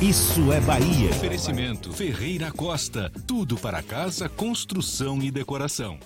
Isso 0.00 0.52
é 0.52 0.60
Bahia. 0.60 1.10
Oferecimento 1.10 1.92
Ferreira 1.92 2.50
Costa. 2.50 3.10
Tudo 3.26 3.56
para 3.56 3.82
casa, 3.82 4.28
construção 4.28 5.22
e 5.22 5.30
decoração. 5.30 5.98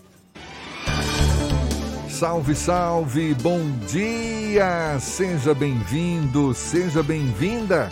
Salve, 2.09 2.55
salve, 2.55 3.35
bom 3.35 3.61
dia! 3.87 4.99
Seja 4.99 5.55
bem-vindo, 5.55 6.53
seja 6.53 7.03
bem-vinda. 7.03 7.91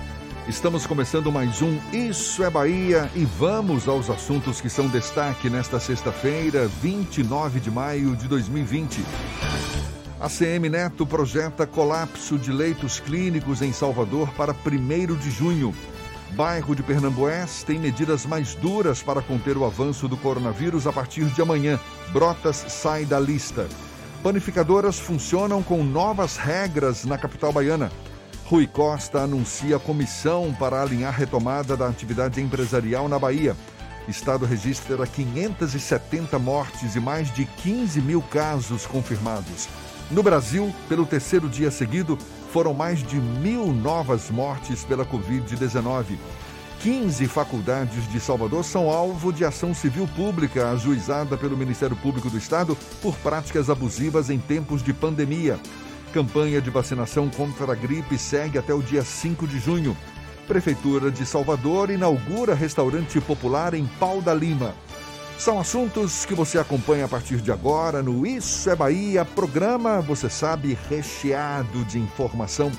Estamos 0.49 0.87
começando 0.87 1.31
mais 1.31 1.61
um 1.61 1.77
Isso 1.93 2.43
é 2.45 2.51
Bahia 2.51 3.11
e 3.15 3.25
vamos 3.25 3.89
aos 3.89 4.09
assuntos 4.11 4.61
que 4.61 4.69
são 4.69 4.89
destaque 4.89 5.51
nesta 5.51 5.79
sexta-feira, 5.79 6.69
29 6.81 7.61
de 7.61 7.71
maio 7.71 8.17
de 8.17 8.27
2020. 8.29 9.01
A 10.27 10.29
CM 10.29 10.69
Neto 10.69 11.07
projeta 11.07 11.69
colapso 11.69 12.37
de 12.37 12.51
leitos 12.51 12.99
clínicos 12.99 13.63
em 13.63 13.73
Salvador 13.73 14.29
para 14.31 14.53
1 14.53 15.15
de 15.15 15.31
junho. 15.31 15.73
Bairro 16.33 16.75
de 16.75 16.83
Pernambués 16.83 17.63
tem 17.63 17.79
medidas 17.79 18.27
mais 18.27 18.53
duras 18.57 19.01
para 19.01 19.23
conter 19.23 19.57
o 19.57 19.65
avanço 19.65 20.09
do 20.09 20.17
coronavírus 20.17 20.85
a 20.85 20.93
partir 20.93 21.27
de 21.27 21.41
amanhã. 21.41 21.79
Brotas 22.13 22.57
sai 22.57 23.05
da 23.05 23.21
lista. 23.21 23.69
Panificadoras 24.21 24.99
funcionam 24.99 25.63
com 25.63 25.85
novas 25.85 26.37
regras 26.37 27.05
na 27.05 27.17
capital 27.17 27.53
baiana. 27.53 27.93
Rui 28.47 28.67
Costa 28.67 29.21
anuncia 29.21 29.79
comissão 29.79 30.53
para 30.59 30.83
alinhar 30.83 31.15
retomada 31.15 31.77
da 31.77 31.87
atividade 31.87 32.41
empresarial 32.41 33.09
na 33.09 33.17
Bahia. 33.17 33.55
Estado 34.09 34.45
registra 34.45 35.07
570 35.07 36.37
mortes 36.41 36.97
e 36.97 37.01
mais 37.01 37.33
de 37.33 37.45
15 37.45 38.01
mil 38.01 38.21
casos 38.23 38.87
confirmados. 38.87 39.69
No 40.09 40.23
Brasil, 40.23 40.73
pelo 40.89 41.05
terceiro 41.05 41.49
dia 41.49 41.69
seguido, 41.69 42.17
foram 42.53 42.73
mais 42.73 43.03
de 43.03 43.17
mil 43.17 43.73
novas 43.73 44.31
mortes 44.31 44.85
pela 44.85 45.05
Covid-19. 45.05 46.17
15 46.81 47.27
faculdades 47.27 48.09
de 48.09 48.21
Salvador 48.21 48.65
são 48.65 48.89
alvo 48.89 49.33
de 49.33 49.45
ação 49.45 49.75
civil 49.75 50.09
pública 50.15 50.71
ajuizada 50.71 51.37
pelo 51.37 51.57
Ministério 51.57 51.97
Público 51.97 52.31
do 52.31 52.39
Estado 52.39 52.79
por 53.03 53.17
práticas 53.17 53.69
abusivas 53.69 54.31
em 54.31 54.39
tempos 54.39 54.81
de 54.81 54.93
pandemia. 54.93 55.59
Campanha 56.13 56.61
de 56.61 56.71
vacinação 56.71 57.29
contra 57.29 57.73
a 57.73 57.75
gripe 57.75 58.17
segue 58.17 58.59
até 58.59 58.73
o 58.73 58.83
dia 58.83 59.03
5 59.03 59.45
de 59.45 59.59
junho. 59.59 59.97
Prefeitura 60.47 61.11
de 61.11 61.27
Salvador 61.27 61.91
inaugura 61.91 62.55
restaurante 62.55 63.21
popular 63.21 63.75
em 63.75 63.87
Pau 63.99 64.23
da 64.23 64.33
Lima. 64.33 64.73
São 65.39 65.61
assuntos 65.61 66.25
que 66.25 66.35
você 66.35 66.59
acompanha 66.59 67.05
a 67.05 67.09
partir 67.09 67.37
de 67.37 67.53
agora 67.53 68.03
no 68.03 68.27
Isso 68.27 68.71
é 68.71 68.75
Bahia, 68.75 69.25
programa, 69.25 70.01
você 70.01 70.31
sabe, 70.31 70.77
recheado 70.89 71.85
de 71.85 71.99
informação, 71.99 72.73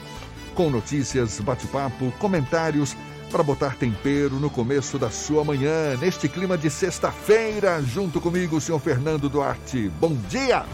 com 0.56 0.70
notícias, 0.70 1.40
bate-papo, 1.40 2.12
comentários 2.20 2.98
para 3.32 3.44
botar 3.44 3.76
tempero 3.76 4.36
no 4.36 4.50
começo 4.50 4.98
da 4.98 5.12
sua 5.12 5.44
manhã, 5.44 5.96
neste 5.98 6.28
clima 6.28 6.58
de 6.58 6.70
sexta-feira, 6.70 7.82
junto 7.84 8.20
comigo, 8.20 8.58
o 8.58 8.62
senhor 8.62 8.80
Fernando 8.80 9.30
Duarte. 9.30 9.90
Bom 10.00 10.16
dia! 10.28 10.66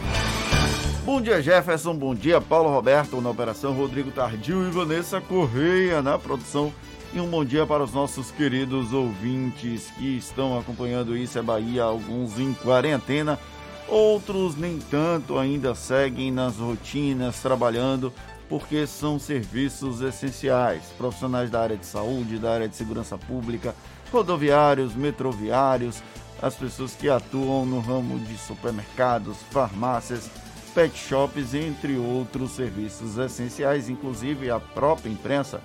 Bom 1.04 1.20
dia, 1.20 1.42
Jefferson. 1.42 1.94
Bom 1.94 2.14
dia, 2.14 2.40
Paulo 2.40 2.70
Roberto 2.70 3.20
na 3.20 3.28
operação, 3.28 3.74
Rodrigo 3.74 4.10
Tardio 4.10 4.66
e 4.66 4.70
Vanessa 4.70 5.20
Correia 5.20 6.00
na 6.00 6.18
produção. 6.18 6.72
E 7.14 7.20
um 7.20 7.30
bom 7.30 7.44
dia 7.44 7.64
para 7.64 7.84
os 7.84 7.92
nossos 7.92 8.32
queridos 8.32 8.92
ouvintes 8.92 9.88
que 9.96 10.16
estão 10.16 10.58
acompanhando 10.58 11.16
Isso 11.16 11.38
é 11.38 11.42
Bahia, 11.42 11.84
alguns 11.84 12.40
em 12.40 12.52
quarentena, 12.52 13.38
outros 13.86 14.56
nem 14.56 14.80
tanto, 14.80 15.38
ainda 15.38 15.76
seguem 15.76 16.32
nas 16.32 16.56
rotinas, 16.56 17.40
trabalhando, 17.40 18.12
porque 18.48 18.84
são 18.84 19.16
serviços 19.16 20.00
essenciais. 20.00 20.86
Profissionais 20.98 21.50
da 21.50 21.60
área 21.60 21.76
de 21.76 21.86
saúde, 21.86 22.36
da 22.36 22.52
área 22.52 22.68
de 22.68 22.74
segurança 22.74 23.16
pública, 23.16 23.76
rodoviários, 24.10 24.92
metroviários, 24.96 26.02
as 26.42 26.56
pessoas 26.56 26.96
que 26.96 27.08
atuam 27.08 27.64
no 27.64 27.78
ramo 27.78 28.18
de 28.18 28.36
supermercados, 28.36 29.36
farmácias, 29.52 30.28
pet 30.74 30.98
shops, 30.98 31.54
entre 31.54 31.96
outros 31.96 32.50
serviços 32.50 33.16
essenciais, 33.18 33.88
inclusive 33.88 34.50
a 34.50 34.58
própria 34.58 35.10
imprensa 35.10 35.60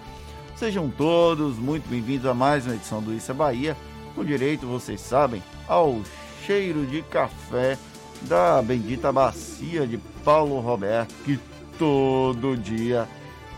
Sejam 0.60 0.90
todos 0.90 1.58
muito 1.58 1.88
bem-vindos 1.88 2.26
a 2.26 2.34
mais 2.34 2.66
uma 2.66 2.76
edição 2.76 3.02
do 3.02 3.14
Isso 3.14 3.32
é 3.32 3.34
Bahia, 3.34 3.78
com 4.14 4.26
direito, 4.26 4.68
vocês 4.68 5.00
sabem, 5.00 5.42
ao 5.66 6.02
cheiro 6.46 6.86
de 6.86 7.02
café 7.02 7.78
da 8.24 8.62
bendita 8.62 9.10
bacia 9.10 9.88
de 9.88 9.98
Paulo 10.22 10.60
Roberto, 10.60 11.16
que 11.24 11.40
todo 11.78 12.58
dia 12.58 13.08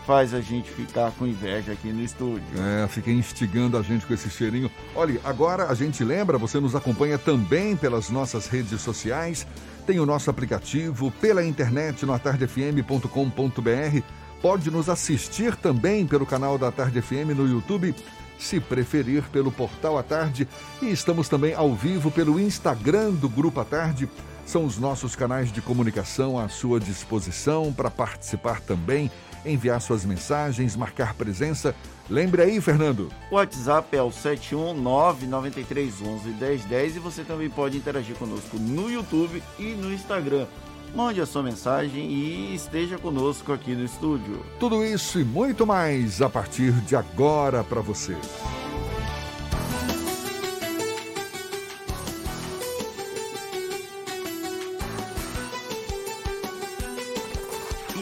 faz 0.06 0.32
a 0.32 0.40
gente 0.40 0.70
ficar 0.70 1.10
com 1.18 1.26
inveja 1.26 1.72
aqui 1.72 1.92
no 1.92 2.04
estúdio. 2.04 2.46
É, 2.56 2.86
fica 2.86 3.10
instigando 3.10 3.76
a 3.76 3.82
gente 3.82 4.06
com 4.06 4.14
esse 4.14 4.30
cheirinho. 4.30 4.70
Olha, 4.94 5.20
agora 5.24 5.66
a 5.66 5.74
gente 5.74 6.04
lembra, 6.04 6.38
você 6.38 6.60
nos 6.60 6.76
acompanha 6.76 7.18
também 7.18 7.74
pelas 7.74 8.10
nossas 8.10 8.46
redes 8.46 8.80
sociais, 8.80 9.44
tem 9.84 9.98
o 9.98 10.06
nosso 10.06 10.30
aplicativo 10.30 11.10
pela 11.20 11.44
internet 11.44 12.06
no 12.06 12.12
atardefm.com.br 12.12 14.21
Pode 14.42 14.70
nos 14.72 14.88
assistir 14.88 15.54
também 15.54 16.04
pelo 16.04 16.26
canal 16.26 16.58
da 16.58 16.72
Tarde 16.72 17.00
FM 17.00 17.30
no 17.36 17.48
YouTube, 17.48 17.94
se 18.36 18.58
preferir 18.58 19.22
pelo 19.30 19.52
Portal 19.52 19.96
à 19.96 20.02
Tarde. 20.02 20.48
E 20.82 20.90
estamos 20.90 21.28
também 21.28 21.54
ao 21.54 21.72
vivo 21.72 22.10
pelo 22.10 22.40
Instagram 22.40 23.12
do 23.12 23.28
Grupo 23.28 23.60
à 23.60 23.64
Tarde. 23.64 24.08
São 24.44 24.64
os 24.64 24.78
nossos 24.78 25.14
canais 25.14 25.52
de 25.52 25.62
comunicação 25.62 26.36
à 26.36 26.48
sua 26.48 26.80
disposição 26.80 27.72
para 27.72 27.88
participar 27.88 28.60
também, 28.60 29.08
enviar 29.46 29.80
suas 29.80 30.04
mensagens, 30.04 30.74
marcar 30.74 31.14
presença. 31.14 31.72
Lembre 32.10 32.42
aí, 32.42 32.60
Fernando. 32.60 33.12
O 33.30 33.36
WhatsApp 33.36 33.96
é 33.96 34.02
o 34.02 34.10
71993111010 34.10 36.96
e 36.96 36.98
você 36.98 37.22
também 37.22 37.48
pode 37.48 37.76
interagir 37.76 38.16
conosco 38.16 38.56
no 38.56 38.90
YouTube 38.90 39.40
e 39.56 39.66
no 39.74 39.92
Instagram 39.92 40.48
mande 40.94 41.20
a 41.20 41.26
sua 41.26 41.42
mensagem 41.42 42.10
e 42.10 42.54
esteja 42.54 42.98
conosco 42.98 43.52
aqui 43.52 43.74
no 43.74 43.84
estúdio. 43.84 44.44
Tudo 44.58 44.84
isso 44.84 45.18
e 45.18 45.24
muito 45.24 45.66
mais 45.66 46.20
a 46.20 46.28
partir 46.28 46.72
de 46.82 46.94
agora 46.94 47.64
para 47.64 47.80
você. 47.80 48.16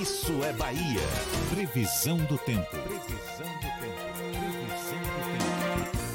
Isso 0.01 0.45
é 0.45 0.53
Bahia. 0.53 1.01
Previsão 1.51 2.17
do 2.19 2.39
tempo. 2.39 2.77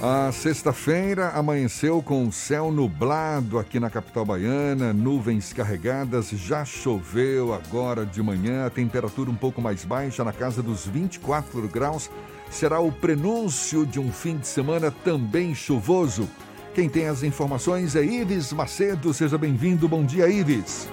A 0.01 0.30
sexta-feira 0.31 1.30
amanheceu 1.30 2.01
com 2.01 2.30
céu 2.30 2.69
nublado 2.69 3.57
aqui 3.57 3.80
na 3.80 3.89
capital 3.89 4.25
baiana, 4.25 4.92
nuvens 4.92 5.53
carregadas, 5.53 6.30
já 6.30 6.65
choveu 6.65 7.53
agora 7.53 8.06
de 8.06 8.21
manhã, 8.21 8.65
a 8.65 8.69
temperatura 8.69 9.31
um 9.31 9.36
pouco 9.36 9.62
mais 9.62 9.86
baixa, 9.86 10.24
na 10.24 10.33
casa 10.33 10.62
dos 10.62 10.86
24 10.86 11.68
graus. 11.69 12.12
Será 12.51 12.80
o 12.80 12.92
prenúncio 12.92 13.86
de 13.86 14.00
um 14.00 14.12
fim 14.12 14.38
de 14.38 14.47
semana 14.47 14.92
também 14.92 15.56
chuvoso. 15.56 16.30
Quem 16.74 16.89
tem 16.89 17.07
as 17.07 17.24
informações 17.24 17.95
é 17.95 18.03
Ives 18.03 18.51
Macedo, 18.51 19.13
seja 19.13 19.38
bem-vindo. 19.38 19.88
Bom 19.88 20.03
dia, 20.03 20.30
Ives. 20.30 20.89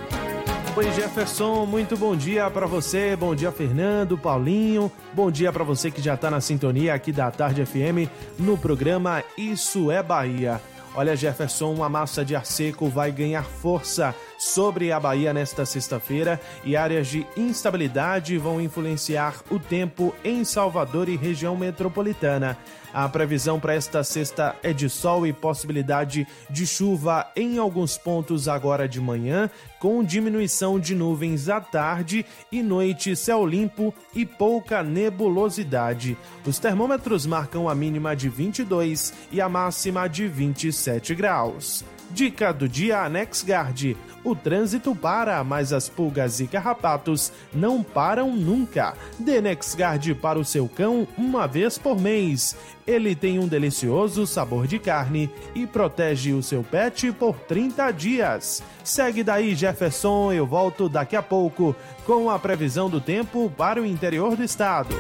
Oi, 0.74 0.90
Jefferson, 0.92 1.66
muito 1.66 1.98
bom 1.98 2.16
dia 2.16 2.48
para 2.50 2.66
você, 2.66 3.14
bom 3.14 3.34
dia 3.34 3.52
Fernando, 3.52 4.16
Paulinho, 4.16 4.90
bom 5.12 5.30
dia 5.30 5.52
para 5.52 5.62
você 5.62 5.90
que 5.90 6.00
já 6.00 6.14
está 6.14 6.30
na 6.30 6.40
sintonia 6.40 6.94
aqui 6.94 7.12
da 7.12 7.30
Tarde 7.30 7.66
FM 7.66 8.08
no 8.38 8.56
programa 8.56 9.22
Isso 9.36 9.90
é 9.90 10.02
Bahia. 10.02 10.58
Olha, 10.94 11.14
Jefferson, 11.14 11.74
uma 11.74 11.90
massa 11.90 12.24
de 12.24 12.34
ar 12.34 12.46
seco 12.46 12.88
vai 12.88 13.12
ganhar 13.12 13.44
força 13.44 14.14
sobre 14.38 14.92
a 14.92 14.98
Bahia 14.98 15.34
nesta 15.34 15.66
sexta-feira 15.66 16.40
e 16.64 16.74
áreas 16.74 17.06
de 17.06 17.26
instabilidade 17.36 18.38
vão 18.38 18.58
influenciar 18.58 19.42
o 19.50 19.58
tempo 19.58 20.14
em 20.24 20.42
Salvador 20.42 21.06
e 21.06 21.16
região 21.16 21.54
metropolitana. 21.54 22.56
A 22.94 23.08
previsão 23.08 23.58
para 23.58 23.74
esta 23.74 24.04
sexta 24.04 24.54
é 24.62 24.72
de 24.72 24.90
sol 24.90 25.26
e 25.26 25.32
possibilidade 25.32 26.26
de 26.50 26.66
chuva 26.66 27.26
em 27.34 27.56
alguns 27.56 27.96
pontos 27.96 28.48
agora 28.48 28.86
de 28.86 29.00
manhã, 29.00 29.48
com 29.80 30.04
diminuição 30.04 30.78
de 30.78 30.94
nuvens 30.94 31.48
à 31.48 31.58
tarde 31.58 32.26
e 32.50 32.62
noite, 32.62 33.16
céu 33.16 33.46
limpo 33.46 33.94
e 34.14 34.26
pouca 34.26 34.82
nebulosidade. 34.82 36.18
Os 36.46 36.58
termômetros 36.58 37.24
marcam 37.24 37.66
a 37.66 37.74
mínima 37.74 38.14
de 38.14 38.28
22 38.28 39.14
e 39.32 39.40
a 39.40 39.48
máxima 39.48 40.06
de 40.06 40.28
27 40.28 41.14
graus. 41.14 41.82
Dica 42.10 42.52
do 42.52 42.68
dia 42.68 43.08
NexGuard. 43.08 43.96
O 44.22 44.36
trânsito 44.36 44.94
para, 44.94 45.42
mas 45.42 45.72
as 45.72 45.88
pulgas 45.88 46.40
e 46.40 46.46
carrapatos 46.46 47.32
não 47.52 47.82
param 47.82 48.36
nunca. 48.36 48.94
Dê 49.18 49.40
NexGuard 49.40 50.14
para 50.16 50.38
o 50.38 50.44
seu 50.44 50.68
cão 50.68 51.08
uma 51.16 51.48
vez 51.48 51.78
por 51.78 51.98
mês. 51.98 52.54
Ele 52.86 53.14
tem 53.14 53.38
um 53.38 53.46
delicioso 53.46 54.26
sabor 54.26 54.66
de 54.66 54.78
carne 54.78 55.30
e 55.54 55.66
protege 55.66 56.32
o 56.32 56.42
seu 56.42 56.62
pet 56.62 57.12
por 57.12 57.36
30 57.36 57.90
dias. 57.92 58.62
Segue 58.82 59.22
daí, 59.22 59.54
Jefferson. 59.54 60.32
Eu 60.32 60.46
volto 60.46 60.88
daqui 60.88 61.14
a 61.14 61.22
pouco 61.22 61.76
com 62.04 62.28
a 62.28 62.38
previsão 62.38 62.90
do 62.90 63.00
tempo 63.00 63.52
para 63.56 63.80
o 63.80 63.86
interior 63.86 64.36
do 64.36 64.42
estado. 64.42 64.94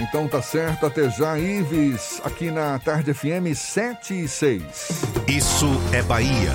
Então 0.00 0.26
tá 0.26 0.42
certo, 0.42 0.86
até 0.86 1.08
já, 1.10 1.38
Ives, 1.38 2.20
aqui 2.24 2.50
na 2.50 2.78
Tarde 2.78 3.14
FM 3.14 3.54
7 3.54 4.24
e 4.24 4.28
6. 4.28 4.62
Isso 5.28 5.66
é 5.92 6.02
Bahia. 6.02 6.52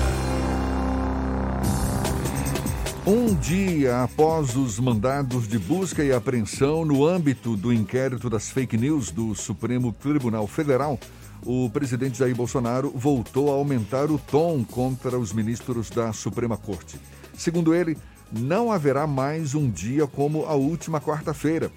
Um 3.06 3.34
dia 3.34 4.02
após 4.02 4.54
os 4.56 4.78
mandados 4.78 5.48
de 5.48 5.58
busca 5.58 6.04
e 6.04 6.12
apreensão 6.12 6.84
no 6.84 7.06
âmbito 7.06 7.56
do 7.56 7.72
inquérito 7.72 8.28
das 8.28 8.50
fake 8.50 8.76
news 8.76 9.10
do 9.10 9.34
Supremo 9.34 9.90
Tribunal 9.90 10.46
Federal, 10.46 11.00
o 11.42 11.70
presidente 11.70 12.18
Jair 12.18 12.36
Bolsonaro 12.36 12.92
voltou 12.94 13.50
a 13.50 13.54
aumentar 13.54 14.10
o 14.10 14.18
tom 14.18 14.62
contra 14.62 15.18
os 15.18 15.32
ministros 15.32 15.88
da 15.88 16.12
Suprema 16.12 16.58
Corte. 16.58 17.00
Segundo 17.38 17.74
ele, 17.74 17.96
não 18.30 18.70
haverá 18.70 19.06
mais 19.06 19.54
um 19.54 19.70
dia 19.70 20.06
como 20.06 20.44
a 20.44 20.52
última 20.52 21.00
quarta-feira. 21.00 21.72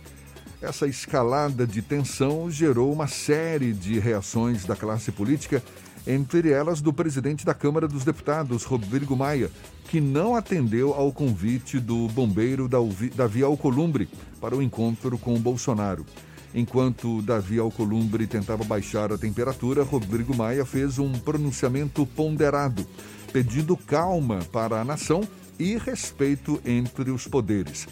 Essa 0.61 0.87
escalada 0.87 1.65
de 1.65 1.81
tensão 1.81 2.51
gerou 2.51 2.91
uma 2.91 3.07
série 3.07 3.71
de 3.71 3.97
reações 3.97 4.65
da 4.65 4.75
classe 4.75 5.09
política 5.09 5.63
entre 6.05 6.51
elas 6.51 6.81
do 6.81 6.91
presidente 6.91 7.45
da 7.45 7.53
Câmara 7.53 7.87
dos 7.87 8.03
Deputados, 8.03 8.63
Rodrigo 8.63 9.15
Maia, 9.15 9.49
que 9.89 10.01
não 10.01 10.35
atendeu 10.35 10.93
ao 10.93 11.11
convite 11.11 11.79
do 11.79 12.07
bombeiro 12.09 12.69
Davi 13.15 13.43
Alcolumbre 13.43 14.09
para 14.41 14.55
o 14.55 14.61
encontro 14.61 15.17
com 15.17 15.39
Bolsonaro. 15.39 16.05
Enquanto 16.55 17.21
Davi 17.21 17.57
Alcolumbre 17.57 18.27
tentava 18.27 18.63
baixar 18.63 19.11
a 19.11 19.17
temperatura, 19.17 19.83
Rodrigo 19.83 20.35
Maia 20.35 20.65
fez 20.65 20.99
um 20.99 21.11
pronunciamento 21.13 22.05
ponderado, 22.05 22.85
pedindo 23.31 23.75
calma 23.75 24.39
para 24.51 24.79
a 24.79 24.85
nação 24.85 25.27
e 25.57 25.77
respeito 25.77 26.61
entre 26.63 27.09
os 27.09 27.27
poderes. 27.27 27.87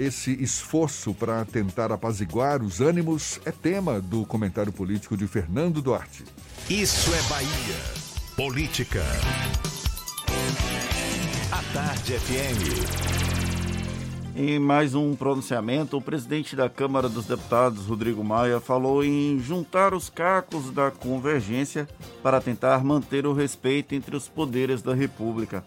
Esse 0.00 0.32
esforço 0.42 1.12
para 1.12 1.44
tentar 1.44 1.92
apaziguar 1.92 2.62
os 2.62 2.80
ânimos 2.80 3.38
é 3.44 3.52
tema 3.52 4.00
do 4.00 4.24
comentário 4.24 4.72
político 4.72 5.14
de 5.14 5.26
Fernando 5.26 5.82
Duarte. 5.82 6.24
Isso 6.70 7.12
é 7.12 7.20
Bahia. 7.28 7.76
Política. 8.34 9.02
A 11.52 11.62
Tarde 11.74 12.14
FM. 12.14 13.20
Em 14.34 14.58
mais 14.58 14.94
um 14.94 15.14
pronunciamento, 15.14 15.98
o 15.98 16.00
presidente 16.00 16.56
da 16.56 16.70
Câmara 16.70 17.06
dos 17.06 17.26
Deputados, 17.26 17.84
Rodrigo 17.84 18.24
Maia, 18.24 18.58
falou 18.58 19.04
em 19.04 19.38
juntar 19.38 19.92
os 19.92 20.08
cacos 20.08 20.70
da 20.70 20.90
convergência 20.90 21.86
para 22.22 22.40
tentar 22.40 22.82
manter 22.82 23.26
o 23.26 23.34
respeito 23.34 23.94
entre 23.94 24.16
os 24.16 24.26
poderes 24.26 24.80
da 24.80 24.94
República. 24.94 25.62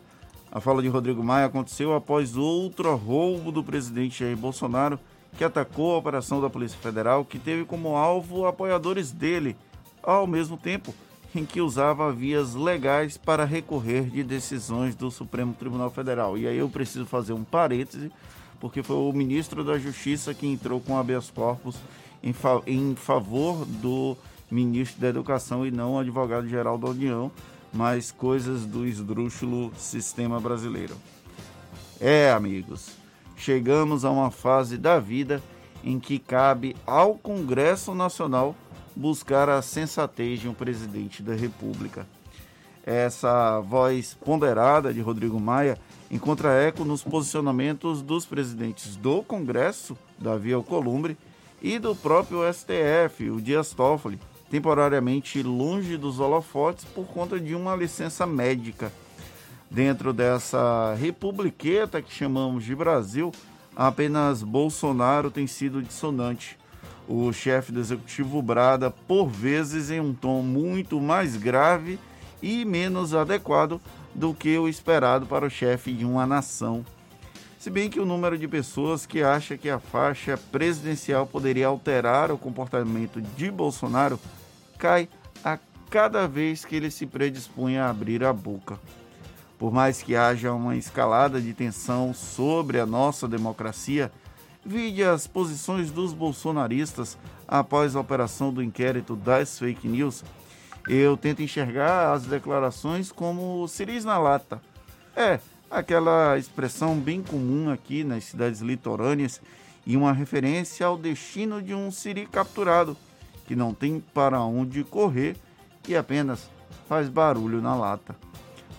A 0.53 0.61
fala 0.61 0.83
de 0.83 0.87
Rodrigo 0.87 1.23
Maia 1.23 1.47
aconteceu 1.47 1.95
após 1.95 2.37
outro 2.37 2.95
roubo 2.95 3.51
do 3.51 3.63
presidente 3.63 4.19
Jair 4.19 4.37
Bolsonaro, 4.37 4.99
que 5.35 5.43
atacou 5.43 5.95
a 5.95 5.97
operação 5.97 6.39
da 6.39 6.47
Polícia 6.47 6.77
Federal, 6.77 7.25
que 7.25 7.39
teve 7.39 7.65
como 7.65 7.95
alvo 7.95 8.45
apoiadores 8.45 9.11
dele 9.11 9.57
ao 10.03 10.27
mesmo 10.27 10.55
tempo 10.55 10.93
em 11.33 11.43
que 11.43 11.59
usava 11.59 12.13
vias 12.13 12.53
legais 12.53 13.17
para 13.17 13.45
recorrer 13.45 14.03
de 14.11 14.23
decisões 14.23 14.93
do 14.93 15.09
Supremo 15.09 15.55
Tribunal 15.55 15.89
Federal. 15.89 16.37
E 16.37 16.45
aí 16.45 16.59
eu 16.59 16.69
preciso 16.69 17.07
fazer 17.07 17.33
um 17.33 17.43
parêntese, 17.43 18.11
porque 18.59 18.83
foi 18.83 18.97
o 18.97 19.11
ministro 19.11 19.63
da 19.63 19.79
Justiça 19.79 20.35
que 20.35 20.45
entrou 20.45 20.79
com 20.79 20.95
habeas 20.95 21.31
corpus 21.31 21.77
em, 22.21 22.31
fa 22.31 22.61
em 22.67 22.93
favor 22.93 23.65
do 23.65 24.15
ministro 24.51 25.01
da 25.01 25.07
Educação 25.07 25.65
e 25.65 25.71
não 25.71 25.97
advogado-geral 25.97 26.77
da 26.77 26.89
União, 26.89 27.31
mas 27.73 28.11
coisas 28.11 28.65
do 28.65 28.85
esdrúxulo 28.85 29.71
sistema 29.75 30.39
brasileiro. 30.39 30.95
É, 31.99 32.31
amigos, 32.31 32.91
chegamos 33.35 34.05
a 34.05 34.11
uma 34.11 34.29
fase 34.29 34.77
da 34.77 34.99
vida 34.99 35.41
em 35.83 35.99
que 35.99 36.19
cabe 36.19 36.75
ao 36.85 37.15
Congresso 37.15 37.95
Nacional 37.95 38.55
buscar 38.95 39.49
a 39.49 39.61
sensatez 39.61 40.39
de 40.39 40.47
um 40.47 40.53
presidente 40.53 41.23
da 41.23 41.33
República. 41.33 42.05
Essa 42.85 43.59
voz 43.61 44.13
ponderada 44.13 44.93
de 44.93 45.01
Rodrigo 45.01 45.39
Maia 45.39 45.77
encontra 46.11 46.51
eco 46.61 46.83
nos 46.83 47.01
posicionamentos 47.01 48.01
dos 48.01 48.25
presidentes 48.25 48.95
do 48.95 49.23
Congresso, 49.23 49.97
Davi 50.19 50.53
Alcolumbre, 50.53 51.17
e 51.61 51.79
do 51.79 51.95
próprio 51.95 52.41
STF, 52.53 53.31
o 53.31 53.41
Dias 53.41 53.71
Toffoli, 53.71 54.19
temporariamente 54.53 55.41
longe 55.41 55.97
dos 55.97 56.19
holofotes 56.19 56.85
por 56.85 57.07
conta 57.07 57.39
de 57.39 57.55
uma 57.55 57.75
licença 57.75 58.23
médica. 58.23 58.93
Dentro 59.67 60.13
dessa 60.13 60.93
republiqueta 60.93 62.03
que 62.03 62.13
chamamos 62.13 62.63
de 62.63 62.75
Brasil, 62.75 63.31
apenas 63.75 64.43
Bolsonaro 64.43 65.31
tem 65.31 65.47
sido 65.47 65.81
dissonante 65.81 66.55
o 67.07 67.33
chefe 67.33 67.71
do 67.71 67.79
executivo 67.79 68.43
brada 68.43 68.91
por 68.91 69.27
vezes 69.27 69.89
em 69.89 69.99
um 69.99 70.13
tom 70.13 70.43
muito 70.43 71.01
mais 71.01 71.35
grave 71.35 71.97
e 72.39 72.63
menos 72.63 73.15
adequado 73.15 73.81
do 74.13 74.35
que 74.35 74.55
o 74.59 74.69
esperado 74.69 75.25
para 75.25 75.47
o 75.47 75.49
chefe 75.49 75.91
de 75.91 76.05
uma 76.05 76.27
nação. 76.27 76.85
Se 77.57 77.71
bem 77.71 77.89
que 77.89 77.99
o 77.99 78.05
número 78.05 78.37
de 78.37 78.47
pessoas 78.47 79.03
que 79.07 79.23
acha 79.23 79.57
que 79.57 79.69
a 79.69 79.79
faixa 79.79 80.37
presidencial 80.51 81.25
poderia 81.25 81.65
alterar 81.65 82.31
o 82.31 82.37
comportamento 82.37 83.19
de 83.19 83.49
Bolsonaro 83.49 84.19
cai 84.83 85.09
a 85.43 85.57
cada 85.89 86.27
vez 86.27 86.65
que 86.65 86.75
ele 86.75 86.91
se 86.91 87.05
predispõe 87.05 87.77
a 87.77 87.89
abrir 87.89 88.23
a 88.23 88.33
boca. 88.33 88.79
Por 89.57 89.71
mais 89.71 90.01
que 90.01 90.15
haja 90.15 90.51
uma 90.51 90.75
escalada 90.75 91.39
de 91.39 91.53
tensão 91.53 92.13
sobre 92.13 92.79
a 92.79 92.85
nossa 92.85 93.27
democracia, 93.27 94.11
Vide 94.65 95.03
as 95.03 95.27
posições 95.27 95.91
dos 95.91 96.13
bolsonaristas 96.13 97.17
após 97.45 97.95
a 97.95 97.99
operação 97.99 98.53
do 98.53 98.63
inquérito 98.63 99.13
das 99.13 99.59
fake 99.59 99.89
news. 99.89 100.23
Eu 100.87 101.17
tento 101.17 101.41
enxergar 101.41 102.13
as 102.13 102.23
declarações 102.23 103.11
como 103.11 103.67
ciris 103.67 104.05
na 104.05 104.17
lata. 104.17 104.61
É, 105.17 105.39
aquela 105.69 106.37
expressão 106.37 106.97
bem 106.97 107.21
comum 107.21 107.69
aqui 107.69 108.05
nas 108.05 108.23
cidades 108.23 108.61
litorâneas 108.61 109.41
e 109.85 109.97
uma 109.97 110.13
referência 110.13 110.85
ao 110.85 110.97
destino 110.97 111.61
de 111.61 111.73
um 111.73 111.91
siri 111.91 112.25
capturado, 112.25 112.95
que 113.45 113.55
não 113.55 113.73
tem 113.73 113.99
para 113.99 114.41
onde 114.41 114.83
correr 114.83 115.35
e 115.87 115.95
apenas 115.95 116.49
faz 116.87 117.09
barulho 117.09 117.61
na 117.61 117.75
lata. 117.75 118.15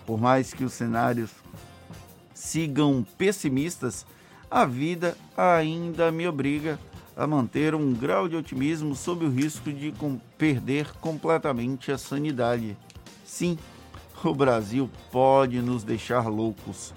Por 0.05 0.19
mais 0.19 0.53
que 0.53 0.63
os 0.63 0.73
cenários 0.73 1.31
sigam 2.33 3.05
pessimistas, 3.17 4.05
a 4.49 4.65
vida 4.65 5.17
ainda 5.35 6.11
me 6.11 6.27
obriga 6.27 6.79
a 7.15 7.25
manter 7.25 7.73
um 7.73 7.93
grau 7.93 8.27
de 8.27 8.35
otimismo 8.35 8.95
sob 8.95 9.25
o 9.25 9.29
risco 9.29 9.71
de 9.71 9.91
com 9.93 10.19
perder 10.37 10.91
completamente 10.99 11.91
a 11.91 11.97
sanidade. 11.97 12.77
Sim, 13.23 13.57
o 14.23 14.33
Brasil 14.33 14.89
pode 15.11 15.61
nos 15.61 15.83
deixar 15.83 16.27
loucos. 16.27 16.93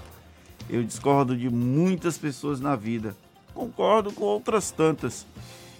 Eu 0.69 0.83
discordo 0.83 1.37
de 1.37 1.49
muitas 1.49 2.19
pessoas 2.19 2.61
na 2.61 2.77
vida, 2.77 3.17
concordo 3.55 4.13
com 4.13 4.25
outras 4.25 4.71
tantas, 4.71 5.27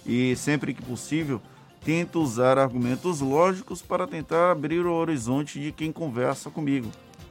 e 0.05 0.35
sempre 0.35 0.73
que 0.73 0.81
possível 0.81 1.41
tento 1.83 2.21
usar 2.21 2.57
argumentos 2.57 3.21
lógicos 3.21 3.81
para 3.81 4.07
tentar 4.07 4.51
abrir 4.51 4.85
o 4.85 4.93
horizonte 4.93 5.59
de 5.59 5.71
quem 5.71 5.91
conversa 5.91 6.49
comigo 6.49 6.89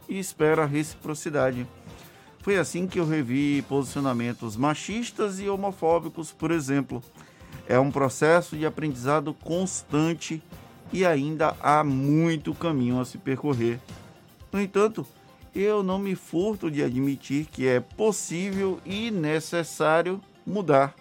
e 0.08 0.18
espero 0.18 0.62
a 0.62 0.66
reciprocidade. 0.66 1.66
Foi 2.40 2.56
assim 2.56 2.86
que 2.86 2.98
eu 2.98 3.06
revi 3.06 3.62
posicionamentos 3.68 4.56
machistas 4.56 5.38
e 5.38 5.48
homofóbicos, 5.48 6.32
por 6.32 6.50
exemplo. 6.50 7.02
É 7.66 7.78
um 7.78 7.90
processo 7.90 8.56
de 8.56 8.64
aprendizado 8.64 9.34
constante 9.34 10.42
e 10.92 11.04
ainda 11.04 11.54
há 11.60 11.84
muito 11.84 12.54
caminho 12.54 12.98
a 13.00 13.04
se 13.04 13.18
percorrer. 13.18 13.78
No 14.50 14.60
entanto, 14.60 15.06
eu 15.54 15.82
não 15.82 15.98
me 15.98 16.14
furto 16.14 16.70
de 16.70 16.82
admitir 16.82 17.46
que 17.46 17.66
é 17.66 17.80
possível 17.80 18.80
e 18.86 19.10
necessário 19.10 20.20
mudar. 20.46 20.94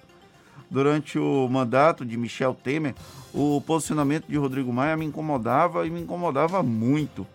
Durante 0.69 1.17
o 1.17 1.47
mandato 1.47 2.05
de 2.05 2.17
Michel 2.17 2.53
Temer, 2.53 2.93
o 3.39 3.61
posicionamento 3.61 4.25
de 4.27 4.35
Rodrigo 4.35 4.73
Maia 4.73 4.97
me 4.97 5.05
incomodava 5.05 5.85
e 5.85 5.91
me 5.91 6.01
incomodava 6.01 6.63
muito. 6.63 7.27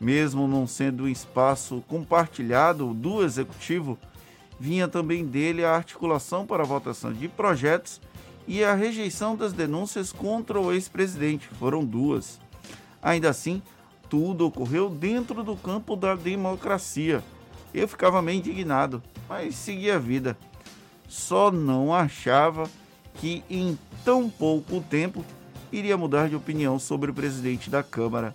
Mesmo 0.00 0.48
não 0.48 0.66
sendo 0.66 1.04
um 1.04 1.08
espaço 1.08 1.80
compartilhado 1.86 2.92
do 2.92 3.22
executivo, 3.22 3.96
vinha 4.58 4.88
também 4.88 5.24
dele 5.24 5.64
a 5.64 5.76
articulação 5.76 6.44
para 6.44 6.64
a 6.64 6.66
votação 6.66 7.12
de 7.12 7.28
projetos 7.28 8.00
e 8.48 8.64
a 8.64 8.74
rejeição 8.74 9.36
das 9.36 9.52
denúncias 9.52 10.10
contra 10.10 10.58
o 10.58 10.72
ex-presidente. 10.72 11.46
Foram 11.46 11.84
duas. 11.84 12.40
Ainda 13.00 13.30
assim, 13.30 13.62
tudo 14.10 14.48
ocorreu 14.48 14.90
dentro 14.90 15.44
do 15.44 15.54
campo 15.54 15.94
da 15.94 16.16
democracia. 16.16 17.22
Eu 17.72 17.86
ficava 17.86 18.20
meio 18.20 18.38
indignado, 18.38 19.00
mas 19.28 19.54
seguia 19.54 19.94
a 19.94 20.00
vida. 20.00 20.36
Só 21.06 21.52
não 21.52 21.94
achava 21.94 22.68
que 23.14 23.44
em 23.48 23.78
tão 24.04 24.28
pouco 24.28 24.80
tempo 24.80 25.24
iria 25.74 25.96
mudar 25.96 26.28
de 26.28 26.36
opinião 26.36 26.78
sobre 26.78 27.10
o 27.10 27.14
presidente 27.14 27.68
da 27.68 27.82
Câmara. 27.82 28.34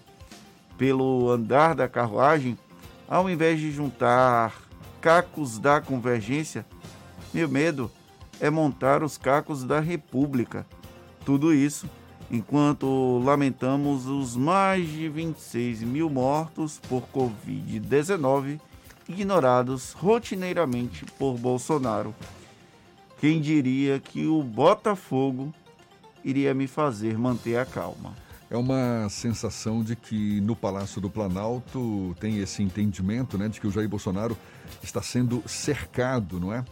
Pelo 0.78 1.30
andar 1.30 1.74
da 1.74 1.88
carruagem, 1.88 2.58
ao 3.08 3.30
invés 3.30 3.60
de 3.60 3.72
juntar 3.72 4.54
cacos 5.00 5.58
da 5.58 5.80
convergência, 5.80 6.66
meu 7.34 7.48
medo 7.48 7.90
é 8.42 8.50
montar 8.50 9.04
os 9.04 9.18
cacos 9.18 9.64
da 9.64 9.80
República. 9.80 10.66
Tudo 11.26 11.54
isso 11.54 11.90
enquanto 12.30 13.22
lamentamos 13.24 14.06
os 14.06 14.36
mais 14.36 14.88
de 14.88 15.08
26 15.08 15.82
mil 15.84 16.10
mortos 16.10 16.80
por 16.90 17.04
Covid-19 17.14 18.60
ignorados 19.08 19.94
rotineiramente 19.94 21.06
por 21.18 21.38
Bolsonaro. 21.38 22.14
Quem 23.20 23.42
diria 23.42 24.00
que 24.00 24.28
o 24.28 24.44
Botafogo 24.44 25.54
iria 26.24 26.54
me 26.54 26.68
fazer 26.68 27.18
manter 27.18 27.58
a 27.58 27.66
calma? 27.66 28.14
É 28.50 28.58
uma 28.58 29.08
sensação 29.10 29.84
de 29.84 29.96
que 29.96 30.42
no 30.42 30.56
Palácio 30.56 31.00
do 31.00 31.10
Planalto 31.10 32.16
tem 32.20 32.40
esse 32.40 32.64
entendimento, 32.64 33.38
né, 33.38 33.48
de 33.48 33.62
que 33.62 33.68
o 33.68 33.72
Jair 33.72 33.88
Bolsonaro 33.88 34.36
está 34.82 35.02
sendo 35.02 35.44
cercado, 35.46 36.40
não 36.40 36.52
é? 36.52 36.66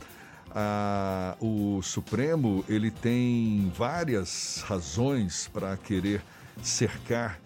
Ah, 0.50 1.36
o 1.40 1.82
Supremo 1.84 2.66
ele 2.68 2.90
tem 2.90 3.72
várias 3.76 4.64
razões 4.66 5.48
para 5.54 5.78
querer 5.78 6.22
cercar 6.64 7.40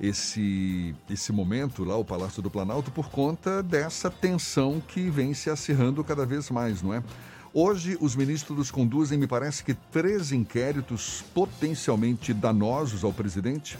esse, 0.00 0.94
esse 1.08 1.32
momento 1.32 1.82
lá, 1.82 1.96
o 1.96 2.04
Palácio 2.04 2.42
do 2.42 2.50
Planalto, 2.50 2.90
por 2.90 3.08
conta 3.08 3.62
dessa 3.62 4.10
tensão 4.10 4.80
que 4.86 5.08
vem 5.08 5.34
se 5.34 5.50
acirrando 5.50 6.04
cada 6.04 6.24
vez 6.26 6.50
mais, 6.50 6.82
não 6.82 6.92
é? 6.94 7.02
Hoje, 7.52 7.96
os 8.00 8.14
ministros 8.14 8.70
conduzem, 8.70 9.18
me 9.18 9.26
parece 9.26 9.64
que, 9.64 9.72
três 9.72 10.32
inquéritos 10.32 11.24
potencialmente 11.34 12.34
danosos 12.34 13.04
ao 13.04 13.12
presidente, 13.12 13.78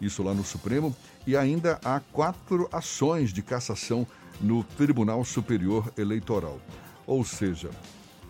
isso 0.00 0.22
lá 0.22 0.32
no 0.32 0.44
Supremo, 0.44 0.94
e 1.26 1.36
ainda 1.36 1.80
há 1.84 2.00
quatro 2.12 2.68
ações 2.72 3.32
de 3.32 3.42
cassação 3.42 4.06
no 4.40 4.62
Tribunal 4.62 5.24
Superior 5.24 5.92
Eleitoral. 5.98 6.60
Ou 7.06 7.24
seja, 7.24 7.70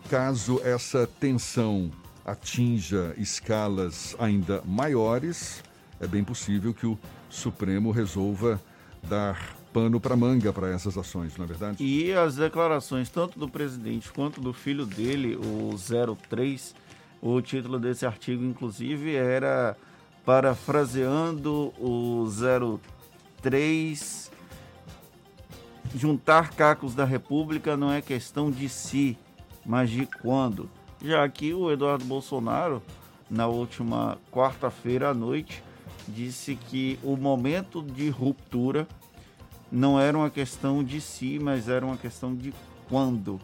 caso 0.09 0.61
essa 0.65 1.07
tensão 1.07 1.91
atinja 2.25 3.15
escalas 3.19 4.17
ainda 4.19 4.63
maiores, 4.65 5.63
é 6.01 6.07
bem 6.07 6.25
possível 6.25 6.73
que 6.73 6.87
o 6.87 6.99
Supremo 7.29 7.91
resolva 7.91 8.61
dar 9.03 9.60
pano 9.73 10.01
para 10.01 10.17
manga 10.17 10.53
para 10.53 10.71
essas 10.71 10.97
ações, 10.99 11.37
não 11.37 11.45
é 11.45 11.49
verdade? 11.49 11.85
E 11.85 12.13
as 12.13 12.37
declarações 12.37 13.09
tanto 13.09 13.39
do 13.39 13.49
presidente 13.49 14.13
quanto 14.13 14.41
do 14.41 14.53
filho 14.53 14.85
dele, 14.85 15.37
o 15.37 15.77
03, 16.29 16.75
o 17.23 17.41
título 17.41 17.79
desse 17.79 18.05
artigo, 18.07 18.45
inclusive, 18.45 19.15
era 19.15 19.77
parafraseando 20.25 21.73
o 21.79 22.27
03. 23.43 24.31
Juntar 25.95 26.51
cacos 26.51 26.95
da 26.95 27.05
República 27.05 27.77
não 27.77 27.93
é 27.93 28.01
questão 28.01 28.51
de 28.51 28.69
si, 28.69 29.19
mas 29.67 29.91
de 29.91 30.07
quando. 30.07 30.71
Já 31.03 31.29
que 31.29 31.53
o 31.53 31.71
Eduardo 31.71 32.05
Bolsonaro, 32.05 32.83
na 33.29 33.47
última 33.47 34.19
quarta-feira 34.31 35.11
à 35.11 35.15
noite, 35.15 35.63
disse 36.07 36.55
que 36.55 36.99
o 37.03 37.17
momento 37.17 37.83
de 37.83 38.09
ruptura 38.09 38.87
não 39.71 39.99
era 40.01 40.17
uma 40.17 40.31
questão 40.31 40.83
de 40.83 41.01
si, 41.01 41.39
mas 41.41 41.69
era 41.69 41.85
uma 41.85 41.97
questão 41.97 42.35
de 42.35 42.53
quando. 42.89 43.41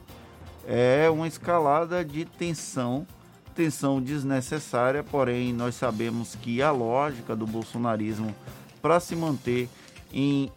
É 0.67 1.09
uma 1.09 1.29
escalada 1.29 2.05
de 2.05 2.25
tensão, 2.25 3.07
tensão 3.55 4.03
desnecessária, 4.03 5.05
porém 5.05 5.53
nós 5.53 5.77
sabemos 5.77 6.35
que 6.35 6.61
a 6.61 6.71
lógica 6.71 7.37
do 7.37 7.47
bolsonarismo 7.47 8.35
para 8.83 8.99
se 8.99 9.15
manter 9.15 9.69
em 10.13 10.51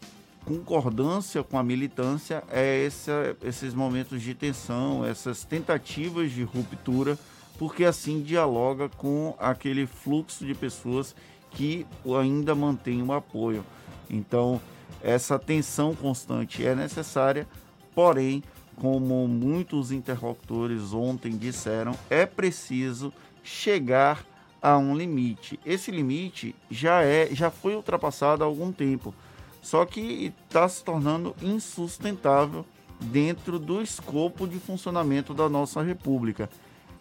concordância 0.44 1.42
com 1.42 1.58
a 1.58 1.62
militância 1.62 2.42
é 2.50 2.84
essa, 2.84 3.36
esses 3.42 3.74
momentos 3.74 4.20
de 4.22 4.34
tensão, 4.34 5.04
essas 5.04 5.44
tentativas 5.44 6.32
de 6.32 6.42
ruptura, 6.42 7.18
porque 7.58 7.84
assim 7.84 8.22
dialoga 8.22 8.88
com 8.88 9.34
aquele 9.38 9.86
fluxo 9.86 10.44
de 10.44 10.54
pessoas 10.54 11.14
que 11.50 11.86
ainda 12.18 12.54
mantém 12.54 13.02
o 13.02 13.12
apoio. 13.12 13.64
Então, 14.08 14.60
essa 15.02 15.38
tensão 15.38 15.94
constante 15.94 16.66
é 16.66 16.74
necessária, 16.74 17.46
porém, 17.94 18.42
como 18.76 19.28
muitos 19.28 19.92
interlocutores 19.92 20.92
ontem 20.92 21.36
disseram, 21.36 21.94
é 22.08 22.24
preciso 22.24 23.12
chegar 23.42 24.24
a 24.62 24.76
um 24.76 24.96
limite. 24.96 25.58
Esse 25.64 25.90
limite 25.90 26.54
já 26.70 27.02
é, 27.02 27.28
já 27.32 27.50
foi 27.50 27.74
ultrapassado 27.74 28.42
há 28.42 28.46
algum 28.46 28.72
tempo, 28.72 29.14
só 29.62 29.84
que 29.84 30.32
está 30.46 30.68
se 30.68 30.84
tornando 30.84 31.34
insustentável 31.42 32.64
dentro 33.00 33.58
do 33.58 33.80
escopo 33.80 34.46
de 34.46 34.58
funcionamento 34.58 35.32
da 35.32 35.48
nossa 35.48 35.82
República. 35.82 36.48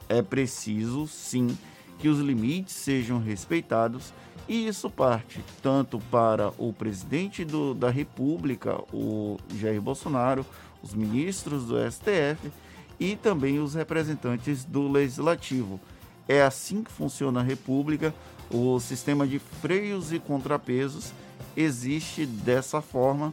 É 0.08 0.22
preciso, 0.22 1.08
sim, 1.08 1.58
que 2.00 2.08
os 2.08 2.20
limites 2.20 2.74
sejam 2.74 3.20
respeitados 3.20 4.14
e 4.50 4.68
isso 4.68 4.90
parte 4.90 5.46
tanto 5.62 6.00
para 6.12 6.52
o 6.58 6.74
presidente 6.74 7.46
do, 7.46 7.76
da 7.76 7.92
República, 7.92 8.82
o 8.92 9.38
Jair 9.56 9.80
Bolsonaro, 9.80 10.44
os 10.82 10.96
ministros 10.96 11.66
do 11.66 11.76
STF 11.90 12.52
e 13.00 13.16
também 13.16 13.60
os 13.60 13.76
representantes 13.76 14.66
do 14.66 14.92
Legislativo. 14.92 15.80
É 16.28 16.42
assim 16.42 16.84
que 16.84 16.92
funciona 16.92 17.42
a 17.42 17.44
República. 17.44 18.14
O 18.52 18.80
sistema 18.80 19.28
de 19.28 19.38
freios 19.38 20.12
e 20.12 20.18
contrapesos 20.18 21.14
existe 21.56 22.26
dessa 22.26 22.82
forma, 22.82 23.32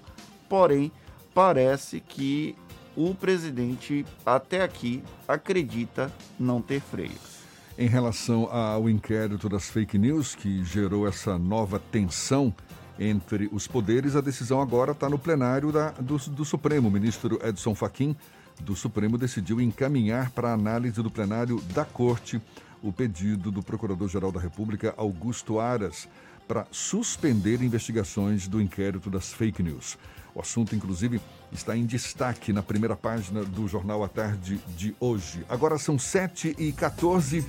porém, 0.51 0.93
parece 1.33 1.99
que 1.99 2.55
o 2.95 3.15
presidente 3.15 4.05
até 4.25 4.63
aqui 4.63 5.03
acredita 5.27 6.13
não 6.39 6.61
ter 6.61 6.81
freios 6.81 7.36
em 7.79 7.89
relação 7.89 8.49
ao 8.51 8.89
inquérito 8.89 9.49
das 9.49 9.69
fake 9.69 9.99
news 9.99 10.35
que 10.35 10.65
gerou 10.65 11.07
essa 11.07 11.39
nova 11.39 11.79
tensão 11.79 12.55
entre 12.99 13.51
os 13.53 13.67
poderes, 13.67 14.17
a 14.17 14.23
decisão 14.23 14.63
agora 14.63 14.93
está 14.93 15.09
no 15.09 15.19
plenário 15.19 15.71
da, 15.71 15.91
do, 15.91 16.17
do, 16.17 16.45
Supremo. 16.45 16.89
O 16.89 16.91
ministro 16.91 17.39
Edson 17.47 17.75
Fachin, 17.75 18.17
do 18.61 18.75
Supremo, 18.75 19.19
decidiu 19.19 19.61
encaminhar 19.61 20.31
para 20.31 20.53
análise 20.53 21.03
do 21.03 21.11
plenário 21.11 21.61
da 21.75 21.85
Corte 21.85 22.41
o 22.83 22.91
pedido 22.91 23.51
do 23.51 23.63
Procurador-Geral 23.63 24.33
da 24.33 24.41
República, 24.41 24.95
Augusto 24.97 25.61
Aras, 25.61 26.09
para 26.49 26.67
suspender 26.71 27.63
investigações 27.63 28.49
do 28.49 28.61
inquérito 28.61 29.11
das 29.11 29.33
fake 29.33 29.63
news. 29.63 29.99
O 30.37 30.41
assunto, 30.43 30.77
inclusive, 30.77 31.19
está 31.51 31.75
em 31.75 31.87
destaque 31.87 32.53
na 32.53 32.63
primeira 32.63 32.95
página 32.95 33.43
do 33.43 33.67
Jornal 33.67 34.05
à 34.05 34.09
Tarde 34.09 34.61
de 34.77 34.95
hoje. 35.01 35.43
Agora 35.49 35.79
são 35.79 35.99
7 35.99 36.55
e 36.59 36.73
14 36.73 37.43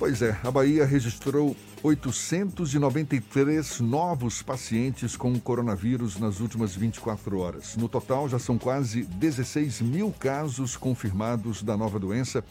Pois 0.00 0.20
é, 0.20 0.36
a 0.42 0.50
Bahia 0.50 0.84
registrou 0.84 1.56
893 1.82 3.80
novos 3.80 4.42
pacientes 4.42 5.16
com 5.16 5.38
coronavírus 5.38 6.18
nas 6.18 6.40
últimas 6.40 6.74
24 6.74 7.38
horas. 7.38 7.76
No 7.76 7.88
total, 7.88 8.28
já 8.28 8.40
são 8.40 8.58
quase 8.58 9.04
16 9.04 9.80
mil 9.80 10.12
casos 10.12 10.76
confirmados 10.76 11.62
da 11.62 11.76
nova 11.76 12.00
doença 12.00 12.44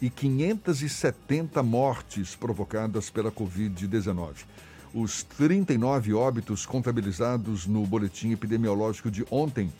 e 0.00 0.08
570 0.08 1.60
mortes 1.62 2.36
provocadas 2.36 3.10
pela 3.10 3.32
Covid-19. 3.32 4.44
Os 4.94 5.22
39 5.22 6.14
óbitos 6.14 6.64
contabilizados 6.64 7.66
no 7.66 7.86
boletim 7.86 8.32
epidemiológico 8.32 9.10
de 9.10 9.22
ontem, 9.30 9.70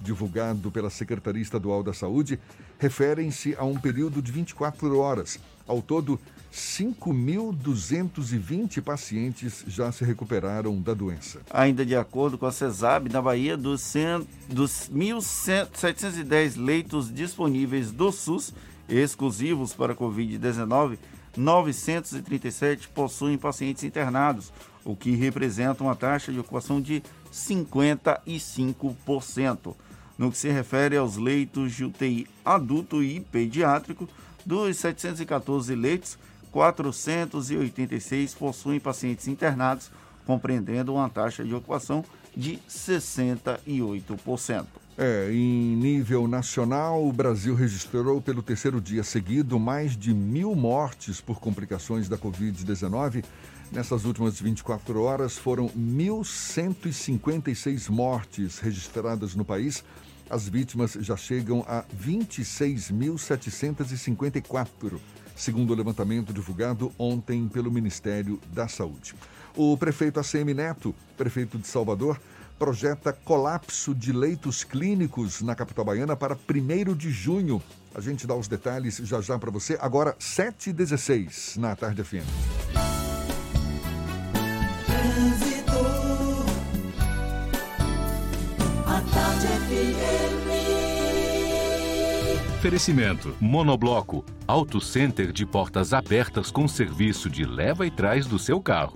divulgado 0.00 0.70
pela 0.70 0.88
Secretaria 0.90 1.42
Estadual 1.42 1.82
da 1.82 1.92
Saúde, 1.92 2.38
referem-se 2.78 3.54
a 3.58 3.64
um 3.64 3.76
período 3.78 4.22
de 4.22 4.32
24 4.32 4.98
horas. 4.98 5.38
Ao 5.66 5.82
todo, 5.82 6.18
5.220 6.52 8.80
pacientes 8.80 9.64
já 9.66 9.90
se 9.90 10.04
recuperaram 10.04 10.80
da 10.80 10.94
doença. 10.94 11.40
Ainda 11.50 11.84
de 11.84 11.96
acordo 11.96 12.38
com 12.38 12.46
a 12.46 12.52
CESAB, 12.52 13.08
na 13.10 13.20
Bahia, 13.20 13.56
dos, 13.56 13.80
100, 13.80 14.24
dos 14.48 14.88
1.710 14.88 16.56
leitos 16.56 17.12
disponíveis 17.12 17.90
do 17.90 18.12
SUS, 18.12 18.54
exclusivos 18.88 19.74
para 19.74 19.96
Covid-19, 19.96 20.96
937 21.36 22.88
possuem 22.88 23.36
pacientes 23.36 23.84
internados, 23.84 24.50
o 24.84 24.94
que 24.94 25.16
representa 25.16 25.82
uma 25.82 25.96
taxa 25.96 26.32
de 26.32 26.38
ocupação 26.38 26.80
de 26.80 27.02
55%. 27.32 29.74
No 30.16 30.30
que 30.30 30.38
se 30.38 30.48
refere 30.48 30.96
aos 30.96 31.16
leitos 31.16 31.72
de 31.72 31.84
UTI 31.84 32.28
adulto 32.44 33.02
e 33.02 33.18
pediátrico, 33.20 34.08
dos 34.46 34.76
714 34.76 35.74
leitos, 35.74 36.16
486 36.52 38.34
possuem 38.34 38.78
pacientes 38.78 39.26
internados, 39.26 39.90
compreendendo 40.24 40.94
uma 40.94 41.08
taxa 41.08 41.44
de 41.44 41.52
ocupação 41.54 42.04
de 42.36 42.58
68%. 42.68 44.66
É, 44.96 45.28
em 45.32 45.74
nível 45.74 46.28
nacional, 46.28 47.04
o 47.04 47.12
Brasil 47.12 47.56
registrou 47.56 48.22
pelo 48.22 48.44
terceiro 48.44 48.80
dia 48.80 49.02
seguido 49.02 49.58
mais 49.58 49.96
de 49.96 50.14
mil 50.14 50.54
mortes 50.54 51.20
por 51.20 51.40
complicações 51.40 52.08
da 52.08 52.16
Covid-19. 52.16 53.24
Nessas 53.72 54.04
últimas 54.04 54.40
24 54.40 55.02
horas, 55.02 55.36
foram 55.36 55.68
1.156 55.70 57.90
mortes 57.90 58.60
registradas 58.60 59.34
no 59.34 59.44
país. 59.44 59.82
As 60.30 60.48
vítimas 60.48 60.92
já 61.00 61.16
chegam 61.16 61.64
a 61.66 61.84
26.754 62.00 65.00
segundo 65.36 65.72
o 65.72 65.74
levantamento 65.74 66.32
divulgado 66.32 66.92
ontem 66.98 67.48
pelo 67.48 67.70
Ministério 67.70 68.40
da 68.52 68.68
Saúde. 68.68 69.14
O 69.56 69.76
prefeito 69.76 70.20
ACM 70.20 70.54
Neto, 70.54 70.94
prefeito 71.16 71.58
de 71.58 71.66
Salvador, 71.66 72.20
projeta 72.58 73.12
colapso 73.12 73.94
de 73.94 74.12
leitos 74.12 74.64
clínicos 74.64 75.42
na 75.42 75.54
capital 75.54 75.84
baiana 75.84 76.16
para 76.16 76.36
1 76.36 76.94
de 76.94 77.10
junho. 77.10 77.62
A 77.94 78.00
gente 78.00 78.26
dá 78.26 78.34
os 78.34 78.48
detalhes 78.48 78.96
já 78.96 79.20
já 79.20 79.38
para 79.38 79.50
você. 79.50 79.78
Agora, 79.80 80.14
7h16 80.18 81.56
na 81.56 81.76
Tarde 81.76 82.02
FM. 82.02 82.24
A 88.86 89.00
Tarde 89.00 89.46
FM. 89.46 90.44
Oferecimento: 92.58 93.36
Monobloco, 93.38 94.24
Auto 94.48 94.80
Center 94.80 95.30
de 95.32 95.44
portas 95.44 95.92
abertas 95.92 96.50
com 96.50 96.66
serviço 96.66 97.28
de 97.28 97.44
leva 97.44 97.86
e 97.86 97.90
trás 97.90 98.26
do 98.26 98.38
seu 98.38 98.58
carro. 98.58 98.94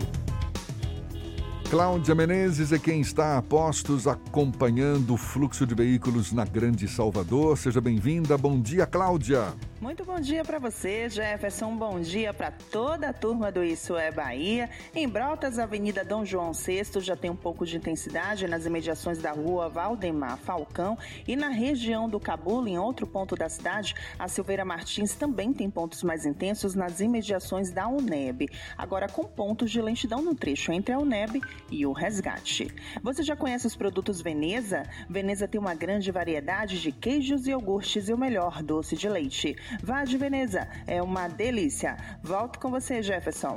Cláudia 1.71 2.15
Menezes 2.15 2.73
é 2.73 2.79
quem 2.79 3.03
está 3.03 3.37
a 3.37 3.43
postos 3.43 4.07
acompanhando 4.07 5.13
o 5.13 5.17
fluxo 5.19 5.67
de 5.67 5.75
veículos 5.75 6.33
na 6.33 6.47
Grande 6.47 6.89
Salvador. 6.89 7.59
Seja 7.59 7.79
bem-vinda. 7.79 8.39
Bom 8.39 8.59
dia, 8.59 8.87
Cláudia. 8.87 9.53
Muito 9.81 10.05
bom 10.05 10.19
dia 10.19 10.45
para 10.45 10.59
você, 10.59 11.09
Jefferson. 11.09 11.77
Bom 11.77 12.01
dia 12.01 12.35
para 12.35 12.51
toda 12.51 13.11
a 13.11 13.12
turma 13.12 13.53
do 13.53 13.62
Isso 13.62 13.97
é 13.97 14.11
Bahia. 14.11 14.69
Em 14.93 15.09
Brotas, 15.09 15.57
Avenida 15.57 16.05
Dom 16.05 16.25
João 16.25 16.53
VI, 16.53 17.01
já 17.01 17.14
tem 17.14 17.31
um 17.31 17.37
pouco 17.37 17.64
de 17.64 17.77
intensidade 17.77 18.49
nas 18.49 18.67
imediações 18.67 19.19
da 19.19 19.31
rua 19.31 19.69
Valdemar 19.69 20.37
Falcão 20.37 20.99
e 21.29 21.37
na 21.37 21.49
região 21.49 22.09
do 22.09 22.19
Cabula, 22.19 22.69
em 22.69 22.77
outro 22.77 23.07
ponto 23.07 23.37
da 23.37 23.49
cidade, 23.49 23.95
a 24.19 24.27
Silveira 24.27 24.64
Martins 24.64 25.14
também 25.14 25.53
tem 25.53 25.71
pontos 25.71 26.03
mais 26.03 26.27
intensos 26.27 26.75
nas 26.75 26.99
imediações 26.99 27.71
da 27.71 27.87
UNEB. 27.87 28.49
Agora 28.77 29.09
com 29.09 29.23
pontos 29.23 29.71
de 29.71 29.81
lentidão 29.81 30.21
no 30.21 30.35
trecho 30.35 30.73
entre 30.73 30.93
a 30.93 30.99
UNEB 30.99 31.41
e 31.71 31.87
o 31.87 31.93
Resgate. 31.93 32.67
Você 33.01 33.23
já 33.23 33.37
conhece 33.37 33.69
os 33.69 33.77
produtos 33.77 34.21
Veneza? 34.21 34.83
Veneza 35.09 35.47
tem 35.47 35.61
uma 35.61 35.75
grande 35.77 36.11
variedade 36.11 36.81
de 36.81 36.91
queijos 36.91 37.47
e 37.47 37.51
iogurtes 37.51 38.09
e 38.09 38.12
o 38.12 38.19
melhor 38.19 38.61
doce 38.61 38.97
de 38.97 39.09
leite. 39.09 39.57
Vá 39.83 40.04
de 40.04 40.16
Veneza, 40.16 40.68
é 40.87 41.02
uma 41.02 41.28
delícia. 41.28 41.96
Volto 42.22 42.59
com 42.59 42.70
você, 42.70 43.02
Jefferson. 43.02 43.57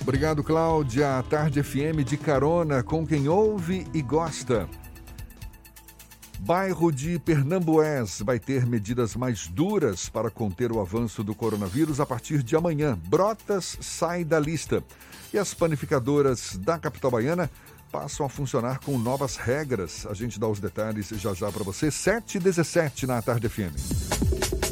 Obrigado, 0.00 0.42
Cláudia. 0.42 1.18
A 1.18 1.22
Tarde 1.22 1.62
FM 1.62 2.04
de 2.04 2.16
carona 2.16 2.82
com 2.82 3.06
quem 3.06 3.28
ouve 3.28 3.86
e 3.94 4.02
gosta. 4.02 4.68
Bairro 6.40 6.90
de 6.90 7.20
Pernambués 7.20 8.20
vai 8.20 8.40
ter 8.40 8.66
medidas 8.66 9.14
mais 9.14 9.46
duras 9.46 10.08
para 10.08 10.28
conter 10.28 10.72
o 10.72 10.80
avanço 10.80 11.22
do 11.22 11.36
coronavírus 11.36 12.00
a 12.00 12.06
partir 12.06 12.42
de 12.42 12.56
amanhã. 12.56 12.98
Brotas 13.06 13.78
sai 13.80 14.24
da 14.24 14.40
lista. 14.40 14.82
E 15.32 15.38
as 15.38 15.54
panificadoras 15.54 16.56
da 16.56 16.80
capital 16.80 17.12
baiana 17.12 17.48
passam 17.92 18.26
a 18.26 18.28
funcionar 18.28 18.80
com 18.80 18.98
novas 18.98 19.36
regras. 19.36 20.04
A 20.06 20.14
gente 20.14 20.40
dá 20.40 20.48
os 20.48 20.58
detalhes 20.58 21.10
já 21.10 21.32
já 21.32 21.52
para 21.52 21.62
você. 21.62 21.92
7 21.92 22.38
e 22.38 22.40
17 22.40 23.06
na 23.06 23.22
Tarde 23.22 23.48
FM. 23.48 24.71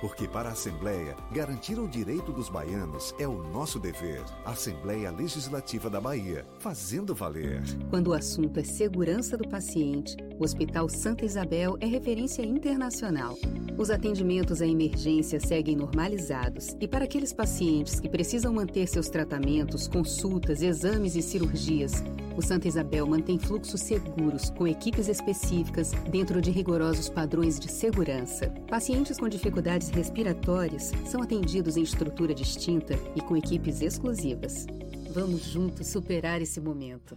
Porque 0.00 0.28
para 0.28 0.48
a 0.48 0.52
Assembleia, 0.52 1.16
garantir 1.32 1.78
o 1.78 1.88
direito 1.88 2.32
dos 2.32 2.48
baianos 2.48 3.14
é 3.18 3.26
o 3.26 3.42
nosso 3.42 3.78
dever. 3.78 4.22
Assembleia 4.44 5.10
Legislativa 5.10 5.88
da 5.88 6.00
Bahia, 6.00 6.44
fazendo 6.58 7.14
valer. 7.14 7.62
Quando 7.90 8.08
o 8.08 8.12
assunto 8.12 8.58
é 8.58 8.64
segurança 8.64 9.36
do 9.36 9.48
paciente, 9.48 10.16
o 10.38 10.44
Hospital 10.44 10.88
Santa 10.88 11.24
Isabel 11.24 11.76
é 11.80 11.86
referência 11.86 12.42
internacional. 12.42 13.36
Os 13.76 13.90
atendimentos 13.90 14.62
à 14.62 14.66
emergência 14.66 15.40
seguem 15.40 15.76
normalizados 15.76 16.76
e 16.80 16.86
para 16.86 17.04
aqueles 17.04 17.32
pacientes 17.32 17.98
que 17.98 18.08
precisam 18.08 18.52
manter 18.52 18.86
seus 18.86 19.08
tratamentos, 19.08 19.88
consultas, 19.88 20.62
exames 20.62 21.16
e 21.16 21.22
cirurgias, 21.22 22.02
o 22.36 22.42
Santa 22.42 22.66
Isabel 22.66 23.06
mantém 23.06 23.38
fluxos 23.38 23.80
seguros 23.80 24.50
com 24.50 24.66
equipes 24.66 25.08
específicas 25.08 25.92
dentro 26.10 26.40
de 26.40 26.50
rigorosos 26.50 27.08
padrões 27.08 27.60
de 27.60 27.70
segurança. 27.70 28.52
Pacientes 28.68 29.18
com 29.18 29.28
dificuldades 29.28 29.83
respiratórias 29.88 30.92
são 31.06 31.22
atendidos 31.22 31.76
em 31.76 31.82
estrutura 31.82 32.34
distinta 32.34 32.98
e 33.14 33.20
com 33.20 33.36
equipes 33.36 33.80
exclusivas. 33.80 34.66
Vamos 35.12 35.44
juntos 35.44 35.86
superar 35.86 36.42
esse 36.42 36.60
momento. 36.60 37.16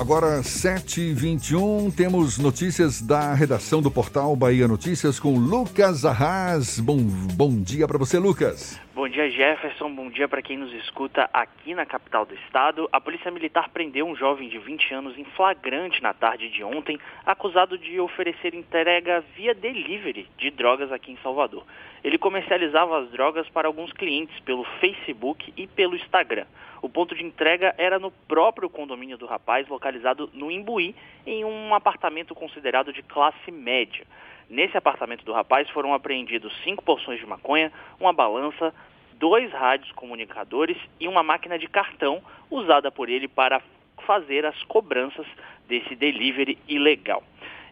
Agora, 0.00 0.42
7h21, 0.42 1.92
temos 1.92 2.38
notícias 2.38 3.02
da 3.02 3.34
redação 3.34 3.82
do 3.82 3.90
portal 3.90 4.36
Bahia 4.36 4.68
Notícias 4.68 5.18
com 5.18 5.36
Lucas 5.36 6.04
Arras. 6.04 6.78
Bom, 6.78 6.98
bom 7.36 7.60
dia 7.60 7.84
para 7.88 7.98
você, 7.98 8.16
Lucas. 8.16 8.80
Bom 8.94 9.08
dia, 9.08 9.28
Jefferson. 9.28 9.92
Bom 9.92 10.08
dia 10.08 10.28
para 10.28 10.40
quem 10.40 10.56
nos 10.56 10.72
escuta 10.72 11.28
aqui 11.32 11.74
na 11.74 11.84
capital 11.84 12.24
do 12.24 12.32
estado. 12.36 12.88
A 12.92 13.00
Polícia 13.00 13.28
Militar 13.32 13.70
prendeu 13.70 14.06
um 14.06 14.14
jovem 14.14 14.48
de 14.48 14.58
20 14.60 14.94
anos 14.94 15.18
em 15.18 15.24
flagrante 15.24 16.00
na 16.00 16.14
tarde 16.14 16.48
de 16.48 16.62
ontem, 16.62 16.96
acusado 17.26 17.76
de 17.76 17.98
oferecer 17.98 18.54
entrega 18.54 19.24
via 19.36 19.52
delivery 19.52 20.28
de 20.38 20.52
drogas 20.52 20.92
aqui 20.92 21.10
em 21.10 21.18
Salvador. 21.24 21.64
Ele 22.04 22.18
comercializava 22.18 23.00
as 23.00 23.10
drogas 23.10 23.48
para 23.48 23.66
alguns 23.66 23.92
clientes 23.92 24.38
pelo 24.40 24.64
Facebook 24.80 25.52
e 25.56 25.66
pelo 25.66 25.96
Instagram. 25.96 26.46
O 26.80 26.88
ponto 26.88 27.14
de 27.14 27.24
entrega 27.24 27.74
era 27.76 27.98
no 27.98 28.10
próprio 28.10 28.70
condomínio 28.70 29.18
do 29.18 29.26
rapaz, 29.26 29.66
localizado 29.68 30.30
no 30.32 30.50
Imbuí, 30.50 30.94
em 31.26 31.44
um 31.44 31.74
apartamento 31.74 32.34
considerado 32.34 32.92
de 32.92 33.02
classe 33.02 33.50
média. 33.50 34.06
Nesse 34.48 34.76
apartamento 34.76 35.24
do 35.24 35.32
rapaz 35.32 35.68
foram 35.70 35.92
apreendidos 35.92 36.52
cinco 36.62 36.82
porções 36.82 37.20
de 37.20 37.26
maconha, 37.26 37.72
uma 38.00 38.12
balança, 38.12 38.72
dois 39.14 39.52
rádios 39.52 39.90
comunicadores 39.92 40.78
e 40.98 41.08
uma 41.08 41.22
máquina 41.22 41.58
de 41.58 41.66
cartão 41.66 42.22
usada 42.50 42.90
por 42.90 43.08
ele 43.08 43.28
para 43.28 43.60
fazer 44.06 44.46
as 44.46 44.62
cobranças 44.62 45.26
desse 45.66 45.94
delivery 45.94 46.56
ilegal. 46.68 47.22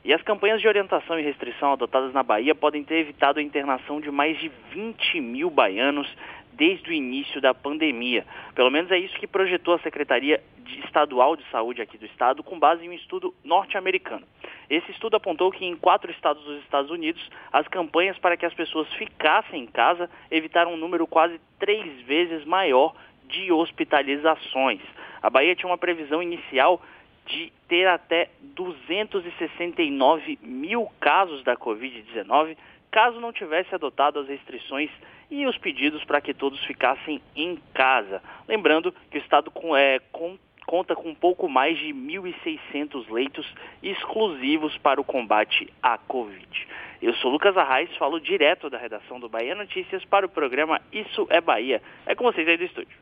E 0.05 0.13
as 0.13 0.23
campanhas 0.23 0.61
de 0.61 0.69
orientação 0.69 1.19
e 1.19 1.23
restrição 1.23 1.73
adotadas 1.73 2.13
na 2.13 2.23
Bahia 2.23 2.55
podem 2.55 2.85
ter 2.85 2.99
evitado 2.99 3.41
a 3.41 3.43
internação 3.43 4.01
de 4.01 4.09
mais 4.09 4.39
de 4.39 4.49
20 4.71 5.21
mil 5.21 5.51
baianos 5.51 6.07
desde 6.57 6.91
o 6.91 6.93
início 6.93 7.41
da 7.41 7.53
pandemia. 7.55 8.25
Pelo 8.55 8.71
menos 8.71 8.91
é 8.91 8.99
isso 8.99 9.19
que 9.19 9.27
projetou 9.27 9.75
a 9.75 9.79
Secretaria 9.81 10.43
Estadual 10.85 11.37
de 11.37 11.45
Saúde 11.51 11.83
aqui 11.83 11.97
do 11.99 12.07
estado, 12.07 12.43
com 12.43 12.59
base 12.59 12.85
em 12.85 12.89
um 12.89 12.93
estudo 12.93 13.35
norte-americano. 13.45 14.27
Esse 14.69 14.91
estudo 14.91 15.17
apontou 15.17 15.51
que 15.53 15.65
em 15.65 15.77
quatro 15.77 16.11
estados 16.11 16.43
dos 16.45 16.63
Estados 16.63 16.91
Unidos, 16.91 17.23
as 17.53 17.69
campanhas 17.69 18.19
para 18.19 18.37
que 18.37 18.47
as 18.47 18.55
pessoas 18.55 18.93
ficassem 18.95 19.63
em 19.63 19.67
casa 19.67 20.11
evitaram 20.31 20.75
um 20.75 20.77
número 20.77 21.07
quase 21.07 21.41
três 21.59 22.01
vezes 22.03 22.45
maior 22.45 22.95
de 23.29 23.53
hospitalizações. 23.53 24.81
A 25.23 25.31
Bahia 25.31 25.55
tinha 25.55 25.71
uma 25.71 25.79
previsão 25.79 26.23
inicial 26.23 26.81
de 27.27 27.53
ter 27.69 27.87
até 27.87 28.31
269 28.41 30.39
mil 30.43 30.89
casos 31.01 31.43
da 31.43 31.57
Covid-19 31.57 32.57
caso 32.91 33.21
não 33.21 33.33
tivesse 33.33 33.75
adotado 33.75 34.21
as 34.21 34.29
restrições 34.29 34.91
e 35.31 35.47
os 35.47 35.57
pedidos 35.59 36.05
para 36.05 36.21
que 36.21 36.35
todos 36.35 36.63
ficassem 36.65 37.21
em 37.35 37.59
casa. 37.75 38.23
Lembrando 38.49 38.93
que 39.11 39.19
o 39.19 39.21
Estado 39.21 39.53
é, 39.77 40.01
com, 40.13 40.39
conta 40.67 40.95
com 40.95 41.15
pouco 41.15 41.49
mais 41.49 41.79
de 41.79 41.89
1.600 41.89 43.11
leitos 43.11 43.47
exclusivos 43.83 44.77
para 44.79 45.01
o 45.01 45.05
combate 45.05 45.73
à 45.83 45.99
Covid. 45.99 46.67
Eu 47.03 47.15
sou 47.15 47.31
Lucas 47.31 47.57
Arraes, 47.57 47.95
falo 47.97 48.19
direto 48.19 48.71
da 48.71 48.79
redação 48.79 49.21
do 49.21 49.29
Bahia 49.29 49.55
Notícias 49.55 50.05
para 50.05 50.27
o 50.27 50.29
programa 50.29 50.81
Isso 50.93 51.27
é 51.31 51.41
Bahia. 51.41 51.83
É 52.07 52.15
com 52.15 52.25
vocês 52.25 52.49
aí 52.49 52.57
do 52.57 52.65
estúdio. 52.65 52.97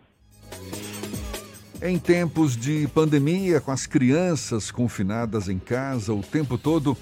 Em 1.82 1.98
tempos 1.98 2.56
de 2.56 2.88
pandemia, 2.88 3.60
com 3.60 3.70
as 3.70 3.86
crianças 3.86 4.70
confinadas 4.70 5.48
em 5.48 5.58
casa 5.58 6.14
o 6.14 6.22
tempo 6.22 6.56
todo, 6.56 6.96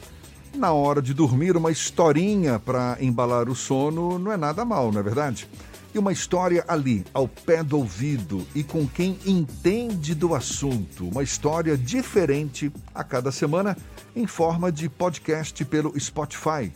na 0.55 0.73
hora 0.73 1.01
de 1.01 1.15
dormir, 1.15 1.57
uma 1.57 1.71
historinha 1.71 2.59
para 2.59 2.97
embalar 3.01 3.49
o 3.49 3.55
sono 3.55 4.19
não 4.19 4.33
é 4.33 4.37
nada 4.37 4.65
mal, 4.65 4.93
não 4.93 5.01
é 5.01 5.03
verdade? 5.03 5.49
E 5.95 5.99
uma 5.99 6.13
história 6.13 6.65
ali, 6.69 7.05
ao 7.13 7.29
pé 7.29 7.63
do 7.63 7.79
ouvido 7.79 8.47
e 8.55 8.63
com 8.63 8.87
quem 8.87 9.19
entende 9.27 10.15
do 10.15 10.35
assunto. 10.35 11.09
Uma 11.09 11.23
história 11.23 11.77
diferente 11.77 12.73
a 12.95 13.05
cada 13.05 13.31
semana 13.31 13.77
em 14.17 14.27
forma 14.27 14.73
de 14.73 14.89
podcast 14.89 15.65
pelo 15.65 15.99
Spotify. 15.99 16.73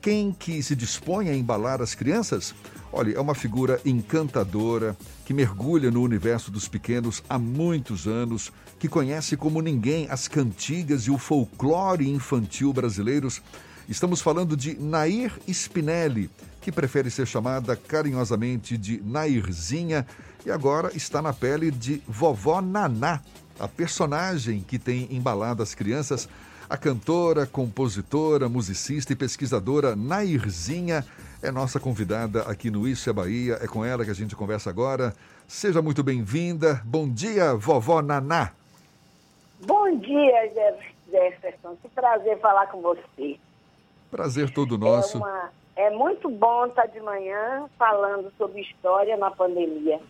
Quem 0.00 0.32
que 0.32 0.62
se 0.62 0.76
dispõe 0.76 1.28
a 1.28 1.36
embalar 1.36 1.82
as 1.82 1.94
crianças? 1.94 2.54
Olha, 2.92 3.16
é 3.16 3.20
uma 3.20 3.34
figura 3.34 3.80
encantadora 3.84 4.96
que 5.24 5.34
mergulha 5.34 5.90
no 5.90 6.02
universo 6.02 6.50
dos 6.50 6.68
pequenos 6.68 7.22
há 7.28 7.38
muitos 7.38 8.06
anos, 8.06 8.52
que 8.78 8.88
conhece 8.88 9.36
como 9.36 9.60
ninguém 9.60 10.06
as 10.10 10.28
cantigas 10.28 11.02
e 11.02 11.10
o 11.10 11.18
folclore 11.18 12.08
infantil 12.08 12.72
brasileiros. 12.72 13.42
Estamos 13.88 14.20
falando 14.20 14.56
de 14.56 14.78
Nair 14.78 15.32
Spinelli, 15.48 16.30
que 16.60 16.70
prefere 16.70 17.10
ser 17.10 17.26
chamada 17.26 17.74
carinhosamente 17.74 18.76
de 18.76 19.02
Nairzinha 19.04 20.06
e 20.46 20.50
agora 20.50 20.96
está 20.96 21.20
na 21.20 21.32
pele 21.32 21.70
de 21.70 22.02
Vovó 22.06 22.60
Naná, 22.60 23.20
a 23.58 23.66
personagem 23.66 24.64
que 24.66 24.78
tem 24.78 25.08
embalado 25.10 25.62
as 25.62 25.74
crianças. 25.74 26.28
A 26.70 26.76
cantora, 26.76 27.46
compositora, 27.46 28.46
musicista 28.48 29.12
e 29.12 29.16
pesquisadora 29.16 29.96
Nairzinha 29.96 31.04
é 31.42 31.50
nossa 31.50 31.80
convidada 31.80 32.42
aqui 32.42 32.70
no 32.70 32.86
Isso 32.86 33.08
é 33.08 33.12
Bahia. 33.12 33.58
É 33.60 33.66
com 33.66 33.84
ela 33.84 34.04
que 34.04 34.10
a 34.10 34.14
gente 34.14 34.36
conversa 34.36 34.68
agora. 34.68 35.14
Seja 35.46 35.80
muito 35.80 36.02
bem-vinda. 36.02 36.82
Bom 36.84 37.08
dia, 37.08 37.54
vovó 37.54 38.02
Naná. 38.02 38.57
Bom 39.60 39.96
dia, 39.96 40.52
Jefferson. 41.10 41.76
Que 41.82 41.88
prazer 41.88 42.38
falar 42.38 42.66
com 42.68 42.80
você. 42.80 43.38
Prazer 44.10 44.50
todo 44.50 44.78
nosso. 44.78 45.16
É, 45.16 45.20
uma, 45.20 45.50
é 45.76 45.90
muito 45.90 46.30
bom 46.30 46.66
estar 46.66 46.86
de 46.86 47.00
manhã 47.00 47.68
falando 47.78 48.32
sobre 48.38 48.60
história 48.60 49.16
na 49.16 49.30
pandemia. 49.30 50.00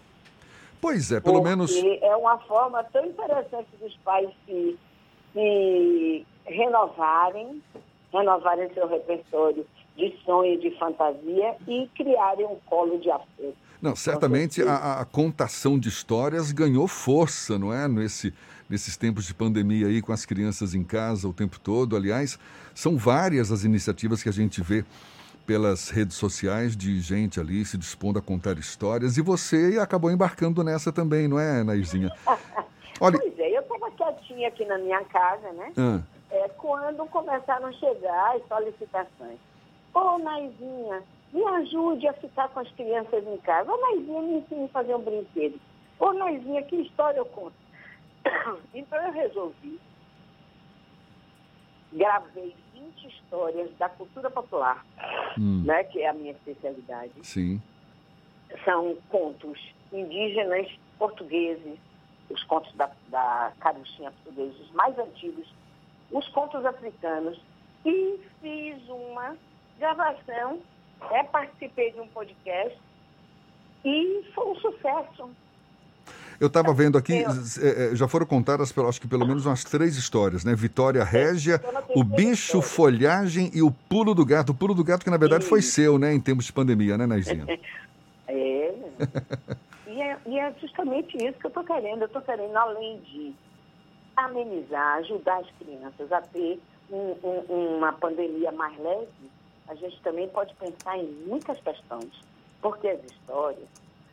Pois 0.80 1.10
é, 1.10 1.20
pelo 1.20 1.42
menos. 1.42 1.72
É 2.02 2.16
uma 2.16 2.38
forma 2.38 2.84
tão 2.84 3.04
interessante 3.04 3.68
dos 3.80 3.96
pais 4.04 4.30
se, 4.46 4.78
se 5.32 6.26
renovarem, 6.46 7.62
renovarem 8.12 8.72
seu 8.74 8.86
repertório 8.86 9.66
de 9.96 10.16
sonho, 10.24 10.60
de 10.60 10.70
fantasia 10.78 11.56
e 11.66 11.88
criarem 11.96 12.46
um 12.46 12.56
colo 12.66 12.98
de 13.00 13.10
afeto. 13.10 13.56
Não, 13.82 13.94
certamente 13.94 14.62
a, 14.62 15.00
a, 15.00 15.04
contação 15.04 15.78
de 15.78 15.88
histórias 15.88 16.50
ganhou 16.50 16.88
força, 16.88 17.58
não 17.58 17.72
é? 17.72 17.86
Nesse, 17.86 18.34
nesses 18.68 18.96
tempos 18.96 19.26
de 19.26 19.34
pandemia 19.34 19.86
aí, 19.86 20.02
com 20.02 20.12
as 20.12 20.26
crianças 20.26 20.74
em 20.74 20.84
casa 20.84 21.26
o 21.26 21.32
tempo 21.32 21.58
todo. 21.58 21.96
Aliás, 21.96 22.38
são 22.74 22.96
várias 22.96 23.50
as 23.50 23.64
iniciativas 23.64 24.22
que 24.22 24.28
a 24.28 24.32
gente 24.32 24.60
vê 24.62 24.84
pelas 25.46 25.88
redes 25.88 26.16
sociais 26.16 26.76
de 26.76 27.00
gente 27.00 27.40
ali 27.40 27.64
se 27.64 27.78
dispondo 27.78 28.18
a 28.18 28.22
contar 28.22 28.58
histórias. 28.58 29.16
E 29.16 29.22
você 29.22 29.78
acabou 29.80 30.10
embarcando 30.10 30.62
nessa 30.62 30.92
também, 30.92 31.26
não 31.26 31.40
é, 31.40 31.64
Nairzinha? 31.64 32.10
Olha... 33.00 33.18
Pois 33.18 33.38
é, 33.38 33.56
eu 33.56 33.62
estava 33.62 33.90
quietinha 33.92 34.48
aqui 34.48 34.64
na 34.66 34.76
minha 34.76 35.02
casa, 35.04 35.50
né? 35.52 35.72
Ah. 35.78 36.00
É, 36.30 36.48
quando 36.48 37.06
começaram 37.06 37.66
a 37.66 37.72
chegar 37.72 38.36
as 38.36 38.46
solicitações. 38.46 39.38
Ô, 39.94 40.18
Naizinha, 40.18 41.02
me 41.32 41.42
ajude 41.44 42.06
a 42.06 42.12
ficar 42.12 42.48
com 42.50 42.60
as 42.60 42.70
crianças 42.72 43.26
em 43.26 43.38
casa. 43.38 43.72
Ô, 43.72 43.80
Naizinha, 43.80 44.20
me 44.20 44.38
ensine 44.40 44.64
a 44.66 44.68
fazer 44.68 44.94
um 44.94 45.02
brinquedo. 45.02 45.58
Ô, 45.98 46.12
Naizinha, 46.12 46.62
que 46.64 46.76
história 46.76 47.18
eu 47.18 47.24
conto? 47.24 47.54
Então 48.74 48.98
eu 49.06 49.12
resolvi, 49.12 49.80
gravei 51.92 52.54
20 52.74 53.08
histórias 53.08 53.70
da 53.78 53.88
cultura 53.88 54.30
popular, 54.30 54.84
Hum. 55.38 55.62
né, 55.64 55.84
que 55.84 56.00
é 56.02 56.08
a 56.08 56.12
minha 56.12 56.32
especialidade. 56.32 57.12
Sim. 57.22 57.60
São 58.64 58.96
contos 59.08 59.58
indígenas 59.92 60.68
portugueses, 60.98 61.78
os 62.30 62.42
contos 62.44 62.72
da, 62.74 62.90
da 63.08 63.52
caruchinha 63.60 64.10
portuguesa, 64.10 64.62
os 64.62 64.70
mais 64.72 64.98
antigos, 64.98 65.46
os 66.10 66.28
contos 66.28 66.64
africanos, 66.64 67.40
e 67.84 68.18
fiz 68.40 68.86
uma 68.88 69.36
gravação, 69.78 70.60
né, 71.10 71.24
participei 71.24 71.92
de 71.92 72.00
um 72.00 72.08
podcast 72.08 72.76
e 73.84 74.24
foi 74.34 74.46
um 74.48 74.56
sucesso. 74.56 75.30
Eu 76.40 76.46
estava 76.46 76.72
vendo 76.72 76.96
aqui, 76.96 77.14
eh, 77.14 77.90
eh, 77.92 77.96
já 77.96 78.06
foram 78.06 78.24
contadas, 78.24 78.70
pelo- 78.70 78.88
acho 78.88 79.00
que 79.00 79.08
pelo 79.08 79.26
menos 79.26 79.44
umas 79.44 79.64
três 79.64 79.96
histórias, 79.96 80.44
né? 80.44 80.54
Vitória 80.54 81.02
Régia, 81.02 81.60
o 81.96 82.04
bicho, 82.04 82.62
folhagem 82.62 83.50
e 83.52 83.60
o 83.60 83.72
pulo 83.72 84.14
do 84.14 84.24
gato. 84.24 84.50
O 84.50 84.54
pulo 84.54 84.72
do 84.72 84.84
gato 84.84 85.02
que 85.02 85.10
na 85.10 85.16
verdade 85.16 85.44
foi 85.44 85.60
seu, 85.62 85.98
né? 85.98 86.14
Em 86.14 86.20
tempos 86.20 86.44
de 86.44 86.52
pandemia, 86.52 86.96
né, 86.96 87.06
Naizinha? 87.06 87.44
É. 88.30 88.74
e, 89.86 90.02
é 90.02 90.18
e 90.26 90.38
é 90.38 90.54
justamente 90.60 91.16
isso 91.16 91.38
que 91.38 91.46
eu 91.46 91.48
estou 91.48 91.64
querendo. 91.64 92.02
Eu 92.02 92.06
estou 92.06 92.20
querendo, 92.20 92.54
além 92.54 93.00
de 93.00 93.34
amenizar, 94.16 94.98
ajudar 94.98 95.38
as 95.38 95.46
crianças 95.58 96.12
a 96.12 96.20
ter 96.20 96.60
um- 96.90 97.14
um- 97.24 97.76
uma 97.78 97.92
pandemia 97.94 98.52
mais 98.52 98.78
leve, 98.78 99.08
a 99.66 99.74
gente 99.74 99.98
também 100.02 100.28
pode 100.28 100.54
pensar 100.56 100.98
em 100.98 101.06
muitas 101.26 101.58
questões. 101.60 102.10
Porque 102.60 102.86
as 102.88 103.00
histórias, 103.10 103.66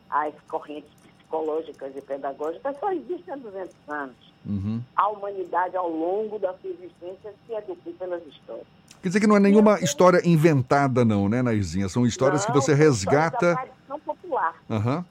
as 0.08 0.32
correntes 0.48 0.88
psicológicas 1.26 1.96
e 1.96 2.00
pedagógicas 2.00 2.76
só 2.78 2.92
existem 2.92 3.34
há 3.34 3.36
200 3.36 3.74
anos. 3.88 4.16
Uhum. 4.46 4.80
A 4.94 5.08
humanidade, 5.08 5.76
ao 5.76 5.90
longo 5.90 6.38
da 6.38 6.54
sua 6.54 6.70
existência, 6.70 7.34
se 7.46 7.52
educou 7.52 7.92
pelas 7.94 8.24
histórias. 8.26 8.66
Quer 9.02 9.08
dizer 9.08 9.20
que 9.20 9.26
não 9.26 9.36
é 9.36 9.40
nenhuma 9.40 9.80
história 9.80 10.20
inventada, 10.24 11.04
não, 11.04 11.28
né, 11.28 11.42
Naizinha? 11.42 11.88
São 11.88 12.06
histórias 12.06 12.44
que 12.44 12.52
Não, 12.52 12.60
você 12.60 12.74
são 12.76 12.92
histórias 12.92 13.00
resgata. 13.02 13.54
tradição 13.56 14.00
popular. 14.00 14.54
Aham. 14.70 15.04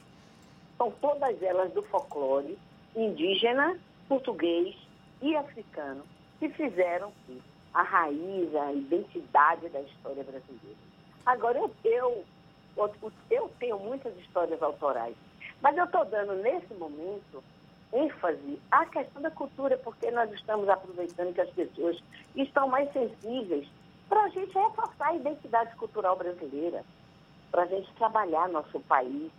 São 0.78 0.92
todas 1.02 1.42
elas 1.42 1.72
do 1.74 1.82
folclore 1.84 2.58
indígena, 2.96 3.78
português 4.08 4.76
e 5.22 5.36
africano, 5.36 6.02
que 6.40 6.50
fizeram 6.50 7.12
que 7.26 7.42
a 7.74 7.84
raiz, 7.84 8.56
a 8.56 8.72
identidade 8.72 9.68
da 9.70 9.82
história 9.82 10.24
brasileira. 10.24 10.78
Agora, 11.26 11.58
eu, 11.58 11.72
eu, 11.84 12.26
eu 13.30 13.52
tenho 13.60 13.80
muitas 13.80 14.16
histórias 14.20 14.62
autorais, 14.62 15.16
mas 15.66 15.76
eu 15.78 15.86
estou 15.86 16.06
dando, 16.06 16.36
nesse 16.44 16.72
momento, 16.76 17.44
ênfase 17.92 18.62
à 18.70 18.86
questão 18.86 19.20
da 19.20 19.32
cultura, 19.32 19.76
porque 19.80 20.12
nós 20.12 20.32
estamos 20.32 20.70
aproveitando 20.70 21.34
que 21.34 21.42
as 21.42 21.50
pessoas 21.50 21.98
estão 22.36 22.68
mais 22.68 22.94
sensíveis 22.94 23.68
para 24.08 24.26
a 24.26 24.30
gente 24.30 24.54
reforçar 24.54 25.08
a 25.08 25.16
identidade 25.16 25.76
cultural 25.78 26.16
brasileira, 26.18 26.84
para 27.50 27.64
a 27.64 27.66
gente 27.66 27.92
trabalhar 27.96 28.48
nosso 28.48 28.80
país, 28.82 29.32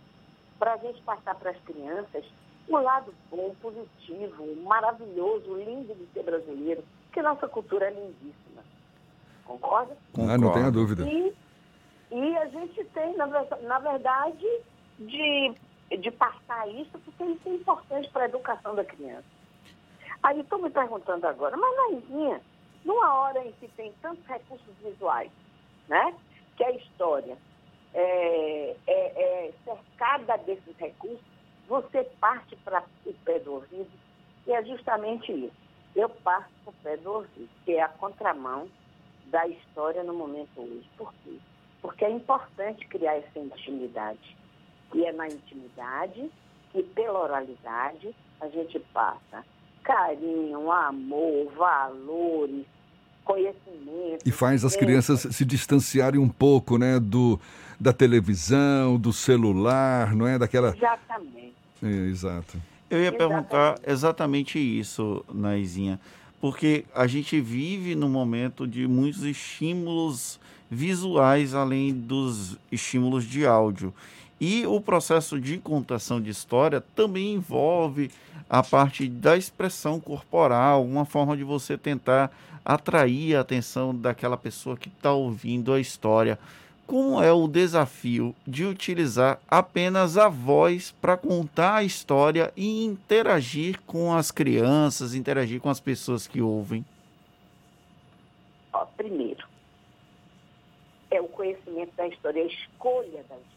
para 0.59 0.73
a 0.73 0.77
gente 0.77 1.01
passar 1.03 1.33
para 1.35 1.51
as 1.51 1.57
crianças 1.61 2.25
o 2.67 2.77
lado 2.77 3.13
bom, 3.31 3.55
positivo, 3.61 4.53
maravilhoso, 4.63 5.55
lindo 5.55 5.95
de 5.95 6.07
ser 6.07 6.23
brasileiro, 6.23 6.83
que 7.13 7.21
nossa 7.21 7.47
cultura 7.47 7.85
é 7.85 7.91
lindíssima. 7.91 8.65
Concorda? 9.45 9.95
Ah, 10.17 10.37
não 10.37 10.51
tenha 10.51 10.69
dúvida. 10.69 11.07
E, 11.07 11.33
e 12.11 12.37
a 12.37 12.47
gente 12.47 12.83
tem, 12.83 13.15
na, 13.15 13.27
na 13.61 13.79
verdade, 13.79 14.45
de, 14.99 15.55
de 15.95 16.11
passar 16.11 16.67
isso, 16.69 16.91
porque 16.99 17.23
isso 17.23 17.47
é 17.47 17.51
importante 17.53 18.09
para 18.09 18.23
a 18.23 18.27
educação 18.27 18.75
da 18.75 18.83
criança. 18.83 19.25
Aí 20.23 20.39
estou 20.39 20.59
me 20.59 20.69
perguntando 20.69 21.25
agora, 21.27 21.55
mas 21.55 21.75
Naizinha, 21.75 22.41
numa 22.83 23.13
hora 23.19 23.45
em 23.45 23.51
que 23.53 23.67
tem 23.69 23.93
tantos 24.01 24.25
recursos 24.25 24.75
visuais, 24.83 25.31
né? 25.87 26.13
Que 26.57 26.63
a 26.63 26.71
história 26.71 27.37
é, 27.93 28.75
é- 28.87 29.47
é 29.47 29.53
cercada 29.63 30.37
desses 30.39 30.75
recursos, 30.77 31.23
você 31.67 32.03
parte 32.19 32.55
para 32.57 32.83
o 33.05 33.13
pé 33.25 33.39
do 33.39 33.53
ouvido, 33.53 33.89
e 34.45 34.51
é 34.51 34.63
justamente 34.65 35.31
isso. 35.31 35.55
Eu 35.95 36.09
parto 36.09 36.49
para 36.63 36.71
o 36.71 36.75
pé 36.83 36.97
do 36.97 37.11
ouvido, 37.13 37.49
que 37.65 37.73
é 37.73 37.81
a 37.81 37.87
contramão 37.89 38.69
da 39.25 39.47
história 39.47 40.03
no 40.03 40.13
momento 40.13 40.49
hoje. 40.57 40.87
Por 40.97 41.13
quê? 41.23 41.37
Porque 41.81 42.05
é 42.05 42.09
importante 42.09 42.87
criar 42.87 43.15
essa 43.17 43.39
intimidade. 43.39 44.37
E 44.93 45.05
é 45.05 45.11
na 45.11 45.27
intimidade 45.27 46.29
que, 46.71 46.83
pela 46.83 47.19
oralidade, 47.23 48.15
a 48.39 48.47
gente 48.47 48.79
passa 48.93 49.43
carinho, 49.83 50.69
amor, 50.71 51.51
valores, 51.57 52.65
conhecimento. 53.23 54.25
E 54.25 54.31
faz 54.31 54.65
as 54.65 54.75
crianças 54.75 55.21
se 55.31 55.45
distanciarem 55.45 56.19
um 56.19 56.29
pouco, 56.29 56.77
né, 56.77 56.99
do 56.99 57.39
da 57.79 57.93
televisão, 57.93 58.97
do 58.97 59.13
celular, 59.13 60.15
não 60.15 60.27
é? 60.27 60.39
Daquela. 60.39 60.75
Exatamente. 60.75 61.53
É, 61.83 61.87
exato. 61.87 62.57
Eu 62.89 63.03
ia 63.03 63.11
perguntar 63.11 63.79
exatamente 63.85 64.57
isso, 64.57 65.23
Naizinha, 65.31 65.99
porque 66.41 66.85
a 66.95 67.05
gente 67.05 67.39
vive 67.39 67.95
num 67.95 68.09
momento 68.09 68.65
de 68.65 68.87
muitos 68.87 69.23
estímulos 69.23 70.39
visuais 70.71 71.53
além 71.53 71.93
dos 71.93 72.57
estímulos 72.71 73.25
de 73.25 73.45
áudio. 73.45 73.93
E 74.39 74.67
o 74.67 74.79
processo 74.79 75.39
de 75.41 75.57
contação 75.57 76.21
de 76.21 76.29
história 76.29 76.81
também 76.95 77.33
envolve 77.33 78.11
a 78.49 78.61
parte 78.61 79.07
da 79.07 79.35
expressão 79.35 79.99
corporal, 79.99 80.85
uma 80.85 81.05
forma 81.05 81.35
de 81.35 81.43
você 81.43 81.77
tentar 81.77 82.31
atrair 82.63 83.35
a 83.35 83.41
atenção 83.41 83.95
daquela 83.95 84.37
pessoa 84.37 84.77
que 84.77 84.89
está 84.89 85.11
ouvindo 85.11 85.73
a 85.73 85.79
história. 85.79 86.37
Como 86.85 87.21
é 87.21 87.31
o 87.33 87.47
desafio 87.47 88.33
de 88.45 88.63
utilizar 88.63 89.39
apenas 89.49 90.17
a 90.17 90.29
voz 90.29 90.91
para 91.01 91.17
contar 91.17 91.75
a 91.75 91.83
história 91.83 92.53
e 92.55 92.85
interagir 92.85 93.81
com 93.85 94.13
as 94.13 94.31
crianças, 94.31 95.13
interagir 95.13 95.59
com 95.59 95.69
as 95.69 95.79
pessoas 95.79 96.27
que 96.27 96.41
ouvem? 96.41 96.85
Ó, 98.71 98.85
primeiro, 98.95 99.45
é 101.11 101.19
o 101.19 101.27
conhecimento 101.27 101.93
da 101.95 102.07
história, 102.07 102.43
a 102.43 102.45
escolha 102.45 103.23
da 103.27 103.35
história. 103.35 103.56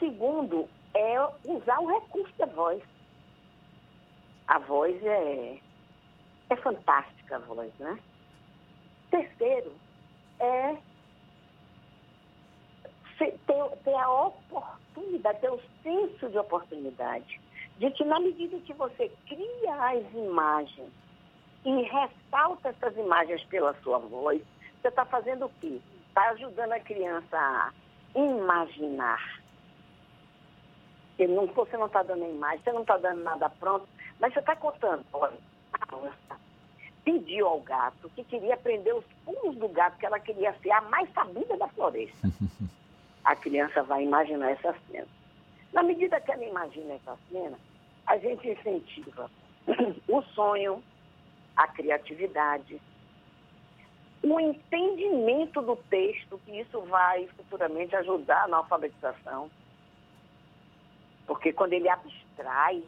Segundo, 0.00 0.68
é 0.94 1.20
usar 1.44 1.78
o 1.78 1.86
recurso 1.86 2.32
da 2.38 2.46
voz. 2.46 2.82
A 4.48 4.58
voz 4.58 4.96
é, 5.04 5.60
é 6.48 6.56
fantástica, 6.56 7.36
a 7.36 7.38
voz, 7.40 7.72
né? 7.78 7.98
Terceiro, 9.10 9.72
é 10.40 10.76
ter, 13.18 13.76
ter 13.84 13.94
a 13.94 14.10
oportunidade, 14.10 15.40
ter 15.40 15.50
o 15.50 15.60
senso 15.82 16.30
de 16.30 16.38
oportunidade, 16.38 17.40
de 17.78 17.90
que 17.90 18.04
na 18.04 18.18
medida 18.18 18.58
que 18.60 18.72
você 18.72 19.10
cria 19.28 19.74
as 19.74 20.14
imagens 20.14 20.90
e 21.64 21.82
ressalta 21.82 22.70
essas 22.70 22.96
imagens 22.96 23.44
pela 23.44 23.74
sua 23.82 23.98
voz, 23.98 24.40
você 24.80 24.88
está 24.88 25.04
fazendo 25.04 25.44
o 25.44 25.52
quê? 25.60 25.78
Está 26.08 26.30
ajudando 26.30 26.72
a 26.72 26.80
criança 26.80 27.36
a 27.36 27.72
imaginar. 28.18 29.39
Porque 31.20 31.34
não, 31.34 31.46
você 31.48 31.76
não 31.76 31.84
está 31.84 32.02
dando 32.02 32.24
a 32.24 32.28
imagem, 32.28 32.60
você 32.64 32.72
não 32.72 32.80
está 32.80 32.96
dando 32.96 33.22
nada 33.22 33.50
pronto, 33.50 33.86
mas 34.18 34.32
você 34.32 34.40
está 34.40 34.56
contando. 34.56 35.04
Olha, 35.12 35.36
a 35.74 35.94
moça 35.94 36.40
pediu 37.04 37.46
ao 37.46 37.60
gato 37.60 38.08
que 38.16 38.24
queria 38.24 38.54
aprender 38.54 38.94
os 38.94 39.04
pulos 39.22 39.54
do 39.56 39.68
gato, 39.68 39.98
que 39.98 40.06
ela 40.06 40.18
queria 40.18 40.54
ser 40.62 40.70
a 40.70 40.80
mais 40.80 41.12
sabida 41.12 41.58
da 41.58 41.68
floresta. 41.68 42.26
A 43.22 43.36
criança 43.36 43.82
vai 43.82 44.02
imaginar 44.02 44.52
essa 44.52 44.74
cena. 44.90 45.06
Na 45.74 45.82
medida 45.82 46.18
que 46.22 46.32
ela 46.32 46.42
imagina 46.42 46.94
essa 46.94 47.18
cena, 47.30 47.58
a 48.06 48.16
gente 48.16 48.48
incentiva 48.48 49.30
o 50.08 50.22
sonho, 50.22 50.82
a 51.54 51.68
criatividade, 51.68 52.80
o 54.22 54.40
entendimento 54.40 55.60
do 55.60 55.76
texto, 55.76 56.40
que 56.46 56.60
isso 56.60 56.80
vai 56.80 57.28
futuramente 57.36 57.94
ajudar 57.94 58.48
na 58.48 58.56
alfabetização. 58.56 59.50
Porque 61.30 61.52
quando 61.52 61.74
ele 61.74 61.88
abstrai 61.88 62.82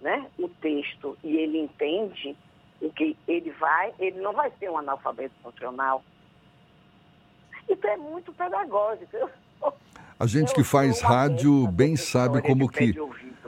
né, 0.00 0.26
o 0.38 0.48
texto 0.48 1.18
e 1.22 1.36
ele 1.36 1.58
entende 1.58 2.34
o 2.80 2.90
que 2.90 3.14
ele 3.28 3.50
vai, 3.50 3.92
ele 3.98 4.22
não 4.22 4.32
vai 4.32 4.50
ser 4.58 4.70
um 4.70 4.78
analfabeto 4.78 5.34
funcional. 5.42 6.02
Isso 7.68 7.86
é 7.86 7.96
muito 7.98 8.32
pedagógico. 8.32 9.28
A 10.18 10.26
gente 10.26 10.48
eu 10.48 10.54
que 10.54 10.64
faz 10.64 11.02
rádio 11.02 11.66
bem 11.66 11.94
sabe 11.94 12.40
como 12.40 12.70
que. 12.70 12.94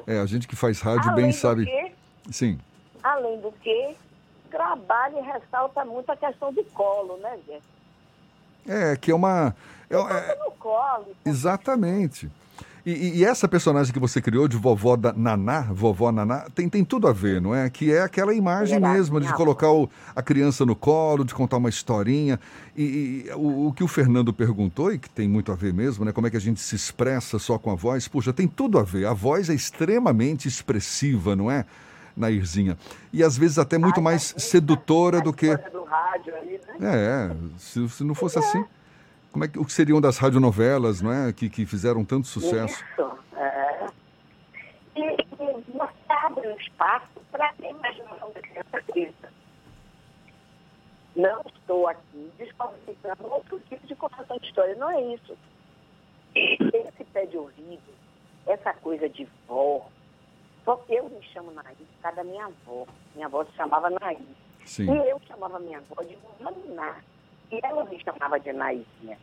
É, 0.06 0.18
a 0.18 0.26
gente 0.26 0.46
que 0.46 0.56
faz 0.56 0.80
rádio 0.80 1.12
Além 1.12 1.24
bem 1.24 1.32
sabe. 1.32 1.64
quê? 1.64 1.92
Sim. 2.30 2.58
Além 3.02 3.40
do 3.40 3.52
que, 3.52 3.96
trabalha 4.50 5.18
e 5.18 5.22
ressalta 5.22 5.84
muito 5.84 6.10
a 6.10 6.16
questão 6.16 6.52
do 6.52 6.62
colo, 6.64 7.16
né, 7.18 7.38
gente? 7.46 7.64
É, 8.68 8.96
que 8.96 9.12
é 9.12 9.14
uma. 9.14 9.56
É, 9.88 9.94
é, 9.94 10.44
no 10.44 10.50
colo. 10.52 11.16
exatamente. 11.24 12.30
E, 12.86 13.18
e, 13.18 13.24
essa 13.24 13.48
personagem 13.48 13.92
que 13.92 13.98
você 13.98 14.22
criou 14.22 14.46
de 14.46 14.56
vovó 14.56 14.94
da 14.94 15.12
Naná, 15.12 15.62
vovó 15.72 16.12
Naná, 16.12 16.46
tem, 16.54 16.68
tem 16.68 16.84
tudo 16.84 17.08
a 17.08 17.12
ver, 17.12 17.40
não 17.42 17.52
é? 17.52 17.68
Que 17.68 17.92
é 17.92 18.00
aquela 18.00 18.32
imagem 18.32 18.78
mesmo 18.78 19.20
de 19.20 19.32
colocar 19.34 19.72
o, 19.72 19.90
a 20.14 20.22
criança 20.22 20.64
no 20.64 20.76
colo, 20.76 21.24
de 21.24 21.34
contar 21.34 21.56
uma 21.56 21.68
historinha. 21.68 22.38
E, 22.76 23.24
e 23.26 23.30
o, 23.34 23.66
o, 23.66 23.72
que 23.72 23.82
o 23.82 23.88
Fernando 23.88 24.32
perguntou, 24.32 24.92
e 24.92 25.00
que 25.00 25.10
tem 25.10 25.26
muito 25.26 25.50
a 25.50 25.56
ver 25.56 25.74
mesmo, 25.74 26.04
né? 26.04 26.12
Como 26.12 26.28
é 26.28 26.30
que 26.30 26.36
a 26.36 26.40
gente 26.40 26.60
se 26.60 26.76
expressa 26.76 27.40
só 27.40 27.58
com 27.58 27.72
a 27.72 27.74
voz? 27.74 28.06
Puxa, 28.06 28.32
tem 28.32 28.46
tudo 28.46 28.78
a 28.78 28.84
ver. 28.84 29.04
A 29.06 29.12
voz 29.12 29.50
é 29.50 29.54
extremamente 29.54 30.46
expressiva, 30.46 31.34
não 31.34 31.50
é? 31.50 31.64
Nairzinha. 32.16 32.78
E 33.12 33.20
às 33.20 33.36
vezes 33.36 33.58
até 33.58 33.78
muito 33.78 34.00
mais 34.00 34.32
sedutora 34.38 35.20
do 35.20 35.32
que. 35.32 35.56
Do 35.72 35.82
rádio 35.82 36.32
né? 36.78 36.96
É, 36.96 37.36
se, 37.58 37.88
se 37.88 38.04
não 38.04 38.14
fosse 38.14 38.38
assim. 38.38 38.64
Como 39.36 39.44
é 39.44 39.48
que, 39.48 39.58
o 39.58 39.66
que 39.66 39.72
seriam 39.74 40.00
das 40.00 40.16
radionovelas, 40.16 41.02
não 41.02 41.12
é? 41.12 41.30
Que, 41.30 41.50
que 41.50 41.66
fizeram 41.66 42.06
tanto 42.06 42.26
sucesso. 42.26 42.82
Isso, 42.82 43.18
é. 43.36 43.86
E, 44.96 45.02
e 45.02 45.72
você 45.72 45.92
abre 46.08 46.48
um 46.48 46.56
espaço 46.56 47.20
para 47.30 47.50
a 47.50 47.68
imaginação 47.68 48.32
da 48.32 48.40
criança 48.40 48.80
cresça. 48.90 49.28
Não 51.14 51.42
estou 51.54 51.86
aqui 51.86 52.32
desqualificando 52.38 53.26
outro 53.26 53.60
tipo 53.68 53.86
de 53.86 53.94
contação 53.94 54.38
de 54.38 54.46
história, 54.46 54.74
não 54.76 54.90
é 54.90 55.02
isso. 55.02 55.36
Esse 56.34 57.04
pé 57.12 57.26
de 57.26 57.36
ouvido, 57.36 57.92
essa 58.46 58.72
coisa 58.72 59.06
de 59.06 59.28
vó, 59.46 59.86
eu 60.88 61.10
me 61.10 61.22
chamo 61.34 61.50
Naí 61.50 61.76
por 61.76 62.00
causa 62.00 62.16
da 62.16 62.24
minha 62.24 62.46
avó. 62.46 62.86
Minha 63.14 63.26
avó 63.26 63.44
se 63.44 63.52
chamava 63.52 63.90
Naí. 63.90 64.26
Sim. 64.64 64.90
E 64.90 65.10
eu 65.10 65.20
chamava 65.28 65.58
minha 65.58 65.76
avó 65.76 66.02
de 66.02 66.16
Naná. 66.40 66.96
E 67.50 67.60
ela 67.62 67.84
me 67.84 68.00
chamava 68.02 68.38
de 68.40 68.52
Naizinha. 68.52 69.18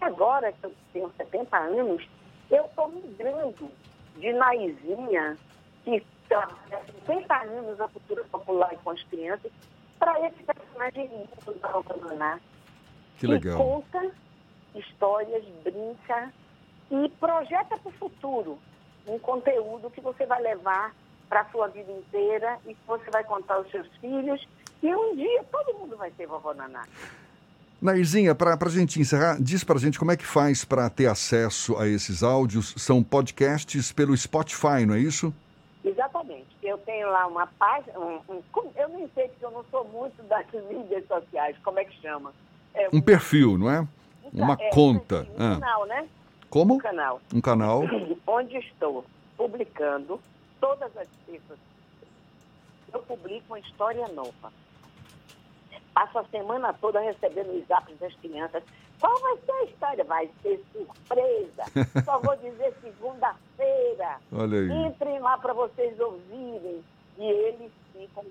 E 0.00 0.04
agora 0.04 0.52
que 0.52 0.64
eu 0.64 0.74
tenho 0.92 1.12
70 1.16 1.56
anos, 1.56 2.08
eu 2.50 2.64
estou 2.64 2.88
migrando 2.88 3.70
de 4.16 4.32
Naizinha, 4.32 5.38
que 5.84 6.04
trabalha 6.28 6.82
50 7.06 7.34
anos 7.42 7.80
a 7.80 7.88
cultura 7.88 8.24
popular 8.24 8.72
e 8.72 8.76
com 8.78 8.90
as 8.90 9.02
crianças, 9.04 9.52
para 9.98 10.26
esse 10.26 10.42
personagem 10.42 11.06
lindo 11.06 11.60
da 11.60 11.70
Alcananá. 11.70 12.40
Que 13.18 13.26
legal. 13.26 13.56
Que 13.56 13.62
conta 13.62 14.10
histórias, 14.74 15.44
brinca 15.62 16.32
e 16.90 17.08
projeta 17.20 17.78
para 17.78 17.88
o 17.88 17.92
futuro 17.92 18.58
um 19.06 19.18
conteúdo 19.18 19.90
que 19.90 20.00
você 20.00 20.26
vai 20.26 20.40
levar 20.42 20.94
para 21.28 21.40
a 21.40 21.50
sua 21.50 21.68
vida 21.68 21.90
inteira 21.90 22.58
e 22.66 22.74
que 22.74 22.86
você 22.86 23.10
vai 23.10 23.24
contar 23.24 23.54
aos 23.54 23.70
seus 23.70 23.86
filhos 23.96 24.46
e 24.82 24.94
um 24.94 25.14
dia 25.14 25.44
todo 25.50 25.78
mundo 25.78 25.96
vai 25.96 26.10
ser 26.16 26.26
vovó 26.26 26.52
Naná. 26.52 26.84
Nairzinha, 27.80 28.32
para 28.34 28.56
a 28.60 28.68
gente 28.68 29.00
encerrar, 29.00 29.36
diz 29.40 29.64
para 29.64 29.76
a 29.76 29.80
gente 29.80 29.98
como 29.98 30.12
é 30.12 30.16
que 30.16 30.24
faz 30.24 30.64
para 30.64 30.88
ter 30.88 31.06
acesso 31.06 31.76
a 31.76 31.88
esses 31.88 32.22
áudios. 32.22 32.74
São 32.76 33.02
podcasts 33.02 33.90
pelo 33.90 34.16
Spotify, 34.16 34.86
não 34.86 34.94
é 34.94 35.00
isso? 35.00 35.34
Exatamente. 35.84 36.46
Eu 36.62 36.78
tenho 36.78 37.10
lá 37.10 37.26
uma 37.26 37.46
página, 37.46 37.98
um, 37.98 38.20
um, 38.28 38.42
eu 38.76 38.88
nem 38.88 39.10
sei 39.14 39.26
porque 39.28 39.44
eu 39.44 39.50
não 39.50 39.64
sou 39.68 39.84
muito 39.88 40.22
das 40.22 40.46
mídias 40.52 41.04
sociais, 41.08 41.56
como 41.64 41.80
é 41.80 41.84
que 41.84 42.00
chama? 42.00 42.32
É 42.72 42.88
um, 42.92 42.98
um, 42.98 43.00
perfil, 43.00 43.58
não 43.58 43.68
é? 43.68 43.86
Uma 44.32 44.56
é, 44.60 44.70
conta. 44.70 45.26
Um, 45.36 45.44
ah. 45.44 45.58
canal, 45.58 45.86
né? 45.86 46.08
Como? 46.48 46.74
Um 46.74 46.78
canal. 46.78 47.20
Um 47.34 47.40
canal. 47.40 47.82
Onde 48.26 48.56
estou 48.58 49.04
publicando 49.36 50.20
todas 50.60 50.96
as 50.96 51.08
terças. 51.26 51.58
Eu 52.92 53.00
publico 53.00 53.44
uma 53.48 53.58
história 53.58 54.06
nova. 54.08 54.52
Passo 56.02 56.18
a 56.18 56.24
semana 56.24 56.72
toda 56.72 56.98
recebendo 56.98 57.56
os 57.56 57.64
zaps 57.68 57.96
das 58.00 58.12
crianças. 58.16 58.64
Qual 58.98 59.20
vai 59.20 59.36
ser 59.36 59.52
a 59.52 59.64
história? 59.64 60.04
Vai 60.04 60.28
ser 60.42 60.60
surpresa. 60.72 61.62
Só 62.04 62.18
vou 62.18 62.34
dizer 62.38 62.74
segunda-feira. 62.82 64.18
Entrem 64.88 65.20
lá 65.20 65.38
para 65.38 65.52
vocês 65.52 65.98
ouvirem. 66.00 66.82
E 67.18 67.24
eles 67.24 67.70
ficam. 67.92 68.24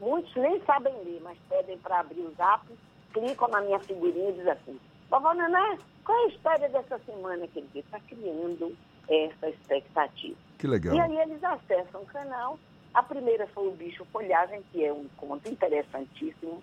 Muitos 0.00 0.32
nem 0.36 0.60
sabem 0.60 0.94
ler, 1.04 1.20
mas 1.24 1.36
pedem 1.48 1.76
para 1.78 1.98
abrir 1.98 2.20
o 2.20 2.32
zap, 2.36 2.64
clicam 3.12 3.48
na 3.48 3.62
minha 3.62 3.80
figurinha 3.80 4.30
e 4.30 4.34
dizem 4.34 4.52
assim: 4.52 4.80
Vovó 5.10 5.34
Naná, 5.34 5.76
qual 6.04 6.16
é 6.16 6.24
a 6.26 6.28
história 6.28 6.68
dessa 6.68 7.00
semana 7.00 7.48
que 7.48 7.58
ele 7.58 7.68
está 7.74 7.98
criando 7.98 8.76
essa 9.08 9.48
expectativa? 9.48 10.36
Que 10.56 10.68
legal. 10.68 10.94
E 10.94 11.00
aí 11.00 11.18
eles 11.18 11.42
acessam 11.42 12.02
o 12.02 12.06
canal. 12.06 12.56
A 12.94 13.02
primeira 13.02 13.48
foi 13.48 13.66
o 13.66 13.72
Bicho 13.72 14.04
Folhagem, 14.12 14.62
que 14.70 14.84
é 14.84 14.92
um 14.92 15.06
conto 15.16 15.48
interessantíssimo 15.48 16.62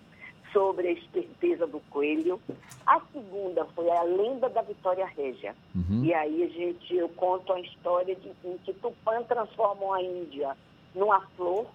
sobre 0.52 0.88
a 0.88 0.92
esperteza 0.92 1.66
do 1.66 1.80
coelho. 1.90 2.40
A 2.86 3.00
segunda 3.12 3.64
foi 3.66 3.90
a 3.90 4.02
lenda 4.02 4.48
da 4.48 4.62
Vitória 4.62 5.06
Régia. 5.06 5.54
Uhum. 5.74 6.04
E 6.04 6.14
aí 6.14 6.42
a 6.42 6.48
gente, 6.48 6.94
eu 6.94 7.08
conto 7.10 7.52
a 7.52 7.60
história 7.60 8.14
de 8.14 8.32
em 8.44 8.58
que 8.58 8.72
Tupã 8.74 9.22
transformou 9.24 9.92
a 9.92 10.02
Índia 10.02 10.56
numa 10.94 11.20
flor 11.36 11.66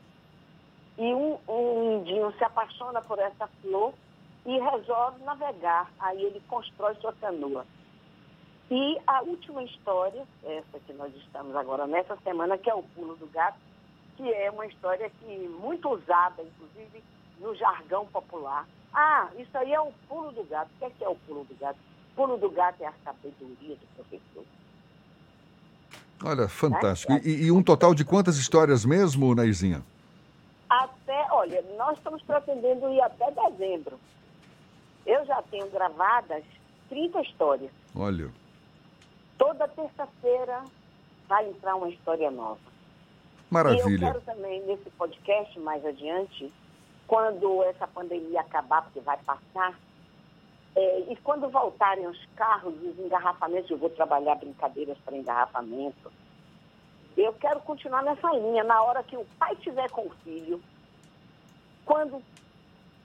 e 0.97 1.13
um, 1.13 1.37
um 1.47 1.99
indinho 1.99 2.31
se 2.37 2.43
apaixona 2.43 3.01
por 3.01 3.19
essa 3.19 3.47
flor 3.61 3.93
e 4.45 4.59
resolve 4.59 5.23
navegar. 5.23 5.91
Aí 5.99 6.23
ele 6.23 6.41
constrói 6.47 6.95
sua 6.95 7.13
canoa. 7.13 7.65
E 8.69 8.97
a 9.05 9.21
última 9.23 9.63
história, 9.63 10.25
essa 10.43 10.79
que 10.79 10.93
nós 10.93 11.13
estamos 11.15 11.55
agora 11.55 11.85
nessa 11.85 12.15
semana, 12.23 12.57
que 12.57 12.69
é 12.69 12.73
o 12.73 12.83
Pulo 12.83 13.15
do 13.17 13.27
Gato, 13.27 13.59
que 14.15 14.31
é 14.31 14.49
uma 14.49 14.65
história 14.65 15.09
que 15.09 15.47
muito 15.59 15.89
usada, 15.89 16.41
inclusive, 16.41 17.03
no 17.41 17.55
jargão 17.55 18.05
popular. 18.07 18.67
Ah, 18.93 19.27
isso 19.37 19.57
aí 19.57 19.73
é 19.73 19.81
o 19.81 19.91
pulo 20.07 20.31
do 20.31 20.43
gato. 20.43 20.69
O 20.75 20.79
que 20.79 20.85
é, 20.85 20.89
que 20.89 21.03
é 21.03 21.09
o 21.09 21.15
pulo 21.15 21.43
do 21.43 21.55
gato? 21.55 21.77
O 22.11 22.15
pulo 22.15 22.37
do 22.37 22.49
gato 22.49 22.81
é 22.81 22.87
a 22.87 22.93
sabedoria 23.03 23.75
do 23.75 23.85
professor. 23.95 24.45
Olha, 26.23 26.47
fantástico. 26.47 27.13
É? 27.13 27.21
E, 27.23 27.45
e, 27.45 27.51
um 27.51 27.63
total 27.63 27.95
de 27.95 28.05
quantas 28.05 28.37
histórias 28.37 28.85
mesmo, 28.85 29.33
Naizinha? 29.33 29.81
Até, 30.69 31.27
olha, 31.31 31.63
nós 31.77 31.97
estamos 31.97 32.21
pretendendo 32.21 32.89
ir 32.89 33.01
até 33.01 33.31
dezembro. 33.31 33.99
Eu 35.05 35.25
já 35.25 35.41
tenho 35.43 35.67
gravadas 35.71 36.43
30 36.89 37.21
histórias. 37.21 37.71
Olha. 37.95 38.29
Toda 39.37 39.67
terça-feira 39.67 40.63
vai 41.27 41.49
entrar 41.49 41.75
uma 41.75 41.89
história 41.89 42.29
nova. 42.29 42.59
Maravilha. 43.49 43.89
E 43.89 43.93
eu 43.93 43.99
quero 43.99 44.21
também, 44.21 44.61
nesse 44.65 44.89
podcast, 44.91 45.59
mais 45.59 45.83
adiante, 45.83 46.51
quando 47.11 47.61
essa 47.63 47.85
pandemia 47.85 48.39
acabar, 48.39 48.83
porque 48.83 49.01
vai 49.01 49.17
passar, 49.17 49.77
é, 50.73 50.99
e 51.11 51.15
quando 51.17 51.49
voltarem 51.49 52.07
os 52.07 52.25
carros, 52.37 52.73
os 52.81 52.97
engarrafamentos, 52.97 53.69
eu 53.69 53.77
vou 53.77 53.89
trabalhar 53.89 54.35
brincadeiras 54.35 54.97
para 54.99 55.17
engarrafamento. 55.17 56.09
Eu 57.17 57.33
quero 57.33 57.59
continuar 57.59 58.01
nessa 58.01 58.31
linha. 58.31 58.63
Na 58.63 58.81
hora 58.81 59.03
que 59.03 59.17
o 59.17 59.25
pai 59.37 59.51
estiver 59.55 59.91
com 59.91 60.07
o 60.07 60.09
filho, 60.23 60.61
quando 61.83 62.23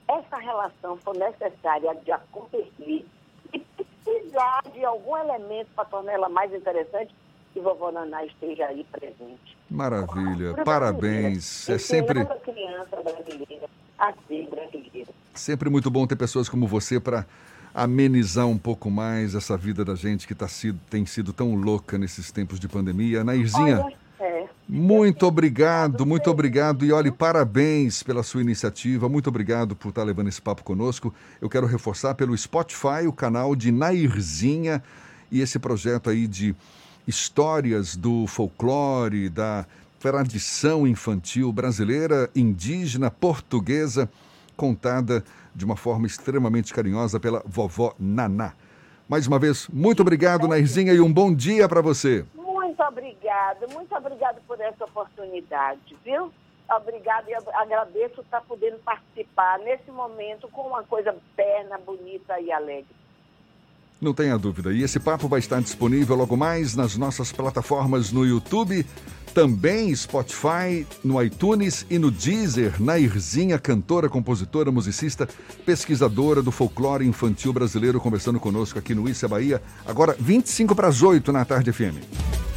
essa 0.07 0.37
relação 0.37 0.95
for 0.95 1.13
necessária 1.13 1.93
de 1.95 2.09
acontecer 2.09 3.05
e 3.51 3.59
precisar 3.59 4.61
de 4.71 4.85
algum 4.85 5.17
elemento 5.17 5.69
para 5.75 5.83
tornar 5.83 6.13
ela 6.13 6.29
mais 6.29 6.53
interessante, 6.53 7.13
que 7.51 7.59
vovó 7.59 7.91
Naná 7.91 8.23
esteja 8.23 8.67
aí 8.67 8.85
presente. 8.85 9.57
Maravilha, 9.69 10.63
parabéns. 10.63 11.67
É 11.67 11.77
sempre. 11.77 12.25
Criança 12.25 12.95
brasileira 13.03 13.67
a 13.97 14.13
ser 14.27 14.47
brasileira. 14.49 15.11
Sempre 15.33 15.69
muito 15.69 15.89
bom 15.89 16.05
ter 16.07 16.15
pessoas 16.15 16.49
como 16.49 16.67
você 16.67 16.99
para 16.99 17.25
amenizar 17.73 18.47
um 18.47 18.57
pouco 18.57 18.89
mais 18.89 19.35
essa 19.35 19.55
vida 19.55 19.85
da 19.85 19.93
gente 19.93 20.27
que 20.27 20.33
tá 20.33 20.47
sido, 20.47 20.79
tem 20.89 21.05
sido 21.05 21.31
tão 21.31 21.53
louca 21.53 21.97
nesses 21.97 22.31
tempos 22.31 22.59
de 22.59 22.67
pandemia. 22.67 23.23
Nairzinha, 23.23 23.81
Olha, 23.81 23.95
é. 24.19 24.45
muito 24.67 25.27
obrigado, 25.27 26.05
muito 26.05 26.29
obrigado. 26.31 26.83
E 26.83 26.91
olhe, 26.91 27.11
parabéns 27.11 28.01
pela 28.01 28.23
sua 28.23 28.41
iniciativa. 28.41 29.07
Muito 29.07 29.27
obrigado 29.27 29.75
por 29.75 29.89
estar 29.89 30.03
levando 30.03 30.27
esse 30.27 30.41
papo 30.41 30.63
conosco. 30.63 31.13
Eu 31.39 31.49
quero 31.49 31.67
reforçar 31.67 32.15
pelo 32.15 32.35
Spotify 32.35 33.05
o 33.07 33.13
canal 33.13 33.55
de 33.55 33.71
Nairzinha 33.71 34.81
e 35.31 35.41
esse 35.41 35.59
projeto 35.59 36.09
aí 36.09 36.25
de 36.25 36.55
histórias 37.07 37.95
do 37.95 38.25
folclore, 38.27 39.29
da 39.29 39.65
tradição 40.09 40.87
infantil 40.87 41.51
brasileira, 41.51 42.29
indígena, 42.33 43.11
portuguesa, 43.11 44.09
contada 44.55 45.21
de 45.53 45.65
uma 45.65 45.75
forma 45.75 46.07
extremamente 46.07 46.73
carinhosa 46.73 47.19
pela 47.19 47.43
vovó 47.45 47.93
Naná. 47.99 48.53
Mais 49.09 49.27
uma 49.27 49.37
vez, 49.37 49.67
muito 49.67 50.01
obrigado, 50.01 50.47
Nairzinha, 50.47 50.93
e 50.93 51.01
um 51.01 51.11
bom 51.11 51.35
dia 51.35 51.67
para 51.67 51.81
você. 51.81 52.25
Muito 52.33 52.81
obrigado, 52.81 53.67
muito 53.73 53.93
obrigado 53.93 54.39
por 54.47 54.61
essa 54.61 54.85
oportunidade, 54.85 55.97
viu? 56.05 56.31
Obrigado 56.69 57.27
e 57.27 57.33
agradeço 57.53 58.21
estar 58.21 58.39
podendo 58.41 58.79
participar 58.79 59.59
nesse 59.59 59.91
momento 59.91 60.47
com 60.47 60.61
uma 60.61 60.83
coisa 60.83 61.13
perna, 61.35 61.77
bonita 61.79 62.39
e 62.39 62.49
alegre. 62.49 62.95
Não 63.99 64.13
tenha 64.13 64.37
dúvida. 64.37 64.71
E 64.71 64.83
esse 64.83 64.99
papo 64.99 65.27
vai 65.27 65.39
estar 65.39 65.59
disponível 65.61 66.15
logo 66.15 66.37
mais 66.37 66.75
nas 66.75 66.95
nossas 66.95 67.31
plataformas 67.31 68.11
no 68.11 68.25
YouTube, 68.25 68.85
também 69.33 69.95
Spotify, 69.95 70.85
no 71.03 71.21
iTunes 71.21 71.85
e 71.89 71.97
no 71.97 72.11
Deezer. 72.11 72.81
Nairzinha, 72.81 73.57
cantora, 73.57 74.07
compositora, 74.07 74.71
musicista, 74.71 75.27
pesquisadora 75.65 76.41
do 76.41 76.51
folclore 76.51 77.07
infantil 77.07 77.51
brasileiro, 77.51 77.99
conversando 77.99 78.39
conosco 78.39 78.77
aqui 78.77 78.93
no 78.93 79.09
Issa 79.09 79.25
é 79.25 79.29
Bahia. 79.29 79.61
Agora, 79.85 80.15
25 80.19 80.75
para 80.75 80.87
as 80.87 81.01
8 81.01 81.31
na 81.31 81.43
tarde 81.43 81.71
FM. 81.71 82.56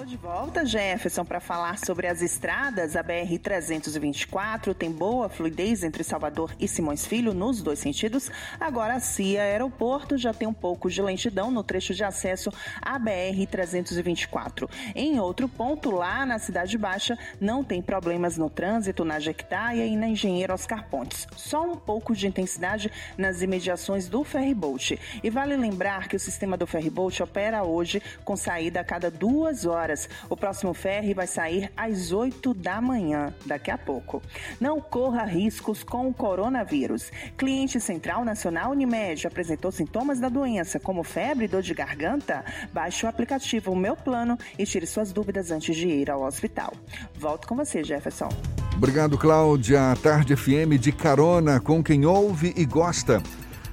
De 0.11 0.17
volta, 0.17 0.65
Jefferson, 0.65 1.23
para 1.23 1.39
falar 1.39 1.77
sobre 1.77 2.05
as 2.05 2.21
estradas. 2.21 2.97
A 2.97 3.01
BR-324 3.01 4.75
tem 4.75 4.91
boa 4.91 5.29
fluidez 5.29 5.85
entre 5.85 6.03
Salvador 6.03 6.53
e 6.59 6.67
Simões 6.67 7.05
Filho 7.05 7.33
nos 7.33 7.61
dois 7.61 7.79
sentidos. 7.79 8.29
Agora, 8.59 8.95
a 8.95 8.99
CIA 8.99 9.43
Aeroporto 9.43 10.17
já 10.17 10.33
tem 10.33 10.49
um 10.49 10.53
pouco 10.53 10.89
de 10.89 11.01
lentidão 11.01 11.49
no 11.49 11.63
trecho 11.63 11.93
de 11.93 12.03
acesso 12.03 12.51
à 12.81 12.99
BR-324. 12.99 14.69
Em 14.93 15.17
outro 15.17 15.47
ponto, 15.47 15.89
lá 15.89 16.25
na 16.25 16.39
Cidade 16.39 16.77
Baixa, 16.77 17.17
não 17.39 17.63
tem 17.63 17.81
problemas 17.81 18.37
no 18.37 18.49
trânsito 18.49 19.05
na 19.05 19.17
Jequitaia 19.17 19.85
e 19.85 19.95
na 19.95 20.09
Engenheiro 20.09 20.53
Oscar 20.53 20.89
Pontes. 20.89 21.25
Só 21.37 21.63
um 21.63 21.77
pouco 21.77 22.13
de 22.13 22.27
intensidade 22.27 22.91
nas 23.17 23.41
imediações 23.41 24.09
do 24.09 24.25
ferryboat. 24.25 24.99
E 25.23 25.29
vale 25.29 25.55
lembrar 25.55 26.09
que 26.09 26.17
o 26.17 26.19
sistema 26.19 26.57
do 26.57 26.67
ferryboat 26.67 27.23
opera 27.23 27.63
hoje 27.63 28.03
com 28.25 28.35
saída 28.35 28.81
a 28.81 28.83
cada 28.83 29.09
duas 29.09 29.63
horas. 30.01 30.09
O 30.29 30.37
próximo 30.37 30.73
ferry 30.73 31.13
vai 31.13 31.27
sair 31.27 31.71
às 31.75 32.11
8 32.11 32.53
da 32.53 32.81
manhã, 32.81 33.33
daqui 33.45 33.69
a 33.69 33.77
pouco. 33.77 34.21
Não 34.59 34.79
corra 34.79 35.23
riscos 35.23 35.83
com 35.83 36.07
o 36.07 36.13
coronavírus. 36.13 37.11
Cliente 37.37 37.79
Central 37.79 38.23
Nacional 38.23 38.71
Unimed 38.71 39.27
apresentou 39.27 39.71
sintomas 39.71 40.19
da 40.19 40.29
doença, 40.29 40.79
como 40.79 41.03
febre 41.03 41.45
e 41.45 41.47
dor 41.47 41.61
de 41.61 41.73
garganta? 41.73 42.43
Baixe 42.73 43.05
o 43.05 43.09
aplicativo 43.09 43.75
Meu 43.75 43.95
Plano 43.95 44.37
e 44.57 44.65
tire 44.65 44.85
suas 44.85 45.11
dúvidas 45.11 45.51
antes 45.51 45.75
de 45.75 45.87
ir 45.87 46.09
ao 46.09 46.23
hospital. 46.23 46.73
Volto 47.15 47.47
com 47.47 47.55
você, 47.55 47.83
Jefferson. 47.83 48.29
Obrigado, 48.75 49.17
Cláudia. 49.17 49.95
Tarde 50.01 50.35
FM 50.35 50.79
de 50.79 50.91
carona 50.91 51.59
com 51.59 51.83
quem 51.83 52.05
ouve 52.05 52.53
e 52.55 52.65
gosta. 52.65 53.21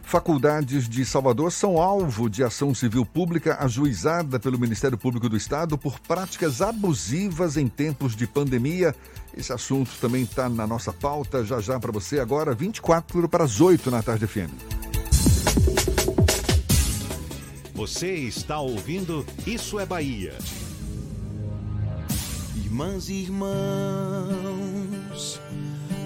Faculdades 0.09 0.89
de 0.89 1.05
Salvador 1.05 1.53
são 1.53 1.77
alvo 1.83 2.31
de 2.31 2.43
ação 2.43 2.75
civil 2.75 3.05
pública 3.05 3.59
ajuizada 3.61 4.41
pelo 4.41 4.59
Ministério 4.59 4.97
Público 4.97 5.29
do 5.29 5.37
Estado 5.37 5.77
por 5.77 6.01
práticas 6.01 6.63
abusivas 6.63 7.59
em 7.59 7.69
tempos 7.69 8.17
de 8.17 8.27
pandemia. 8.27 8.95
Esse 9.37 9.53
assunto 9.53 9.91
também 10.01 10.23
está 10.23 10.49
na 10.49 10.67
nossa 10.67 10.95
pauta 10.95 11.45
já 11.45 11.61
já 11.61 11.79
para 11.79 11.93
você 11.93 12.21
agora, 12.21 12.55
24 12.55 13.29
para 13.29 13.45
as 13.45 13.61
8 13.61 13.91
na 13.91 14.03
tarde 14.03 14.27
FM. 14.27 14.49
Você 17.75 18.15
está 18.15 18.59
ouvindo 18.61 19.27
Isso 19.47 19.79
é 19.79 19.85
Bahia. 19.85 20.33
Irmãs 22.57 23.11
e 23.11 23.25
irmãos, 23.25 23.51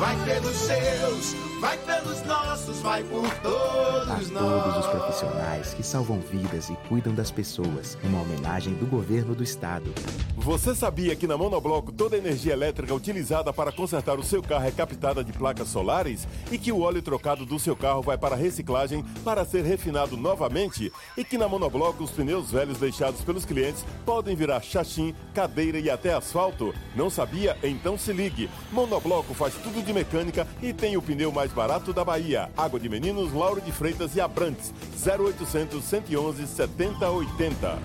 Vai 0.00 0.16
pelos 0.24 0.56
seus, 0.56 1.34
vai 1.60 1.76
pelos 1.76 2.22
nossos, 2.22 2.80
vai 2.80 3.04
por 3.04 3.30
todos 3.42 4.08
a 4.08 4.32
nós. 4.32 4.62
todos 4.62 4.76
os 4.78 4.86
profissionais 4.86 5.74
que 5.74 5.82
salvam 5.82 6.18
vidas 6.20 6.70
e 6.70 6.76
cuidam 6.88 7.14
das 7.14 7.30
pessoas. 7.30 7.98
Uma 8.02 8.22
homenagem 8.22 8.72
do 8.72 8.86
governo 8.86 9.34
do 9.34 9.42
estado. 9.42 9.92
Você 10.38 10.74
sabia 10.74 11.14
que 11.14 11.26
na 11.26 11.36
Monobloco 11.36 11.92
toda 11.92 12.16
a 12.16 12.18
energia 12.18 12.54
elétrica 12.54 12.94
utilizada 12.94 13.52
para 13.52 13.70
consertar 13.70 14.18
o 14.18 14.22
seu 14.22 14.42
carro 14.42 14.66
é 14.66 14.70
captada 14.70 15.22
de 15.22 15.34
placas 15.34 15.68
solares? 15.68 16.26
E 16.50 16.56
que 16.56 16.72
o 16.72 16.80
óleo 16.80 17.02
trocado 17.02 17.44
do 17.44 17.58
seu 17.58 17.76
carro 17.76 18.00
vai 18.00 18.16
para 18.16 18.34
reciclagem 18.34 19.04
para 19.22 19.44
ser 19.44 19.66
refinado 19.66 20.16
novamente? 20.16 20.90
E 21.14 21.22
que 21.22 21.36
na 21.36 21.46
Monobloco 21.46 22.02
os 22.04 22.10
pneus 22.10 22.50
velhos 22.50 22.78
deixados 22.78 23.20
pelos 23.20 23.44
clientes 23.44 23.84
podem 24.06 24.34
virar 24.34 24.62
chachim, 24.62 25.14
cadeira 25.34 25.78
e 25.78 25.90
até 25.90 26.14
asfalto? 26.14 26.74
Não 26.96 27.10
sabia? 27.10 27.54
Então 27.62 27.98
se 27.98 28.14
ligue. 28.14 28.48
Monobloco 28.72 29.34
faz 29.34 29.52
tudo 29.56 29.84
de 29.84 29.89
mecânica 29.92 30.46
e 30.62 30.72
tem 30.72 30.96
o 30.96 31.02
pneu 31.02 31.32
mais 31.32 31.52
barato 31.52 31.92
da 31.92 32.04
Bahia. 32.04 32.50
Água 32.56 32.78
de 32.78 32.88
Meninos, 32.88 33.32
Lauro 33.32 33.60
de 33.60 33.72
Freitas 33.72 34.14
e 34.16 34.20
Abrantes. 34.20 34.72
0800 35.04 35.84
111 35.84 36.46
7080. 36.46 37.78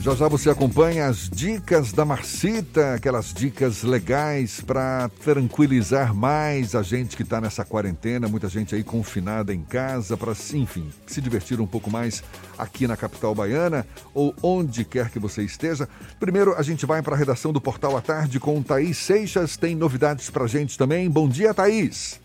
Já 0.00 0.14
já 0.14 0.28
você 0.28 0.48
acompanha 0.48 1.08
as 1.08 1.28
dicas 1.28 1.92
da 1.92 2.06
Marcita, 2.06 2.94
aquelas 2.94 3.34
dicas 3.34 3.82
legais 3.82 4.58
para 4.62 5.10
tranquilizar 5.22 6.14
mais 6.14 6.74
a 6.74 6.82
gente 6.82 7.14
que 7.14 7.22
está 7.22 7.38
nessa 7.38 7.66
quarentena, 7.66 8.26
muita 8.26 8.48
gente 8.48 8.74
aí 8.74 8.82
confinada 8.82 9.52
em 9.52 9.62
casa, 9.62 10.16
para, 10.16 10.32
enfim, 10.54 10.88
se 11.06 11.20
divertir 11.20 11.60
um 11.60 11.66
pouco 11.66 11.90
mais 11.90 12.24
aqui 12.56 12.86
na 12.86 12.96
capital 12.96 13.34
baiana 13.34 13.86
ou 14.14 14.34
onde 14.42 14.86
quer 14.86 15.10
que 15.10 15.18
você 15.18 15.42
esteja. 15.42 15.86
Primeiro, 16.18 16.54
a 16.54 16.62
gente 16.62 16.86
vai 16.86 17.02
para 17.02 17.14
a 17.14 17.18
redação 17.18 17.52
do 17.52 17.60
Portal 17.60 17.94
à 17.94 18.00
Tarde 18.00 18.40
com 18.40 18.62
Thaís 18.62 18.96
Seixas, 18.96 19.58
tem 19.58 19.76
novidades 19.76 20.30
para 20.30 20.46
gente 20.46 20.78
também. 20.78 21.10
Bom 21.10 21.28
dia, 21.28 21.52
Thaís. 21.52 22.18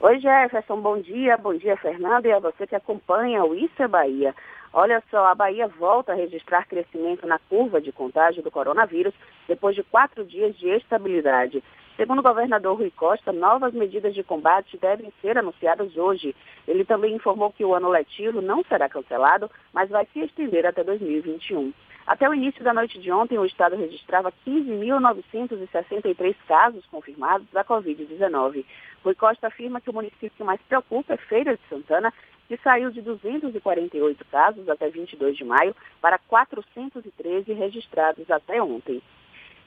Oi, 0.00 0.18
Jefferson, 0.18 0.80
bom 0.80 0.98
dia. 0.98 1.36
Bom 1.36 1.54
dia, 1.54 1.76
Fernando, 1.76 2.24
e 2.26 2.32
a 2.32 2.40
você 2.40 2.66
que 2.66 2.74
acompanha 2.74 3.44
o 3.44 3.54
Isso 3.54 3.82
é 3.82 3.86
Bahia. 3.86 4.34
Olha 4.74 5.02
só, 5.10 5.26
a 5.26 5.34
Bahia 5.34 5.68
volta 5.68 6.12
a 6.12 6.14
registrar 6.14 6.66
crescimento 6.66 7.26
na 7.26 7.38
curva 7.38 7.78
de 7.78 7.92
contágio 7.92 8.42
do 8.42 8.50
coronavírus 8.50 9.12
depois 9.46 9.76
de 9.76 9.82
quatro 9.82 10.24
dias 10.24 10.56
de 10.56 10.68
estabilidade. 10.70 11.62
Segundo 11.94 12.20
o 12.20 12.22
governador 12.22 12.78
Rui 12.78 12.90
Costa, 12.90 13.32
novas 13.32 13.74
medidas 13.74 14.14
de 14.14 14.22
combate 14.22 14.78
devem 14.78 15.12
ser 15.20 15.36
anunciadas 15.36 15.94
hoje. 15.94 16.34
Ele 16.66 16.86
também 16.86 17.14
informou 17.14 17.52
que 17.52 17.62
o 17.64 17.74
ano 17.74 17.90
letivo 17.90 18.40
não 18.40 18.64
será 18.64 18.88
cancelado, 18.88 19.50
mas 19.74 19.90
vai 19.90 20.08
se 20.10 20.20
estender 20.20 20.64
até 20.64 20.82
2021. 20.82 21.70
Até 22.06 22.26
o 22.28 22.34
início 22.34 22.64
da 22.64 22.72
noite 22.74 22.98
de 22.98 23.12
ontem, 23.12 23.38
o 23.38 23.44
estado 23.44 23.76
registrava 23.76 24.32
15.963 24.46 26.34
casos 26.48 26.84
confirmados 26.86 27.46
da 27.52 27.62
Covid-19. 27.62 28.64
Rui 29.04 29.14
Costa 29.14 29.48
afirma 29.48 29.80
que 29.80 29.90
o 29.90 29.92
município 29.92 30.30
que 30.30 30.44
mais 30.44 30.60
preocupa 30.62 31.14
é 31.14 31.16
Feira 31.16 31.56
de 31.56 31.62
Santana, 31.68 32.12
que 32.48 32.56
saiu 32.58 32.90
de 32.90 33.00
248 33.00 34.24
casos 34.26 34.68
até 34.68 34.88
22 34.88 35.36
de 35.36 35.44
maio 35.44 35.74
para 36.00 36.18
413 36.18 37.52
registrados 37.52 38.30
até 38.30 38.62
ontem. 38.62 39.02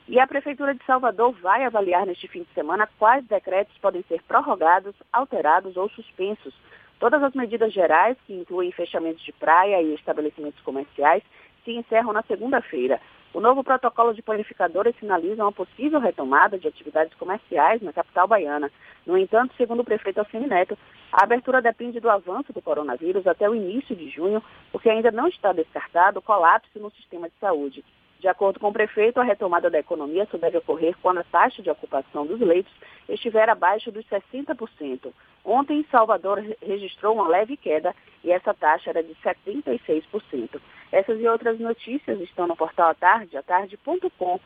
E 0.08 0.20
a 0.20 0.28
Prefeitura 0.28 0.76
de 0.76 0.86
Salvador 0.86 1.34
vai 1.42 1.64
avaliar 1.64 2.06
neste 2.06 2.28
fim 2.28 2.44
de 2.44 2.54
semana 2.54 2.88
quais 3.00 3.26
decretos 3.26 3.76
podem 3.80 4.04
ser 4.04 4.22
prorrogados, 4.24 4.96
alterados 5.12 5.76
ou 5.76 5.90
suspensos. 5.90 6.54
Todas 7.00 7.24
as 7.24 7.34
medidas 7.34 7.74
gerais, 7.74 8.16
que 8.28 8.34
incluem 8.34 8.72
fechamentos 8.72 9.24
de 9.24 9.34
praia 9.34 9.82
e 9.82 9.96
estabelecimentos 9.96 10.62
comerciais, 10.62 11.24
se 11.64 11.72
encerram 11.72 12.14
na 12.14 12.22
segunda-feira. 12.22 13.02
O 13.36 13.42
novo 13.42 13.66
protocolo 13.66 14.14
de 14.14 14.22
planificadores 14.22 14.96
sinaliza 14.98 15.44
uma 15.44 15.52
possível 15.52 16.00
retomada 16.00 16.58
de 16.58 16.70
atividades 16.70 17.14
comerciais 17.16 17.82
na 17.82 17.92
capital 17.92 18.30
baiana. 18.30 18.72
No 19.06 19.18
entanto, 19.18 19.54
segundo 19.58 19.82
o 19.82 19.84
prefeito 19.84 20.20
Alcine 20.20 20.48
Neto, 20.48 20.78
a 21.12 21.26
abertura 21.26 21.62
depende 21.62 22.00
do 22.00 22.10
avanço 22.10 22.54
do 22.54 22.62
coronavírus 22.62 23.28
até 23.28 23.50
o 23.50 23.54
início 23.54 23.94
de 23.94 24.10
junho, 24.10 24.42
porque 24.72 24.90
ainda 24.90 25.12
não 25.12 25.28
está 25.28 25.52
descartado 25.52 26.20
o 26.20 26.22
colapso 26.22 26.80
no 26.80 26.90
sistema 26.92 27.28
de 27.28 27.36
saúde. 27.38 27.84
De 28.20 28.28
acordo 28.28 28.60
com 28.60 28.70
o 28.70 28.74
prefeito, 28.74 29.20
a 29.20 29.24
retomada 29.24 29.70
da 29.70 29.80
economia 29.80 30.28
só 30.32 30.38
deve 30.38 30.58
ocorrer 30.58 30.96
quando 31.02 31.20
a 31.20 31.24
taxa 31.24 31.62
de 31.62 31.70
ocupação 31.70 32.26
dos 32.26 32.40
leitos 32.40 32.74
estiver 33.08 33.50
abaixo 33.50 33.92
dos 33.92 34.06
60%. 34.06 35.12
Ontem, 35.44 35.86
Salvador 35.92 36.44
registrou 36.62 37.14
uma 37.14 37.28
leve 37.28 37.56
queda 37.56 37.94
e 38.24 38.32
essa 38.32 38.54
taxa 38.54 38.90
era 38.90 39.04
de 39.04 39.16
76%. 39.16 40.60
Essas 40.92 41.20
e 41.20 41.28
outras 41.28 41.60
notícias 41.60 42.20
estão 42.22 42.48
no 42.48 42.56
portal 42.56 42.90
Atarde, 42.90 43.38
atarde.com.br. 43.38 44.40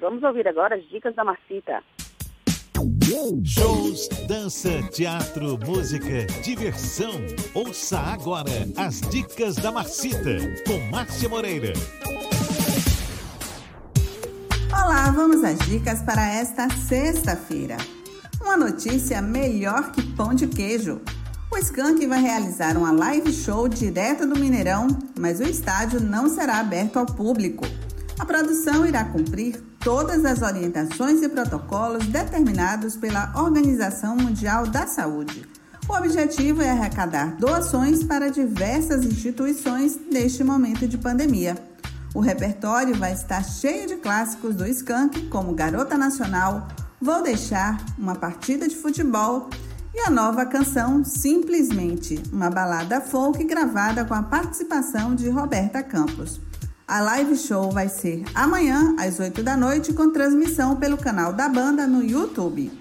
Vamos 0.00 0.22
ouvir 0.22 0.48
agora 0.48 0.74
as 0.74 0.88
dicas 0.88 1.14
da 1.14 1.24
Marcita. 1.24 1.82
Shows, 3.44 4.08
dança, 4.26 4.82
teatro, 4.90 5.56
música, 5.64 6.26
diversão. 6.42 7.12
Ouça 7.54 7.98
agora 7.98 8.50
as 8.76 9.00
dicas 9.02 9.56
da 9.56 9.70
Marcita, 9.70 10.36
com 10.66 10.78
Márcia 10.90 11.28
Moreira. 11.28 11.72
Olá, 14.98 15.10
vamos 15.10 15.44
às 15.44 15.58
dicas 15.58 16.00
para 16.00 16.26
esta 16.26 16.70
sexta-feira. 16.88 17.76
Uma 18.40 18.56
notícia 18.56 19.20
melhor 19.20 19.92
que 19.92 20.02
pão 20.14 20.32
de 20.32 20.46
queijo. 20.46 21.02
O 21.52 21.58
Skank 21.58 22.06
vai 22.06 22.22
realizar 22.22 22.78
uma 22.78 22.90
live 22.92 23.30
show 23.30 23.68
direto 23.68 24.26
do 24.26 24.40
Mineirão, 24.40 24.88
mas 25.20 25.38
o 25.38 25.42
estádio 25.42 26.00
não 26.00 26.30
será 26.30 26.60
aberto 26.60 26.98
ao 26.98 27.04
público. 27.04 27.66
A 28.18 28.24
produção 28.24 28.86
irá 28.86 29.04
cumprir 29.04 29.62
todas 29.80 30.24
as 30.24 30.40
orientações 30.40 31.22
e 31.22 31.28
protocolos 31.28 32.06
determinados 32.06 32.96
pela 32.96 33.34
Organização 33.36 34.16
Mundial 34.16 34.66
da 34.66 34.86
Saúde. 34.86 35.46
O 35.86 35.92
objetivo 35.92 36.62
é 36.62 36.70
arrecadar 36.70 37.36
doações 37.36 38.02
para 38.02 38.30
diversas 38.30 39.04
instituições 39.04 40.00
neste 40.10 40.42
momento 40.42 40.88
de 40.88 40.96
pandemia. 40.96 41.75
O 42.16 42.20
repertório 42.20 42.94
vai 42.94 43.12
estar 43.12 43.44
cheio 43.44 43.86
de 43.86 43.96
clássicos 43.96 44.54
do 44.54 44.66
Skank, 44.66 45.28
como 45.28 45.52
Garota 45.52 45.98
Nacional, 45.98 46.66
Vou 46.98 47.22
Deixar, 47.22 47.76
Uma 47.98 48.14
Partida 48.14 48.66
de 48.66 48.74
Futebol 48.74 49.50
e 49.94 50.00
a 50.00 50.08
nova 50.08 50.46
canção 50.46 51.04
Simplesmente, 51.04 52.18
uma 52.32 52.48
balada 52.48 53.02
folk 53.02 53.44
gravada 53.44 54.02
com 54.02 54.14
a 54.14 54.22
participação 54.22 55.14
de 55.14 55.28
Roberta 55.28 55.82
Campos. 55.82 56.40
A 56.88 57.02
live 57.02 57.36
show 57.36 57.70
vai 57.70 57.90
ser 57.90 58.24
amanhã, 58.34 58.96
às 58.98 59.20
8 59.20 59.42
da 59.42 59.54
noite, 59.54 59.92
com 59.92 60.10
transmissão 60.10 60.74
pelo 60.76 60.96
canal 60.96 61.34
da 61.34 61.50
banda 61.50 61.86
no 61.86 62.02
YouTube. 62.02 62.72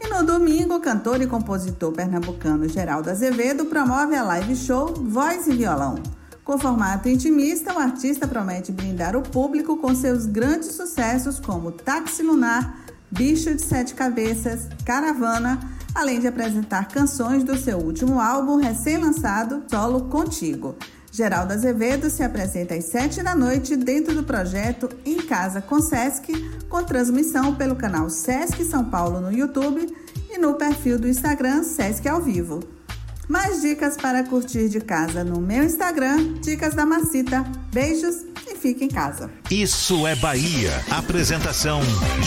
E 0.00 0.06
no 0.06 0.22
domingo, 0.24 0.76
o 0.76 0.80
cantor 0.80 1.20
e 1.20 1.26
compositor 1.26 1.90
pernambucano 1.90 2.68
Geraldo 2.68 3.10
Azevedo 3.10 3.64
promove 3.64 4.14
a 4.14 4.22
live 4.22 4.54
show 4.54 4.94
Voz 4.94 5.48
e 5.48 5.56
Violão. 5.56 5.96
Com 6.44 6.58
formato 6.58 7.08
intimista, 7.08 7.72
o 7.72 7.78
artista 7.78 8.28
promete 8.28 8.70
brindar 8.70 9.16
o 9.16 9.22
público 9.22 9.78
com 9.78 9.94
seus 9.94 10.26
grandes 10.26 10.72
sucessos 10.72 11.40
como 11.40 11.72
Táxi 11.72 12.22
Lunar, 12.22 12.84
Bicho 13.10 13.54
de 13.54 13.62
Sete 13.62 13.94
Cabeças, 13.94 14.68
Caravana, 14.84 15.58
além 15.94 16.20
de 16.20 16.26
apresentar 16.26 16.88
canções 16.88 17.42
do 17.44 17.56
seu 17.56 17.78
último 17.78 18.20
álbum 18.20 18.56
recém-lançado, 18.56 19.62
Solo 19.70 20.02
Contigo. 20.10 20.76
Geraldo 21.10 21.54
Azevedo 21.54 22.10
se 22.10 22.22
apresenta 22.22 22.74
às 22.74 22.84
7 22.86 23.22
da 23.22 23.34
noite 23.34 23.74
dentro 23.74 24.14
do 24.14 24.24
projeto 24.24 24.90
Em 25.06 25.16
Casa 25.22 25.62
com 25.62 25.80
Sesc, 25.80 26.30
com 26.68 26.84
transmissão 26.84 27.54
pelo 27.54 27.76
canal 27.76 28.10
Sesc 28.10 28.62
São 28.64 28.84
Paulo 28.84 29.18
no 29.18 29.32
YouTube 29.32 29.86
e 30.28 30.36
no 30.36 30.54
perfil 30.54 30.98
do 30.98 31.08
Instagram 31.08 31.62
Sesc 31.62 32.06
ao 32.06 32.20
Vivo. 32.20 32.83
Mais 33.28 33.62
dicas 33.62 33.96
para 33.96 34.22
curtir 34.24 34.68
de 34.68 34.80
casa 34.80 35.24
no 35.24 35.40
meu 35.40 35.64
Instagram, 35.64 36.34
Dicas 36.40 36.74
da 36.74 36.84
Macita. 36.84 37.42
Beijos 37.72 38.16
e 38.46 38.54
fique 38.54 38.84
em 38.84 38.88
casa. 38.88 39.30
Isso 39.50 40.06
é 40.06 40.14
Bahia. 40.14 40.72
Apresentação: 40.90 41.80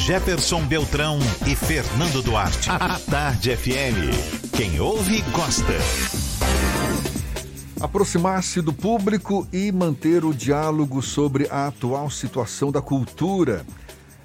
Jefferson 0.06 0.66
Beltrão 0.66 1.20
e 1.46 1.56
Fernando 1.56 2.24
Duarte. 2.24 2.70
A 2.70 3.00
Tarde 3.00 3.56
FM. 3.56 4.56
Quem 4.56 4.80
ouve, 4.80 5.22
gosta. 5.32 5.74
Aproximar-se 7.80 8.60
do 8.60 8.74
público 8.74 9.48
e 9.54 9.72
manter 9.72 10.26
o 10.26 10.34
diálogo 10.34 11.04
sobre 11.04 11.48
a 11.52 11.68
atual 11.68 12.10
situação 12.10 12.72
da 12.72 12.82
cultura. 12.82 13.64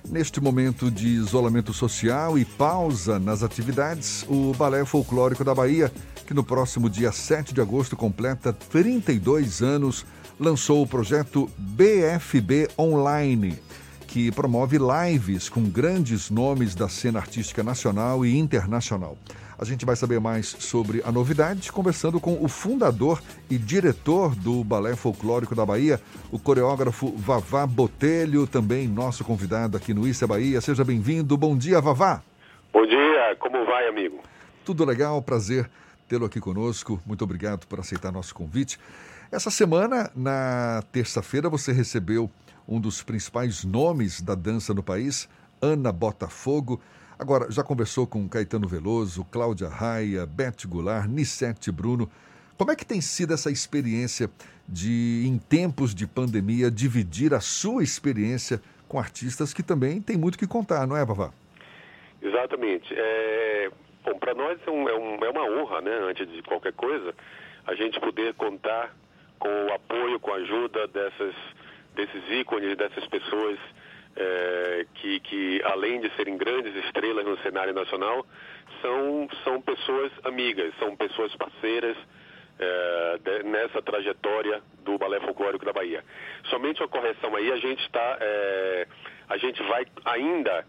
Neste 0.09 0.41
momento 0.41 0.91
de 0.91 1.07
isolamento 1.09 1.73
social 1.73 2.37
e 2.39 2.45
pausa 2.45 3.19
nas 3.19 3.43
atividades, 3.43 4.27
o 4.29 4.53
Balé 4.53 4.85
Folclórico 4.85 5.45
da 5.45 5.55
Bahia, 5.55 5.91
que 6.27 6.35
no 6.35 6.45
próximo 6.45 6.91
dia 6.91 7.13
7 7.13 7.55
de 7.55 7.61
agosto 7.61 7.97
completa 7.97 8.53
32 8.53 9.63
anos, 9.63 10.05
lançou 10.39 10.83
o 10.83 10.87
projeto 10.87 11.49
BFB 11.57 12.69
Online, 12.77 13.59
que 14.07 14.31
promove 14.33 14.77
lives 14.79 15.49
com 15.49 15.63
grandes 15.63 16.31
nomes 16.31 16.75
da 16.75 16.89
cena 16.89 17.21
artística 17.21 17.63
nacional 17.63 18.27
e 18.27 18.37
internacional. 18.37 19.17
A 19.63 19.65
gente 19.65 19.87
vai 19.87 19.95
saber 19.95 20.19
mais 20.19 20.49
sobre 20.49 21.01
a 21.05 21.13
novidade 21.13 21.71
conversando 21.71 22.19
com 22.19 22.37
o 22.43 22.49
fundador 22.49 23.23
e 23.49 23.57
diretor 23.57 24.35
do 24.35 24.65
Balé 24.65 24.97
Folclórico 24.97 25.55
da 25.55 25.65
Bahia, 25.65 26.01
o 26.33 26.39
coreógrafo 26.41 27.17
Vavá 27.17 27.65
Botelho, 27.65 28.45
também 28.45 28.89
nosso 28.89 29.23
convidado 29.23 29.77
aqui 29.77 29.95
no 29.95 30.05
Issa 30.05 30.27
Bahia. 30.27 30.61
Seja 30.61 30.83
bem-vindo. 30.83 31.37
Bom 31.37 31.57
dia, 31.57 31.81
Vavá. 31.81 32.21
Bom 32.73 32.85
dia, 32.85 33.37
como 33.39 33.65
vai, 33.65 33.87
amigo? 33.87 34.19
Tudo 34.65 34.85
legal, 34.85 35.23
prazer 35.23 35.71
tê-lo 36.09 36.27
aqui 36.27 36.41
conosco. 36.41 37.01
Muito 37.07 37.23
obrigado 37.23 37.65
por 37.69 37.79
aceitar 37.79 38.11
nosso 38.11 38.35
convite. 38.35 38.81
Essa 39.31 39.49
semana, 39.49 40.11
na 40.13 40.83
terça-feira, 40.91 41.49
você 41.49 41.71
recebeu 41.71 42.29
um 42.67 42.81
dos 42.81 43.01
principais 43.01 43.63
nomes 43.63 44.21
da 44.23 44.35
dança 44.35 44.75
no 44.75 44.83
país, 44.83 45.29
Ana 45.61 45.93
Botafogo. 45.93 46.81
Agora, 47.23 47.49
já 47.53 47.63
conversou 47.63 48.05
com 48.05 48.29
Caetano 48.29 48.67
Veloso, 48.67 49.25
Cláudia 49.31 49.69
Raia, 49.69 50.27
Beth 50.27 50.67
Goulart, 50.67 51.07
Nissete 51.07 51.71
Bruno. 51.71 52.11
Como 52.59 52.73
é 52.73 52.75
que 52.75 52.85
tem 52.85 53.01
sido 53.01 53.33
essa 53.33 53.49
experiência 53.49 54.29
de, 54.69 55.23
em 55.25 55.39
tempos 55.39 55.95
de 55.95 56.05
pandemia, 56.05 56.69
dividir 56.69 57.33
a 57.33 57.39
sua 57.39 57.85
experiência 57.85 58.61
com 58.89 58.99
artistas 58.99 59.55
que 59.55 59.63
também 59.63 60.03
têm 60.03 60.17
muito 60.17 60.37
que 60.37 60.49
contar, 60.49 60.85
não 60.85 60.97
é, 60.97 61.05
Vavá? 61.05 61.31
Exatamente. 62.21 62.93
É, 62.93 63.71
bom, 64.05 64.19
para 64.19 64.35
nós 64.35 64.59
é, 64.67 64.69
é, 64.69 64.73
um, 64.73 65.25
é 65.25 65.31
uma 65.31 65.45
honra, 65.45 65.81
né, 65.81 65.97
antes 66.03 66.29
de 66.29 66.43
qualquer 66.43 66.73
coisa, 66.73 67.15
a 67.69 67.77
gente 67.77 68.01
poder 68.01 68.35
contar 68.35 68.93
com 69.39 69.49
o 69.49 69.73
apoio, 69.73 70.19
com 70.19 70.33
a 70.33 70.39
ajuda 70.39 70.89
dessas 70.89 71.37
desses 71.95 72.29
ícones, 72.31 72.77
dessas 72.77 73.07
pessoas 73.07 73.61
é, 74.17 74.87
que, 74.95 75.21
que, 75.21 75.63
além 75.65 76.01
de 76.01 76.11
serem 76.17 76.37
grandes 76.37 76.75
estrelas 76.85 77.25
no 77.25 77.39
cenário 77.39 77.73
nacional, 77.73 78.27
são, 78.81 79.29
são 79.45 79.61
pessoas 79.61 80.13
amigas, 80.25 80.73
são 80.79 80.97
pessoas 80.97 81.35
parceiras 81.37 81.97
é, 82.59 83.19
de, 83.23 83.43
nessa 83.45 83.81
trajetória 83.83 84.63
do 84.85 84.99
balé 84.99 85.21
folclórico 85.21 85.65
da 85.65 85.73
Bahia. 85.73 86.05
Somente 86.51 86.83
uma 86.83 86.89
correção 86.89 87.35
aí, 87.37 87.51
a 87.51 87.57
gente 87.57 87.81
está, 87.83 88.19
é, 88.21 88.87
a 89.29 89.37
gente 89.37 89.63
vai 89.65 89.87
ainda 90.05 90.67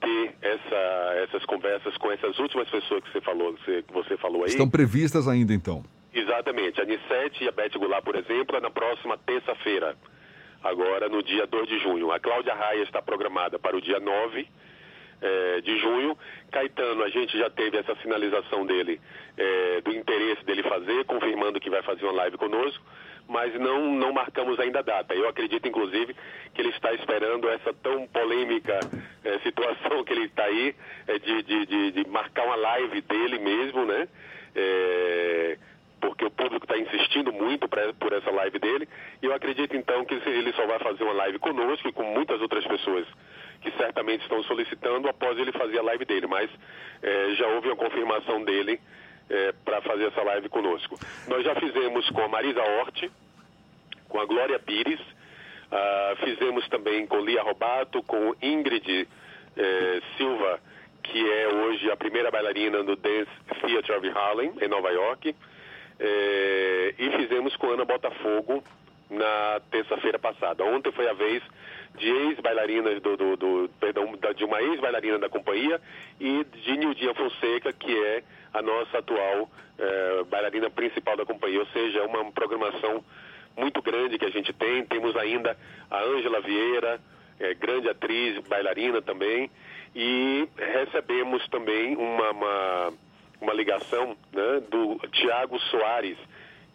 ter 0.00 0.34
essa, 0.42 1.14
essas 1.24 1.44
conversas 1.46 1.96
com 1.96 2.10
essas 2.12 2.38
últimas 2.38 2.68
pessoas 2.68 3.02
que 3.02 3.12
você 3.12 3.20
falou, 3.20 3.54
que 3.54 3.92
você 3.92 4.16
falou 4.16 4.44
aí. 4.44 4.50
Estão 4.50 4.68
previstas 4.68 5.26
ainda 5.26 5.52
então? 5.52 5.84
Exatamente. 6.12 6.80
A 6.80 6.84
Nissete 6.84 7.44
e 7.44 7.48
a 7.48 7.52
Beth 7.52 7.78
Goulart, 7.78 8.02
por 8.02 8.16
exemplo, 8.16 8.56
é 8.56 8.60
na 8.60 8.70
próxima 8.70 9.18
terça-feira 9.18 9.96
agora 10.68 11.08
no 11.08 11.22
dia 11.22 11.46
2 11.46 11.68
de 11.68 11.78
junho. 11.78 12.10
A 12.12 12.20
Cláudia 12.20 12.54
Raia 12.54 12.82
está 12.82 13.00
programada 13.00 13.58
para 13.58 13.76
o 13.76 13.80
dia 13.80 14.00
9 14.00 14.46
é, 15.20 15.60
de 15.60 15.78
junho. 15.78 16.16
Caetano, 16.50 17.02
a 17.02 17.08
gente 17.08 17.36
já 17.38 17.50
teve 17.50 17.78
essa 17.78 17.94
sinalização 17.96 18.66
dele, 18.66 19.00
é, 19.36 19.80
do 19.80 19.94
interesse 19.94 20.44
dele 20.44 20.62
fazer, 20.62 21.04
confirmando 21.04 21.60
que 21.60 21.70
vai 21.70 21.82
fazer 21.82 22.04
uma 22.04 22.12
live 22.12 22.36
conosco, 22.36 22.84
mas 23.28 23.52
não, 23.54 23.92
não 23.94 24.12
marcamos 24.12 24.58
ainda 24.60 24.80
a 24.80 24.82
data. 24.82 25.14
Eu 25.14 25.28
acredito, 25.28 25.66
inclusive, 25.66 26.14
que 26.54 26.60
ele 26.60 26.70
está 26.70 26.92
esperando 26.94 27.48
essa 27.48 27.72
tão 27.74 28.06
polêmica 28.06 28.78
é, 29.24 29.38
situação 29.46 30.04
que 30.04 30.12
ele 30.12 30.26
está 30.26 30.44
aí, 30.44 30.74
é, 31.06 31.18
de, 31.18 31.42
de, 31.42 31.66
de, 31.66 31.90
de, 31.92 32.08
marcar 32.08 32.44
uma 32.44 32.56
live 32.56 33.00
dele 33.02 33.38
mesmo, 33.38 33.84
né? 33.84 34.08
Porque 36.00 36.24
o 36.24 36.30
público 36.30 36.64
está 36.64 36.76
insistindo 36.76 37.32
muito 37.32 37.68
pra, 37.68 37.92
por 37.94 38.12
essa 38.12 38.30
live 38.30 38.58
dele. 38.58 38.88
E 39.22 39.26
eu 39.26 39.34
acredito 39.34 39.76
então 39.76 40.04
que 40.04 40.14
ele 40.14 40.52
só 40.52 40.66
vai 40.66 40.78
fazer 40.78 41.04
uma 41.04 41.14
live 41.14 41.38
conosco 41.38 41.88
e 41.88 41.92
com 41.92 42.04
muitas 42.04 42.40
outras 42.40 42.66
pessoas 42.66 43.06
que 43.62 43.70
certamente 43.72 44.22
estão 44.22 44.42
solicitando 44.44 45.08
após 45.08 45.38
ele 45.38 45.52
fazer 45.52 45.78
a 45.78 45.82
live 45.82 46.04
dele. 46.04 46.26
Mas 46.26 46.50
é, 47.02 47.34
já 47.34 47.46
houve 47.48 47.70
a 47.70 47.76
confirmação 47.76 48.44
dele 48.44 48.80
é, 49.30 49.52
para 49.64 49.80
fazer 49.82 50.06
essa 50.06 50.22
live 50.22 50.48
conosco. 50.48 50.98
Nós 51.28 51.44
já 51.44 51.54
fizemos 51.54 52.08
com 52.10 52.22
a 52.22 52.28
Marisa 52.28 52.62
Hort, 52.62 53.10
com 54.08 54.20
a 54.20 54.24
Glória 54.24 54.58
Pires, 54.58 55.00
uh, 55.00 56.16
fizemos 56.24 56.66
também 56.68 57.06
com 57.06 57.20
Lia 57.20 57.42
Robato, 57.42 58.02
com 58.04 58.34
Ingrid 58.40 59.08
é, 59.56 60.00
Silva, 60.16 60.60
que 61.02 61.30
é 61.30 61.48
hoje 61.48 61.90
a 61.90 61.96
primeira 61.96 62.30
bailarina 62.30 62.82
no 62.82 62.96
Dance 62.96 63.30
Theatre 63.60 63.92
of 63.92 64.08
Harlem, 64.08 64.52
em 64.60 64.68
Nova 64.68 64.90
York. 64.90 65.34
É, 65.98 66.94
e 66.98 67.10
fizemos 67.16 67.56
com 67.56 67.70
Ana 67.70 67.84
Botafogo 67.84 68.62
na 69.10 69.60
terça-feira 69.70 70.18
passada. 70.18 70.64
Ontem 70.64 70.92
foi 70.92 71.08
a 71.08 71.12
vez 71.12 71.42
de 71.96 72.08
ex-bailarinas 72.08 73.00
do, 73.00 73.16
do, 73.16 73.36
do, 73.36 73.70
perdão, 73.80 74.12
de 74.34 74.44
uma 74.44 74.60
ex-bailarina 74.62 75.18
da 75.18 75.28
companhia 75.28 75.80
e 76.20 76.44
de 76.44 76.76
Nildinha 76.76 77.14
Fonseca, 77.14 77.72
que 77.72 77.96
é 77.96 78.22
a 78.52 78.60
nossa 78.60 78.98
atual 78.98 79.48
é, 79.78 80.24
bailarina 80.24 80.68
principal 80.68 81.16
da 81.16 81.24
companhia. 81.24 81.60
Ou 81.60 81.66
seja, 81.66 82.00
é 82.00 82.02
uma 82.02 82.30
programação 82.32 83.02
muito 83.56 83.80
grande 83.80 84.18
que 84.18 84.24
a 84.24 84.30
gente 84.30 84.52
tem. 84.52 84.84
Temos 84.84 85.16
ainda 85.16 85.56
a 85.90 86.02
Ângela 86.02 86.40
Vieira, 86.40 87.00
é, 87.40 87.54
grande 87.54 87.88
atriz, 87.88 88.38
bailarina 88.46 89.00
também, 89.00 89.50
e 89.94 90.48
recebemos 90.56 91.46
também 91.48 91.96
uma, 91.96 92.30
uma 92.30 92.92
uma 93.40 93.52
ligação 93.52 94.16
né, 94.32 94.62
do 94.70 94.98
Tiago 95.08 95.58
Soares, 95.58 96.18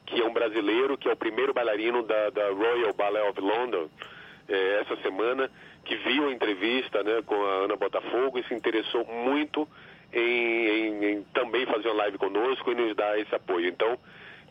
que 0.06 0.22
é 0.22 0.26
um 0.26 0.34
brasileiro, 0.34 0.98
que 0.98 1.08
é 1.08 1.14
o 1.14 1.18
primeiro 1.18 1.54
bailarino 1.54 2.04
da, 2.04 2.30
da 2.30 2.50
Royal 2.50 2.94
Ballet 2.94 3.30
of 3.30 3.40
London, 3.40 3.90
é, 4.48 4.82
essa 4.82 4.96
semana, 4.98 5.50
que 5.86 5.96
viu 5.96 6.28
a 6.28 6.32
entrevista 6.32 7.02
né, 7.04 7.22
com 7.26 7.36
a 7.36 7.66
Ana 7.66 7.76
Botafogo 7.76 8.38
e 8.38 8.44
se 8.44 8.54
interessou 8.54 9.06
muito 9.06 9.68
em, 10.14 10.20
em, 10.20 11.06
em, 11.06 11.24
também 11.34 11.66
fazer 11.66 11.88
uma 11.88 12.04
live 12.04 12.18
conosco 12.18 12.72
e 12.72 12.76
nos 12.76 12.96
dar 12.96 13.18
esse 13.20 13.34
apoio. 13.34 13.68
Então, 13.68 13.98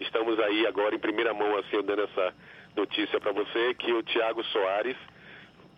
estamos 0.00 0.38
aí 0.40 0.66
agora 0.66 0.94
em 0.94 0.98
primeira 0.98 1.34
mão, 1.34 1.56
assim, 1.58 1.82
dando 1.82 2.02
essa 2.02 2.34
notícia 2.76 3.20
para 3.20 3.32
você, 3.32 3.74
que 3.74 3.92
o 3.92 4.02
Tiago 4.02 4.42
Soares, 4.44 4.96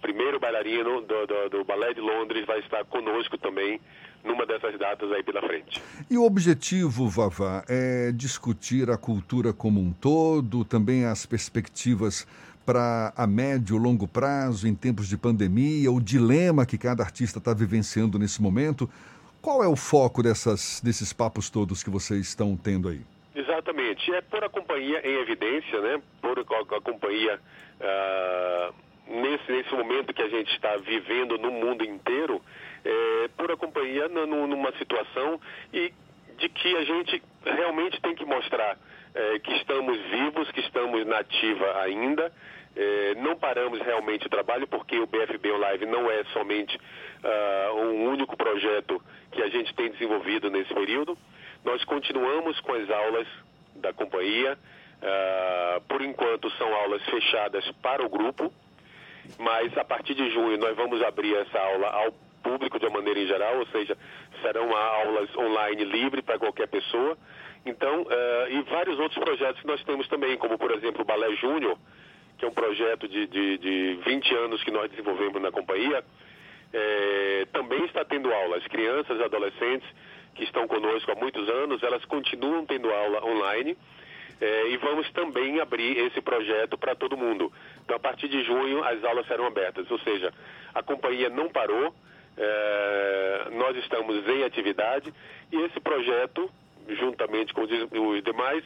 primeiro 0.00 0.38
bailarino 0.38 1.00
do, 1.02 1.26
do, 1.26 1.48
do 1.50 1.64
Ballet 1.64 1.94
de 1.94 2.00
Londres, 2.00 2.44
vai 2.46 2.60
estar 2.60 2.84
conosco 2.84 3.36
também 3.38 3.80
numa 4.24 4.46
dessas 4.46 4.78
datas 4.78 5.10
aí 5.12 5.22
pela 5.22 5.40
frente. 5.40 5.82
E 6.10 6.16
o 6.16 6.24
objetivo, 6.24 7.08
Vavá, 7.08 7.64
é 7.68 8.12
discutir 8.12 8.90
a 8.90 8.96
cultura 8.96 9.52
como 9.52 9.80
um 9.80 9.92
todo, 9.92 10.64
também 10.64 11.04
as 11.04 11.26
perspectivas 11.26 12.26
para 12.64 13.12
a 13.16 13.26
médio 13.26 13.76
e 13.76 13.78
longo 13.78 14.06
prazo, 14.06 14.68
em 14.68 14.74
tempos 14.74 15.08
de 15.08 15.16
pandemia, 15.16 15.90
o 15.90 16.00
dilema 16.00 16.64
que 16.64 16.78
cada 16.78 17.02
artista 17.02 17.38
está 17.38 17.52
vivenciando 17.52 18.18
nesse 18.18 18.40
momento. 18.40 18.88
Qual 19.40 19.62
é 19.64 19.66
o 19.66 19.74
foco 19.74 20.22
dessas, 20.22 20.80
desses 20.80 21.12
papos 21.12 21.50
todos 21.50 21.82
que 21.82 21.90
vocês 21.90 22.28
estão 22.28 22.56
tendo 22.56 22.88
aí? 22.88 23.00
Exatamente. 23.34 24.12
É 24.14 24.20
pôr 24.20 24.44
a 24.44 24.48
companhia 24.48 25.00
em 25.04 25.20
evidência, 25.20 25.80
né? 25.80 26.00
Pôr 26.20 26.38
a, 26.38 26.76
a 26.76 26.80
companhia 26.80 27.40
uh, 27.80 28.74
nesse, 29.08 29.50
nesse 29.50 29.74
momento 29.74 30.14
que 30.14 30.22
a 30.22 30.28
gente 30.28 30.52
está 30.52 30.76
vivendo 30.76 31.36
no 31.38 31.50
mundo 31.50 31.84
inteiro, 31.84 32.40
é, 32.84 33.28
por 33.36 33.50
a 33.50 33.56
companhia 33.56 34.08
numa 34.08 34.72
situação 34.78 35.40
e 35.72 35.92
de 36.38 36.48
que 36.48 36.76
a 36.76 36.84
gente 36.84 37.22
realmente 37.44 38.00
tem 38.00 38.14
que 38.14 38.24
mostrar 38.24 38.76
é, 39.14 39.38
que 39.38 39.52
estamos 39.56 39.98
vivos, 40.10 40.50
que 40.50 40.60
estamos 40.60 41.06
na 41.06 41.18
ativa 41.18 41.80
ainda. 41.82 42.32
É, 42.74 43.14
não 43.16 43.36
paramos 43.36 43.80
realmente 43.80 44.26
o 44.26 44.30
trabalho 44.30 44.66
porque 44.66 44.98
o 44.98 45.06
BFB 45.06 45.52
Live 45.52 45.86
não 45.86 46.10
é 46.10 46.24
somente 46.32 46.74
uh, 46.76 47.74
um 47.76 48.08
único 48.08 48.34
projeto 48.34 49.00
que 49.30 49.42
a 49.42 49.48
gente 49.48 49.74
tem 49.74 49.90
desenvolvido 49.90 50.50
nesse 50.50 50.72
período. 50.72 51.16
Nós 51.62 51.84
continuamos 51.84 52.58
com 52.60 52.72
as 52.72 52.88
aulas 52.90 53.28
da 53.76 53.92
companhia. 53.92 54.58
Uh, 55.02 55.80
por 55.88 56.00
enquanto 56.00 56.48
são 56.52 56.72
aulas 56.74 57.02
fechadas 57.06 57.68
para 57.82 58.06
o 58.06 58.08
grupo, 58.08 58.52
mas 59.36 59.76
a 59.76 59.84
partir 59.84 60.14
de 60.14 60.30
junho 60.30 60.56
nós 60.58 60.76
vamos 60.76 61.02
abrir 61.02 61.34
essa 61.34 61.58
aula 61.58 61.88
ao 61.88 62.14
público 62.42 62.78
de 62.78 62.86
uma 62.86 62.98
maneira 62.98 63.20
em 63.20 63.26
geral, 63.26 63.58
ou 63.58 63.66
seja, 63.66 63.96
serão 64.42 64.74
aulas 64.74 65.34
online 65.36 65.84
livre 65.84 66.22
para 66.22 66.38
qualquer 66.38 66.68
pessoa. 66.68 67.16
Então, 67.64 68.02
uh, 68.02 68.50
e 68.50 68.62
vários 68.62 68.98
outros 68.98 69.22
projetos 69.22 69.60
que 69.60 69.66
nós 69.66 69.82
temos 69.84 70.08
também, 70.08 70.36
como 70.36 70.58
por 70.58 70.72
exemplo 70.72 71.02
o 71.02 71.04
Balé 71.04 71.30
Júnior, 71.36 71.78
que 72.36 72.44
é 72.44 72.48
um 72.48 72.52
projeto 72.52 73.06
de, 73.06 73.26
de, 73.26 73.58
de 73.58 73.98
20 74.04 74.34
anos 74.34 74.64
que 74.64 74.70
nós 74.70 74.90
desenvolvemos 74.90 75.40
na 75.40 75.52
companhia, 75.52 76.04
é, 76.72 77.46
também 77.52 77.84
está 77.84 78.04
tendo 78.04 78.32
aula. 78.32 78.56
As 78.56 78.66
crianças 78.66 79.20
adolescentes 79.20 79.88
que 80.34 80.44
estão 80.44 80.66
conosco 80.66 81.10
há 81.12 81.14
muitos 81.14 81.48
anos, 81.48 81.82
elas 81.82 82.04
continuam 82.06 82.66
tendo 82.66 82.90
aula 82.90 83.24
online. 83.24 83.76
É, 84.40 84.70
e 84.70 84.76
vamos 84.78 85.08
também 85.12 85.60
abrir 85.60 85.96
esse 85.98 86.20
projeto 86.20 86.76
para 86.76 86.96
todo 86.96 87.16
mundo. 87.16 87.52
Então, 87.84 87.96
a 87.96 88.00
partir 88.00 88.26
de 88.28 88.42
junho, 88.42 88.82
as 88.82 89.04
aulas 89.04 89.24
serão 89.28 89.46
abertas, 89.46 89.88
ou 89.88 90.00
seja, 90.00 90.34
a 90.74 90.82
companhia 90.82 91.30
não 91.30 91.48
parou, 91.48 91.94
é, 92.36 93.48
nós 93.52 93.76
estamos 93.76 94.26
em 94.28 94.44
atividade 94.44 95.12
e 95.50 95.56
esse 95.62 95.80
projeto, 95.80 96.50
juntamente 96.88 97.52
com 97.52 97.62
os 97.62 98.22
demais, 98.22 98.64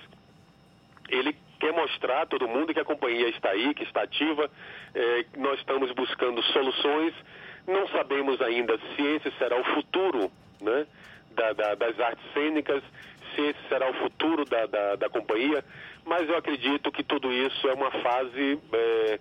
ele 1.08 1.36
quer 1.58 1.72
mostrar 1.72 2.22
a 2.22 2.26
todo 2.26 2.48
mundo 2.48 2.72
que 2.72 2.80
a 2.80 2.84
companhia 2.84 3.28
está 3.28 3.50
aí, 3.50 3.74
que 3.74 3.84
está 3.84 4.02
ativa, 4.02 4.50
é, 4.94 5.24
nós 5.36 5.58
estamos 5.58 5.90
buscando 5.92 6.42
soluções, 6.44 7.14
não 7.66 7.88
sabemos 7.88 8.40
ainda 8.40 8.78
se 8.78 9.02
esse 9.02 9.30
será 9.38 9.60
o 9.60 9.64
futuro 9.74 10.30
né, 10.60 10.86
da, 11.30 11.52
da, 11.52 11.74
das 11.74 11.98
artes 11.98 12.24
cênicas, 12.32 12.82
se 13.34 13.40
esse 13.42 13.68
será 13.68 13.90
o 13.90 13.94
futuro 13.94 14.44
da, 14.44 14.96
da, 14.96 15.08
companhia, 15.08 15.64
mas 16.04 16.28
eu 16.28 16.36
acredito 16.36 16.92
que 16.92 17.02
tudo 17.02 17.32
isso 17.32 17.68
é 17.68 17.74
uma 17.74 17.90
fase 17.90 18.58
é, 18.72 19.20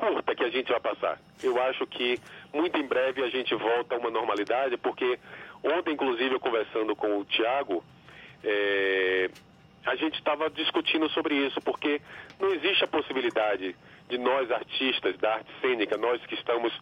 curta 0.00 0.34
que 0.34 0.42
a 0.42 0.48
gente 0.48 0.72
vai 0.72 0.80
passar. 0.80 1.20
Eu 1.42 1.60
acho 1.62 1.86
que 1.86 2.18
muito 2.54 2.78
em 2.78 2.86
breve 2.86 3.22
a 3.22 3.28
gente 3.28 3.54
volta 3.54 3.94
a 3.94 3.98
uma 3.98 4.10
normalidade, 4.10 4.78
porque 4.78 5.18
ontem, 5.62 5.92
inclusive, 5.92 6.34
eu 6.34 6.40
conversando 6.40 6.96
com 6.96 7.18
o 7.18 7.24
Tiago, 7.26 7.84
é, 8.42 9.30
a 9.84 9.94
gente 9.96 10.14
estava 10.14 10.48
discutindo 10.48 11.06
sobre 11.10 11.34
isso, 11.34 11.60
porque 11.60 12.00
não 12.40 12.48
existe 12.48 12.82
a 12.82 12.88
possibilidade 12.88 13.76
de 14.08 14.18
nós, 14.18 14.50
artistas 14.50 15.16
da 15.18 15.34
arte 15.34 15.50
cênica, 15.60 15.98
nós 15.98 16.24
que 16.24 16.34
estamos 16.34 16.72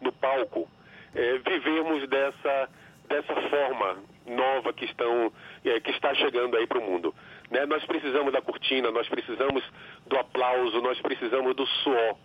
no 0.00 0.12
palco, 0.12 0.68
é, 1.14 1.38
vivermos 1.38 2.08
dessa, 2.08 2.68
dessa 3.08 3.34
forma 3.50 3.98
nova 4.24 4.72
que, 4.72 4.84
estão, 4.84 5.32
é, 5.64 5.80
que 5.80 5.90
está 5.90 6.14
chegando 6.14 6.56
aí 6.56 6.66
para 6.66 6.78
o 6.78 6.82
mundo. 6.82 7.12
Né? 7.50 7.66
Nós 7.66 7.84
precisamos 7.84 8.32
da 8.32 8.40
cortina, 8.40 8.92
nós 8.92 9.08
precisamos 9.08 9.64
do 10.06 10.16
aplauso, 10.16 10.80
nós 10.80 11.00
precisamos 11.00 11.56
do 11.56 11.66
suor. 11.66 12.16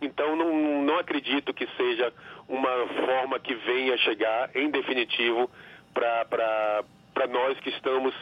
Então, 0.00 0.36
não, 0.36 0.82
não 0.82 0.98
acredito 0.98 1.54
que 1.54 1.66
seja 1.76 2.12
uma 2.48 2.86
forma 3.04 3.38
que 3.38 3.54
venha 3.54 3.96
chegar, 3.98 4.50
em 4.54 4.70
definitivo, 4.70 5.50
para 5.94 7.26
nós 7.28 7.58
que 7.60 7.70
estamos 7.70 8.14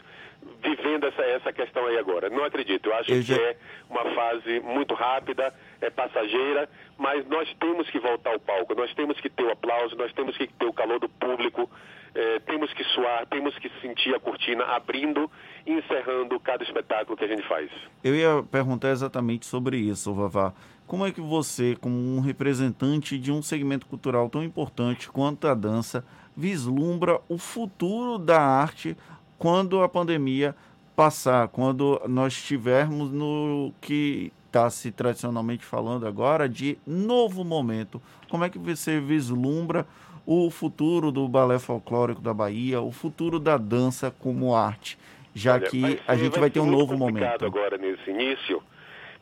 vivendo 0.63 1.07
essa, 1.07 1.23
essa 1.23 1.53
questão 1.53 1.87
aí 1.87 1.99
agora. 1.99 2.31
Não 2.31 2.45
acredito. 2.45 2.89
Eu 2.89 2.95
acho 2.95 3.11
Eu 3.11 3.23
já... 3.23 3.35
que 3.35 3.41
é 3.41 3.57
uma 3.91 4.05
fase 4.15 4.61
muito 4.61 4.95
rápida, 4.95 5.53
é 5.81 5.91
passageira, 5.91 6.69
mas 6.99 7.27
nós 7.27 7.49
temos 7.59 7.89
que 7.91 7.99
voltar 7.99 8.33
ao 8.33 8.41
palco, 8.41 8.75
nós 8.75 8.93
temos 8.95 9.21
que 9.21 9.29
ter 9.29 9.45
o 9.45 9.51
aplauso, 9.51 9.97
nós 9.97 10.13
temos 10.13 10.37
que 10.37 10.47
ter 10.47 10.67
o 10.67 10.73
calor 10.73 11.01
do 11.01 11.09
público, 11.09 11.69
é, 12.15 12.39
temos 12.41 12.73
que 12.73 12.85
suar, 12.85 13.27
temos 13.27 13.59
que 13.59 13.69
sentir 13.81 14.15
a 14.15 14.21
cortina 14.21 14.65
abrindo 14.65 15.31
e 15.67 15.73
encerrando 15.73 16.39
cada 16.39 16.63
espetáculo 16.63 17.17
que 17.17 17.25
a 17.25 17.29
gente 17.29 17.47
faz. 17.49 17.71
Eu 18.03 18.15
ia 18.15 18.43
perguntar 18.51 18.91
exatamente 18.91 19.47
sobre 19.47 19.77
isso, 19.77 20.15
Vavá. 20.15 20.53
Como 20.87 21.07
é 21.07 21.11
que 21.11 21.21
você, 21.21 21.77
como 21.81 21.97
um 21.97 22.21
representante 22.21 23.19
de 23.19 23.33
um 23.33 23.43
segmento 23.43 23.87
cultural 23.87 24.29
tão 24.29 24.45
importante 24.45 25.11
quanto 25.11 25.49
a 25.49 25.55
dança, 25.55 26.05
vislumbra 26.37 27.21
o 27.29 27.39
futuro 27.39 28.19
da 28.19 28.41
arte 28.41 28.97
quando 29.39 29.83
a 29.83 29.89
pandemia 29.89 30.55
passar, 30.95 31.49
quando 31.49 32.01
nós 32.07 32.35
estivermos 32.35 33.11
no 33.11 33.73
que 33.81 34.33
está 34.47 34.71
se 34.71 34.93
tradicionalmente 34.93 35.65
falando 35.65 36.07
agora 36.07 36.49
de 36.49 36.79
novo 36.87 37.45
momento? 37.45 38.01
Como 38.29 38.45
é 38.45 38.51
que 38.51 38.59
você 38.59 39.01
vislumbra 39.01 39.87
o 40.25 40.51
futuro 40.51 41.11
do 41.11 41.29
balé 41.29 41.59
folclórico 41.59 42.21
da 42.21 42.33
Bahia, 42.33 42.81
o 42.81 42.93
futuro 42.93 43.39
da 43.39 43.57
dança 43.57 44.11
como 44.11 44.55
arte, 44.55 44.99
já 45.35 45.55
Olha, 45.55 45.69
que 45.69 46.01
a 46.07 46.17
gente 46.17 46.33
vai, 46.33 46.41
vai 46.43 46.51
ter 46.51 46.61
um 46.61 46.71
novo 46.71 46.97
momento? 46.97 47.45
agora 47.45 47.77
nesse 47.77 48.09
início, 48.09 48.63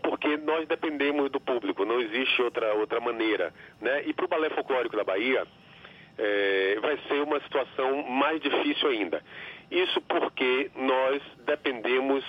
porque 0.02 0.36
nós 0.38 0.66
dependemos 0.66 1.30
do 1.30 1.40
público, 1.40 1.84
não 1.84 2.00
existe 2.00 2.42
outra 2.42 2.74
outra 2.74 3.00
maneira, 3.00 3.52
né? 3.80 4.02
E 4.06 4.12
para 4.12 4.24
o 4.24 4.28
balé 4.28 4.50
folclórico 4.50 4.96
da 4.96 5.04
Bahia 5.04 5.46
é, 6.18 6.78
vai 6.80 6.98
ser 7.08 7.22
uma 7.22 7.40
situação 7.40 8.02
mais 8.02 8.40
difícil 8.40 8.88
ainda. 8.88 9.22
Isso 9.70 10.00
porque 10.02 10.70
nós 10.76 11.22
dependemos 11.46 12.24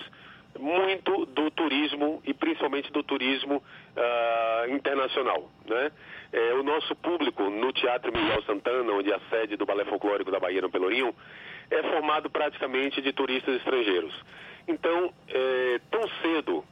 muito 0.59 1.25
do 1.25 1.49
turismo 1.51 2.21
e 2.25 2.33
principalmente 2.33 2.91
do 2.91 3.03
turismo 3.03 3.57
uh, 3.57 4.71
internacional. 4.71 5.49
Né? 5.65 5.91
É, 6.31 6.53
o 6.53 6.63
nosso 6.63 6.95
público 6.95 7.49
no 7.49 7.71
Teatro 7.73 8.11
Miguel 8.11 8.41
Santana, 8.43 8.91
onde 8.93 9.11
é 9.11 9.15
a 9.15 9.19
sede 9.29 9.57
do 9.57 9.65
Balé 9.65 9.83
Folclórico 9.85 10.31
da 10.31 10.39
Bahia 10.39 10.61
no 10.61 10.69
Pelourinho, 10.69 11.13
é 11.71 11.83
formado 11.83 12.29
praticamente 12.29 13.01
de 13.01 13.11
turistas 13.11 13.55
estrangeiros. 13.55 14.13
Então, 14.67 15.13
é, 15.27 15.81
tão 15.91 16.07
cedo 16.21 16.63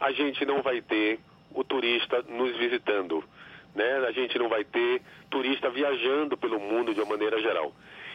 a 0.00 0.12
gente 0.12 0.44
não 0.44 0.62
vai 0.62 0.80
ter 0.80 1.18
o 1.54 1.64
turista 1.64 2.22
nos 2.28 2.56
visitando. 2.56 3.24
Né? 3.74 4.06
A 4.06 4.12
gente 4.12 4.38
não 4.38 4.48
vai 4.48 4.64
ter 4.64 5.02
turista 5.30 5.70
viajando 5.70 6.36
pelo 6.36 6.58
mundo 6.58 6.94
de 6.94 7.00
uma 7.00 7.10
maneira 7.10 7.40
geral. 7.40 7.72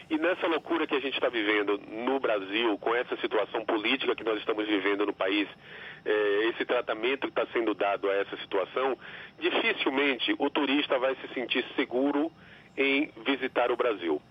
E 0.09 0.17
nessa 0.17 0.45
loucura 0.45 0.85
que 0.85 0.95
a 0.95 0.99
gente 0.99 1.13
está 1.13 1.29
vivendo 1.29 1.79
no 1.87 2.19
Brasil, 2.19 2.77
com 2.79 2.93
essa 2.93 3.15
situação 3.17 3.63
política 3.63 4.15
que 4.15 4.25
nós 4.25 4.39
estamos 4.39 4.67
vivendo 4.67 5.05
no 5.05 5.13
país, 5.13 5.47
é, 6.03 6.49
esse 6.49 6.65
tratamento 6.65 7.21
que 7.21 7.39
está 7.39 7.45
sendo 7.53 7.73
dado 7.73 8.09
a 8.09 8.13
essa 8.15 8.35
situação, 8.37 8.97
dificilmente 9.39 10.35
o 10.37 10.49
turista 10.49 10.99
vai 10.99 11.15
se 11.15 11.33
sentir 11.33 11.63
seguro 11.77 12.29
em 12.77 13.09
visitar 13.25 13.71
o 13.71 13.77
Brasil. 13.77 14.21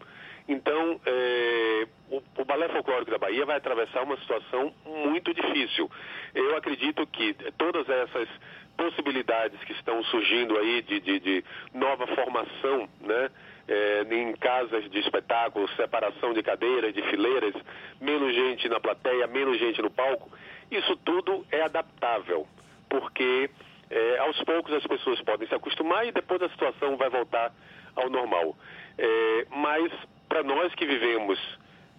Então, 0.49 1.01
é, 1.07 1.87
o, 2.11 2.23
o, 2.39 2.45
Balé 2.45 2.69
Folclórico 2.69 3.11
da 3.11 3.19
Bahia 3.19 3.47
vai 3.47 3.57
atravessar 3.57 4.03
uma 4.03 4.17
situação 4.19 4.73
muito 4.85 5.33
difícil. 5.33 5.91
Eu 6.35 6.57
acredito 6.57 7.07
que 7.07 7.35
todas 7.57 7.89
essas 7.89 8.29
possibilidades 8.77 9.63
que 9.65 9.73
estão 9.73 10.03
surgindo 10.05 10.59
aí 10.59 10.83
de, 10.83 11.01
de, 11.01 11.21
de 11.21 11.45
nova 11.75 12.07
formação, 12.09 12.89
né? 13.01 13.31
é, 13.71 14.03
em 14.11 14.33
casas 14.35 14.91
de 14.91 14.99
espetáculos, 14.99 15.75
separação 15.77 16.35
de 16.35 16.43
cadeiras, 16.43 16.93
de 16.93 17.03
fileiras, 17.03 17.55
menos 18.01 18.35
gente 18.35 18.69
na 18.69 18.81
plateia, 18.81 19.29
menos 19.29 19.59
gente 19.59 19.81
no 19.81 19.91
palco. 19.91 20.29
Isso 20.71 20.97
tudo 20.97 21.47
é 21.53 21.63
adaptável, 21.63 22.47
porque 22.89 23.49
é, 23.89 24.19
aos 24.19 24.43
poucos 24.43 24.75
as 24.75 24.87
pessoas 24.87 25.21
podem 25.23 25.47
se 25.47 25.55
acostumar 25.55 26.05
e 26.07 26.11
depois 26.11 26.43
a 26.43 26.49
situação 26.49 26.97
vai 26.97 27.09
voltar 27.09 27.53
ao 27.95 28.11
normal. 28.11 28.57
É, 28.99 29.47
mas 29.51 29.93
para 30.31 30.45
nós 30.45 30.73
que 30.77 30.87
vivemos 30.87 31.39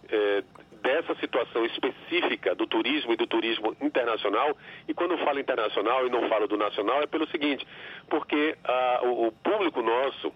é, 0.10 0.44
dessa 0.82 1.14
situação 1.16 1.66
específica 1.66 2.56
do 2.56 2.66
turismo 2.66 3.12
e 3.12 3.18
do 3.18 3.28
turismo 3.28 3.76
internacional, 3.82 4.58
e 4.88 4.94
quando 4.94 5.18
falo 5.18 5.38
internacional 5.38 6.08
e 6.08 6.10
não 6.10 6.30
falo 6.30 6.48
do 6.48 6.58
nacional, 6.58 7.04
é 7.04 7.08
pelo 7.08 7.28
seguinte, 7.28 7.68
porque 8.10 8.58
ah, 8.64 9.02
o, 9.04 9.28
o 9.28 9.32
público 9.34 9.82
nosso, 9.82 10.34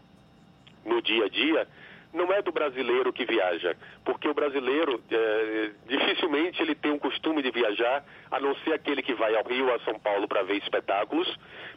no 0.86 1.02
dia 1.02 1.26
a 1.26 1.30
dia 1.30 1.68
não 2.14 2.32
é 2.32 2.42
do 2.42 2.52
brasileiro 2.52 3.12
que 3.12 3.26
viaja, 3.26 3.76
porque 4.04 4.28
o 4.28 4.34
brasileiro 4.34 5.02
é, 5.12 5.72
dificilmente 5.88 6.62
ele 6.62 6.76
tem 6.76 6.92
um 6.92 7.00
costume 7.00 7.42
de 7.42 7.52
viajar, 7.52 8.06
a 8.30 8.40
não 8.40 8.56
ser 8.58 8.74
aquele 8.74 9.02
que 9.02 9.14
vai 9.14 9.36
ao 9.36 9.44
Rio, 9.44 9.74
a 9.74 9.80
São 9.80 9.98
Paulo 10.00 10.28
para 10.28 10.44
ver 10.44 10.58
espetáculos, 10.58 11.28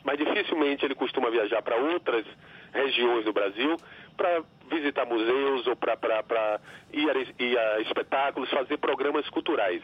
mas 0.04 0.18
dificilmente 0.18 0.84
ele 0.84 0.94
costuma 0.94 1.30
viajar 1.30 1.62
para 1.62 1.76
outras 1.76 2.24
regiões 2.72 3.24
do 3.24 3.32
Brasil 3.32 3.76
para 4.18 4.42
visitar 4.68 5.06
museus 5.06 5.66
ou 5.66 5.76
para 5.76 6.60
ir, 6.92 7.08
a, 7.08 7.42
ir 7.42 7.58
a 7.58 7.80
espetáculos, 7.80 8.50
fazer 8.50 8.76
programas 8.76 9.26
culturais. 9.30 9.82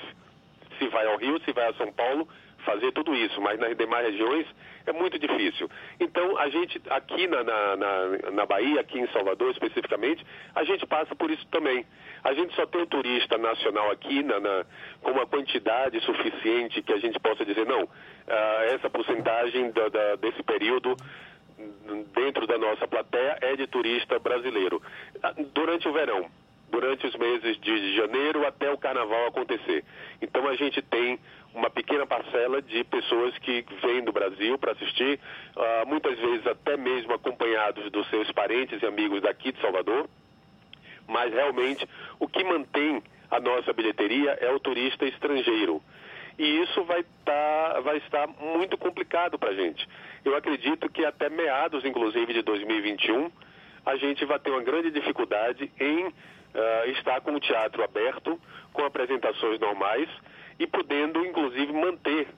Se 0.79 0.89
vai 0.89 1.07
ao 1.07 1.17
Rio, 1.17 1.41
se 1.45 1.53
vai 1.53 1.69
a 1.71 1.75
São 1.75 1.91
Paulo, 1.93 2.29
fazer 2.65 2.93
tudo 2.93 3.15
isso, 3.15 3.41
mas 3.41 3.59
nas 3.61 3.77
demais 3.77 4.07
regiões 4.07 4.47
é 4.87 4.93
muito 4.93 5.19
difícil. 5.19 5.71
Então, 6.01 6.37
a 6.39 6.49
gente, 6.49 6.81
aqui 6.91 7.27
na, 7.27 7.45
na, 7.45 7.77
na, 7.77 8.31
na 8.33 8.47
Bahia, 8.47 8.81
aqui 8.81 8.99
em 8.99 9.07
Salvador 9.09 9.51
especificamente, 9.53 10.27
a 10.55 10.65
gente 10.65 10.85
passa 10.87 11.15
por 11.15 11.31
isso 11.31 11.47
também. 11.51 11.87
A 12.23 12.33
gente 12.35 12.55
só 12.55 12.67
tem 12.67 12.83
o 12.83 12.87
turista 12.87 13.39
nacional 13.39 13.91
aqui 13.91 14.23
na, 14.23 14.41
na, 14.41 14.65
com 15.03 15.13
uma 15.13 15.27
quantidade 15.27 16.01
suficiente 16.01 16.83
que 16.83 16.93
a 16.93 16.99
gente 16.99 17.21
possa 17.21 17.45
dizer, 17.45 17.67
não, 17.67 17.85
uh, 17.85 17.91
essa 18.75 18.91
porcentagem 18.91 19.71
da, 19.71 19.89
da, 19.89 20.17
desse 20.17 20.43
período 20.43 20.97
dentro 22.15 22.47
da 22.47 22.59
nossa 22.59 22.87
plateia 22.87 23.39
é 23.41 23.57
de 23.57 23.67
turista 23.67 24.19
brasileiro. 24.19 24.83
Ah, 25.23 25.35
durante 25.53 25.89
o 25.89 25.93
verão, 25.93 26.31
durante 26.71 27.07
os 27.07 27.15
meses 27.15 27.59
de 27.61 27.97
janeiro 27.97 28.47
até 28.47 28.71
o 28.71 28.79
carnaval 28.79 29.27
acontecer. 29.27 29.85
Então 30.21 30.47
a 30.49 30.57
gente 30.57 30.83
tem 30.83 31.19
uma 31.55 31.71
pequena 31.71 32.05
parcela 32.05 32.61
de 32.61 32.83
pessoas 32.85 33.37
que 33.39 33.65
vêm 33.81 34.03
do 34.03 34.13
Brasil 34.13 34.59
para 34.59 34.73
assistir, 34.73 35.21
uh, 35.57 35.87
muitas 35.87 36.19
vezes 36.19 36.45
até 36.47 36.77
mesmo 36.77 37.15
acompanhados 37.15 37.91
dos 37.93 38.09
seus 38.11 38.31
parentes 38.33 38.83
e 38.83 38.87
amigos 38.87 39.23
daqui 39.23 39.53
de 39.53 39.61
Salvador. 39.61 40.09
Mas 41.07 41.33
realmente 41.33 41.89
o 42.19 42.27
que 42.27 42.43
mantém 42.43 43.03
a 43.31 43.39
nossa 43.39 43.73
bilheteria 43.73 44.33
é 44.41 44.51
o 44.51 44.59
turista 44.59 45.05
estrangeiro. 45.05 45.81
E 46.39 46.63
isso 46.63 46.83
vai, 46.85 47.05
tá, 47.25 47.81
vai 47.83 47.99
estar 47.99 48.27
muito 48.27 48.77
complicado 48.77 49.39
para 49.39 49.51
a 49.51 49.55
gente. 49.55 49.89
Eu 50.25 50.37
acredito 50.37 50.89
que 50.89 51.05
até 51.05 51.29
meados, 51.29 51.85
inclusive, 51.85 52.33
de 52.33 52.43
2021, 52.43 53.31
a 53.87 53.97
gente 53.97 54.25
vai 54.25 54.39
ter 54.39 54.51
uma 54.51 54.63
grande 54.63 54.91
dificuldade 54.91 55.71
em 55.79 56.07
uh, 56.07 56.13
estar 56.87 57.21
com 57.21 57.33
o 57.35 57.41
teatro 57.41 57.85
aberto, 57.85 58.41
com 58.73 58.85
apresentações 58.85 59.61
normais 59.61 60.09
e 60.59 60.67
podendo, 60.67 61.25
inclusive, 61.25 61.73
manter 61.73 62.29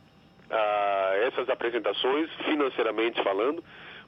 ah, 0.50 1.12
essas 1.26 1.48
apresentações, 1.48 2.30
financeiramente 2.44 3.22
falando, 3.22 3.62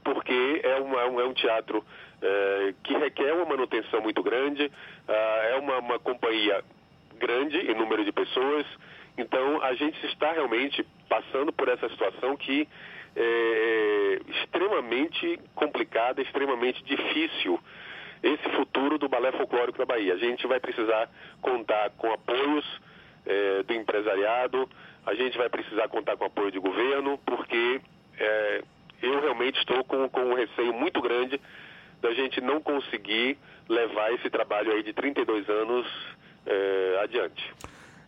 porque 0.05 0.61
é, 0.63 0.77
uma, 0.77 1.03
é 1.03 1.25
um 1.27 1.35
teatro 1.35 1.85
eh, 2.23 2.75
que 2.85 2.97
requer 2.97 3.33
uma 3.33 3.45
manutenção 3.45 4.01
muito 4.01 4.23
grande, 4.23 4.71
ah, 5.09 5.41
é 5.51 5.57
uma, 5.57 5.79
uma 5.79 5.99
companhia 5.99 6.63
grande 7.19 7.59
em 7.59 7.75
número 7.75 8.05
de 8.05 8.13
pessoas, 8.13 8.65
então 9.21 9.63
a 9.63 9.75
gente 9.75 10.05
está 10.07 10.33
realmente 10.33 10.85
passando 11.09 11.53
por 11.53 11.69
essa 11.69 11.89
situação 11.89 12.37
que 12.37 12.69
é 13.17 14.21
extremamente 14.29 15.41
complicada, 15.55 16.23
extremamente 16.23 16.83
difícil 16.85 17.59
esse 18.23 18.49
futuro 18.57 18.99
do 18.99 19.09
balé 19.09 19.33
folclórico 19.33 19.79
da 19.79 19.87
Bahia. 19.87 20.15
A 20.15 20.19
gente 20.19 20.47
vai 20.47 20.61
precisar 20.61 21.11
contar 21.41 21.91
com 21.91 22.13
apoios 22.13 22.65
é, 23.27 23.63
do 23.63 23.75
empresariado, 23.75 24.69
a 25.07 25.15
gente 25.15 25.37
vai 25.39 25.49
precisar 25.49 25.89
contar 25.89 26.17
com 26.17 26.25
apoio 26.25 26.51
de 26.51 26.59
governo, 26.59 27.19
porque 27.25 27.81
é, 28.19 28.63
eu 29.03 29.21
realmente 29.21 29.59
estou 29.59 29.85
com, 29.85 30.09
com 30.09 30.21
um 30.21 30.35
receio 30.35 30.73
muito 30.73 31.01
grande 31.01 31.41
da 32.01 32.13
gente 32.13 32.41
não 32.41 32.61
conseguir 32.61 33.37
levar 33.69 34.13
esse 34.15 34.31
trabalho 34.31 34.73
aí 34.73 34.83
de 34.83 34.93
32 34.93 35.49
anos 35.49 35.87
é, 36.47 37.01
adiante. 37.03 37.53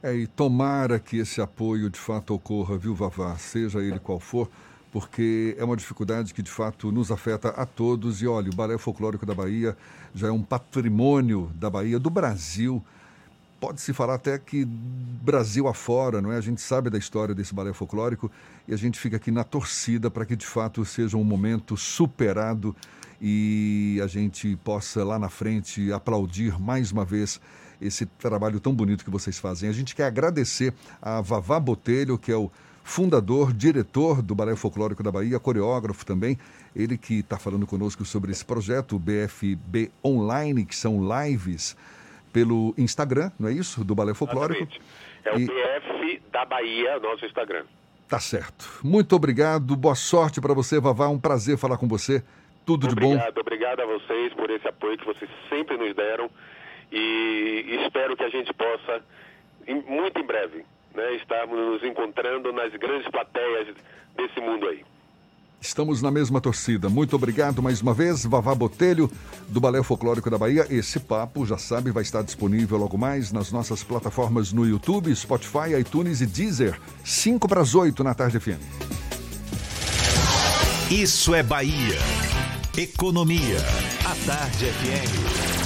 É, 0.03 0.15
e 0.15 0.27
tomara 0.27 0.99
que 0.99 1.19
esse 1.19 1.41
apoio 1.41 1.91
de 1.91 1.99
fato 1.99 2.35
ocorra, 2.35 2.79
viu, 2.79 2.95
Vavá, 2.95 3.37
seja 3.37 3.81
ele 3.81 3.99
qual 3.99 4.19
for, 4.19 4.51
porque 4.91 5.55
é 5.59 5.65
uma 5.65 5.77
dificuldade 5.77 6.33
que 6.33 6.43
de 6.43 6.51
fato 6.51 6.91
nos 6.91 7.11
afeta 7.11 7.51
a 7.51 7.67
todos. 7.67 8.23
E 8.23 8.27
olha, 8.27 8.51
o 8.51 8.55
Balé 8.55 8.79
Folclórico 8.79 9.27
da 9.27 9.35
Bahia 9.35 9.77
já 10.15 10.29
é 10.29 10.31
um 10.31 10.43
patrimônio 10.43 11.51
da 11.55 11.69
Bahia, 11.69 11.99
do 11.99 12.09
Brasil 12.09 12.83
pode-se 13.61 13.93
falar 13.93 14.15
até 14.15 14.39
que 14.39 14.65
Brasil 14.65 15.69
afora, 15.69 16.23
não 16.23 16.33
é? 16.33 16.39
A 16.39 16.41
gente 16.41 16.63
sabe 16.63 16.89
da 16.89 16.97
história 16.97 17.35
desse 17.35 17.55
balé 17.55 17.75
folclórico 17.75 18.31
e 18.67 18.73
a 18.73 18.77
gente 18.77 18.99
fica 18.99 19.17
aqui 19.17 19.31
na 19.31 19.45
torcida 19.45 20.11
para 20.11 20.25
que 20.25 20.35
de 20.35 20.47
fato 20.47 20.83
seja 20.85 21.17
um 21.17 21.23
momento 21.23 21.77
superado 21.77 22.75
e 23.21 24.01
a 24.03 24.07
gente 24.07 24.57
possa 24.65 25.05
lá 25.05 25.19
na 25.19 25.29
frente 25.29 25.93
aplaudir 25.93 26.59
mais 26.59 26.91
uma 26.91 27.05
vez 27.05 27.39
esse 27.81 28.07
trabalho 28.07 28.61
tão 28.61 28.73
bonito 28.75 29.05
que 29.05 29.11
vocês 29.11 29.39
fazem. 29.39 29.69
A 29.69 29.73
gente 29.73 29.95
quer 29.95 30.05
agradecer 30.05 30.73
a 31.01 31.21
Vavá 31.21 31.59
Botelho, 31.59 32.19
que 32.19 32.31
é 32.31 32.37
o 32.37 32.51
fundador, 32.83 33.53
diretor 33.53 34.21
do 34.23 34.35
Balé 34.35 34.57
Folclórico 34.57 35.03
da 35.03 35.13
Bahia, 35.13 35.39
coreógrafo 35.39 36.05
também. 36.05 36.39
Ele 36.75 36.97
que 36.99 37.21
está 37.21 37.39
falando 37.39 37.67
conosco 37.67 38.05
sobre 38.05 38.33
esse 38.33 38.45
projeto, 38.45 38.97
o 38.97 38.99
BFB 38.99 39.91
Online, 40.05 40.65
que 40.65 40.75
são 40.75 41.01
lives 41.23 41.77
pelo 42.33 42.75
Instagram, 42.79 43.31
não 43.39 43.49
é 43.49 43.53
isso? 43.53 43.85
Do 43.85 43.95
Balé 43.95 44.15
Folclórico. 44.15 44.63
Exatamente. 44.63 44.81
É 45.25 45.35
o 45.35 45.39
E- 45.39 45.47
BF 45.47 46.23
da 46.33 46.45
Bahia, 46.45 46.99
nosso 47.01 47.25
Instagram. 47.27 47.65
Tá 48.09 48.19
certo. 48.19 48.69
Muito 48.83 49.15
obrigado, 49.15 49.77
boa 49.77 49.95
sorte 49.95 50.41
para 50.41 50.55
você, 50.55 50.81
Vavá. 50.81 51.09
Um 51.09 51.19
prazer 51.19 51.57
falar 51.59 51.77
com 51.77 51.87
você. 51.87 52.23
Tudo 52.67 52.89
de 52.89 52.95
bom. 52.95 53.13
Obrigado, 53.15 53.39
obrigado 53.39 53.81
a 53.81 53.87
vocês 53.87 54.33
por 54.35 54.51
esse 54.51 54.67
apoio 54.69 54.97
que 54.99 55.05
vocês 55.07 55.31
sempre 55.49 55.77
nos 55.77 55.95
deram 55.95 56.29
e 56.93 57.83
espero 57.85 58.17
que 58.17 58.25
a 58.25 58.29
gente 58.29 58.53
possa, 58.55 59.03
em- 59.67 59.83
muito 59.83 60.19
em 60.19 60.27
breve, 60.27 60.65
né, 60.95 61.15
estarmos 61.17 61.57
nos 61.59 61.83
encontrando 61.85 62.53
nas 62.53 62.73
grandes 62.75 63.09
plateias 63.11 63.69
desse 64.17 64.41
mundo 64.41 64.67
aí. 64.69 64.85
Estamos 65.63 66.01
na 66.01 66.11
mesma 66.11 66.41
torcida. 66.41 66.89
Muito 66.89 67.15
obrigado 67.15 67.63
mais 67.63 67.83
uma 67.83 67.93
vez, 67.93 68.25
Vavá 68.25 68.55
Botelho, 68.55 69.11
do 69.47 69.61
Balé 69.61 69.83
Folclórico 69.83 70.31
da 70.31 70.39
Bahia. 70.39 70.67
Esse 70.71 70.99
papo, 70.99 71.45
já 71.45 71.59
sabe, 71.59 71.91
vai 71.91 72.03
estar 72.03 72.23
disponível 72.23 72.79
logo 72.79 72.97
mais 72.97 73.31
nas 73.31 73.53
nossas 73.53 73.83
plataformas 73.85 74.55
no 74.55 74.67
YouTube, 74.67 75.15
Spotify, 75.15 75.75
iTunes 75.79 76.23
e 76.23 76.27
Deezer. 76.27 76.81
5 77.05 77.47
para 77.47 77.61
as 77.61 77.75
8 77.75 78.03
na 78.03 78.15
tarde 78.15 78.41
FM. 78.41 78.59
Isso 80.91 81.35
é 81.35 81.43
Bahia. 81.43 81.99
Economia. 82.77 83.59
A 84.05 84.15
Tarde 84.27 84.65
FM. 84.65 85.60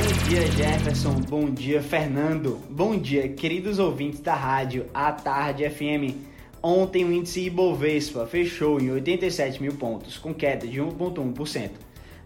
Bom 0.00 0.28
dia, 0.30 0.46
Jefferson. 0.52 1.14
Bom 1.28 1.50
dia, 1.50 1.82
Fernando. 1.82 2.58
Bom 2.70 2.96
dia, 2.96 3.28
queridos 3.28 3.78
ouvintes 3.78 4.20
da 4.20 4.34
rádio 4.34 4.86
A 4.94 5.12
Tarde 5.12 5.68
FM. 5.68 6.16
Ontem 6.62 7.04
o 7.04 7.12
índice 7.12 7.42
Ibovespa 7.42 8.26
fechou 8.26 8.80
em 8.80 8.90
87 8.90 9.60
mil 9.60 9.74
pontos, 9.74 10.16
com 10.16 10.32
queda 10.32 10.66
de 10.66 10.80
1,1%, 10.80 11.72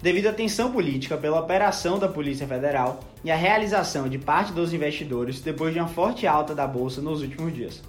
devido 0.00 0.28
à 0.28 0.32
tensão 0.32 0.70
política 0.70 1.16
pela 1.16 1.40
operação 1.40 1.98
da 1.98 2.08
Polícia 2.08 2.46
Federal 2.46 3.00
e 3.24 3.30
à 3.32 3.34
realização 3.34 4.08
de 4.08 4.18
parte 4.18 4.52
dos 4.52 4.72
investidores 4.72 5.40
depois 5.40 5.74
de 5.74 5.80
uma 5.80 5.88
forte 5.88 6.28
alta 6.28 6.54
da 6.54 6.68
bolsa 6.68 7.00
nos 7.00 7.22
últimos 7.22 7.52
dias. 7.52 7.82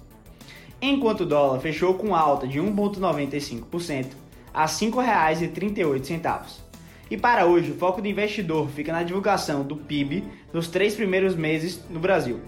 Enquanto 0.82 1.20
o 1.20 1.26
dólar 1.26 1.60
fechou 1.60 1.94
com 1.94 2.12
alta 2.12 2.48
de 2.48 2.58
1,95% 2.58 4.06
a 4.52 4.62
R$ 4.62 4.66
5,38. 4.66 6.65
E 7.10 7.16
para 7.16 7.46
hoje, 7.46 7.70
o 7.70 7.76
foco 7.76 8.02
do 8.02 8.08
investidor 8.08 8.68
fica 8.70 8.92
na 8.92 9.02
divulgação 9.02 9.62
do 9.62 9.76
PIB 9.76 10.24
dos 10.52 10.68
três 10.68 10.94
primeiros 10.94 11.34
meses 11.36 11.80
no 11.88 12.00
Brasil. 12.00 12.40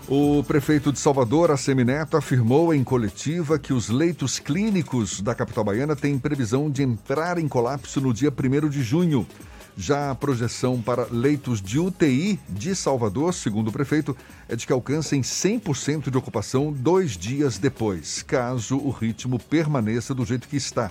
O 0.09 0.41
prefeito 0.41 0.93
de 0.93 0.99
Salvador, 0.99 1.51
Assemineto, 1.51 2.15
afirmou 2.15 2.73
em 2.73 2.81
coletiva 2.81 3.59
que 3.59 3.73
os 3.73 3.89
leitos 3.89 4.39
clínicos 4.39 5.19
da 5.19 5.35
capital 5.35 5.65
baiana 5.65 5.97
têm 5.97 6.17
previsão 6.17 6.71
de 6.71 6.81
entrar 6.81 7.37
em 7.37 7.45
colapso 7.45 7.99
no 7.99 8.13
dia 8.13 8.31
1 8.31 8.69
de 8.69 8.81
junho. 8.81 9.27
Já 9.75 10.09
a 10.09 10.15
projeção 10.15 10.81
para 10.81 11.07
leitos 11.11 11.61
de 11.61 11.77
UTI 11.77 12.39
de 12.47 12.73
Salvador, 12.73 13.33
segundo 13.33 13.67
o 13.67 13.71
prefeito, 13.71 14.15
é 14.47 14.55
de 14.55 14.65
que 14.65 14.71
alcancem 14.71 15.21
100% 15.21 16.09
de 16.09 16.17
ocupação 16.17 16.71
dois 16.71 17.17
dias 17.17 17.57
depois, 17.57 18.23
caso 18.23 18.77
o 18.77 18.91
ritmo 18.91 19.37
permaneça 19.37 20.15
do 20.15 20.23
jeito 20.23 20.47
que 20.47 20.55
está. 20.55 20.89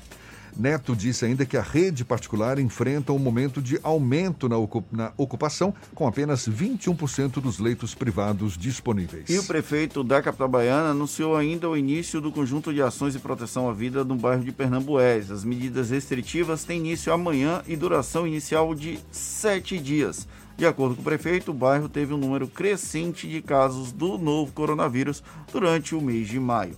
Neto 0.56 0.96
disse 0.96 1.24
ainda 1.24 1.44
que 1.44 1.56
a 1.56 1.62
rede 1.62 2.04
particular 2.04 2.58
enfrenta 2.58 3.12
um 3.12 3.18
momento 3.18 3.60
de 3.60 3.78
aumento 3.82 4.48
na, 4.48 4.56
ocu- 4.56 4.84
na 4.90 5.12
ocupação, 5.16 5.74
com 5.94 6.06
apenas 6.06 6.48
21% 6.48 7.40
dos 7.40 7.58
leitos 7.58 7.94
privados 7.94 8.56
disponíveis. 8.56 9.28
E 9.28 9.38
o 9.38 9.44
prefeito 9.44 10.02
da 10.02 10.22
capital 10.22 10.48
baiana 10.48 10.90
anunciou 10.90 11.36
ainda 11.36 11.68
o 11.68 11.76
início 11.76 12.20
do 12.20 12.32
conjunto 12.32 12.72
de 12.72 12.80
ações 12.80 13.12
de 13.12 13.18
proteção 13.18 13.68
à 13.68 13.72
vida 13.72 14.02
no 14.04 14.16
bairro 14.16 14.44
de 14.44 14.52
Pernambués. 14.52 15.30
As 15.30 15.44
medidas 15.44 15.90
restritivas 15.90 16.64
têm 16.64 16.78
início 16.78 17.12
amanhã 17.12 17.62
e 17.66 17.76
duração 17.76 18.26
inicial 18.26 18.74
de 18.74 18.98
sete 19.10 19.78
dias. 19.78 20.26
De 20.56 20.64
acordo 20.64 20.94
com 20.94 21.02
o 21.02 21.04
prefeito, 21.04 21.50
o 21.50 21.54
bairro 21.54 21.86
teve 21.88 22.14
um 22.14 22.16
número 22.16 22.48
crescente 22.48 23.28
de 23.28 23.42
casos 23.42 23.92
do 23.92 24.16
novo 24.16 24.52
coronavírus 24.52 25.22
durante 25.52 25.94
o 25.94 26.00
mês 26.00 26.28
de 26.28 26.40
maio. 26.40 26.74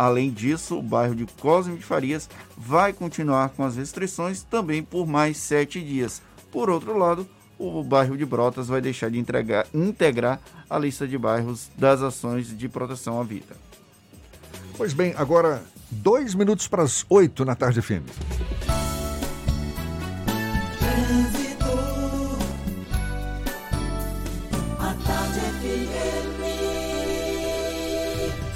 Além 0.00 0.30
disso, 0.30 0.78
o 0.78 0.82
bairro 0.82 1.14
de 1.14 1.26
Cosme 1.26 1.76
de 1.76 1.82
Farias 1.84 2.26
vai 2.56 2.90
continuar 2.90 3.50
com 3.50 3.62
as 3.62 3.76
restrições 3.76 4.42
também 4.42 4.82
por 4.82 5.06
mais 5.06 5.36
sete 5.36 5.78
dias. 5.78 6.22
Por 6.50 6.70
outro 6.70 6.96
lado, 6.96 7.28
o 7.58 7.84
bairro 7.84 8.16
de 8.16 8.24
Brotas 8.24 8.66
vai 8.68 8.80
deixar 8.80 9.10
de 9.10 9.18
entregar- 9.18 9.66
integrar 9.74 10.40
a 10.70 10.78
lista 10.78 11.06
de 11.06 11.18
bairros 11.18 11.68
das 11.76 12.00
ações 12.00 12.56
de 12.56 12.66
proteção 12.66 13.20
à 13.20 13.22
vida. 13.22 13.54
Pois 14.78 14.94
bem, 14.94 15.12
agora 15.18 15.62
dois 15.90 16.34
minutos 16.34 16.66
para 16.66 16.82
as 16.82 17.04
oito 17.10 17.44
na 17.44 17.54
tarde 17.54 17.82
FM. 17.82 18.08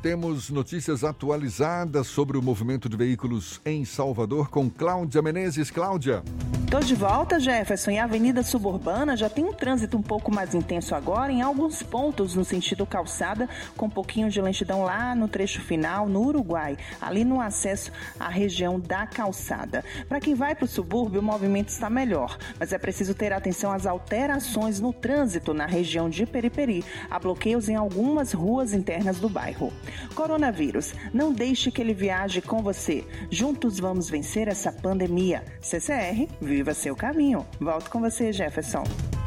Temos 0.00 0.48
notícias 0.48 1.02
atualizadas 1.02 2.06
sobre 2.06 2.38
o 2.38 2.42
movimento 2.42 2.88
de 2.88 2.96
veículos 2.96 3.60
em 3.66 3.84
Salvador 3.84 4.48
com 4.48 4.70
Cláudia 4.70 5.20
Menezes. 5.20 5.72
Cláudia. 5.72 6.22
Tô 6.70 6.80
de 6.80 6.94
volta, 6.94 7.40
Jefferson, 7.40 7.92
e 7.92 7.98
a 7.98 8.04
Avenida 8.04 8.42
Suburbana 8.42 9.16
já 9.16 9.30
tem 9.30 9.42
um 9.42 9.54
trânsito 9.54 9.96
um 9.96 10.02
pouco 10.02 10.30
mais 10.30 10.54
intenso 10.54 10.94
agora 10.94 11.32
em 11.32 11.40
alguns 11.40 11.82
pontos 11.82 12.34
no 12.34 12.44
sentido 12.44 12.84
calçada, 12.84 13.48
com 13.74 13.86
um 13.86 13.90
pouquinho 13.90 14.28
de 14.28 14.38
lentidão 14.38 14.82
lá 14.82 15.14
no 15.14 15.28
trecho 15.28 15.62
final, 15.62 16.06
no 16.06 16.20
Uruguai, 16.20 16.76
ali 17.00 17.24
no 17.24 17.40
acesso 17.40 17.90
à 18.20 18.28
região 18.28 18.78
da 18.78 19.06
calçada. 19.06 19.82
Para 20.10 20.20
quem 20.20 20.34
vai 20.34 20.54
para 20.54 20.66
o 20.66 20.68
subúrbio, 20.68 21.22
o 21.22 21.24
movimento 21.24 21.70
está 21.70 21.88
melhor, 21.88 22.36
mas 22.60 22.70
é 22.70 22.78
preciso 22.78 23.14
ter 23.14 23.32
atenção 23.32 23.72
às 23.72 23.86
alterações 23.86 24.78
no 24.78 24.92
trânsito 24.92 25.54
na 25.54 25.64
região 25.64 26.10
de 26.10 26.26
Periperi. 26.26 26.84
Há 27.10 27.18
bloqueios 27.18 27.70
em 27.70 27.76
algumas 27.76 28.32
ruas 28.32 28.74
internas 28.74 29.18
do 29.18 29.30
bairro. 29.30 29.72
Coronavírus, 30.14 30.94
não 31.12 31.32
deixe 31.32 31.70
que 31.70 31.80
ele 31.80 31.94
viaje 31.94 32.40
com 32.40 32.62
você. 32.62 33.04
Juntos 33.30 33.78
vamos 33.78 34.08
vencer 34.08 34.48
essa 34.48 34.72
pandemia. 34.72 35.44
CCR, 35.60 36.28
viva 36.40 36.74
seu 36.74 36.94
caminho. 36.96 37.46
Volto 37.60 37.90
com 37.90 38.00
você, 38.00 38.32
Jefferson. 38.32 38.84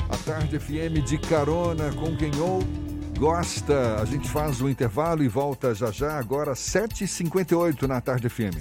A 0.09 0.17
tarde 0.17 0.59
FM 0.59 1.03
de 1.05 1.17
carona 1.17 1.91
com 1.93 2.15
quem 2.17 2.31
ou 2.39 2.61
gosta. 3.17 4.01
A 4.01 4.05
gente 4.05 4.27
faz 4.27 4.61
o 4.61 4.67
intervalo 4.67 5.23
e 5.23 5.27
volta 5.27 5.75
já 5.75 5.91
já, 5.91 6.17
agora 6.17 6.53
7h58 6.53 7.83
na 7.83 8.01
tarde 8.01 8.27
FM. 8.27 8.57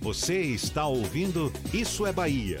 Você 0.00 0.40
está 0.40 0.86
ouvindo 0.86 1.52
Isso 1.74 2.06
é 2.06 2.12
Bahia. 2.12 2.60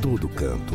todo 0.00 0.28
canto. 0.28 0.74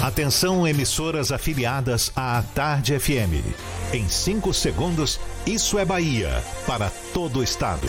Atenção, 0.00 0.68
emissoras 0.68 1.32
afiliadas 1.32 2.12
à 2.14 2.44
Tarde 2.54 2.96
FM. 2.96 3.42
Em 3.92 4.08
5 4.08 4.54
segundos, 4.54 5.18
isso 5.44 5.80
é 5.80 5.84
Bahia 5.84 6.44
para 6.64 6.90
todo 7.12 7.40
o 7.40 7.42
estado. 7.42 7.88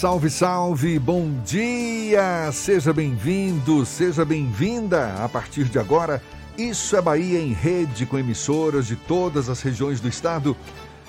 Salve, 0.00 0.30
salve, 0.30 0.98
bom 0.98 1.30
dia! 1.44 2.50
Seja 2.52 2.90
bem-vindo, 2.90 3.84
seja 3.84 4.24
bem-vinda. 4.24 5.12
A 5.22 5.28
partir 5.28 5.64
de 5.64 5.78
agora, 5.78 6.22
isso 6.56 6.96
é 6.96 7.02
Bahia 7.02 7.38
em 7.38 7.52
rede 7.52 8.06
com 8.06 8.18
emissoras 8.18 8.86
de 8.86 8.96
todas 8.96 9.50
as 9.50 9.60
regiões 9.60 10.00
do 10.00 10.08
estado. 10.08 10.56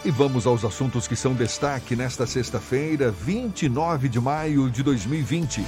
E 0.03 0.11
vamos 0.11 0.45
aos 0.45 0.65
assuntos 0.65 1.07
que 1.07 1.15
são 1.15 1.33
destaque 1.33 1.95
nesta 1.95 2.27
sexta-feira, 2.27 3.11
29 3.11 4.09
de 4.09 4.19
maio 4.19 4.69
de 4.69 4.83
2020. 4.83 5.63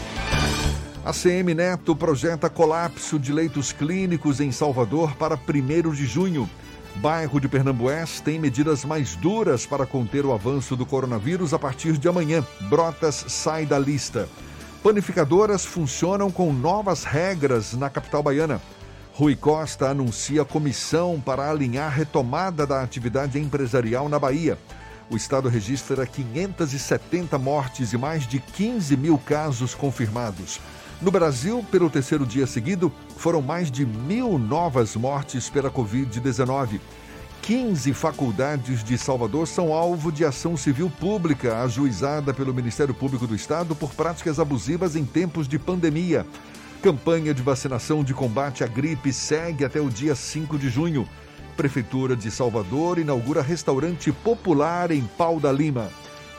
A 1.06 1.14
CM 1.14 1.54
Neto 1.54 1.96
projeta 1.96 2.50
colapso 2.50 3.18
de 3.18 3.32
leitos 3.32 3.72
clínicos 3.72 4.42
em 4.42 4.52
Salvador 4.52 5.16
para 5.16 5.38
1 5.38 5.94
de 5.94 6.06
junho. 6.06 6.50
Bairro 6.96 7.40
de 7.40 7.48
Pernambués 7.48 8.22
tem 8.22 8.40
medidas 8.40 8.86
mais 8.86 9.16
duras 9.16 9.66
para 9.66 9.86
conter 9.86 10.26
o 10.26 10.32
avanço 10.32 10.76
do 10.76 10.86
coronavírus 10.86 11.54
a 11.54 11.60
partir 11.60 11.98
de 11.98 12.08
amanhã. 12.08 12.46
Brotas 12.70 13.26
sai 13.28 13.66
da 13.66 13.80
lista. 13.80 14.30
Panificadoras 14.84 15.66
funcionam 15.66 16.30
com 16.30 16.54
novas 16.54 17.04
regras 17.04 17.74
na 17.74 17.90
capital 17.90 18.22
baiana. 18.22 18.62
Rui 19.14 19.36
Costa 19.36 19.90
anuncia 19.90 20.46
comissão 20.46 21.22
para 21.24 21.50
alinhar 21.50 21.92
retomada 21.92 22.66
da 22.66 22.82
atividade 22.82 23.40
empresarial 23.40 24.08
na 24.08 24.20
Bahia. 24.20 24.58
O 25.10 25.16
estado 25.16 25.50
registra 25.50 26.06
570 26.06 27.38
mortes 27.38 27.94
e 27.94 27.98
mais 27.98 28.28
de 28.28 28.40
15 28.40 28.96
mil 28.98 29.18
casos 29.18 29.76
confirmados. 29.76 30.60
No 31.02 31.12
Brasil, 31.12 31.66
pelo 31.70 31.90
terceiro 31.90 32.26
dia 32.26 32.48
seguido, 32.48 32.92
foram 33.24 33.42
mais 33.42 33.72
de 33.72 33.86
mil 33.86 34.38
novas 34.38 34.98
mortes 34.98 35.50
pela 35.50 35.72
Covid-19. 35.72 36.82
15 37.42 37.94
faculdades 37.94 38.84
de 38.84 38.98
Salvador 38.98 39.48
são 39.48 39.72
alvo 39.72 40.12
de 40.12 40.26
ação 40.26 40.58
civil 40.58 40.92
pública 41.00 41.62
ajuizada 41.64 42.34
pelo 42.34 42.54
Ministério 42.54 42.94
Público 42.94 43.26
do 43.26 43.34
Estado 43.34 43.74
por 43.76 43.94
práticas 43.94 44.42
abusivas 44.42 44.98
em 44.98 45.06
tempos 45.06 45.48
de 45.48 45.58
pandemia. 45.58 46.28
Campanha 46.82 47.34
de 47.34 47.42
vacinação 47.42 48.04
de 48.04 48.14
combate 48.14 48.62
à 48.62 48.68
gripe 48.68 49.14
segue 49.14 49.64
até 49.64 49.80
o 49.80 49.90
dia 49.90 50.16
5 50.16 50.58
de 50.60 50.68
junho. 50.68 51.08
Prefeitura 51.56 52.18
de 52.18 52.30
Salvador 52.30 53.00
inaugura 53.00 53.42
restaurante 53.42 54.12
popular 54.12 54.92
em 54.92 55.04
Pau 55.18 55.40
da 55.40 55.50
Lima. 55.50 55.90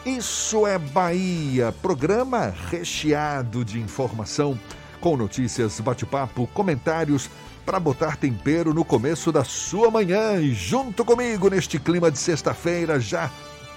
Isso 0.04 0.66
é 0.66 0.78
Bahia, 0.78 1.72
programa 1.80 2.52
recheado 2.70 3.64
de 3.64 3.80
informação, 3.80 4.58
com 5.04 5.18
notícias, 5.18 5.78
bate-papo, 5.80 6.48
comentários 6.54 7.28
para 7.66 7.78
botar 7.78 8.16
tempero 8.16 8.72
no 8.72 8.86
começo 8.86 9.30
da 9.30 9.44
sua 9.44 9.90
manhã. 9.90 10.40
E 10.40 10.54
junto 10.54 11.04
comigo 11.04 11.50
neste 11.50 11.78
clima 11.78 12.10
de 12.10 12.18
sexta-feira, 12.18 12.98
já 12.98 13.30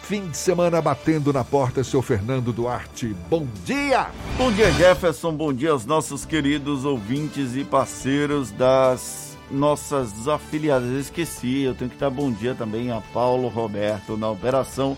fim 0.04 0.30
de 0.30 0.38
semana 0.38 0.82
batendo 0.82 1.34
na 1.34 1.44
porta, 1.44 1.84
seu 1.84 2.02
Fernando 2.02 2.54
Duarte. 2.54 3.14
Bom 3.30 3.46
dia! 3.66 4.08
Bom 4.38 4.54
dia, 4.54 4.72
Jefferson. 4.72 5.34
Bom 5.34 5.52
dia 5.52 5.72
aos 5.72 5.86
nossos 5.86 6.24
queridos 6.24 6.86
ouvintes 6.86 7.58
e 7.58 7.66
parceiros 7.66 8.50
das 8.52 9.38
nossas 9.52 10.30
afiliadas. 10.30 10.90
Eu 10.90 11.00
esqueci, 11.02 11.64
eu 11.64 11.76
tenho 11.76 11.92
que 11.92 11.98
dar 11.98 12.10
bom 12.10 12.32
dia 12.32 12.56
também 12.56 12.90
a 12.90 13.02
Paulo 13.14 13.50
Roberto 13.50 14.16
na 14.16 14.30
operação. 14.30 14.96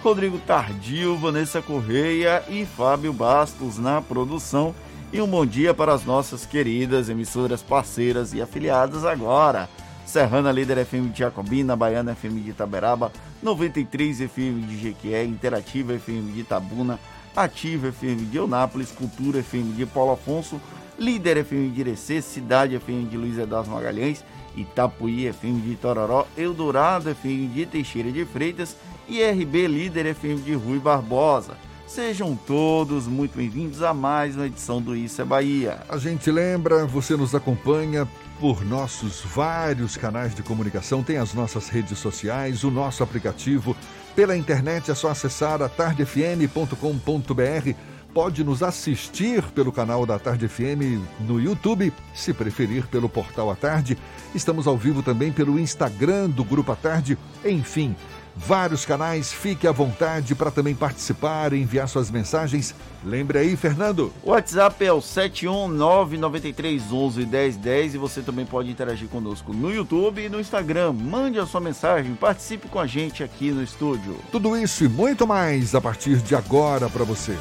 Rodrigo 0.00 0.38
Tardio, 0.38 1.16
Vanessa 1.16 1.60
Correia 1.60 2.44
e 2.48 2.64
Fábio 2.64 3.12
Bastos 3.12 3.78
na 3.78 4.00
produção. 4.00 4.72
E 5.12 5.20
um 5.20 5.28
bom 5.28 5.44
dia 5.44 5.74
para 5.74 5.92
as 5.92 6.06
nossas 6.06 6.46
queridas 6.46 7.10
emissoras 7.10 7.62
parceiras 7.62 8.32
e 8.32 8.40
afiliadas 8.40 9.04
agora. 9.04 9.68
Serrana 10.06 10.50
Líder 10.50 10.78
FM 10.86 11.10
de 11.10 11.18
Jacobina, 11.18 11.76
Baiana 11.76 12.12
FM 12.12 12.40
de 12.40 12.50
Itaberaba, 12.50 13.12
93 13.42 14.22
FM 14.22 14.62
de 14.66 14.78
Jequié, 14.78 15.22
Interativa 15.22 15.92
FM 15.92 16.32
de 16.32 16.40
Itabuna, 16.40 16.98
Ativa 17.36 17.88
FM 17.88 18.24
de 18.30 18.38
Eunápolis, 18.38 18.90
Cultura 18.90 19.40
FM 19.40 19.74
de 19.74 19.84
Paulo 19.84 20.12
Afonso, 20.12 20.58
Líder 20.98 21.36
FM 21.44 21.68
de 21.72 21.80
Irecê, 21.82 22.22
Cidade 22.22 22.76
FM 22.76 23.10
de 23.10 23.18
Luiz 23.18 23.36
Edas 23.36 23.68
Magalhães, 23.68 24.24
Itapuí 24.56 25.26
FM 25.26 25.60
de 25.60 25.76
Tororó, 25.76 26.26
Eldorado 26.38 27.10
FM 27.10 27.48
de 27.48 27.66
Teixeira 27.66 28.10
de 28.10 28.24
Freitas 28.24 28.78
e 29.06 29.22
RB 29.22 29.68
Líder 29.68 30.06
FM 30.06 30.40
de 30.40 30.54
Rui 30.54 30.78
Barbosa. 30.78 31.54
Sejam 31.94 32.34
todos 32.34 33.06
muito 33.06 33.36
bem-vindos 33.36 33.82
a 33.82 33.92
mais 33.92 34.34
uma 34.34 34.46
edição 34.46 34.80
do 34.80 34.96
Isso 34.96 35.20
é 35.20 35.26
Bahia. 35.26 35.82
A 35.90 35.98
gente 35.98 36.30
lembra, 36.30 36.86
você 36.86 37.18
nos 37.18 37.34
acompanha 37.34 38.08
por 38.40 38.64
nossos 38.64 39.20
vários 39.20 39.94
canais 39.94 40.34
de 40.34 40.42
comunicação, 40.42 41.02
tem 41.02 41.18
as 41.18 41.34
nossas 41.34 41.68
redes 41.68 41.98
sociais, 41.98 42.64
o 42.64 42.70
nosso 42.70 43.02
aplicativo. 43.02 43.76
Pela 44.16 44.34
internet 44.34 44.90
é 44.90 44.94
só 44.94 45.10
acessar 45.10 45.60
atardefm.com.br. 45.60 47.76
Pode 48.14 48.42
nos 48.42 48.62
assistir 48.62 49.42
pelo 49.50 49.70
canal 49.70 50.06
da 50.06 50.18
Tarde 50.18 50.48
FM 50.48 50.98
no 51.20 51.38
YouTube, 51.38 51.92
se 52.14 52.32
preferir 52.32 52.86
pelo 52.86 53.08
portal 53.08 53.50
A 53.50 53.54
Tarde. 53.54 53.98
Estamos 54.34 54.66
ao 54.66 54.78
vivo 54.78 55.02
também 55.02 55.30
pelo 55.30 55.58
Instagram 55.58 56.30
do 56.30 56.42
Grupo 56.42 56.72
A 56.72 56.76
Tarde. 56.76 57.18
Enfim, 57.44 57.94
vários 58.36 58.84
canais. 58.84 59.32
Fique 59.32 59.66
à 59.66 59.72
vontade 59.72 60.34
para 60.34 60.50
também 60.50 60.74
participar, 60.74 61.52
enviar 61.52 61.88
suas 61.88 62.10
mensagens. 62.10 62.74
Lembre 63.04 63.38
aí, 63.38 63.56
Fernando. 63.56 64.12
O 64.22 64.30
WhatsApp 64.30 64.84
é 64.84 64.92
o 64.92 64.98
71993111010 64.98 67.94
e 67.94 67.98
você 67.98 68.22
também 68.22 68.46
pode 68.46 68.70
interagir 68.70 69.08
conosco 69.08 69.52
no 69.52 69.72
YouTube 69.72 70.24
e 70.24 70.28
no 70.28 70.40
Instagram. 70.40 70.92
Mande 70.92 71.38
a 71.38 71.46
sua 71.46 71.60
mensagem, 71.60 72.14
participe 72.14 72.68
com 72.68 72.78
a 72.78 72.86
gente 72.86 73.24
aqui 73.24 73.50
no 73.50 73.62
estúdio. 73.62 74.16
Tudo 74.30 74.56
isso 74.56 74.84
e 74.84 74.88
muito 74.88 75.26
mais 75.26 75.74
a 75.74 75.80
partir 75.80 76.18
de 76.18 76.34
agora 76.34 76.88
para 76.88 77.04
você. 77.04 77.36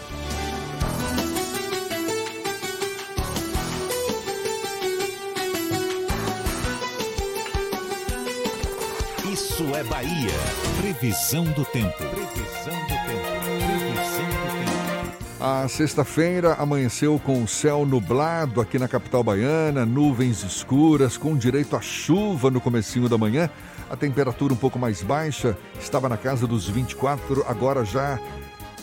É 9.81 9.83
Bahia. 9.83 10.31
Previsão 10.79 11.43
do 11.43 11.65
tempo. 11.65 11.97
Previsão 11.97 12.79
do 12.83 12.95
tempo. 13.07 13.31
Previsão 13.65 14.25
do 14.25 14.45
tempo. 14.59 15.43
A 15.43 15.67
sexta-feira 15.67 16.53
amanheceu 16.59 17.19
com 17.19 17.41
o 17.43 17.47
céu 17.47 17.83
nublado 17.83 18.61
aqui 18.61 18.77
na 18.77 18.87
capital 18.87 19.23
baiana, 19.23 19.83
nuvens 19.83 20.43
escuras, 20.43 21.17
com 21.17 21.35
direito 21.35 21.75
a 21.75 21.81
chuva 21.81 22.51
no 22.51 22.61
comecinho 22.61 23.09
da 23.09 23.17
manhã. 23.17 23.49
A 23.89 23.97
temperatura 23.97 24.53
um 24.53 24.57
pouco 24.57 24.77
mais 24.77 25.01
baixa, 25.01 25.57
estava 25.79 26.07
na 26.07 26.15
casa 26.15 26.45
dos 26.45 26.69
24, 26.69 27.43
agora 27.47 27.83
já 27.83 28.19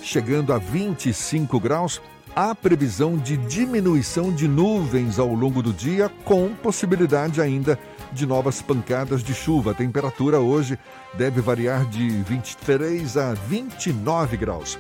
chegando 0.03 0.53
a 0.53 0.59
25 0.59 1.61
graus. 1.61 2.03
Há 2.35 2.55
previsão 2.57 3.17
de 3.17 3.37
diminuição 3.37 4.33
de 4.33 4.49
nuvens 4.49 5.19
ao 5.19 5.33
longo 5.33 5.63
do 5.63 5.73
dia, 5.73 6.11
com 6.25 6.53
possibilidade 6.55 7.41
ainda 7.41 7.79
de 8.13 8.27
novas 8.27 8.63
pancadas 8.63 9.23
de 9.23 9.35
chuva. 9.35 9.73
A 9.73 9.75
temperatura 9.75 10.41
hoje 10.41 10.79
deve 11.15 11.41
variar 11.41 11.85
de 11.87 12.09
23 12.09 13.17
a 13.17 13.35
29 13.35 14.37
graus. 14.37 14.79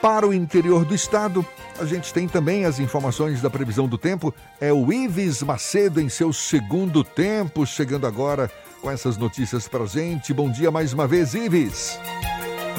Para 0.00 0.26
o 0.26 0.34
interior 0.34 0.84
do 0.84 0.94
estado, 0.94 1.46
a 1.78 1.84
gente 1.86 2.12
tem 2.12 2.28
também 2.28 2.66
as 2.66 2.78
informações 2.78 3.40
da 3.40 3.48
previsão 3.48 3.88
do 3.88 3.96
tempo. 3.96 4.34
É 4.60 4.72
o 4.72 4.92
Ives 4.92 5.42
Macedo 5.42 6.00
em 6.00 6.08
seu 6.08 6.32
segundo 6.32 7.02
tempo, 7.02 7.64
chegando 7.64 8.06
agora 8.06 8.50
com 8.82 8.90
essas 8.90 9.16
notícias 9.16 9.66
para 9.66 9.84
a 9.84 9.86
gente. 9.86 10.34
Bom 10.34 10.50
dia 10.50 10.70
mais 10.70 10.92
uma 10.92 11.06
vez, 11.06 11.32
Ives. 11.32 11.98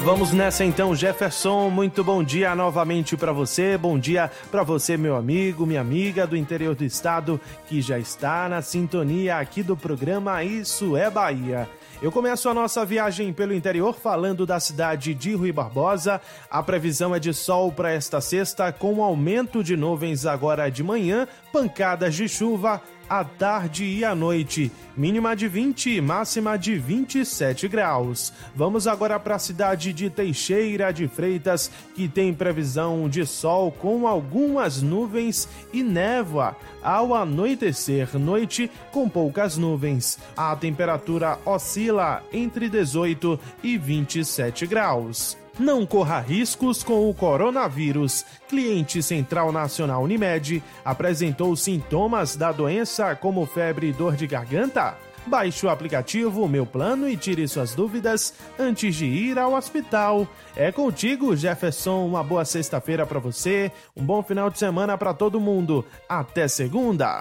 Vamos 0.04 0.32
nessa 0.32 0.64
então, 0.64 0.94
Jefferson. 0.94 1.68
Muito 1.68 2.04
bom 2.04 2.22
dia 2.22 2.54
novamente 2.54 3.16
para 3.16 3.32
você. 3.32 3.76
Bom 3.76 3.98
dia 3.98 4.30
para 4.50 4.62
você, 4.62 4.96
meu 4.96 5.16
amigo, 5.16 5.66
minha 5.66 5.80
amiga 5.80 6.26
do 6.26 6.36
interior 6.36 6.74
do 6.74 6.84
estado, 6.84 7.40
que 7.66 7.82
já 7.82 7.98
está 7.98 8.48
na 8.48 8.62
sintonia 8.62 9.38
aqui 9.38 9.62
do 9.62 9.76
programa 9.76 10.44
Isso 10.44 10.96
é 10.96 11.10
Bahia. 11.10 11.68
Eu 12.00 12.12
começo 12.12 12.48
a 12.48 12.54
nossa 12.54 12.84
viagem 12.84 13.32
pelo 13.32 13.54
interior 13.54 13.94
falando 13.94 14.44
da 14.44 14.60
cidade 14.60 15.14
de 15.14 15.34
Rui 15.34 15.50
Barbosa. 15.50 16.20
A 16.50 16.62
previsão 16.62 17.14
é 17.14 17.18
de 17.18 17.32
sol 17.32 17.72
para 17.72 17.90
esta 17.90 18.20
sexta, 18.20 18.70
com 18.70 19.02
aumento 19.02 19.64
de 19.64 19.76
nuvens 19.76 20.26
agora 20.26 20.70
de 20.70 20.82
manhã, 20.82 21.26
pancadas 21.50 22.14
de 22.14 22.28
chuva 22.28 22.82
à 23.08 23.24
tarde 23.24 23.84
e 23.84 24.04
à 24.04 24.14
noite. 24.14 24.70
Mínima 24.96 25.36
de 25.36 25.46
20 25.46 25.96
e 25.96 26.00
máxima 26.00 26.56
de 26.56 26.78
27 26.78 27.68
graus. 27.68 28.32
Vamos 28.54 28.86
agora 28.86 29.18
para 29.18 29.34
a 29.34 29.38
cidade 29.38 29.92
de 29.92 30.08
Teixeira 30.08 30.92
de 30.92 31.06
Freitas, 31.06 31.70
que 31.94 32.08
tem 32.08 32.32
previsão 32.32 33.08
de 33.08 33.26
sol 33.26 33.70
com 33.70 34.06
algumas 34.06 34.80
nuvens 34.82 35.48
e 35.72 35.82
névoa 35.82 36.56
ao 36.82 37.14
anoitecer, 37.14 38.18
noite 38.18 38.70
com 38.92 39.08
poucas 39.08 39.56
nuvens. 39.56 40.18
A 40.36 40.54
temperatura 40.56 41.38
oscila 41.44 42.22
entre 42.32 42.68
18 42.68 43.38
e 43.62 43.76
27 43.76 44.66
graus. 44.66 45.45
Não 45.58 45.86
corra 45.86 46.20
riscos 46.20 46.84
com 46.84 47.08
o 47.08 47.14
coronavírus. 47.14 48.24
Cliente 48.48 49.02
Central 49.02 49.50
Nacional 49.50 50.02
Unimed 50.02 50.62
apresentou 50.84 51.56
sintomas 51.56 52.36
da 52.36 52.52
doença 52.52 53.14
como 53.16 53.46
febre 53.46 53.88
e 53.88 53.92
dor 53.92 54.16
de 54.16 54.26
garganta? 54.26 54.94
Baixe 55.26 55.66
o 55.66 55.70
aplicativo 55.70 56.46
Meu 56.46 56.64
Plano 56.64 57.08
e 57.08 57.16
tire 57.16 57.48
suas 57.48 57.74
dúvidas 57.74 58.34
antes 58.58 58.94
de 58.94 59.06
ir 59.06 59.38
ao 59.38 59.54
hospital. 59.54 60.28
É 60.54 60.70
contigo, 60.70 61.34
Jefferson. 61.34 62.06
Uma 62.06 62.22
boa 62.22 62.44
sexta-feira 62.44 63.04
para 63.04 63.18
você, 63.18 63.72
um 63.96 64.04
bom 64.04 64.22
final 64.22 64.50
de 64.50 64.58
semana 64.58 64.96
para 64.96 65.12
todo 65.12 65.40
mundo. 65.40 65.84
Até 66.08 66.46
segunda. 66.46 67.20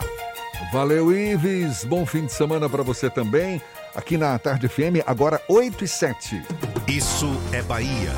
Valeu, 0.71 1.11
Ives. 1.11 1.83
Bom 1.83 2.05
fim 2.05 2.25
de 2.25 2.33
semana 2.33 2.69
para 2.69 2.83
você 2.83 3.09
também. 3.09 3.61
Aqui 3.95 4.17
na 4.17 4.37
Tarde 4.37 4.67
FM, 4.67 5.01
agora 5.07 5.41
8 5.47 5.83
e 5.83 5.87
7. 5.87 6.74
Isso 6.87 7.25
é 7.51 7.63
Bahia. 7.63 8.13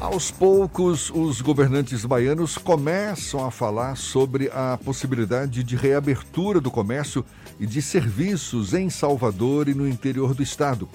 Aos 0.00 0.30
poucos, 0.30 1.10
os 1.10 1.40
governantes 1.40 2.04
baianos 2.04 2.56
começam 2.56 3.44
a 3.44 3.50
falar 3.50 3.96
sobre 3.96 4.48
a 4.54 4.78
possibilidade 4.84 5.64
de 5.64 5.74
reabertura 5.74 6.60
do 6.60 6.70
comércio 6.70 7.24
e 7.58 7.66
de 7.66 7.82
serviços 7.82 8.74
em 8.74 8.88
Salvador 8.88 9.68
e 9.68 9.74
no 9.74 9.88
interior 9.88 10.34
do 10.34 10.42
estado. 10.42 10.88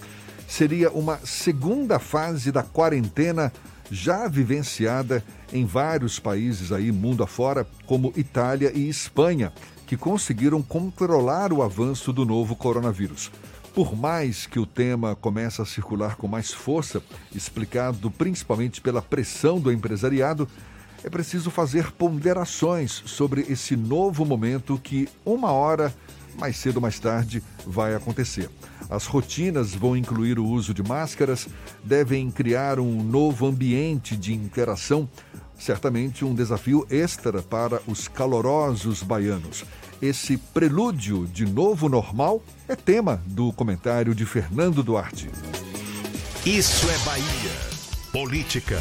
Seria 0.47 0.89
uma 0.89 1.19
segunda 1.25 1.99
fase 1.99 2.49
da 2.49 2.63
quarentena 2.63 3.51
já 3.91 4.29
vivenciada 4.29 5.21
em 5.51 5.65
vários 5.65 6.17
países 6.17 6.71
aí 6.71 6.93
mundo 6.93 7.23
afora, 7.23 7.67
como 7.85 8.13
Itália 8.15 8.71
e 8.73 8.87
Espanha, 8.87 9.51
que 9.85 9.97
conseguiram 9.97 10.61
controlar 10.61 11.51
o 11.51 11.61
avanço 11.61 12.13
do 12.13 12.25
novo 12.25 12.55
coronavírus. 12.55 13.29
Por 13.73 13.95
mais 13.95 14.45
que 14.45 14.59
o 14.59 14.67
tema 14.67 15.15
comece 15.15 15.59
a 15.59 15.65
circular 15.65 16.15
com 16.15 16.27
mais 16.27 16.53
força, 16.53 17.01
explicado 17.33 18.11
principalmente 18.11 18.79
pela 18.79 19.01
pressão 19.01 19.59
do 19.59 19.71
empresariado, 19.71 20.47
é 21.03 21.09
preciso 21.09 21.49
fazer 21.49 21.91
ponderações 21.91 23.01
sobre 23.07 23.41
esse 23.49 23.75
novo 23.75 24.23
momento 24.25 24.79
que, 24.81 25.09
uma 25.25 25.51
hora, 25.51 25.91
mais 26.37 26.55
cedo 26.57 26.75
ou 26.75 26.81
mais 26.83 26.99
tarde, 26.99 27.43
vai 27.65 27.95
acontecer. 27.95 28.47
As 28.91 29.07
rotinas 29.07 29.73
vão 29.73 29.97
incluir 29.97 30.37
o 30.37 30.45
uso 30.45 30.71
de 30.71 30.83
máscaras, 30.83 31.47
devem 31.83 32.29
criar 32.29 32.79
um 32.79 33.01
novo 33.01 33.47
ambiente 33.47 34.15
de 34.15 34.35
interação, 34.35 35.09
certamente 35.57 36.23
um 36.23 36.35
desafio 36.35 36.85
extra 36.91 37.41
para 37.41 37.81
os 37.87 38.07
calorosos 38.07 39.01
baianos. 39.01 39.65
Esse 40.03 40.35
prelúdio 40.35 41.25
de 41.25 41.45
novo 41.45 41.87
normal 41.87 42.43
é 42.67 42.75
tema 42.75 43.23
do 43.25 43.53
comentário 43.53 44.13
de 44.13 44.25
Fernando 44.25 44.83
Duarte. 44.83 45.29
Isso 46.45 46.89
é 46.89 46.97
Bahia. 47.05 47.23
Política. 48.11 48.77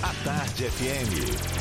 A 0.00 0.14
Tarde 0.24 0.70
FM. 0.70 1.58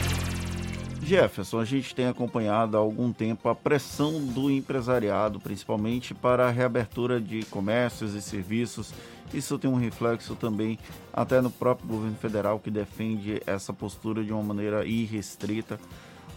Jefferson, 1.02 1.60
a 1.60 1.66
gente 1.66 1.96
tem 1.96 2.06
acompanhado 2.06 2.78
há 2.78 2.80
algum 2.80 3.12
tempo 3.12 3.50
a 3.50 3.56
pressão 3.56 4.24
do 4.24 4.52
empresariado, 4.52 5.40
principalmente 5.40 6.14
para 6.14 6.48
a 6.48 6.52
reabertura 6.52 7.20
de 7.20 7.44
comércios 7.46 8.14
e 8.14 8.22
serviços. 8.22 8.94
Isso 9.34 9.58
tem 9.58 9.72
um 9.72 9.76
reflexo 9.76 10.36
também 10.36 10.78
até 11.12 11.42
no 11.42 11.50
próprio 11.50 11.88
governo 11.88 12.18
federal, 12.18 12.60
que 12.60 12.70
defende 12.70 13.42
essa 13.48 13.74
postura 13.74 14.24
de 14.24 14.32
uma 14.32 14.44
maneira 14.44 14.86
irrestrita 14.86 15.80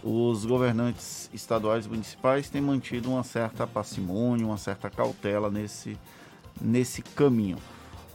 os 0.03 0.45
governantes 0.45 1.29
estaduais 1.33 1.85
e 1.85 1.89
municipais 1.89 2.49
têm 2.49 2.61
mantido 2.61 3.11
uma 3.11 3.23
certa 3.23 3.67
parcimônia, 3.67 4.45
uma 4.45 4.57
certa 4.57 4.89
cautela 4.89 5.49
nesse, 5.49 5.97
nesse 6.59 7.01
caminho. 7.01 7.57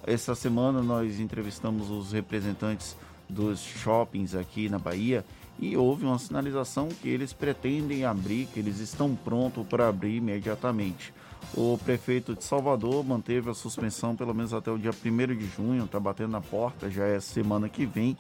Essa 0.05 0.35
semana 0.35 0.83
nós 0.83 1.19
entrevistamos 1.21 1.91
os 1.91 2.13
representantes 2.13 2.97
dos 3.29 3.61
shoppings 3.61 4.35
aqui 4.35 4.69
na 4.69 4.79
Bahia 4.79 5.25
e 5.59 5.77
houve 5.77 6.05
uma 6.05 6.19
sinalização 6.19 6.89
que 6.89 7.09
eles 7.09 7.33
pretendem 7.33 8.05
abrir, 8.05 8.47
que 8.47 8.61
eles 8.61 8.79
estão 8.79 9.15
prontos 9.15 9.67
para 9.67 9.89
abrir 9.89 10.17
imediatamente. 10.17 11.13
O 11.55 11.79
prefeito 11.79 12.35
de 12.35 12.45
Salvador 12.45 13.05
manteve 13.05 13.49
a 13.51 13.55
suspensão 13.55 14.15
pelo 14.15 14.35
menos 14.35 14.53
até 14.53 14.71
o 14.71 14.79
dia 14.79 14.91
1 14.91 15.37
de 15.37 15.47
junho, 15.47 15.85
está 15.85 15.99
batendo 15.99 16.33
na 16.33 16.41
porta, 16.41 16.91
já 16.91 17.07
é 17.07 17.21
semana 17.21 17.69
que 17.69 17.87
vem. 17.87 18.17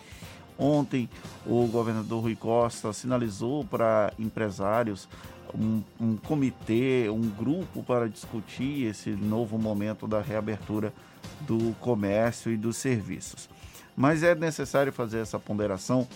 Ontem, 0.59 1.09
o 1.45 1.67
governador 1.67 2.23
Rui 2.23 2.37
Costa 2.37 2.93
sinalizou 2.93 3.65
para 3.65 4.13
empresários 4.19 5.09
um, 5.55 5.83
um, 6.01 6.17
comitê, 6.17 7.09
um 7.11 7.29
grupo 7.29 7.83
para 7.83 8.09
discutir 8.09 8.87
esse 8.87 9.11
novo 9.11 9.59
momento 9.59 10.07
da 10.07 10.21
reabertura 10.21 10.93
do 11.41 11.75
comércio 11.81 12.51
e 12.51 12.57
dos 12.57 12.77
serviços. 12.77 13.49
Mas 13.97 14.23
é 14.23 14.35
necessário 14.35 14.93
fazer 14.93 15.19
essa 15.19 15.39
ponderação 15.39 16.07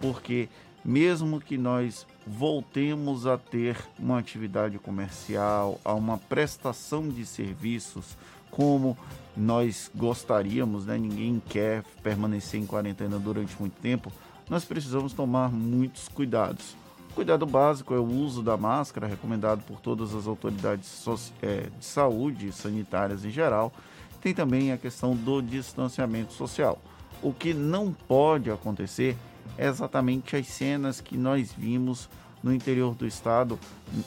porque, 0.00 0.48
mesmo 0.84 1.40
que 1.40 1.56
nós 1.56 2.06
voltemos 2.26 3.26
a 3.26 3.38
ter 3.38 3.76
uma 3.98 4.18
atividade 4.18 4.78
comercial, 4.78 5.80
a 5.84 5.94
uma 5.94 6.18
prestação 6.18 7.08
de 7.08 7.24
serviços 7.24 8.16
como 8.56 8.96
nós 9.36 9.90
gostaríamos, 9.94 10.86
né? 10.86 10.96
ninguém 10.96 11.42
quer 11.46 11.84
permanecer 12.02 12.58
em 12.58 12.64
quarentena 12.64 13.18
durante 13.18 13.54
muito 13.60 13.74
tempo, 13.82 14.10
nós 14.48 14.64
precisamos 14.64 15.12
tomar 15.12 15.50
muitos 15.50 16.08
cuidados. 16.08 16.74
O 17.10 17.14
cuidado 17.16 17.44
básico 17.44 17.92
é 17.92 17.98
o 17.98 18.04
uso 18.04 18.42
da 18.42 18.56
máscara, 18.56 19.06
recomendado 19.06 19.62
por 19.64 19.78
todas 19.78 20.14
as 20.14 20.26
autoridades 20.26 21.04
é, 21.42 21.68
de 21.78 21.84
saúde 21.84 22.50
sanitárias 22.50 23.26
em 23.26 23.30
geral. 23.30 23.74
Tem 24.22 24.32
também 24.32 24.72
a 24.72 24.78
questão 24.78 25.14
do 25.14 25.42
distanciamento 25.42 26.32
social. 26.32 26.78
O 27.22 27.34
que 27.34 27.52
não 27.52 27.92
pode 27.92 28.50
acontecer 28.50 29.18
é 29.58 29.66
exatamente 29.66 30.34
as 30.34 30.46
cenas 30.46 30.98
que 30.98 31.18
nós 31.18 31.52
vimos 31.52 32.08
no 32.42 32.54
interior 32.54 32.94
do 32.94 33.06
estado 33.06 33.58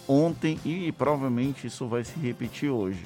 ontem 0.07 0.59
e 0.65 0.91
provavelmente 0.91 1.67
isso 1.67 1.87
vai 1.87 2.03
se 2.03 2.17
repetir 2.19 2.71
hoje. 2.71 3.03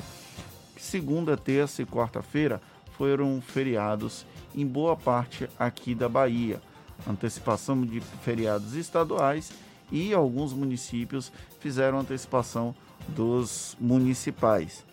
Segunda, 0.84 1.38
terça 1.38 1.82
e 1.82 1.86
quarta-feira 1.86 2.62
foram 2.98 3.42
feriados 3.42 4.26
em 4.54 4.68
boa 4.68 4.98
parte 4.98 5.50
aqui 5.58 5.96
da 5.96 6.10
Bahia. 6.10 6.62
Antecipação 7.08 7.82
de 7.82 8.02
feriados 8.02 8.76
estaduais 8.76 9.54
e 9.90 10.14
alguns 10.14 10.52
municípios 10.52 11.32
fizeram 11.62 12.00
antecipação 12.00 12.76
dos 13.08 13.78
municipais. 13.80 14.84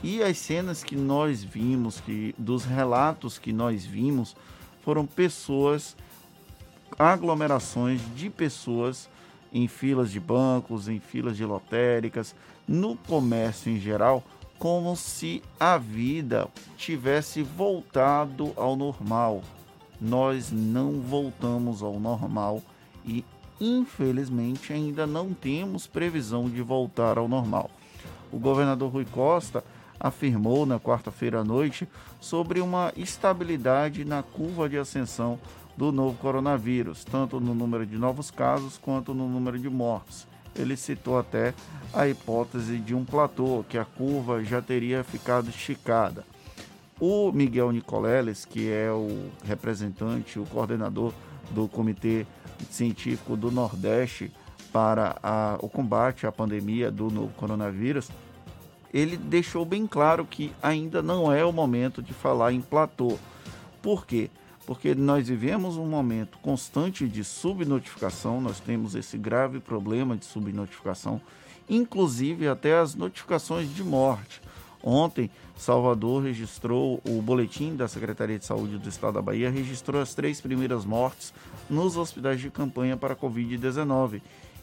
E 0.00 0.22
as 0.22 0.38
cenas 0.38 0.84
que 0.84 0.94
nós 0.94 1.42
vimos, 1.42 1.98
que 1.98 2.32
dos 2.38 2.64
relatos 2.64 3.36
que 3.36 3.52
nós 3.52 3.84
vimos, 3.84 4.36
foram 4.80 5.04
pessoas, 5.04 5.96
aglomerações 6.96 8.00
de 8.14 8.30
pessoas 8.30 9.10
em 9.52 9.66
filas 9.66 10.12
de 10.12 10.20
bancos, 10.20 10.88
em 10.88 11.00
filas 11.00 11.36
de 11.36 11.44
lotéricas, 11.44 12.32
no 12.66 12.96
comércio 12.96 13.70
em 13.70 13.78
geral, 13.78 14.24
como 14.62 14.94
se 14.94 15.42
a 15.58 15.76
vida 15.76 16.48
tivesse 16.76 17.42
voltado 17.42 18.52
ao 18.54 18.76
normal. 18.76 19.42
Nós 20.00 20.52
não 20.52 21.00
voltamos 21.00 21.82
ao 21.82 21.98
normal 21.98 22.62
e, 23.04 23.24
infelizmente, 23.60 24.72
ainda 24.72 25.04
não 25.04 25.34
temos 25.34 25.88
previsão 25.88 26.48
de 26.48 26.62
voltar 26.62 27.18
ao 27.18 27.26
normal. 27.26 27.72
O 28.30 28.38
governador 28.38 28.92
Rui 28.92 29.04
Costa 29.04 29.64
afirmou 29.98 30.64
na 30.64 30.78
quarta-feira 30.78 31.40
à 31.40 31.44
noite 31.44 31.88
sobre 32.20 32.60
uma 32.60 32.92
estabilidade 32.96 34.04
na 34.04 34.22
curva 34.22 34.68
de 34.68 34.78
ascensão 34.78 35.40
do 35.76 35.90
novo 35.90 36.16
coronavírus, 36.18 37.02
tanto 37.02 37.40
no 37.40 37.52
número 37.52 37.84
de 37.84 37.98
novos 37.98 38.30
casos 38.30 38.78
quanto 38.78 39.12
no 39.12 39.28
número 39.28 39.58
de 39.58 39.68
mortes. 39.68 40.30
Ele 40.54 40.76
citou 40.76 41.18
até 41.18 41.54
a 41.92 42.08
hipótese 42.08 42.78
de 42.78 42.94
um 42.94 43.04
platô, 43.04 43.64
que 43.68 43.78
a 43.78 43.84
curva 43.84 44.42
já 44.44 44.60
teria 44.60 45.04
ficado 45.04 45.48
esticada. 45.50 46.24
O 47.00 47.32
Miguel 47.32 47.72
Nicoleles, 47.72 48.44
que 48.44 48.70
é 48.70 48.90
o 48.90 49.30
representante, 49.44 50.38
o 50.38 50.46
coordenador 50.46 51.12
do 51.50 51.68
Comitê 51.68 52.26
Científico 52.70 53.36
do 53.36 53.50
Nordeste 53.50 54.30
para 54.72 55.16
a, 55.22 55.58
o 55.60 55.68
combate 55.68 56.26
à 56.26 56.32
pandemia 56.32 56.90
do 56.90 57.10
novo 57.10 57.32
coronavírus, 57.34 58.08
ele 58.92 59.16
deixou 59.16 59.64
bem 59.64 59.86
claro 59.86 60.24
que 60.24 60.52
ainda 60.62 61.02
não 61.02 61.32
é 61.32 61.44
o 61.44 61.52
momento 61.52 62.02
de 62.02 62.12
falar 62.12 62.52
em 62.52 62.60
platô. 62.60 63.18
Por 63.80 64.06
quê? 64.06 64.30
Porque 64.66 64.94
nós 64.94 65.28
vivemos 65.28 65.76
um 65.76 65.86
momento 65.86 66.38
constante 66.38 67.08
de 67.08 67.24
subnotificação, 67.24 68.40
nós 68.40 68.60
temos 68.60 68.94
esse 68.94 69.18
grave 69.18 69.58
problema 69.58 70.16
de 70.16 70.24
subnotificação, 70.24 71.20
inclusive 71.68 72.46
até 72.46 72.78
as 72.78 72.94
notificações 72.94 73.74
de 73.74 73.82
morte. 73.82 74.40
Ontem, 74.82 75.30
Salvador 75.56 76.24
registrou 76.24 77.00
o 77.06 77.22
boletim 77.22 77.76
da 77.76 77.86
Secretaria 77.86 78.38
de 78.38 78.44
Saúde 78.44 78.78
do 78.78 78.88
Estado 78.88 79.14
da 79.14 79.22
Bahia, 79.22 79.48
registrou 79.48 80.00
as 80.00 80.12
três 80.12 80.40
primeiras 80.40 80.84
mortes 80.84 81.32
nos 81.70 81.96
hospitais 81.96 82.40
de 82.40 82.50
campanha 82.50 82.96
para 82.96 83.14
a 83.14 83.16
Covid-19. 83.16 84.20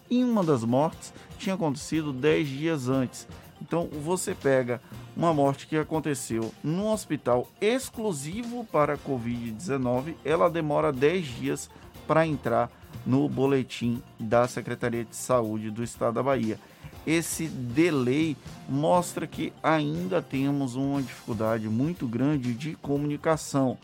E 0.10 0.24
uma 0.24 0.44
das 0.44 0.64
mortes 0.64 1.14
tinha 1.38 1.56
acontecido 1.56 2.12
10 2.12 2.48
dias 2.48 2.90
antes. 2.90 3.28
Então 3.62 3.88
você 4.04 4.34
pega 4.34 4.82
uma 5.20 5.34
morte 5.34 5.68
que 5.68 5.76
aconteceu 5.76 6.54
num 6.64 6.90
hospital 6.90 7.46
exclusivo 7.60 8.64
para 8.64 8.98
Covid-19, 8.98 10.16
ela 10.24 10.50
demora 10.50 10.94
10 10.94 11.26
dias 11.26 11.70
para 12.08 12.26
entrar 12.26 12.72
no 13.06 13.28
boletim 13.28 14.02
da 14.18 14.48
Secretaria 14.48 15.04
de 15.04 15.14
Saúde 15.14 15.70
do 15.70 15.84
Estado 15.84 16.14
da 16.14 16.24
Bahia. 16.24 16.58
Esse 17.06 17.50
delay 17.50 18.38
mostra 18.70 19.28
que 19.28 19.52
ainda 19.62 20.22
temos 20.22 20.78
uma 20.78 21.02
dificuldade 21.02 21.68
muito 21.68 22.08
grande 22.08 22.54
de 22.54 22.76
comunicação. 22.78 23.78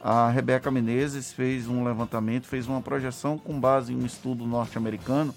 A 0.00 0.30
Rebeca 0.30 0.70
Menezes 0.70 1.32
fez 1.32 1.66
um 1.66 1.82
levantamento, 1.82 2.46
fez 2.46 2.68
uma 2.68 2.80
projeção 2.80 3.36
com 3.38 3.58
base 3.58 3.92
em 3.92 3.96
um 3.96 4.06
estudo 4.06 4.46
norte-americano. 4.46 5.34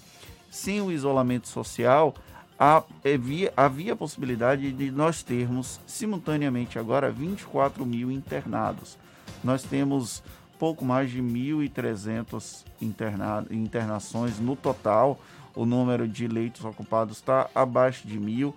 Sem 0.48 0.80
o 0.80 0.92
isolamento 0.92 1.48
social, 1.48 2.14
havia, 2.60 3.50
havia 3.56 3.94
a 3.94 3.96
possibilidade 3.96 4.70
de 4.70 4.90
nós 4.90 5.22
termos 5.22 5.80
simultaneamente 5.86 6.78
agora 6.78 7.10
24 7.10 7.86
mil 7.86 8.10
internados. 8.12 8.98
Nós 9.42 9.62
temos 9.62 10.22
pouco 10.58 10.84
mais 10.84 11.10
de 11.10 11.22
1.300 11.22 12.66
interna 12.82 13.46
internações 13.50 14.38
no 14.38 14.54
total. 14.54 15.18
O 15.56 15.64
número 15.64 16.06
de 16.06 16.28
leitos 16.28 16.62
ocupados 16.62 17.16
está 17.16 17.48
abaixo 17.54 18.06
de 18.06 18.20
mil. 18.20 18.54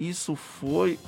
Isso 0.00 0.34
foi 0.34 0.98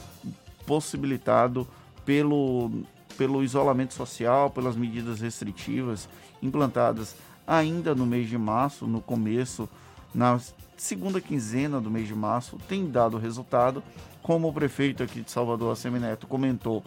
possibilitado 0.65 1.67
pelo, 2.05 2.71
pelo 3.19 3.43
isolamento 3.43 3.93
social, 3.93 4.51
pelas 4.51 4.77
medidas 4.77 5.21
restritivas 5.21 6.09
implantadas 6.41 7.17
ainda 7.45 7.93
no 7.93 8.07
mês 8.07 8.29
de 8.29 8.39
março, 8.39 8.87
no 8.87 9.01
começo, 9.01 9.69
nas 10.15 10.55
segunda 10.77 11.21
quinzena 11.21 11.81
do 11.81 11.91
mês 11.91 12.07
de 12.07 12.15
março 12.15 12.59
tem 12.69 12.91
dado 12.91 13.19
resultado. 13.19 13.83
Como 14.23 14.49
o 14.49 14.53
prefeito 14.53 15.03
aqui 15.03 15.21
de 15.23 15.31
Salvador, 15.31 15.73
Assemineto, 15.73 16.27
comentou, 16.27 16.83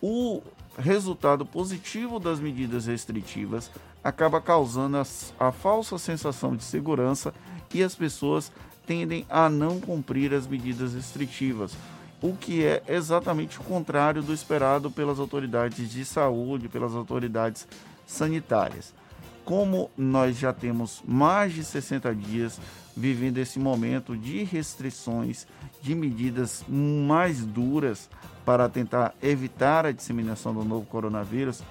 o 0.00 0.42
resultado 0.78 1.44
positivo 1.44 2.20
das 2.20 2.38
medidas 2.38 2.86
restritivas 2.86 3.70
acaba 4.04 4.40
causando 4.40 4.98
a, 4.98 5.06
a 5.48 5.50
falsa 5.50 5.98
sensação 5.98 6.54
de 6.54 6.62
segurança 6.62 7.34
e 7.74 7.82
as 7.82 7.94
pessoas 7.94 8.52
tendem 8.86 9.26
a 9.28 9.48
não 9.48 9.80
cumprir 9.80 10.32
as 10.32 10.46
medidas 10.46 10.94
restritivas, 10.94 11.76
o 12.22 12.34
que 12.34 12.64
é 12.64 12.82
exatamente 12.86 13.58
o 13.58 13.64
contrário 13.64 14.22
do 14.22 14.32
esperado 14.32 14.90
pelas 14.90 15.18
autoridades 15.18 15.90
de 15.90 16.04
saúde, 16.04 16.68
pelas 16.68 16.94
autoridades 16.94 17.66
sanitárias. 18.06 18.94
Como 19.44 19.90
nós 19.96 20.36
já 20.36 20.52
temos 20.52 21.02
mais 21.06 21.52
de 21.52 21.64
60 21.64 22.14
dias 22.14 22.60
vivendo 22.96 23.38
esse 23.38 23.58
momento 23.58 24.16
de 24.16 24.42
restrições, 24.42 25.46
de 25.82 25.94
medidas 25.94 26.64
mais 26.66 27.44
duras 27.44 28.08
para 28.44 28.68
tentar 28.68 29.14
evitar 29.22 29.84
a 29.84 29.92
disseminação 29.92 30.54
do 30.54 30.64
novo 30.64 30.86
coronavírus, 30.86 31.62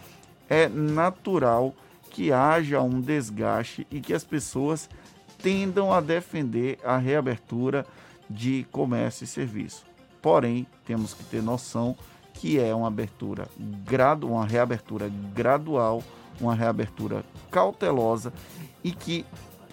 é 0.47 0.69
natural 0.69 1.73
que 2.11 2.31
haja 2.31 2.81
um 2.81 3.01
desgaste 3.01 3.87
e 3.89 3.99
que 3.99 4.13
as 4.13 4.23
pessoas 4.23 4.87
tendam 5.41 5.91
a 5.91 5.99
defender 5.99 6.77
a 6.83 6.97
reabertura 6.97 7.85
de 8.29 8.65
comércio 8.71 9.23
e 9.23 9.27
serviço. 9.27 9.85
Porém, 10.21 10.67
temos 10.85 11.13
que 11.13 11.23
ter 11.23 11.41
noção 11.41 11.95
que 12.33 12.59
é 12.59 12.73
uma 12.75 12.87
abertura 12.87 13.47
gradual, 13.57 14.31
uma 14.31 14.45
reabertura 14.45 15.09
gradual, 15.33 16.03
uma 16.39 16.53
reabertura 16.53 17.23
cautelosa 17.49 18.33
e 18.83 18.91
que 18.91 19.25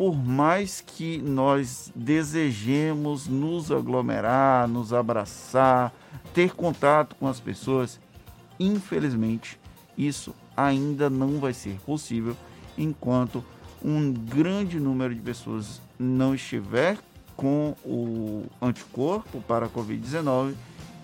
por 0.03 0.17
mais 0.17 0.81
que 0.81 1.19
nós 1.19 1.93
desejemos 1.95 3.29
nos 3.29 3.71
aglomerar, 3.71 4.67
nos 4.67 4.93
abraçar, 4.93 5.95
ter 6.35 6.57
contato 6.57 7.15
com 7.15 7.29
as 7.29 7.39
pessoas, 7.39 8.01
infelizmente 8.59 9.61
isso 9.97 10.35
ainda 10.57 11.09
não 11.09 11.39
vai 11.39 11.53
ser 11.53 11.79
possível 11.87 12.37
enquanto 12.77 13.45
um 13.81 14.13
grande 14.13 14.81
número 14.81 15.15
de 15.15 15.21
pessoas 15.21 15.81
não 15.97 16.35
estiver 16.35 16.99
com 17.37 17.77
o 17.85 18.47
anticorpo 18.61 19.41
para 19.43 19.67
a 19.67 19.69
Covid-19 19.69 20.55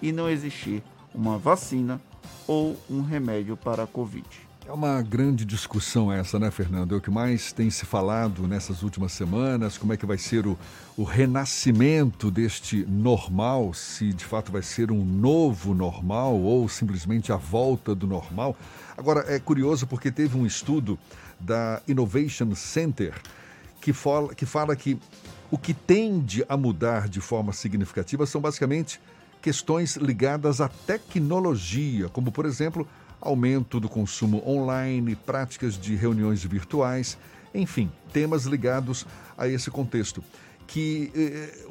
e 0.03 0.11
não 0.11 0.29
existir 0.29 0.83
uma 1.15 1.39
vacina 1.39 2.01
ou 2.49 2.77
um 2.91 3.01
remédio 3.01 3.57
para 3.57 3.85
a 3.85 3.87
Covid. 3.87 4.48
É 4.69 4.73
uma 4.73 5.01
grande 5.01 5.47
discussão 5.47 6.13
essa, 6.13 6.39
né, 6.39 6.51
Fernando? 6.51 6.95
É 6.95 6.99
o 6.99 7.01
que 7.01 7.11
mais 7.11 7.53
tem 7.53 7.71
se 7.71 7.87
falado 7.87 8.47
nessas 8.47 8.83
últimas 8.83 9.13
semanas, 9.13 9.79
como 9.79 9.95
é 9.95 9.97
que 9.97 10.05
vai 10.05 10.19
ser 10.19 10.47
o, 10.47 10.59
o 10.95 11.05
renascimento 11.05 12.31
deste 12.31 12.85
normal, 12.85 13.73
se 13.73 14.13
de 14.13 14.27
fato 14.27 14.53
vai 14.53 14.61
ser 14.61 14.93
um 14.93 15.03
novo 15.03 15.73
normal 15.73 16.39
ou 16.39 16.69
simplesmente 16.69 17.33
a 17.33 17.37
volta 17.37 17.95
do 17.95 18.07
normal. 18.07 18.55
Agora, 18.95 19.25
é 19.27 19.39
curioso 19.39 19.87
porque 19.87 20.11
teve 20.11 20.37
um 20.37 20.45
estudo 20.45 20.99
da 21.41 21.81
Innovation 21.89 22.55
Center 22.55 23.15
que 23.81 23.95
fala 23.95 24.35
que, 24.35 24.45
fala 24.45 24.77
que 24.77 24.99
o 25.51 25.57
que 25.57 25.73
tende 25.73 26.45
a 26.47 26.59
mudar 26.59 27.09
de 27.09 27.23
forma 27.23 27.55
significativa 27.55 28.27
são 28.27 28.39
basicamente 28.39 29.01
questões 29.41 29.97
ligadas 29.97 30.61
à 30.61 30.69
tecnologia, 30.69 32.11
como, 32.11 32.31
por 32.31 32.45
exemplo, 32.45 32.87
aumento 33.21 33.81
do 33.81 33.89
consumo 33.89 34.43
online, 34.47 35.15
práticas 35.15 35.79
de 35.79 35.95
reuniões 35.95 36.43
virtuais, 36.45 37.19
enfim, 37.55 37.91
temas 38.13 38.45
ligados 38.45 39.07
a 39.37 39.49
esse 39.49 39.71
contexto. 39.71 40.23
Que 40.67 41.11
eh, 41.15 41.67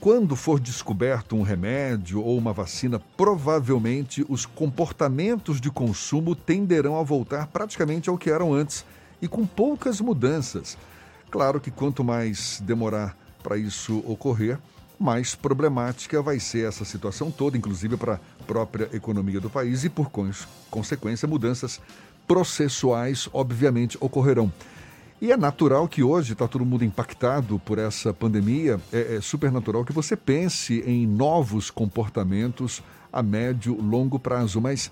quando 0.00 0.34
for 0.34 0.58
descoberto 0.58 1.36
um 1.36 1.42
remédio 1.42 2.20
ou 2.20 2.36
uma 2.36 2.52
vacina, 2.52 3.00
provavelmente 3.16 4.26
os 4.28 4.44
comportamentos 4.44 5.60
de 5.60 5.70
consumo 5.70 6.34
tenderão 6.34 6.98
a 6.98 7.02
voltar 7.02 7.46
praticamente 7.46 8.10
ao 8.10 8.18
que 8.18 8.30
eram 8.30 8.52
antes 8.52 8.84
e 9.22 9.28
com 9.28 9.46
poucas 9.46 10.00
mudanças. 10.00 10.76
Claro 11.30 11.60
que 11.60 11.70
quanto 11.70 12.02
mais 12.02 12.60
demorar 12.64 13.16
para 13.42 13.56
isso 13.56 14.02
ocorrer, 14.06 14.58
mais 14.98 15.34
problemática 15.34 16.22
vai 16.22 16.38
ser 16.40 16.66
essa 16.68 16.84
situação 16.84 17.30
toda, 17.30 17.56
inclusive 17.56 17.96
para 17.96 18.20
própria 18.44 18.88
economia 18.92 19.40
do 19.40 19.50
país 19.50 19.82
e, 19.82 19.88
por 19.88 20.10
consequência, 20.70 21.26
mudanças 21.26 21.80
processuais, 22.26 23.28
obviamente, 23.32 23.98
ocorrerão. 24.00 24.52
E 25.20 25.32
é 25.32 25.36
natural 25.36 25.88
que 25.88 26.02
hoje 26.02 26.34
está 26.34 26.46
todo 26.46 26.66
mundo 26.66 26.84
impactado 26.84 27.58
por 27.60 27.78
essa 27.78 28.12
pandemia, 28.12 28.80
é, 28.92 29.16
é 29.16 29.20
super 29.20 29.50
natural 29.50 29.84
que 29.84 29.92
você 29.92 30.16
pense 30.16 30.82
em 30.86 31.06
novos 31.06 31.70
comportamentos 31.70 32.82
a 33.12 33.22
médio, 33.22 33.80
longo 33.80 34.18
prazo, 34.18 34.60
mas 34.60 34.90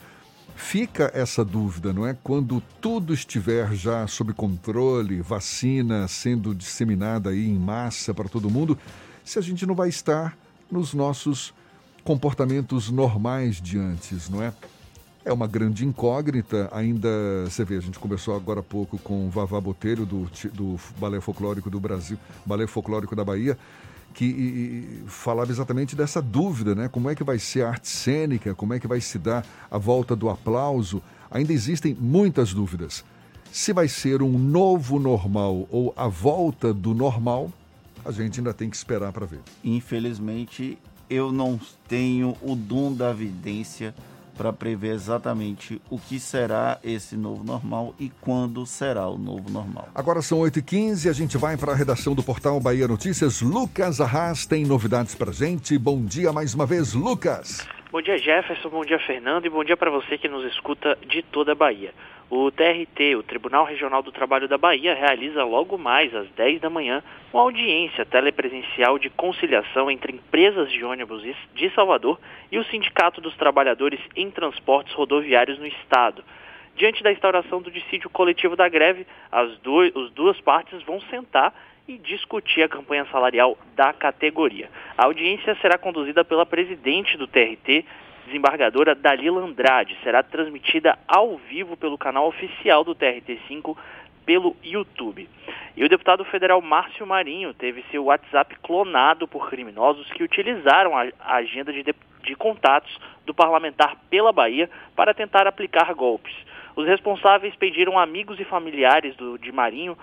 fica 0.55 1.11
essa 1.13 1.45
dúvida, 1.45 1.93
não 1.93 2.07
é? 2.07 2.17
Quando 2.23 2.63
tudo 2.81 3.13
estiver 3.13 3.75
já 3.75 4.07
sob 4.07 4.33
controle, 4.33 5.21
vacina 5.21 6.07
sendo 6.09 6.55
disseminada 6.55 7.31
aí 7.31 7.49
em 7.49 7.59
massa 7.59 8.15
para 8.15 8.29
todo 8.29 8.51
mundo, 8.51 8.79
se 9.25 9.39
a 9.39 9.43
gente 9.43 9.67
não 9.67 9.75
vai 9.75 9.89
estar 9.89 10.37
nos 10.71 10.95
nossos 10.95 11.53
comportamentos 12.05 12.91
normais 12.91 13.61
de 13.61 13.79
antes, 13.79 14.29
não 14.29 14.43
é? 14.43 14.53
É 15.25 15.33
uma 15.33 15.47
grande 15.47 15.87
incógnita, 15.87 16.69
ainda, 16.73 17.09
você 17.45 17.65
vê, 17.65 17.77
a 17.77 17.81
gente 17.81 17.99
conversou 17.99 18.35
agora 18.35 18.59
há 18.59 18.63
pouco 18.63 18.99
com 18.99 19.27
o 19.27 19.31
Vavá 19.31 19.61
Botelho, 19.61 20.05
do, 20.05 20.29
do 20.53 20.81
Balé 20.99 21.21
Folclórico 21.21 21.71
do 21.71 21.79
Brasil, 21.79 22.19
Balé 22.45 22.67
Folclórico 22.67 23.15
da 23.15 23.25
Bahia, 23.25 23.57
que 24.13 24.25
e, 24.25 25.05
falava 25.07 25.51
exatamente 25.51 25.95
dessa 25.95 26.21
dúvida, 26.21 26.75
né? 26.75 26.89
Como 26.89 27.09
é 27.09 27.15
que 27.15 27.23
vai 27.23 27.39
ser 27.39 27.63
a 27.63 27.69
arte 27.69 27.89
cênica, 27.89 28.55
como 28.55 28.75
é 28.75 28.81
que 28.81 28.87
vai 28.87 29.01
se 29.01 29.19
dar 29.19 29.47
a 29.71 29.79
volta 29.79 30.17
do 30.17 30.29
aplauso? 30.29 31.01
Ainda 31.31 31.53
existem 31.53 31.97
muitas 31.99 32.53
dúvidas. 32.53 33.05
Se 33.53 33.73
vai 33.73 33.87
ser 33.87 34.23
um 34.23 34.39
novo 34.39 34.99
normal 34.99 35.69
ou 35.71 35.93
a 35.97 36.09
volta 36.09 36.75
do 36.75 36.95
normal, 36.95 37.53
a 38.05 38.11
gente 38.11 38.41
ainda 38.41 38.53
tem 38.53 38.69
que 38.69 38.77
esperar 38.77 39.13
para 39.13 39.25
ver. 39.25 39.41
Infelizmente, 39.63 40.79
eu 41.13 41.31
não 41.31 41.61
tenho 41.87 42.35
o 42.41 42.57
dom 42.57 42.93
da 42.93 43.11
evidência 43.11 43.95
para 44.35 44.51
prever 44.51 44.95
exatamente 44.95 45.81
o 45.91 45.99
que 45.99 46.19
será 46.19 46.79
esse 46.83 47.17
novo 47.17 47.45
normal 47.45 47.95
e 48.01 48.11
quando 48.23 48.65
será 48.65 49.07
o 49.07 49.19
novo 49.19 49.51
normal. 49.51 49.89
Agora 49.95 50.23
são 50.23 50.39
8h15 50.39 51.11
a 51.11 51.13
gente 51.13 51.37
vai 51.37 51.59
para 51.59 51.73
a 51.73 51.75
redação 51.75 52.15
do 52.15 52.23
portal 52.23 52.59
Bahia 52.59 52.89
Notícias. 52.89 53.43
Lucas 53.43 54.01
Arras 54.01 54.47
tem 54.47 54.65
novidades 54.65 55.15
para 55.15 55.33
gente. 55.33 55.77
Bom 55.77 56.03
dia 56.03 56.33
mais 56.33 56.55
uma 56.55 56.65
vez, 56.65 56.95
Lucas. 56.95 57.69
Bom 57.93 58.01
dia, 58.01 58.17
Jefferson. 58.17 58.71
Bom 58.71 58.83
dia, 58.87 58.99
Fernando. 59.07 59.45
E 59.45 59.51
bom 59.51 59.63
dia 59.63 59.77
para 59.77 59.91
você 59.91 60.17
que 60.17 60.27
nos 60.27 60.51
escuta 60.51 60.97
de 61.07 61.23
toda 61.23 61.53
a 61.53 61.55
Bahia. 61.55 61.93
O 62.35 62.51
TRT, 62.51 63.15
o 63.15 63.23
Tribunal 63.23 63.67
Regional 63.67 64.03
do 64.03 64.11
Trabalho 64.11 64.49
da 64.49 64.57
Bahia, 64.57 64.95
realiza 64.95 65.45
logo 65.45 65.77
mais 65.77 66.15
às 66.15 66.27
10 66.31 66.63
da 66.63 66.71
manhã 66.71 67.03
uma 67.31 67.43
audiência 67.43 68.07
telepresencial 68.07 68.99
de 68.99 69.11
conciliação 69.11 69.91
entre 69.91 70.15
empresas 70.15 70.73
de 70.73 70.83
ônibus 70.83 71.23
de 71.55 71.71
Salvador 71.75 72.19
e 72.51 72.59
o 72.59 72.65
Sindicato 72.65 73.21
dos 73.21 73.37
Trabalhadores 73.37 74.01
em 74.17 74.31
Transportes 74.31 74.95
Rodoviários 74.95 75.59
no 75.59 75.67
Estado. 75.67 76.25
Diante 76.75 77.03
da 77.03 77.13
instauração 77.13 77.61
do 77.61 77.71
dissídio 77.71 78.09
coletivo 78.09 78.57
da 78.57 78.67
greve, 78.67 79.07
as 79.31 79.59
duas, 79.59 79.95
as 79.95 80.11
duas 80.13 80.41
partes 80.41 80.83
vão 80.85 81.03
sentar 81.11 81.55
e 81.87 81.99
discutir 81.99 82.63
a 82.63 82.69
campanha 82.69 83.05
salarial 83.13 83.59
da 83.77 83.93
categoria. 83.93 84.71
A 84.97 85.05
audiência 85.05 85.55
será 85.57 85.77
conduzida 85.77 86.25
pela 86.25 86.47
presidente 86.47 87.19
do 87.19 87.27
TRT, 87.27 87.85
desembargadora 88.33 88.95
Dalila 88.95 89.43
Andrade. 89.43 89.97
Será 90.03 90.23
transmitida 90.23 90.99
ao 91.07 91.37
vivo 91.37 91.77
pelo 91.77 91.99
canal 91.99 92.27
oficial 92.27 92.83
do 92.83 92.95
TRT5 92.95 93.77
pelo 94.25 94.57
YouTube. 94.65 95.29
E 95.77 95.85
o 95.85 95.89
deputado 95.89 96.25
federal 96.25 96.61
Márcio 96.63 97.07
Marinho 97.07 97.53
teve 97.53 97.85
seu 97.91 98.05
WhatsApp 98.05 98.57
clonado 98.63 99.29
por 99.29 99.51
criminosos 99.51 100.11
que 100.13 100.23
utilizaram 100.23 100.97
a 100.97 101.35
agenda 101.35 101.73
de, 101.73 101.85
de 102.23 102.35
contatos 102.37 102.97
do 103.27 103.35
parlamentar 103.35 103.97
pela 104.09 104.33
Bahia 104.33 104.71
para 104.97 105.13
tentar 105.13 105.47
aplicar 105.47 105.93
golpes. 105.93 106.35
Os 106.75 106.87
responsáveis 106.87 107.55
pediram 107.57 107.99
amigos 107.99 108.41
e 108.41 108.45
familiares 108.45 109.15
do, 109.17 109.37
de 109.39 109.53
Marinho 109.53 109.97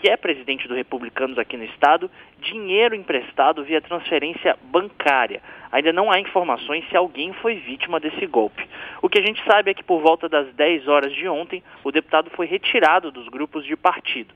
que 0.00 0.08
é 0.08 0.16
presidente 0.16 0.68
do 0.68 0.74
Republicanos 0.74 1.38
aqui 1.38 1.56
no 1.56 1.64
estado, 1.64 2.10
dinheiro 2.38 2.94
emprestado 2.94 3.64
via 3.64 3.80
transferência 3.80 4.56
bancária. 4.64 5.40
Ainda 5.72 5.92
não 5.92 6.10
há 6.10 6.20
informações 6.20 6.88
se 6.88 6.96
alguém 6.96 7.32
foi 7.34 7.56
vítima 7.56 7.98
desse 7.98 8.26
golpe. 8.26 8.66
O 9.02 9.08
que 9.08 9.18
a 9.18 9.22
gente 9.22 9.42
sabe 9.44 9.70
é 9.70 9.74
que 9.74 9.82
por 9.82 10.00
volta 10.00 10.28
das 10.28 10.52
10 10.54 10.88
horas 10.88 11.12
de 11.14 11.28
ontem, 11.28 11.62
o 11.82 11.90
deputado 11.90 12.30
foi 12.30 12.46
retirado 12.46 13.10
dos 13.10 13.28
grupos 13.28 13.64
de 13.64 13.76
partido. 13.76 14.34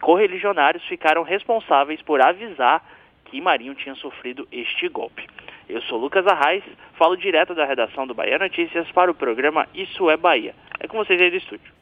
Correligionários 0.00 0.84
ficaram 0.84 1.22
responsáveis 1.22 2.00
por 2.02 2.20
avisar 2.20 2.84
que 3.24 3.40
Marinho 3.40 3.74
tinha 3.74 3.94
sofrido 3.96 4.48
este 4.50 4.88
golpe. 4.88 5.26
Eu 5.68 5.82
sou 5.82 5.98
Lucas 5.98 6.26
Arraes, 6.26 6.64
falo 6.94 7.16
direto 7.16 7.54
da 7.54 7.64
redação 7.64 8.06
do 8.06 8.14
Bahia 8.14 8.38
Notícias 8.38 8.90
para 8.92 9.10
o 9.10 9.14
programa 9.14 9.68
Isso 9.74 10.08
é 10.08 10.16
Bahia. 10.16 10.54
É 10.80 10.86
com 10.86 10.96
vocês 10.96 11.20
aí 11.20 11.30
do 11.30 11.36
estúdio. 11.36 11.77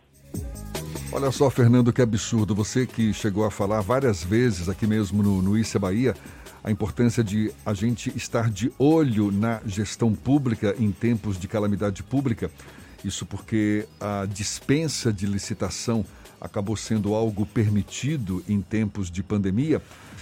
Olha 1.17 1.33
só, 1.33 1.49
Fernando, 1.49 1.95
que 1.95 2.03
absurdo. 2.03 2.55
Você 2.55 2.87
que 2.87 3.11
chegou 3.15 3.47
a 3.47 3.51
falar 3.51 3.81
várias 3.81 4.23
vezes 4.23 4.69
aqui 4.69 4.87
mesmo 4.87 5.23
no, 5.23 5.41
no 5.41 5.57
Issa 5.57 5.79
Bahia 5.79 6.15
a 6.63 6.71
importância 6.71 7.25
de 7.25 7.51
a 7.65 7.73
gente 7.73 8.15
estar 8.15 8.51
de 8.51 8.71
olho 8.79 9.33
na 9.33 9.63
gestão 9.65 10.15
pública 10.15 10.77
em 10.79 10.93
tempos 10.93 11.39
de 11.39 11.49
calamidade 11.49 12.03
pública. 12.03 12.51
Isso 13.03 13.25
porque 13.25 13.89
a 13.99 14.27
dispensa 14.27 15.11
de 15.11 15.25
licitação 15.25 16.05
acabou 16.39 16.77
sendo 16.77 17.15
algo 17.15 17.47
permitido 17.47 18.45
em 18.47 18.61
tempos 18.61 19.11
de 19.11 19.23
pandemia. 19.23 19.81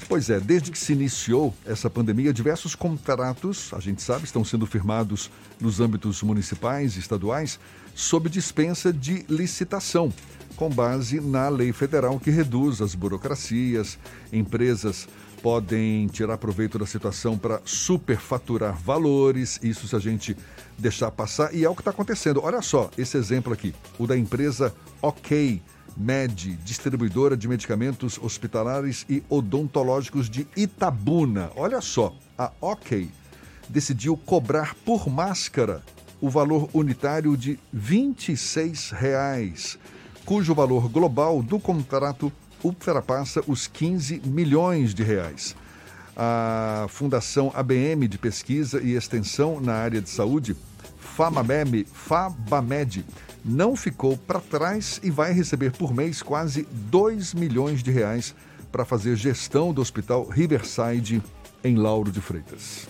Pois 0.08 0.30
é, 0.30 0.38
desde 0.38 0.70
que 0.70 0.78
se 0.78 0.92
iniciou 0.92 1.52
essa 1.66 1.90
pandemia, 1.90 2.32
diversos 2.32 2.76
contratos, 2.76 3.72
a 3.74 3.80
gente 3.80 4.00
sabe, 4.00 4.26
estão 4.26 4.44
sendo 4.44 4.64
firmados 4.64 5.28
nos 5.60 5.80
âmbitos 5.80 6.22
municipais 6.22 6.94
e 6.94 7.00
estaduais 7.00 7.58
sob 7.94 8.28
dispensa 8.28 8.92
de 8.92 9.24
licitação 9.28 10.12
com 10.56 10.70
base 10.70 11.20
na 11.20 11.48
lei 11.48 11.72
federal 11.72 12.18
que 12.18 12.30
reduz 12.30 12.80
as 12.80 12.94
burocracias. 12.94 13.98
Empresas 14.32 15.08
podem 15.42 16.06
tirar 16.06 16.38
proveito 16.38 16.78
da 16.78 16.86
situação 16.86 17.36
para 17.36 17.60
superfaturar 17.64 18.74
valores, 18.76 19.60
isso 19.62 19.86
se 19.86 19.94
a 19.94 19.98
gente 19.98 20.36
deixar 20.78 21.10
passar, 21.10 21.54
e 21.54 21.64
é 21.64 21.68
o 21.68 21.74
que 21.74 21.82
está 21.82 21.90
acontecendo. 21.90 22.40
Olha 22.42 22.62
só 22.62 22.90
esse 22.96 23.16
exemplo 23.16 23.52
aqui, 23.52 23.74
o 23.98 24.06
da 24.06 24.16
empresa 24.16 24.74
OK 25.02 25.60
Med, 25.96 26.56
distribuidora 26.64 27.36
de 27.36 27.46
medicamentos 27.46 28.18
hospitalares 28.18 29.06
e 29.08 29.22
odontológicos 29.28 30.28
de 30.28 30.46
Itabuna. 30.56 31.52
Olha 31.54 31.80
só, 31.80 32.12
a 32.36 32.50
OK 32.60 33.08
decidiu 33.68 34.16
cobrar 34.16 34.74
por 34.84 35.08
máscara 35.08 35.82
o 36.24 36.30
valor 36.30 36.70
unitário 36.72 37.36
de 37.36 37.52
R$ 37.52 37.58
26. 37.72 38.90
Reais 38.92 39.78
cujo 40.24 40.54
valor 40.54 40.88
global 40.88 41.42
do 41.42 41.60
contrato 41.60 42.32
ultrapassa 42.62 43.42
os 43.46 43.66
15 43.66 44.22
milhões 44.24 44.94
de 44.94 45.02
reais. 45.02 45.54
A 46.16 46.86
Fundação 46.88 47.52
ABM 47.54 48.08
de 48.08 48.16
Pesquisa 48.16 48.80
e 48.80 48.94
Extensão 48.94 49.60
na 49.60 49.74
área 49.74 50.00
de 50.00 50.08
saúde, 50.08 50.56
FAMAMED, 50.98 51.86
FABAMED, 51.92 53.04
não 53.44 53.76
ficou 53.76 54.16
para 54.16 54.40
trás 54.40 54.98
e 55.02 55.10
vai 55.10 55.30
receber 55.34 55.72
por 55.72 55.92
mês 55.92 56.22
quase 56.22 56.66
2 56.72 57.34
milhões 57.34 57.82
de 57.82 57.90
reais 57.90 58.34
para 58.72 58.86
fazer 58.86 59.14
gestão 59.16 59.74
do 59.74 59.82
Hospital 59.82 60.26
Riverside 60.26 61.22
em 61.62 61.76
Lauro 61.76 62.10
de 62.10 62.22
Freitas. 62.22 62.88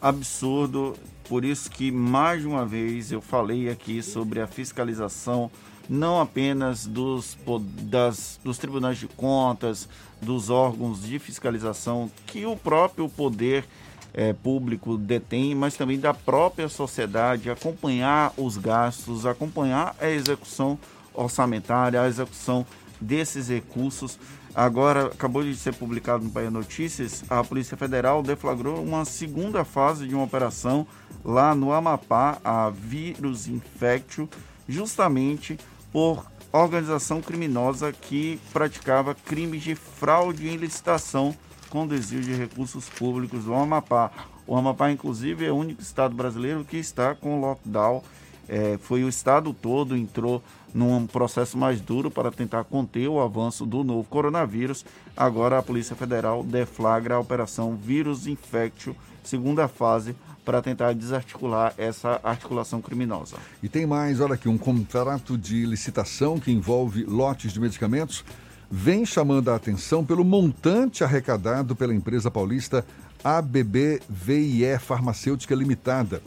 Absurdo 0.00 0.94
por 1.28 1.44
isso 1.44 1.70
que 1.70 1.90
mais 1.92 2.44
uma 2.44 2.64
vez 2.64 3.12
eu 3.12 3.20
falei 3.20 3.68
aqui 3.68 4.02
sobre 4.02 4.40
a 4.40 4.46
fiscalização 4.46 5.50
não 5.88 6.20
apenas 6.20 6.86
dos, 6.86 7.36
das, 7.82 8.38
dos 8.44 8.58
tribunais 8.58 8.98
de 8.98 9.08
contas, 9.08 9.88
dos 10.20 10.50
órgãos 10.50 11.02
de 11.02 11.18
fiscalização 11.18 12.10
que 12.26 12.44
o 12.44 12.56
próprio 12.56 13.08
poder 13.08 13.64
é, 14.12 14.32
público 14.32 14.98
detém, 14.98 15.54
mas 15.54 15.76
também 15.76 15.98
da 15.98 16.12
própria 16.12 16.68
sociedade, 16.68 17.50
acompanhar 17.50 18.32
os 18.36 18.56
gastos, 18.56 19.24
acompanhar 19.24 19.94
a 20.00 20.08
execução 20.08 20.78
orçamentária, 21.14 22.00
a 22.00 22.08
execução 22.08 22.66
desses 23.00 23.48
recursos. 23.48 24.18
Agora, 24.54 25.06
acabou 25.06 25.42
de 25.42 25.54
ser 25.54 25.74
publicado 25.74 26.24
no 26.24 26.30
Bahia 26.30 26.50
Notícias, 26.50 27.24
a 27.28 27.44
Polícia 27.44 27.76
Federal 27.76 28.22
deflagrou 28.22 28.82
uma 28.82 29.04
segunda 29.04 29.64
fase 29.64 30.06
de 30.08 30.14
uma 30.14 30.24
operação 30.24 30.86
lá 31.24 31.54
no 31.54 31.72
Amapá, 31.72 32.38
a 32.42 32.70
Vírus 32.70 33.46
Infectio, 33.46 34.28
justamente 34.68 35.58
por 35.92 36.26
organização 36.52 37.20
criminosa 37.20 37.92
que 37.92 38.40
praticava 38.52 39.14
crimes 39.14 39.62
de 39.62 39.74
fraude 39.74 40.48
em 40.48 40.56
licitação 40.56 41.36
com 41.68 41.86
desvio 41.86 42.22
de 42.22 42.34
recursos 42.34 42.88
públicos 42.88 43.44
do 43.44 43.54
Amapá. 43.54 44.10
O 44.46 44.56
Amapá, 44.56 44.90
inclusive, 44.90 45.44
é 45.44 45.52
o 45.52 45.56
único 45.56 45.82
estado 45.82 46.14
brasileiro 46.14 46.64
que 46.64 46.78
está 46.78 47.14
com 47.14 47.40
lockdown. 47.40 48.02
É, 48.48 48.78
foi 48.80 49.04
o 49.04 49.08
estado 49.08 49.52
todo 49.52 49.94
entrou 49.94 50.42
num 50.74 51.06
processo 51.06 51.56
mais 51.56 51.80
duro 51.80 52.10
para 52.10 52.30
tentar 52.30 52.64
conter 52.64 53.08
o 53.08 53.20
avanço 53.20 53.64
do 53.64 53.82
novo 53.82 54.08
coronavírus. 54.08 54.84
Agora 55.16 55.58
a 55.58 55.62
Polícia 55.62 55.96
Federal 55.96 56.42
deflagra 56.42 57.16
a 57.16 57.20
operação 57.20 57.76
Vírus 57.76 58.26
Infectio, 58.26 58.94
segunda 59.22 59.68
fase, 59.68 60.14
para 60.44 60.62
tentar 60.62 60.94
desarticular 60.94 61.74
essa 61.76 62.18
articulação 62.22 62.80
criminosa. 62.80 63.36
E 63.62 63.68
tem 63.68 63.86
mais, 63.86 64.18
olha 64.18 64.34
aqui, 64.34 64.48
um 64.48 64.56
contrato 64.56 65.36
de 65.36 65.66
licitação 65.66 66.40
que 66.40 66.50
envolve 66.50 67.04
lotes 67.04 67.52
de 67.52 67.60
medicamentos 67.60 68.24
vem 68.70 69.04
chamando 69.04 69.50
a 69.50 69.56
atenção 69.56 70.04
pelo 70.04 70.24
montante 70.24 71.02
arrecadado 71.02 71.74
pela 71.76 71.94
empresa 71.94 72.30
paulista 72.30 72.84
ABB-VIE 73.22 74.78
Farmacêutica 74.78 75.54
Limitada. 75.54 76.22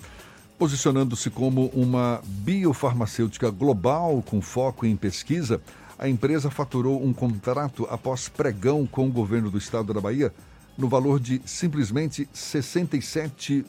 Posicionando-se 0.61 1.31
como 1.31 1.71
uma 1.73 2.21
biofarmacêutica 2.23 3.49
global 3.49 4.21
com 4.21 4.39
foco 4.39 4.85
em 4.85 4.95
pesquisa, 4.95 5.59
a 5.97 6.07
empresa 6.07 6.51
faturou 6.51 7.03
um 7.03 7.11
contrato 7.11 7.87
após 7.89 8.29
pregão 8.29 8.85
com 8.85 9.07
o 9.07 9.11
governo 9.11 9.49
do 9.49 9.57
estado 9.57 9.91
da 9.91 9.99
Bahia 9.99 10.31
no 10.77 10.87
valor 10.87 11.19
de 11.19 11.41
simplesmente 11.45 12.29
67 12.31 13.65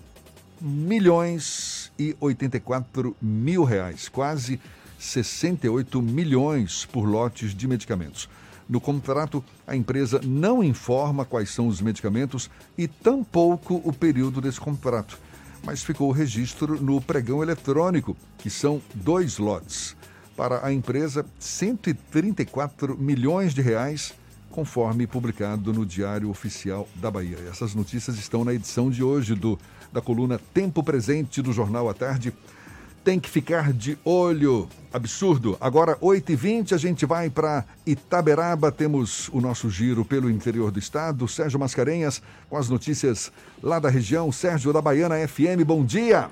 milhões 0.61 1.91
e 1.99 2.15
84 2.21 3.17
mil 3.23 3.65
reais, 3.65 4.11
quase 4.11 4.61
68 4.99 6.03
milhões 6.03 6.85
por 6.85 7.07
lotes 7.07 7.55
de 7.55 7.67
medicamentos. 7.67 8.29
No 8.69 8.83
contrato, 8.83 9.43
a 9.67 9.75
empresa 9.75 10.21
não 10.23 10.63
informa 10.63 11.25
quais 11.25 11.49
são 11.49 11.69
os 11.69 11.81
medicamentos 11.81 12.51
e 12.77 12.87
tampouco 12.87 13.81
o 13.83 13.95
período 13.95 14.43
desse 14.43 14.61
contrato, 14.61 15.19
mas 15.65 15.83
ficou 15.83 16.09
o 16.09 16.13
registro 16.13 16.81
no 16.81 17.01
pregão 17.01 17.43
eletrônico, 17.43 18.17
que 18.39 18.51
são 18.51 18.81
dois 18.95 19.39
lotes. 19.39 19.97
Para 20.37 20.67
a 20.67 20.73
empresa, 20.73 21.25
134 21.39 22.97
milhões 22.99 23.55
de 23.55 23.61
reais, 23.63 24.15
conforme 24.51 25.07
publicado 25.07 25.73
no 25.73 25.87
Diário 25.87 26.31
Oficial 26.31 26.89
da 26.97 27.11
Bahia. 27.11 27.39
Essas 27.51 27.75
notícias 27.75 28.19
estão 28.19 28.45
na 28.45 28.53
edição 28.53 28.91
de 28.91 29.03
hoje 29.03 29.35
do 29.35 29.59
da 29.93 30.01
coluna 30.01 30.41
Tempo 30.55 30.83
Presente 30.83 31.43
do 31.43 31.53
Jornal 31.53 31.89
à 31.89 31.95
Tarde. 31.95 32.33
Tem 33.05 33.19
que 33.19 33.29
ficar 33.29 33.73
de 33.73 33.99
olho. 34.05 34.69
Absurdo. 34.93 35.57
Agora, 35.61 35.97
8h20, 35.97 36.73
a 36.73 36.77
gente 36.77 37.05
vai 37.05 37.29
para 37.29 37.65
Itaberaba. 37.85 38.71
Temos 38.71 39.29
o 39.31 39.41
nosso 39.41 39.69
giro 39.69 40.05
pelo 40.05 40.31
interior 40.31 40.71
do 40.71 40.79
estado. 40.79 41.27
Sérgio 41.27 41.59
Mascarenhas 41.59 42.23
com 42.49 42.57
as 42.57 42.69
notícias 42.69 43.33
lá 43.61 43.81
da 43.81 43.89
região. 43.89 44.31
Sérgio 44.31 44.73
da 44.73 44.81
Baiana 44.81 45.17
FM, 45.27 45.65
bom 45.67 45.85
dia. 45.85 46.29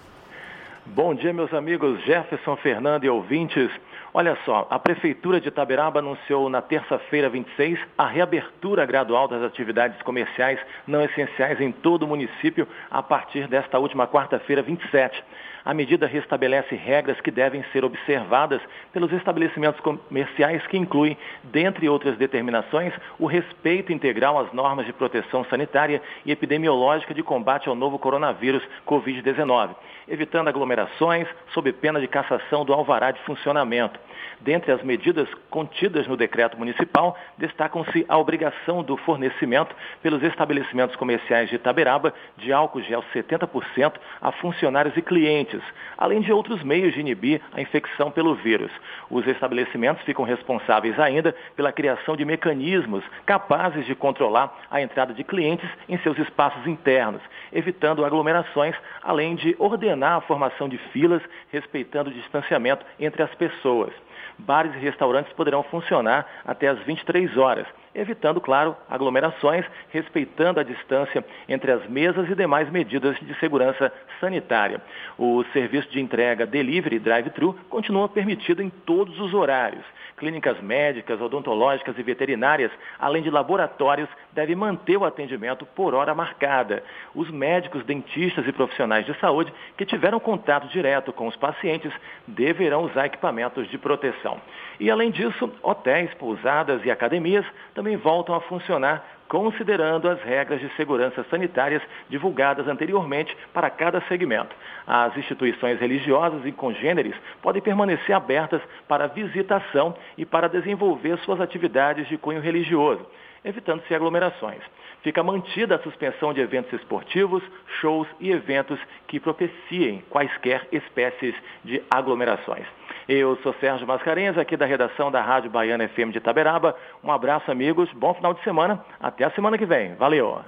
Bom 0.86 1.14
dia, 1.14 1.32
meus 1.32 1.52
amigos 1.52 2.04
Jefferson, 2.04 2.56
Fernando 2.56 3.04
e 3.04 3.08
ouvintes. 3.08 3.70
Olha 4.12 4.36
só, 4.44 4.66
a 4.68 4.78
Prefeitura 4.78 5.40
de 5.40 5.48
Itaberaba 5.48 6.00
anunciou 6.00 6.48
na 6.50 6.60
terça-feira 6.60 7.28
26 7.28 7.78
a 7.96 8.06
reabertura 8.06 8.84
gradual 8.84 9.28
das 9.28 9.42
atividades 9.42 10.02
comerciais 10.02 10.58
não 10.84 11.04
essenciais 11.04 11.60
em 11.60 11.70
todo 11.70 12.02
o 12.02 12.08
município 12.08 12.66
a 12.90 13.02
partir 13.02 13.46
desta 13.46 13.78
última 13.78 14.08
quarta-feira 14.08 14.62
27. 14.62 15.22
A 15.64 15.74
medida 15.74 16.06
restabelece 16.06 16.74
regras 16.74 17.20
que 17.20 17.30
devem 17.30 17.62
ser 17.72 17.84
observadas 17.84 18.60
pelos 18.92 19.12
estabelecimentos 19.12 19.80
comerciais, 19.80 20.66
que 20.66 20.76
incluem, 20.76 21.16
dentre 21.44 21.88
outras 21.88 22.16
determinações, 22.16 22.94
o 23.18 23.26
respeito 23.26 23.92
integral 23.92 24.38
às 24.38 24.52
normas 24.52 24.86
de 24.86 24.92
proteção 24.92 25.44
sanitária 25.44 26.00
e 26.24 26.32
epidemiológica 26.32 27.12
de 27.12 27.22
combate 27.22 27.68
ao 27.68 27.74
novo 27.74 27.98
coronavírus 27.98 28.62
Covid-19, 28.86 29.74
evitando 30.08 30.48
aglomerações 30.48 31.28
sob 31.52 31.72
pena 31.72 32.00
de 32.00 32.08
cassação 32.08 32.64
do 32.64 32.72
alvará 32.72 33.10
de 33.10 33.20
funcionamento. 33.22 34.00
Dentre 34.40 34.72
as 34.72 34.82
medidas 34.82 35.28
contidas 35.50 36.06
no 36.06 36.16
decreto 36.16 36.56
municipal, 36.56 37.16
destacam-se 37.36 38.06
a 38.08 38.16
obrigação 38.16 38.82
do 38.82 38.96
fornecimento 38.96 39.76
pelos 40.02 40.22
estabelecimentos 40.22 40.96
comerciais 40.96 41.50
de 41.50 41.56
Itaberaba 41.56 42.14
de 42.38 42.50
álcool 42.50 42.80
gel 42.80 43.04
70% 43.14 43.92
a 44.20 44.32
funcionários 44.32 44.96
e 44.96 45.02
clientes, 45.02 45.60
além 45.98 46.22
de 46.22 46.32
outros 46.32 46.62
meios 46.62 46.94
de 46.94 47.00
inibir 47.00 47.42
a 47.52 47.60
infecção 47.60 48.10
pelo 48.10 48.34
vírus. 48.34 48.70
Os 49.10 49.26
estabelecimentos 49.26 50.02
ficam 50.04 50.24
responsáveis 50.24 50.98
ainda 50.98 51.34
pela 51.54 51.70
criação 51.70 52.16
de 52.16 52.24
mecanismos 52.24 53.04
capazes 53.26 53.84
de 53.84 53.94
controlar 53.94 54.56
a 54.70 54.80
entrada 54.80 55.12
de 55.12 55.22
clientes 55.22 55.68
em 55.86 55.98
seus 55.98 56.18
espaços 56.18 56.66
internos, 56.66 57.20
evitando 57.52 58.06
aglomerações, 58.06 58.74
além 59.02 59.34
de 59.34 59.54
ordenar 59.58 60.16
a 60.16 60.20
formação 60.22 60.66
de 60.66 60.78
filas, 60.92 61.22
respeitando 61.52 62.08
o 62.08 62.14
distanciamento 62.14 62.86
entre 62.98 63.22
as 63.22 63.34
pessoas 63.34 63.92
bares 64.40 64.74
e 64.74 64.78
restaurantes 64.78 65.32
poderão 65.34 65.62
funcionar 65.62 66.26
até 66.44 66.68
às 66.68 66.78
23 66.80 67.36
horas, 67.36 67.66
evitando, 67.94 68.40
claro, 68.40 68.76
aglomerações, 68.88 69.64
respeitando 69.90 70.60
a 70.60 70.62
distância 70.62 71.24
entre 71.48 71.72
as 71.72 71.86
mesas 71.88 72.28
e 72.28 72.34
demais 72.34 72.70
medidas 72.70 73.16
de 73.20 73.34
segurança 73.38 73.92
sanitária. 74.20 74.80
O 75.18 75.44
serviço 75.52 75.90
de 75.90 76.00
entrega 76.00 76.46
delivery 76.46 76.98
drive-thru 76.98 77.54
continua 77.68 78.08
permitido 78.08 78.62
em 78.62 78.70
todos 78.70 79.18
os 79.20 79.34
horários. 79.34 79.84
Clínicas 80.16 80.60
médicas, 80.60 81.20
odontológicas 81.20 81.98
e 81.98 82.02
veterinárias, 82.02 82.70
além 82.98 83.22
de 83.22 83.30
laboratórios, 83.30 84.08
devem 84.32 84.54
manter 84.54 84.96
o 84.96 85.04
atendimento 85.04 85.64
por 85.64 85.94
hora 85.94 86.14
marcada. 86.14 86.84
Os 87.14 87.30
médicos, 87.30 87.84
dentistas 87.84 88.46
e 88.46 88.52
profissionais 88.52 89.06
de 89.06 89.18
saúde 89.18 89.52
que 89.76 89.86
tiveram 89.86 90.20
contato 90.20 90.68
direto 90.68 91.12
com 91.12 91.26
os 91.26 91.36
pacientes 91.36 91.92
deverão 92.26 92.84
usar 92.84 93.06
equipamentos 93.06 93.68
de 93.68 93.78
proteção. 93.78 94.40
E, 94.80 94.90
além 94.90 95.10
disso, 95.10 95.52
hotéis, 95.62 96.12
pousadas 96.14 96.82
e 96.86 96.90
academias 96.90 97.44
também 97.74 97.98
voltam 97.98 98.34
a 98.34 98.40
funcionar 98.40 99.06
considerando 99.28 100.08
as 100.08 100.20
regras 100.22 100.58
de 100.58 100.68
segurança 100.74 101.24
sanitárias 101.30 101.82
divulgadas 102.08 102.66
anteriormente 102.66 103.36
para 103.52 103.70
cada 103.70 104.00
segmento. 104.08 104.56
As 104.86 105.14
instituições 105.16 105.78
religiosas 105.78 106.44
e 106.46 106.50
congêneres 106.50 107.14
podem 107.42 107.62
permanecer 107.62 108.16
abertas 108.16 108.62
para 108.88 109.06
visitação 109.06 109.94
e 110.16 110.24
para 110.24 110.48
desenvolver 110.48 111.16
suas 111.18 111.40
atividades 111.40 112.08
de 112.08 112.16
cunho 112.16 112.40
religioso, 112.40 113.06
evitando-se 113.44 113.94
aglomerações. 113.94 114.62
Fica 115.02 115.22
mantida 115.22 115.76
a 115.76 115.78
suspensão 115.78 116.32
de 116.32 116.40
eventos 116.40 116.72
esportivos, 116.72 117.42
shows 117.80 118.08
e 118.18 118.30
eventos 118.30 118.80
que 119.06 119.20
propiciem 119.20 120.02
quaisquer 120.10 120.66
espécies 120.72 121.34
de 121.64 121.82
aglomerações. 121.90 122.66
Eu 123.12 123.36
sou 123.42 123.52
Sérgio 123.58 123.88
Mascarenhas, 123.88 124.38
aqui 124.38 124.56
da 124.56 124.64
redação 124.64 125.10
da 125.10 125.20
Rádio 125.20 125.50
Baiana 125.50 125.88
FM 125.88 126.12
de 126.12 126.18
Itaberaba. 126.18 126.76
Um 127.02 127.10
abraço, 127.10 127.50
amigos. 127.50 127.90
Bom 127.92 128.14
final 128.14 128.32
de 128.32 128.44
semana. 128.44 128.84
Até 129.00 129.24
a 129.24 129.32
semana 129.32 129.58
que 129.58 129.66
vem. 129.66 129.96
Valeu! 129.96 130.38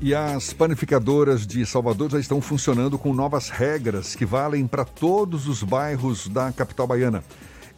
E 0.00 0.14
as 0.14 0.52
panificadoras 0.52 1.44
de 1.44 1.66
Salvador 1.66 2.12
já 2.12 2.20
estão 2.20 2.40
funcionando 2.40 2.96
com 2.96 3.12
novas 3.12 3.50
regras 3.50 4.14
que 4.14 4.24
valem 4.24 4.68
para 4.68 4.84
todos 4.84 5.48
os 5.48 5.64
bairros 5.64 6.28
da 6.28 6.52
capital 6.52 6.86
baiana. 6.86 7.24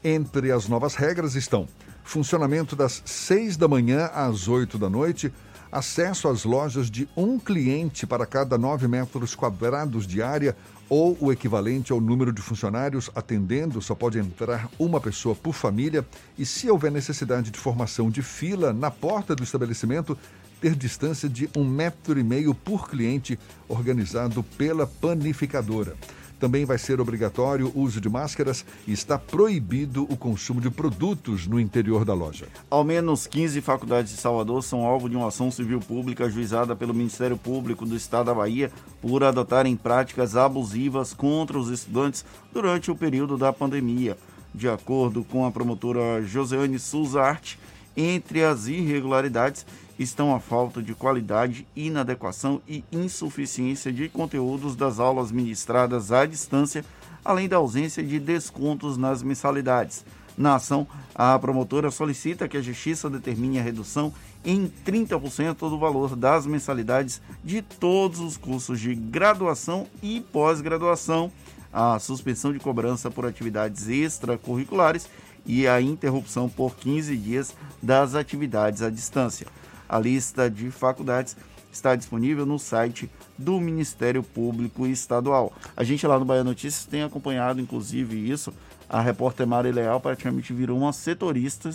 Entre 0.04 0.52
as 0.52 0.68
novas 0.68 0.94
regras 0.94 1.34
estão 1.34 1.66
funcionamento 2.04 2.76
das 2.76 3.02
6 3.06 3.56
da 3.56 3.66
manhã 3.66 4.10
às 4.12 4.46
8 4.46 4.76
da 4.76 4.90
noite, 4.90 5.32
acesso 5.70 6.28
às 6.28 6.44
lojas 6.44 6.90
de 6.90 7.08
um 7.16 7.38
cliente 7.38 8.06
para 8.06 8.26
cada 8.26 8.58
9 8.58 8.86
metros 8.88 9.34
quadrados 9.34 10.06
de 10.06 10.20
área 10.20 10.54
ou 10.94 11.16
o 11.22 11.32
equivalente 11.32 11.90
ao 11.90 12.02
número 12.02 12.30
de 12.30 12.42
funcionários 12.42 13.10
atendendo, 13.14 13.80
só 13.80 13.94
pode 13.94 14.18
entrar 14.18 14.68
uma 14.78 15.00
pessoa 15.00 15.34
por 15.34 15.54
família 15.54 16.06
e, 16.36 16.44
se 16.44 16.68
houver 16.68 16.92
necessidade 16.92 17.50
de 17.50 17.58
formação 17.58 18.10
de 18.10 18.20
fila 18.20 18.74
na 18.74 18.90
porta 18.90 19.34
do 19.34 19.42
estabelecimento, 19.42 20.18
ter 20.60 20.74
distância 20.74 21.30
de 21.30 21.48
um 21.56 21.64
metro 21.64 22.20
e 22.20 22.22
meio 22.22 22.54
por 22.54 22.90
cliente, 22.90 23.38
organizado 23.70 24.42
pela 24.58 24.86
panificadora. 24.86 25.96
Também 26.42 26.64
vai 26.64 26.76
ser 26.76 27.00
obrigatório 27.00 27.70
o 27.72 27.82
uso 27.82 28.00
de 28.00 28.08
máscaras 28.08 28.64
e 28.84 28.92
está 28.92 29.16
proibido 29.16 30.02
o 30.10 30.16
consumo 30.16 30.60
de 30.60 30.68
produtos 30.70 31.46
no 31.46 31.60
interior 31.60 32.04
da 32.04 32.14
loja. 32.14 32.48
Ao 32.68 32.82
menos 32.82 33.28
15 33.28 33.60
faculdades 33.60 34.10
de 34.10 34.18
Salvador 34.18 34.64
são 34.64 34.84
alvo 34.84 35.08
de 35.08 35.16
uma 35.16 35.28
ação 35.28 35.52
civil 35.52 35.78
pública 35.78 36.24
ajuizada 36.24 36.74
pelo 36.74 36.92
Ministério 36.92 37.36
Público 37.36 37.86
do 37.86 37.94
Estado 37.94 38.26
da 38.26 38.34
Bahia 38.34 38.72
por 39.00 39.22
adotarem 39.22 39.76
práticas 39.76 40.34
abusivas 40.34 41.14
contra 41.14 41.56
os 41.56 41.70
estudantes 41.70 42.24
durante 42.52 42.90
o 42.90 42.96
período 42.96 43.38
da 43.38 43.52
pandemia. 43.52 44.18
De 44.52 44.68
acordo 44.68 45.22
com 45.22 45.46
a 45.46 45.52
promotora 45.52 46.24
Joseane 46.24 46.80
Suzarte, 46.80 47.56
entre 47.96 48.42
as 48.42 48.66
irregularidades 48.66 49.64
estão 49.98 50.34
a 50.34 50.40
falta 50.40 50.82
de 50.82 50.94
qualidade, 50.94 51.66
inadequação 51.76 52.60
e 52.68 52.84
insuficiência 52.92 53.92
de 53.92 54.08
conteúdos 54.08 54.74
das 54.74 54.98
aulas 54.98 55.30
ministradas 55.30 56.12
à 56.12 56.26
distância, 56.26 56.84
além 57.24 57.48
da 57.48 57.56
ausência 57.56 58.02
de 58.02 58.18
descontos 58.18 58.96
nas 58.96 59.22
mensalidades. 59.22 60.04
Na 60.36 60.56
ação, 60.56 60.86
a 61.14 61.38
promotora 61.38 61.90
solicita 61.90 62.48
que 62.48 62.56
a 62.56 62.62
Justiça 62.62 63.10
determine 63.10 63.58
a 63.58 63.62
redução 63.62 64.12
em 64.44 64.70
30% 64.84 65.58
do 65.58 65.78
valor 65.78 66.16
das 66.16 66.46
mensalidades 66.46 67.20
de 67.44 67.60
todos 67.62 68.18
os 68.18 68.36
cursos 68.36 68.80
de 68.80 68.94
graduação 68.94 69.86
e 70.02 70.20
pós-graduação, 70.20 71.30
a 71.72 71.98
suspensão 71.98 72.52
de 72.52 72.58
cobrança 72.58 73.10
por 73.10 73.26
atividades 73.26 73.88
extracurriculares 73.88 75.08
e 75.44 75.66
a 75.66 75.80
interrupção 75.80 76.48
por 76.48 76.76
15 76.76 77.16
dias 77.16 77.54
das 77.82 78.14
atividades 78.14 78.82
à 78.82 78.90
distância. 78.90 79.46
A 79.92 79.98
lista 79.98 80.48
de 80.48 80.70
faculdades 80.70 81.36
está 81.70 81.94
disponível 81.94 82.46
no 82.46 82.58
site 82.58 83.10
do 83.36 83.60
Ministério 83.60 84.22
Público 84.22 84.86
Estadual. 84.86 85.52
A 85.76 85.84
gente 85.84 86.06
lá 86.06 86.18
no 86.18 86.24
Bahia 86.24 86.42
Notícias 86.42 86.86
tem 86.86 87.02
acompanhado, 87.02 87.60
inclusive, 87.60 88.16
isso. 88.16 88.54
A 88.88 89.02
repórter 89.02 89.46
Mari 89.46 89.70
Leal 89.70 90.00
praticamente 90.00 90.50
virou 90.54 90.78
uma 90.78 90.94
setorista 90.94 91.70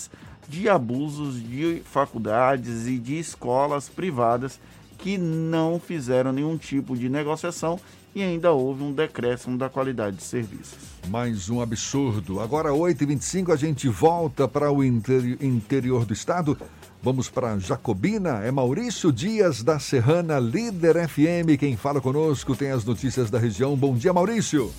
de 0.49 0.67
abusos 0.67 1.39
de 1.39 1.83
faculdades 1.85 2.87
e 2.87 2.97
de 2.97 3.19
escolas 3.19 3.87
privadas 3.87 4.59
que 4.97 5.15
não 5.15 5.79
fizeram 5.79 6.31
nenhum 6.31 6.57
tipo 6.57 6.97
de 6.97 7.09
negociação 7.09 7.79
e 8.15 8.23
ainda 8.23 8.51
houve 8.51 8.81
um 8.81 8.91
decréscimo 8.91 9.59
da 9.59 9.69
qualidade 9.69 10.17
de 10.17 10.23
serviços. 10.23 10.79
Mais 11.07 11.51
um 11.51 11.61
absurdo. 11.61 12.39
Agora, 12.39 12.71
8h25, 12.71 13.53
a 13.53 13.55
gente 13.55 13.87
volta 13.87 14.47
para 14.47 14.71
o 14.71 14.83
interior 14.83 16.03
do 16.03 16.13
estado. 16.13 16.57
Vamos 17.01 17.29
para 17.29 17.57
Jacobina. 17.59 18.43
É 18.43 18.51
Maurício 18.51 19.11
Dias, 19.11 19.63
da 19.63 19.79
Serrana 19.79 20.39
Líder 20.39 21.07
FM. 21.07 21.57
Quem 21.59 21.77
fala 21.77 22.01
conosco 22.01 22.55
tem 22.55 22.71
as 22.71 22.83
notícias 22.83 23.29
da 23.29 23.37
região. 23.37 23.75
Bom 23.75 23.95
dia, 23.95 24.11
Maurício. 24.11 24.73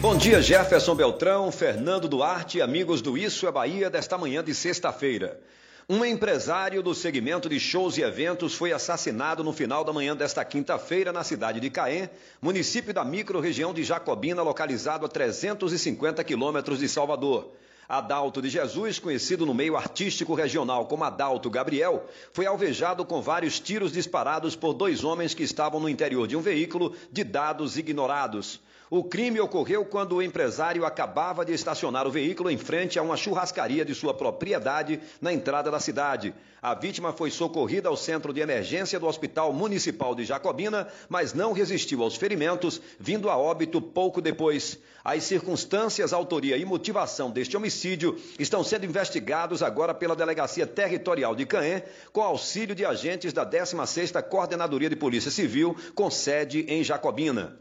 Bom 0.00 0.16
dia, 0.16 0.42
Jefferson 0.42 0.94
Beltrão, 0.94 1.52
Fernando 1.52 2.08
Duarte, 2.08 2.60
amigos 2.60 3.00
do 3.00 3.16
Isso 3.16 3.46
é 3.46 3.52
Bahia, 3.52 3.88
desta 3.88 4.18
manhã 4.18 4.42
de 4.42 4.54
sexta-feira. 4.54 5.40
Um 5.88 6.04
empresário 6.04 6.82
do 6.82 6.94
segmento 6.94 7.48
de 7.48 7.58
shows 7.58 7.98
e 7.98 8.02
eventos 8.02 8.54
foi 8.54 8.72
assassinado 8.72 9.42
no 9.42 9.52
final 9.52 9.84
da 9.84 9.92
manhã 9.92 10.14
desta 10.14 10.44
quinta-feira 10.44 11.12
na 11.12 11.24
cidade 11.24 11.60
de 11.60 11.68
Caém, 11.68 12.08
município 12.40 12.94
da 12.94 13.04
microrregião 13.04 13.74
de 13.74 13.82
Jacobina, 13.82 14.40
localizado 14.40 15.04
a 15.04 15.08
350 15.08 16.22
quilômetros 16.24 16.78
de 16.78 16.88
Salvador. 16.88 17.52
Adalto 17.90 18.40
de 18.40 18.48
Jesus, 18.48 19.00
conhecido 19.00 19.44
no 19.44 19.52
meio 19.52 19.76
artístico 19.76 20.32
regional 20.32 20.86
como 20.86 21.02
Adalto 21.02 21.50
Gabriel, 21.50 22.06
foi 22.32 22.46
alvejado 22.46 23.04
com 23.04 23.20
vários 23.20 23.58
tiros 23.58 23.90
disparados 23.90 24.54
por 24.54 24.74
dois 24.74 25.02
homens 25.02 25.34
que 25.34 25.42
estavam 25.42 25.80
no 25.80 25.88
interior 25.88 26.28
de 26.28 26.36
um 26.36 26.40
veículo 26.40 26.94
de 27.10 27.24
dados 27.24 27.76
ignorados. 27.76 28.60
O 28.88 29.02
crime 29.02 29.40
ocorreu 29.40 29.84
quando 29.84 30.14
o 30.14 30.22
empresário 30.22 30.84
acabava 30.84 31.44
de 31.44 31.52
estacionar 31.52 32.06
o 32.06 32.12
veículo 32.12 32.48
em 32.48 32.56
frente 32.56 32.96
a 32.96 33.02
uma 33.02 33.16
churrascaria 33.16 33.84
de 33.84 33.92
sua 33.92 34.14
propriedade 34.14 35.00
na 35.20 35.32
entrada 35.32 35.68
da 35.68 35.80
cidade. 35.80 36.32
A 36.62 36.74
vítima 36.74 37.12
foi 37.12 37.32
socorrida 37.32 37.88
ao 37.88 37.96
centro 37.96 38.32
de 38.32 38.40
emergência 38.40 39.00
do 39.00 39.06
Hospital 39.06 39.52
Municipal 39.52 40.14
de 40.14 40.24
Jacobina, 40.24 40.86
mas 41.08 41.34
não 41.34 41.52
resistiu 41.52 42.04
aos 42.04 42.14
ferimentos, 42.14 42.80
vindo 43.00 43.28
a 43.28 43.36
óbito 43.36 43.80
pouco 43.80 44.20
depois. 44.20 44.78
As 45.04 45.24
circunstâncias, 45.24 46.12
autoria 46.12 46.56
e 46.56 46.64
motivação 46.64 47.30
deste 47.30 47.56
homicídio 47.56 48.18
estão 48.38 48.62
sendo 48.62 48.84
investigados 48.84 49.62
agora 49.62 49.94
pela 49.94 50.14
Delegacia 50.14 50.66
Territorial 50.66 51.34
de 51.34 51.46
Caém, 51.46 51.82
com 52.12 52.20
auxílio 52.20 52.74
de 52.74 52.84
agentes 52.84 53.32
da 53.32 53.46
16ª 53.46 54.22
Coordenadoria 54.22 54.90
de 54.90 54.96
Polícia 54.96 55.30
Civil, 55.30 55.74
com 55.94 56.10
sede 56.10 56.66
em 56.68 56.84
Jacobina. 56.84 57.56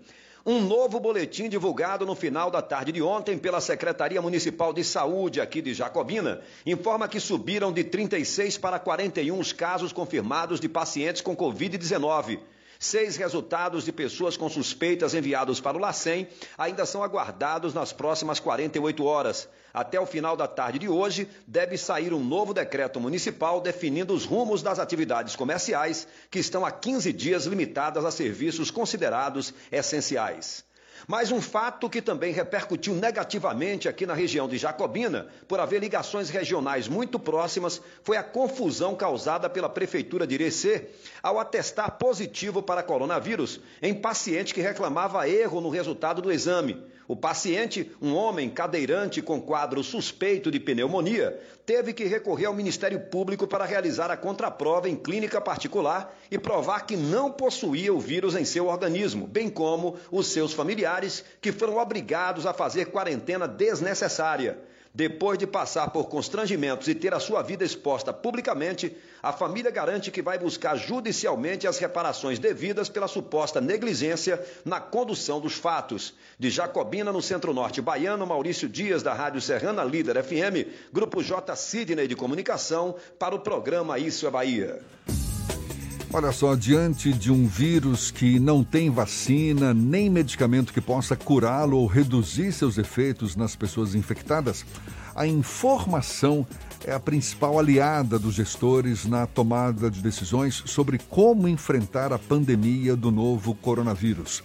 Um 0.45 0.61
novo 0.61 0.99
boletim 0.99 1.47
divulgado 1.47 2.05
no 2.05 2.15
final 2.15 2.49
da 2.49 2.61
tarde 2.61 2.91
de 2.91 3.01
ontem 3.01 3.37
pela 3.37 3.61
Secretaria 3.61 4.21
Municipal 4.21 4.73
de 4.73 4.83
Saúde 4.83 5.39
aqui 5.39 5.61
de 5.61 5.73
Jacobina 5.73 6.41
informa 6.65 7.07
que 7.07 7.19
subiram 7.19 7.71
de 7.71 7.83
36 7.83 8.57
para 8.57 8.79
41 8.79 9.37
os 9.37 9.53
casos 9.53 9.93
confirmados 9.93 10.59
de 10.59 10.69
pacientes 10.69 11.21
com 11.21 11.35
Covid-19. 11.35 12.39
Seis 12.81 13.17
resultados 13.17 13.83
de 13.83 13.91
pessoas 13.91 14.37
com 14.37 14.47
suspeitas 14.47 15.13
enviados 15.13 15.59
para 15.59 15.75
o 15.75 15.81
LACEN 15.81 16.25
ainda 16.57 16.85
são 16.85 17.03
aguardados 17.03 17.73
nas 17.73 17.91
próximas 17.91 18.39
48 18.39 19.03
horas. 19.03 19.49
Até 19.73 19.99
o 19.99 20.05
final 20.05 20.37
da 20.37 20.47
tarde 20.47 20.79
de 20.79 20.87
hoje, 20.87 21.29
deve 21.45 21.77
sair 21.77 22.13
um 22.13 22.23
novo 22.23 22.53
decreto 22.53 22.97
municipal 22.97 23.59
definindo 23.59 24.13
os 24.13 24.23
rumos 24.23 24.63
das 24.63 24.79
atividades 24.79 25.35
comerciais, 25.35 26.07
que 26.31 26.39
estão 26.39 26.65
há 26.65 26.71
15 26.71 27.11
dias 27.11 27.43
limitadas 27.43 28.05
a 28.05 28.11
serviços 28.11 28.71
considerados 28.71 29.53
essenciais. 29.69 30.63
Mas 31.07 31.31
um 31.31 31.41
fato 31.41 31.89
que 31.89 32.01
também 32.01 32.33
repercutiu 32.33 32.93
negativamente 32.93 33.87
aqui 33.87 34.05
na 34.05 34.13
região 34.13 34.47
de 34.47 34.57
Jacobina, 34.57 35.27
por 35.47 35.59
haver 35.59 35.79
ligações 35.79 36.29
regionais 36.29 36.87
muito 36.87 37.19
próximas, 37.19 37.81
foi 38.03 38.17
a 38.17 38.23
confusão 38.23 38.95
causada 38.95 39.49
pela 39.49 39.69
Prefeitura 39.69 40.27
de 40.27 40.35
Irecê 40.35 40.89
ao 41.21 41.39
atestar 41.39 41.97
positivo 41.97 42.61
para 42.61 42.83
coronavírus 42.83 43.59
em 43.81 43.93
paciente 43.93 44.53
que 44.53 44.61
reclamava 44.61 45.27
erro 45.27 45.61
no 45.61 45.69
resultado 45.69 46.21
do 46.21 46.31
exame. 46.31 46.81
O 47.09 47.15
paciente, 47.15 47.91
um 47.99 48.13
homem 48.13 48.51
cadeirante 48.51 49.19
com 49.19 49.41
quadro 49.41 49.83
suspeito 49.83 50.51
de 50.51 50.59
pneumonia, 50.59 51.41
teve 51.65 51.91
que 51.91 52.05
recorrer 52.05 52.45
ao 52.45 52.53
Ministério 52.53 52.99
Público 52.99 53.47
para 53.47 53.65
realizar 53.65 54.11
a 54.11 54.15
contraprova 54.15 54.87
em 54.87 54.95
clínica 54.95 55.41
particular 55.41 56.15
e 56.29 56.37
provar 56.37 56.85
que 56.85 56.95
não 56.95 57.31
possuía 57.31 57.91
o 57.91 57.99
vírus 57.99 58.35
em 58.35 58.45
seu 58.45 58.67
organismo, 58.67 59.25
bem 59.25 59.49
como 59.49 59.97
os 60.11 60.27
seus 60.27 60.53
familiares, 60.53 61.25
que 61.41 61.51
foram 61.51 61.77
obrigados 61.77 62.45
a 62.45 62.53
fazer 62.53 62.91
quarentena 62.91 63.47
desnecessária. 63.47 64.59
Depois 64.93 65.37
de 65.37 65.45
passar 65.45 65.89
por 65.91 66.09
constrangimentos 66.09 66.87
e 66.87 66.95
ter 66.95 67.13
a 67.13 67.19
sua 67.19 67.43
vida 67.43 67.63
exposta 67.63 68.11
publicamente, 68.11 68.95
a 69.21 69.31
família 69.31 69.69
garante 69.69 70.09
que 70.09 70.21
vai 70.21 70.39
buscar 70.39 70.75
judicialmente 70.75 71.67
as 71.67 71.77
reparações 71.77 72.39
devidas 72.39 72.89
pela 72.89 73.07
suposta 73.07 73.61
negligência 73.61 74.43
na 74.65 74.79
condução 74.79 75.39
dos 75.39 75.53
fatos. 75.53 76.15
De 76.39 76.49
Jacobina, 76.49 77.11
no 77.11 77.21
centro-norte 77.21 77.81
baiano, 77.81 78.25
Maurício 78.25 78.67
Dias, 78.67 79.03
da 79.03 79.13
Rádio 79.13 79.41
Serrana 79.41 79.83
Líder 79.83 80.23
FM, 80.23 80.67
Grupo 80.91 81.21
J. 81.21 81.55
Sidney 81.55 82.07
de 82.07 82.15
Comunicação, 82.15 82.95
para 83.19 83.35
o 83.35 83.39
programa 83.39 83.99
Isso 83.99 84.25
é 84.25 84.31
Bahia. 84.31 84.79
Olha 86.11 86.31
só, 86.31 86.55
diante 86.55 87.13
de 87.13 87.31
um 87.31 87.45
vírus 87.45 88.09
que 88.09 88.39
não 88.39 88.63
tem 88.63 88.89
vacina 88.89 89.75
nem 89.75 90.09
medicamento 90.09 90.73
que 90.73 90.81
possa 90.81 91.15
curá-lo 91.15 91.77
ou 91.77 91.85
reduzir 91.85 92.51
seus 92.51 92.79
efeitos 92.79 93.35
nas 93.35 93.55
pessoas 93.55 93.93
infectadas, 93.93 94.65
a 95.15 95.27
informação 95.27 96.47
é 96.83 96.91
a 96.91 96.99
principal 96.99 97.59
aliada 97.59 98.17
dos 98.17 98.33
gestores 98.33 99.05
na 99.05 99.27
tomada 99.27 99.91
de 99.91 100.01
decisões 100.01 100.63
sobre 100.65 100.97
como 100.97 101.47
enfrentar 101.47 102.11
a 102.11 102.17
pandemia 102.17 102.95
do 102.95 103.11
novo 103.11 103.53
coronavírus. 103.53 104.41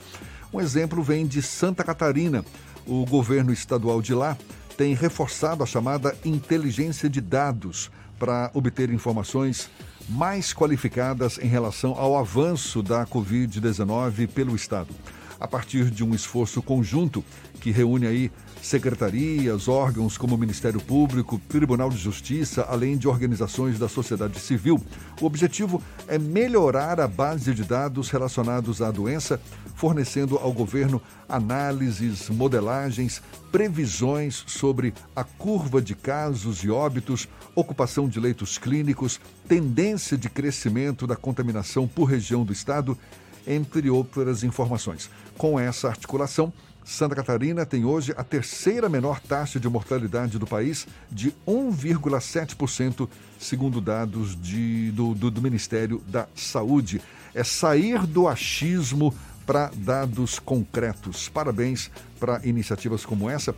Um 0.53 0.61
exemplo 0.61 1.03
vem 1.03 1.27
de 1.27 1.41
Santa 1.41 1.83
Catarina. 1.83 2.45
O 2.87 3.07
governo 3.07 3.51
estadual 3.51 4.03
de 4.03 4.13
lá 4.13 4.37
tem 4.77 4.95
reforçado 4.95 5.63
a 5.63 5.67
chamada 5.67 6.15
inteligência 6.27 7.09
de 7.09 7.23
dados 7.23 7.91
para 8.19 8.51
obter 8.53 8.91
informações 8.91 9.71
mais 10.09 10.53
qualificadas 10.53 11.39
em 11.39 11.47
relação 11.47 11.93
ao 11.93 12.17
avanço 12.17 12.83
da 12.83 13.07
Covid-19 13.07 14.29
pelo 14.29 14.55
Estado. 14.55 14.95
A 15.41 15.49
partir 15.49 15.91
de 15.91 16.05
um 16.05 16.15
esforço 16.15 16.63
conjunto 16.63 17.25
que 17.61 17.71
reúne 17.71 18.07
aí 18.07 18.31
secretarias, 18.65 19.69
órgãos 19.69 20.17
como 20.17 20.35
o 20.35 20.39
Ministério 20.39 20.81
Público, 20.81 21.39
Tribunal 21.49 21.91
de 21.91 21.99
Justiça, 21.99 22.67
além 22.69 22.97
de 22.97 23.07
organizações 23.07 23.79
da 23.79 23.89
sociedade 23.89 24.39
civil. 24.41 24.81
O 25.21 25.27
objetivo 25.27 25.83
é 26.09 26.19
melhorar 26.19 26.99
a 26.99 27.07
base 27.07 27.53
de 27.53 27.63
dados 27.63 28.09
relacionados 28.09 28.81
à 28.81 28.91
doença, 28.91 29.41
fornecendo 29.75 30.39
ao 30.39 30.53
governo 30.53 31.01
análises, 31.29 32.31
modelagens, 32.31 33.21
previsões 33.53 34.45
sobre 34.47 34.95
a 35.15 35.25
curva 35.25 35.81
de 35.81 35.95
casos 35.95 36.65
e 36.65 36.71
óbitos, 36.71 37.29
ocupação 37.55 38.09
de 38.09 38.19
leitos 38.19 38.59
clínicos, 38.59 39.21
tendência 39.49 40.17
de 40.17 40.29
crescimento 40.29 41.07
da 41.07 41.17
contaminação 41.17 41.87
por 41.87 42.05
região 42.05 42.45
do 42.45 42.53
estado, 42.53 42.99
entre 43.47 43.91
outras 43.91 44.43
informações. 44.43 45.11
Com 45.37 45.59
essa 45.59 45.89
articulação, 45.89 46.53
Santa 46.85 47.15
Catarina 47.15 47.65
tem 47.65 47.85
hoje 47.85 48.13
a 48.17 48.23
terceira 48.23 48.91
menor 48.91 49.19
taxa 49.19 49.59
de 49.59 49.69
mortalidade 49.69 50.39
do 50.39 50.47
país, 50.47 50.87
de 51.11 51.35
1,7%, 51.47 53.09
segundo 53.39 53.81
dados 53.81 54.41
de, 54.41 54.91
do, 54.93 55.15
do, 55.15 55.31
do 55.31 55.41
Ministério 55.41 56.03
da 56.07 56.29
Saúde. 56.35 57.01
É 57.35 57.43
sair 57.43 58.07
do 58.07 58.29
achismo 58.29 59.15
para 59.47 59.71
dados 59.75 60.39
concretos. 60.39 61.29
Parabéns 61.29 61.91
para 62.21 62.41
iniciativas 62.45 63.05
como 63.05 63.31
essa. 63.31 63.55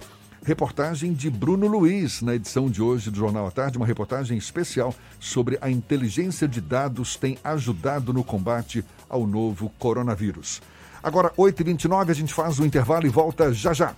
Reportagem 0.46 1.12
de 1.12 1.28
Bruno 1.28 1.66
Luiz, 1.66 2.22
na 2.22 2.36
edição 2.36 2.70
de 2.70 2.80
hoje 2.80 3.10
do 3.10 3.16
Jornal 3.16 3.48
à 3.48 3.50
Tarde, 3.50 3.78
uma 3.78 3.84
reportagem 3.84 4.38
especial 4.38 4.94
sobre 5.18 5.58
a 5.60 5.68
inteligência 5.68 6.46
de 6.46 6.60
dados 6.60 7.16
tem 7.16 7.36
ajudado 7.42 8.12
no 8.12 8.22
combate 8.22 8.84
ao 9.08 9.26
novo 9.26 9.68
coronavírus. 9.76 10.62
Agora, 11.02 11.32
8h29, 11.36 12.10
a 12.10 12.12
gente 12.12 12.32
faz 12.32 12.60
o 12.60 12.64
intervalo 12.64 13.06
e 13.06 13.08
volta 13.08 13.52
já 13.52 13.72
já. 13.72 13.96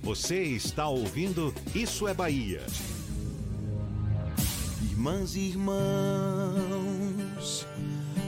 Você 0.00 0.40
está 0.40 0.86
ouvindo 0.86 1.52
Isso 1.74 2.06
é 2.06 2.14
Bahia. 2.14 2.62
Irmãs 4.88 5.34
e 5.34 5.40
irmãos, 5.40 5.66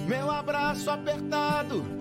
meu 0.09 0.29
abraço 0.29 0.91
apertado 0.91 2.01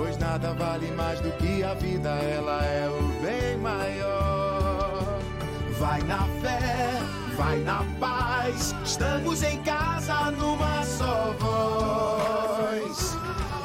Pois 0.00 0.16
nada 0.16 0.54
vale 0.54 0.90
mais 0.92 1.20
do 1.20 1.30
que 1.32 1.62
a 1.62 1.74
vida, 1.74 2.08
ela 2.08 2.64
é 2.64 2.88
o 2.88 3.02
bem 3.22 3.58
maior. 3.58 5.20
Vai 5.78 6.00
na 6.04 6.26
fé, 6.40 6.98
vai 7.36 7.58
na 7.58 7.84
paz, 8.00 8.74
estamos 8.82 9.42
em 9.42 9.62
casa 9.62 10.30
numa 10.30 10.82
só 10.86 11.36
voz. 11.38 13.14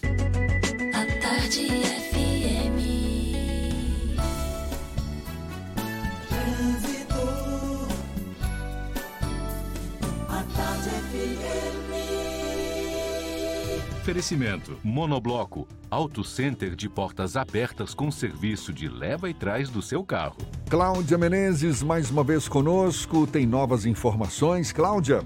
Oferecimento: 14.09 14.78
Monobloco, 14.82 15.68
Auto 15.90 16.24
Center 16.24 16.74
de 16.74 16.89
portas 16.89 17.36
abertas 17.36 17.93
com 17.93 18.10
serviço 18.10 18.72
de 18.72 18.89
leva 18.89 19.28
e 19.28 19.35
trás 19.35 19.68
do 19.68 19.82
seu 19.82 20.02
carro. 20.02 20.39
Cláudia 20.70 21.18
Menezes, 21.18 21.82
mais 21.82 22.10
uma 22.10 22.24
vez 22.24 22.48
conosco, 22.48 23.26
tem 23.26 23.47
novas 23.47 23.85
informações. 23.85 24.72
Cláudia. 24.72 25.22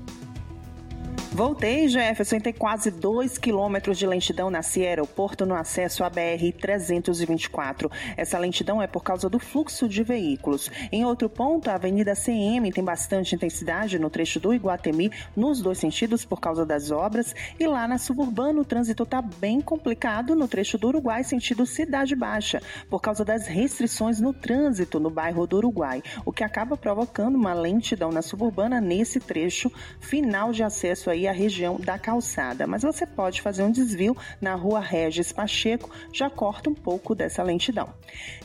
Voltei, 1.35 1.89
Jefferson, 1.89 2.39
tem 2.41 2.53
quase 2.53 2.91
2 2.91 3.39
quilômetros 3.39 3.97
de 3.97 4.07
lentidão 4.07 4.51
na 4.51 4.61
Cia 4.61 4.89
Aeroporto 4.89 5.47
no 5.47 5.55
acesso 5.55 6.05
à 6.05 6.11
BR-324. 6.11 7.91
Essa 8.19 8.39
lentidão 8.39 8.83
é 8.83 8.87
por 8.87 9.03
causa 9.03 9.31
do 9.31 9.39
fluxo 9.39 9.89
de 9.89 10.03
veículos. 10.03 10.71
Em 10.93 11.07
outro 11.07 11.31
ponto, 11.31 11.71
a 11.71 11.75
Avenida 11.77 12.15
CM 12.15 12.71
tem 12.71 12.85
bastante 12.85 13.35
intensidade 13.35 13.99
no 13.99 14.11
trecho 14.11 14.39
do 14.39 14.53
Iguatemi, 14.53 15.11
nos 15.35 15.63
dois 15.63 15.79
sentidos, 15.79 16.23
por 16.23 16.39
causa 16.39 16.67
das 16.67 16.91
obras. 16.91 17.35
E 17.59 17.67
lá 17.67 17.89
na 17.89 17.97
Suburbana, 17.97 18.61
o 18.61 18.65
trânsito 18.65 19.05
está 19.05 19.23
bem 19.23 19.63
complicado 19.63 20.37
no 20.37 20.47
trecho 20.47 20.77
do 20.77 20.89
Uruguai, 20.89 21.25
sentido 21.25 21.65
Cidade 21.65 22.15
Baixa, 22.15 22.61
por 22.91 23.01
causa 23.01 23.25
das 23.25 23.47
restrições 23.47 24.21
no 24.21 24.35
trânsito 24.35 25.01
no 25.01 25.09
bairro 25.09 25.47
do 25.47 25.57
Uruguai, 25.57 26.03
o 26.27 26.33
que 26.33 26.45
acaba 26.45 26.77
provocando 26.77 27.37
uma 27.37 27.55
lentidão 27.55 28.13
na 28.13 28.21
Suburbana 28.21 28.83
nesse 28.83 29.19
trecho 29.19 29.73
final 29.99 30.53
de 30.53 30.63
acesso 30.63 31.02
aí 31.11 31.27
à 31.27 31.33
região 31.33 31.79
da 31.79 31.99
calçada. 31.99 32.67
Mas 32.67 32.83
você 32.83 33.07
pode 33.07 33.41
fazer 33.41 33.63
um 33.63 33.71
desvio 33.71 34.17
na 34.41 34.55
rua 34.55 34.81
Regis 34.81 35.33
Pacheco, 35.33 35.91
já 36.13 36.29
corta 36.29 36.71
um 36.71 36.75
pouco 36.75 37.15
dessa 37.15 37.43
lentidão. 37.43 37.89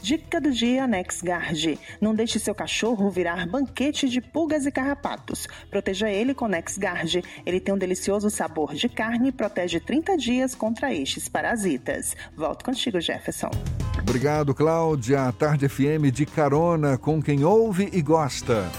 Dica 0.01 0.39
do 0.39 0.51
dia 0.51 0.87
NexGard. 0.87 1.79
Não 1.99 2.13
deixe 2.13 2.39
seu 2.39 2.55
cachorro 2.55 3.09
virar 3.09 3.47
banquete 3.47 4.09
de 4.09 4.21
pulgas 4.21 4.65
e 4.65 4.71
carrapatos. 4.71 5.47
Proteja 5.69 6.09
ele 6.09 6.33
com 6.33 6.47
NexGard. 6.47 7.23
Ele 7.45 7.59
tem 7.59 7.73
um 7.73 7.77
delicioso 7.77 8.29
sabor 8.29 8.73
de 8.73 8.89
carne 8.89 9.29
e 9.29 9.31
protege 9.31 9.79
30 9.79 10.17
dias 10.17 10.55
contra 10.55 10.93
estes 10.93 11.27
parasitas. 11.27 12.15
Volto 12.35 12.63
contigo, 12.63 12.99
Jefferson. 12.99 13.51
Obrigado, 13.99 14.53
Cláudia. 14.53 15.27
A 15.27 15.31
Tarde 15.31 15.67
FM 15.67 16.11
de 16.13 16.25
carona 16.25 16.97
com 16.97 17.21
quem 17.21 17.43
ouve 17.43 17.89
e 17.91 18.01
gosta. 18.01 18.69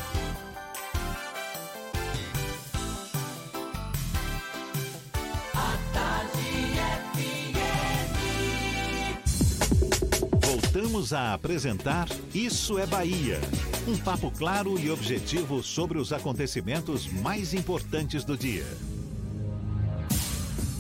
Voltamos 10.99 11.12
a 11.12 11.33
apresentar 11.33 12.09
Isso 12.35 12.77
é 12.77 12.85
Bahia. 12.85 13.41
Um 13.87 13.97
papo 13.97 14.33
claro 14.33 14.77
e 14.77 14.91
objetivo 14.91 15.62
sobre 15.62 15.97
os 15.97 16.12
acontecimentos 16.12 17.07
mais 17.07 17.55
importantes 17.55 18.25
do 18.25 18.37
dia. 18.37 18.66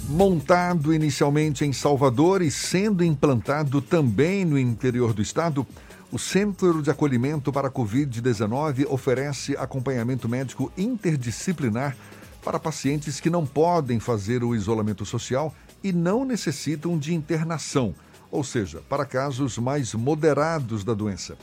Montado 0.08 0.92
inicialmente 0.92 1.64
em 1.64 1.72
Salvador 1.72 2.42
e 2.42 2.50
sendo 2.50 3.04
implantado 3.04 3.80
também 3.80 4.44
no 4.44 4.58
interior 4.58 5.12
do 5.12 5.22
estado, 5.22 5.64
o 6.10 6.18
Centro 6.18 6.82
de 6.82 6.90
Acolhimento 6.90 7.52
para 7.52 7.68
a 7.68 7.70
Covid-19 7.70 8.86
oferece 8.88 9.56
acompanhamento 9.56 10.28
médico 10.28 10.72
interdisciplinar 10.76 11.96
para 12.42 12.58
pacientes 12.58 13.20
que 13.20 13.30
não 13.30 13.46
podem 13.46 14.00
fazer 14.00 14.42
o 14.42 14.52
isolamento 14.52 15.06
social 15.06 15.54
e 15.82 15.92
não 15.92 16.24
necessitam 16.24 16.98
de 16.98 17.14
internação, 17.14 17.94
ou 18.30 18.44
seja, 18.44 18.82
para 18.88 19.04
casos 19.04 19.58
mais 19.58 19.94
moderados 19.94 20.84
da 20.84 20.94
doença. 20.94 21.36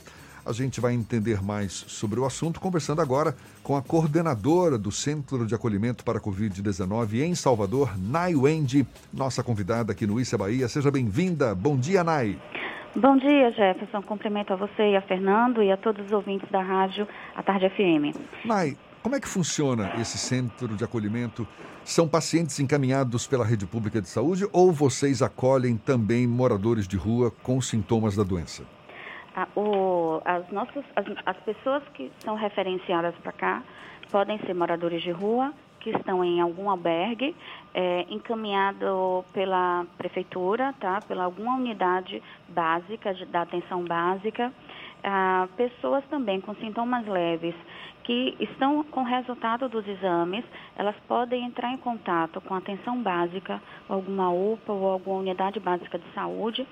A 0.46 0.52
gente 0.52 0.80
vai 0.80 0.94
entender 0.94 1.42
mais 1.42 1.72
sobre 1.72 2.20
o 2.20 2.24
assunto 2.24 2.60
conversando 2.60 3.02
agora 3.02 3.34
com 3.64 3.76
a 3.76 3.82
coordenadora 3.82 4.78
do 4.78 4.92
Centro 4.92 5.44
de 5.44 5.54
Acolhimento 5.56 6.04
para 6.04 6.18
a 6.18 6.20
Covid-19 6.20 7.20
em 7.20 7.34
Salvador, 7.34 7.98
Nai 7.98 8.36
Wendy, 8.36 8.86
nossa 9.12 9.42
convidada 9.42 9.90
aqui 9.90 10.06
no 10.06 10.20
Issa 10.20 10.38
Bahia. 10.38 10.68
Seja 10.68 10.88
bem-vinda. 10.88 11.52
Bom 11.52 11.76
dia, 11.76 12.04
Nai. 12.04 12.38
Bom 12.94 13.16
dia, 13.16 13.50
Jefferson. 13.50 14.00
Cumprimento 14.02 14.52
a 14.52 14.56
você 14.56 14.92
e 14.92 14.96
a 14.96 15.02
Fernando 15.02 15.62
e 15.62 15.72
a 15.72 15.76
todos 15.76 16.06
os 16.06 16.12
ouvintes 16.12 16.48
da 16.48 16.62
rádio 16.62 17.08
A 17.34 17.42
Tarde 17.42 17.68
FM. 17.68 18.16
Nai, 18.44 18.76
Como 19.06 19.14
é 19.14 19.20
que 19.20 19.28
funciona 19.28 19.92
esse 20.00 20.18
centro 20.18 20.66
de 20.66 20.82
acolhimento? 20.82 21.46
São 21.84 22.08
pacientes 22.08 22.58
encaminhados 22.58 23.24
pela 23.24 23.44
rede 23.44 23.64
pública 23.64 24.02
de 24.02 24.08
saúde 24.08 24.48
ou 24.52 24.72
vocês 24.72 25.22
acolhem 25.22 25.76
também 25.76 26.26
moradores 26.26 26.88
de 26.88 26.96
rua 26.96 27.30
com 27.44 27.60
sintomas 27.60 28.16
da 28.16 28.24
doença? 28.24 28.64
Ah, 29.36 29.46
o, 29.54 30.20
as, 30.24 30.50
nossas, 30.50 30.84
as, 30.96 31.06
as 31.24 31.36
pessoas 31.44 31.84
que 31.94 32.10
são 32.18 32.34
referenciadas 32.34 33.14
para 33.22 33.30
cá 33.30 33.62
podem 34.10 34.40
ser 34.40 34.54
moradores 34.54 35.00
de 35.00 35.12
rua, 35.12 35.54
que 35.78 35.90
estão 35.90 36.24
em 36.24 36.40
algum 36.40 36.68
albergue, 36.68 37.32
é, 37.74 38.06
encaminhado 38.10 39.24
pela 39.32 39.86
prefeitura, 39.96 40.74
tá? 40.80 41.00
pela 41.06 41.22
alguma 41.22 41.54
unidade 41.54 42.20
básica, 42.48 43.14
de, 43.14 43.24
da 43.26 43.42
atenção 43.42 43.84
básica. 43.84 44.52
Ah, 45.04 45.46
pessoas 45.56 46.02
também 46.10 46.40
com 46.40 46.52
sintomas 46.56 47.06
leves 47.06 47.54
que 48.06 48.36
estão 48.38 48.84
com 48.84 49.02
resultado 49.02 49.68
dos 49.68 49.86
exames, 49.88 50.44
elas 50.76 50.94
podem 51.08 51.44
entrar 51.44 51.72
em 51.72 51.76
contato 51.76 52.40
com 52.40 52.54
a 52.54 52.58
atenção 52.58 53.02
básica, 53.02 53.60
alguma 53.88 54.30
UPA 54.30 54.72
ou 54.72 54.86
alguma 54.92 55.18
unidade 55.18 55.58
básica 55.58 55.98
de 55.98 56.04
saúde. 56.14 56.64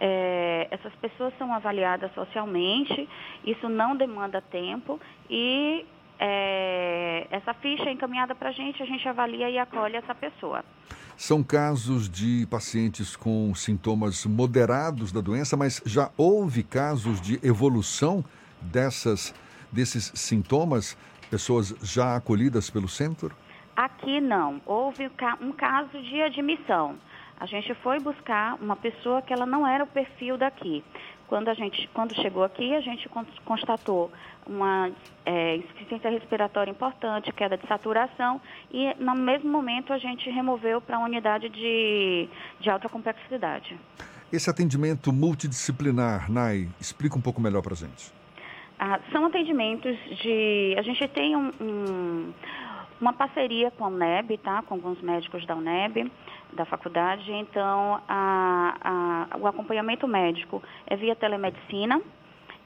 É, 0.00 0.68
essas 0.70 0.94
pessoas 0.94 1.36
são 1.38 1.52
avaliadas 1.52 2.14
socialmente, 2.14 3.08
isso 3.44 3.68
não 3.68 3.96
demanda 3.96 4.40
tempo 4.40 5.00
e 5.28 5.84
é, 6.20 7.26
essa 7.32 7.52
ficha 7.54 7.88
é 7.88 7.92
encaminhada 7.92 8.32
para 8.36 8.50
a 8.50 8.52
gente, 8.52 8.80
a 8.80 8.86
gente 8.86 9.08
avalia 9.08 9.50
e 9.50 9.58
acolhe 9.58 9.96
essa 9.96 10.14
pessoa. 10.14 10.64
São 11.16 11.42
casos 11.42 12.08
de 12.08 12.46
pacientes 12.48 13.16
com 13.16 13.52
sintomas 13.56 14.24
moderados 14.24 15.10
da 15.10 15.20
doença, 15.20 15.56
mas 15.56 15.82
já 15.84 16.12
houve 16.16 16.62
casos 16.62 17.20
de 17.20 17.40
evolução 17.44 18.24
dessas 18.60 19.34
desses 19.70 20.12
sintomas, 20.14 20.96
pessoas 21.30 21.74
já 21.82 22.16
acolhidas 22.16 22.70
pelo 22.70 22.88
centro? 22.88 23.34
Aqui 23.76 24.20
não. 24.20 24.60
Houve 24.64 25.10
um 25.40 25.52
caso 25.52 26.02
de 26.02 26.22
admissão. 26.22 26.96
A 27.38 27.44
gente 27.44 27.74
foi 27.74 28.00
buscar 28.00 28.54
uma 28.54 28.74
pessoa 28.76 29.20
que 29.20 29.32
ela 29.32 29.44
não 29.44 29.66
era 29.66 29.84
o 29.84 29.86
perfil 29.86 30.38
daqui. 30.38 30.82
Quando 31.28 31.48
a 31.48 31.54
gente, 31.54 31.88
quando 31.92 32.14
chegou 32.14 32.44
aqui, 32.44 32.74
a 32.74 32.80
gente 32.80 33.08
constatou 33.44 34.10
uma 34.46 34.90
é, 35.24 35.56
insuficiência 35.56 36.08
respiratória 36.08 36.70
importante, 36.70 37.32
queda 37.32 37.58
de 37.58 37.66
saturação 37.66 38.40
e 38.70 38.94
no 38.94 39.14
mesmo 39.14 39.50
momento 39.50 39.92
a 39.92 39.98
gente 39.98 40.30
removeu 40.30 40.80
para 40.80 40.96
a 40.96 41.00
unidade 41.00 41.48
de, 41.48 42.28
de 42.60 42.70
alta 42.70 42.88
complexidade. 42.88 43.76
Esse 44.32 44.48
atendimento 44.48 45.12
multidisciplinar, 45.12 46.30
Nai, 46.30 46.68
explica 46.80 47.18
um 47.18 47.20
pouco 47.20 47.40
melhor 47.40 47.60
para 47.60 47.74
a 47.74 47.76
gente. 47.76 48.15
Ah, 48.78 49.00
são 49.10 49.24
atendimentos 49.24 49.96
de. 50.20 50.74
A 50.78 50.82
gente 50.82 51.08
tem 51.08 51.34
um, 51.34 51.50
um, 51.60 52.32
uma 53.00 53.12
parceria 53.12 53.70
com 53.70 53.86
a 53.86 53.88
UNEB, 53.88 54.36
tá? 54.38 54.62
com 54.62 54.74
alguns 54.74 55.00
médicos 55.00 55.46
da 55.46 55.54
UNEB, 55.54 56.12
da 56.52 56.66
faculdade. 56.66 57.32
Então, 57.32 58.02
a, 58.06 59.28
a, 59.32 59.36
o 59.38 59.46
acompanhamento 59.46 60.06
médico 60.06 60.62
é 60.86 60.94
via 60.94 61.16
telemedicina. 61.16 62.02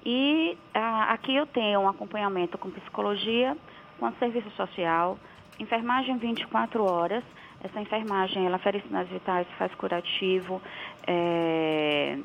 E 0.04 0.58
a, 0.74 1.12
aqui 1.12 1.36
eu 1.36 1.46
tenho 1.46 1.80
um 1.80 1.88
acompanhamento 1.88 2.58
com 2.58 2.70
psicologia, 2.72 3.56
com 4.00 4.10
serviço 4.14 4.50
social, 4.52 5.16
enfermagem 5.60 6.16
24 6.16 6.82
horas. 6.82 7.22
Essa 7.62 7.80
enfermagem, 7.80 8.46
ela 8.46 8.58
fere 8.58 8.80
sinais 8.80 9.08
vitais, 9.08 9.46
faz 9.58 9.72
curativo, 9.76 10.60
é, 11.06 12.18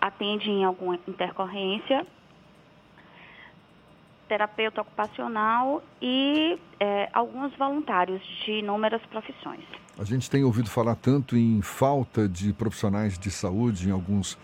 atende 0.00 0.48
em 0.48 0.64
alguma 0.64 0.98
intercorrência 1.06 2.06
terapeuta 4.28 4.80
ocupacional 4.80 5.82
e 6.00 6.58
é, 6.78 7.08
alguns 7.12 7.54
voluntários 7.56 8.22
de 8.44 8.52
inúmeras 8.58 9.00
profissões. 9.06 9.64
A 9.98 10.04
gente 10.04 10.28
tem 10.28 10.44
ouvido 10.44 10.68
falar 10.68 10.94
tanto 10.96 11.36
em 11.36 11.62
falta 11.62 12.28
de 12.28 12.52
profissionais 12.52 13.18
de 13.18 13.30
saúde 13.30 13.88
em 13.88 13.92
alguns 13.92 14.38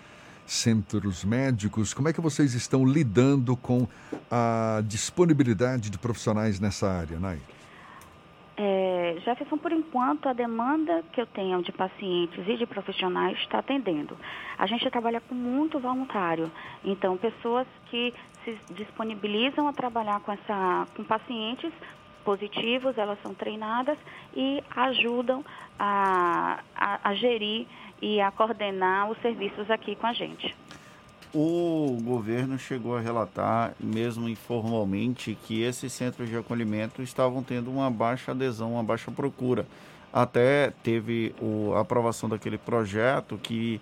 centros 0.46 1.24
médicos. 1.24 1.94
Como 1.94 2.08
é 2.08 2.12
que 2.12 2.20
vocês 2.20 2.54
estão 2.54 2.84
lidando 2.84 3.56
com 3.56 3.86
a 4.30 4.82
disponibilidade 4.86 5.90
de 5.90 5.98
profissionais 5.98 6.58
nessa 6.58 6.90
área, 6.90 7.18
Nai? 7.18 7.38
É, 8.56 9.16
Jefferson, 9.24 9.56
por 9.56 9.72
enquanto, 9.72 10.28
a 10.28 10.32
demanda 10.32 11.02
que 11.12 11.20
eu 11.20 11.26
tenho 11.26 11.62
de 11.62 11.72
pacientes 11.72 12.46
e 12.46 12.56
de 12.56 12.66
profissionais 12.66 13.38
está 13.38 13.58
atendendo. 13.58 14.16
A 14.58 14.66
gente 14.66 14.88
trabalha 14.90 15.20
com 15.20 15.34
muito 15.34 15.80
voluntário, 15.80 16.50
então 16.84 17.16
pessoas 17.16 17.66
que 17.90 18.12
se 18.44 18.58
disponibilizam 18.74 19.68
a 19.68 19.72
trabalhar 19.72 20.20
com, 20.20 20.32
essa, 20.32 20.86
com 20.96 21.04
pacientes 21.04 21.72
positivos, 22.24 22.96
elas 22.96 23.18
são 23.22 23.34
treinadas 23.34 23.98
e 24.34 24.62
ajudam 24.76 25.44
a, 25.78 26.60
a, 26.74 27.10
a 27.10 27.14
gerir 27.14 27.66
e 28.00 28.20
a 28.20 28.30
coordenar 28.30 29.10
os 29.10 29.18
serviços 29.20 29.70
aqui 29.70 29.96
com 29.96 30.06
a 30.06 30.12
gente. 30.12 30.54
O 31.34 31.98
governo 32.02 32.58
chegou 32.58 32.96
a 32.96 33.00
relatar, 33.00 33.74
mesmo 33.80 34.28
informalmente, 34.28 35.36
que 35.46 35.62
esses 35.62 35.90
centros 35.92 36.28
de 36.28 36.36
acolhimento 36.36 37.02
estavam 37.02 37.42
tendo 37.42 37.70
uma 37.70 37.90
baixa 37.90 38.32
adesão, 38.32 38.74
uma 38.74 38.84
baixa 38.84 39.10
procura. 39.10 39.66
Até 40.12 40.74
teve 40.82 41.34
a 41.74 41.80
aprovação 41.80 42.28
daquele 42.28 42.58
projeto 42.58 43.38
que 43.42 43.80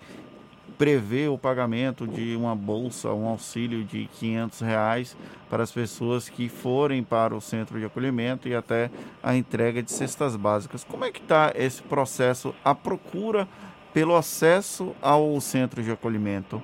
prevê 0.81 1.27
o 1.27 1.37
pagamento 1.37 2.07
de 2.07 2.35
uma 2.35 2.55
bolsa, 2.55 3.13
um 3.13 3.27
auxílio 3.27 3.83
de 3.83 4.07
500 4.19 4.61
reais 4.61 5.15
para 5.47 5.61
as 5.61 5.71
pessoas 5.71 6.27
que 6.27 6.49
forem 6.49 7.03
para 7.03 7.35
o 7.35 7.39
centro 7.39 7.77
de 7.77 7.85
acolhimento 7.85 8.47
e 8.49 8.55
até 8.55 8.89
a 9.21 9.35
entrega 9.35 9.83
de 9.83 9.91
cestas 9.91 10.35
básicas. 10.35 10.83
Como 10.83 11.05
é 11.05 11.11
que 11.11 11.19
está 11.19 11.53
esse 11.53 11.83
processo, 11.83 12.55
a 12.65 12.73
procura 12.73 13.47
pelo 13.93 14.15
acesso 14.15 14.95
ao 15.03 15.39
centro 15.39 15.83
de 15.83 15.91
acolhimento? 15.91 16.59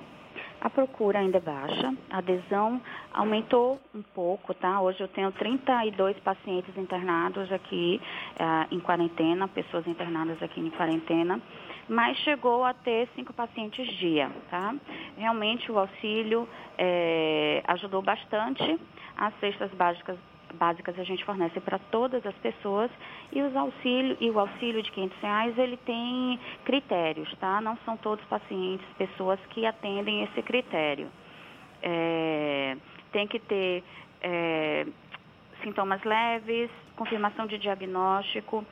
A 0.60 0.68
procura 0.68 1.20
ainda 1.20 1.38
é 1.38 1.40
baixa, 1.40 1.94
a 2.10 2.18
adesão 2.18 2.82
aumentou 3.14 3.80
um 3.94 4.02
pouco, 4.02 4.52
tá? 4.52 4.80
Hoje 4.80 5.00
eu 5.00 5.06
tenho 5.06 5.30
32 5.30 6.18
pacientes 6.18 6.76
internados 6.76 7.52
aqui 7.52 8.00
uh, 8.32 8.74
em 8.74 8.80
quarentena, 8.80 9.46
pessoas 9.46 9.86
internadas 9.86 10.42
aqui 10.42 10.60
em 10.60 10.70
quarentena, 10.70 11.40
mas 11.88 12.16
chegou 12.18 12.64
a 12.64 12.74
ter 12.74 13.08
cinco 13.14 13.32
pacientes 13.32 13.86
dia, 13.96 14.30
tá? 14.50 14.74
Realmente 15.16 15.70
o 15.72 15.78
auxílio 15.78 16.48
é, 16.76 17.62
ajudou 17.66 18.02
bastante. 18.02 18.78
As 19.16 19.34
cestas 19.40 19.70
básicas 19.72 20.18
básicas 20.54 20.98
a 20.98 21.04
gente 21.04 21.24
fornece 21.24 21.60
para 21.60 21.78
todas 21.78 22.24
as 22.24 22.34
pessoas 22.36 22.90
e 23.32 23.42
os 23.42 23.54
auxílio 23.54 24.16
e 24.20 24.30
o 24.30 24.38
auxílio 24.40 24.82
de 24.82 24.90
500 24.92 25.18
reais 25.20 25.58
ele 25.58 25.76
tem 25.78 26.40
critérios, 26.64 27.32
tá? 27.36 27.60
Não 27.60 27.76
são 27.84 27.96
todos 27.96 28.24
pacientes, 28.26 28.86
pessoas 28.96 29.38
que 29.50 29.66
atendem 29.66 30.24
esse 30.24 30.42
critério. 30.42 31.08
É, 31.82 32.76
tem 33.12 33.26
que 33.26 33.38
ter 33.38 33.84
é, 34.22 34.86
sintomas 35.62 36.02
leves, 36.02 36.70
confirmação 36.96 37.46
de 37.46 37.58
diagnóstico, 37.58 38.64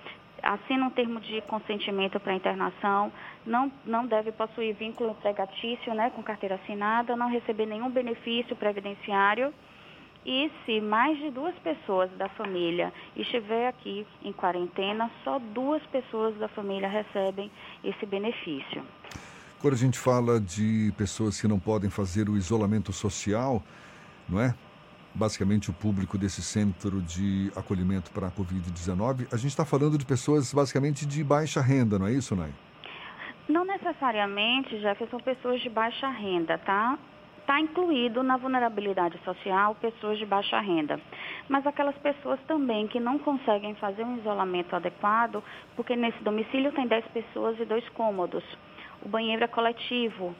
assina 0.54 0.86
um 0.86 0.90
termo 0.90 1.20
de 1.20 1.40
consentimento 1.42 2.18
para 2.20 2.34
internação, 2.34 3.12
não, 3.44 3.70
não 3.84 4.06
deve 4.06 4.32
possuir 4.32 4.74
vínculo 4.74 5.10
empregatício 5.10 5.94
né, 5.94 6.10
com 6.10 6.22
carteira 6.22 6.56
assinada, 6.56 7.16
não 7.16 7.28
receber 7.28 7.66
nenhum 7.66 7.90
benefício 7.90 8.54
previdenciário 8.56 9.52
e 10.26 10.50
se 10.64 10.80
mais 10.80 11.16
de 11.18 11.30
duas 11.30 11.54
pessoas 11.60 12.10
da 12.18 12.28
família 12.28 12.92
estiver 13.14 13.68
aqui 13.68 14.04
em 14.24 14.32
quarentena, 14.32 15.08
só 15.22 15.38
duas 15.38 15.80
pessoas 15.84 16.36
da 16.36 16.48
família 16.48 16.88
recebem 16.88 17.48
esse 17.84 18.04
benefício. 18.04 18.82
Quando 19.60 19.74
a 19.74 19.78
gente 19.78 19.98
fala 19.98 20.40
de 20.40 20.92
pessoas 20.98 21.40
que 21.40 21.46
não 21.46 21.60
podem 21.60 21.88
fazer 21.88 22.28
o 22.28 22.36
isolamento 22.36 22.92
social, 22.92 23.62
não 24.28 24.40
é? 24.40 24.52
Basicamente 25.16 25.70
o 25.70 25.72
público 25.72 26.18
desse 26.18 26.42
centro 26.42 27.00
de 27.00 27.50
acolhimento 27.56 28.10
para 28.10 28.26
a 28.26 28.30
Covid-19, 28.30 29.26
a 29.32 29.36
gente 29.36 29.48
está 29.48 29.64
falando 29.64 29.96
de 29.96 30.04
pessoas 30.04 30.52
basicamente 30.52 31.06
de 31.06 31.24
baixa 31.24 31.60
renda, 31.60 31.98
não 31.98 32.06
é 32.06 32.12
isso, 32.12 32.36
Nai? 32.36 32.50
Não 33.48 33.64
necessariamente, 33.64 34.78
já 34.80 34.94
que 34.94 35.06
são 35.06 35.18
pessoas 35.18 35.60
de 35.62 35.70
baixa 35.70 36.08
renda, 36.08 36.58
tá? 36.58 36.98
está 37.46 37.60
incluído 37.60 38.24
na 38.24 38.36
vulnerabilidade 38.36 39.16
social 39.24 39.76
pessoas 39.76 40.18
de 40.18 40.26
baixa 40.26 40.58
renda. 40.60 41.00
Mas 41.48 41.64
aquelas 41.64 41.96
pessoas 41.98 42.40
também 42.48 42.88
que 42.88 42.98
não 42.98 43.18
conseguem 43.20 43.76
fazer 43.76 44.02
um 44.02 44.18
isolamento 44.18 44.74
adequado, 44.74 45.42
porque 45.76 45.94
nesse 45.94 46.20
domicílio 46.24 46.72
tem 46.72 46.88
10 46.88 47.06
pessoas 47.06 47.58
e 47.60 47.64
dois 47.64 47.88
cômodos. 47.90 48.42
O 49.00 49.08
banheiro 49.08 49.44
é 49.44 49.46
coletivo. 49.46 50.34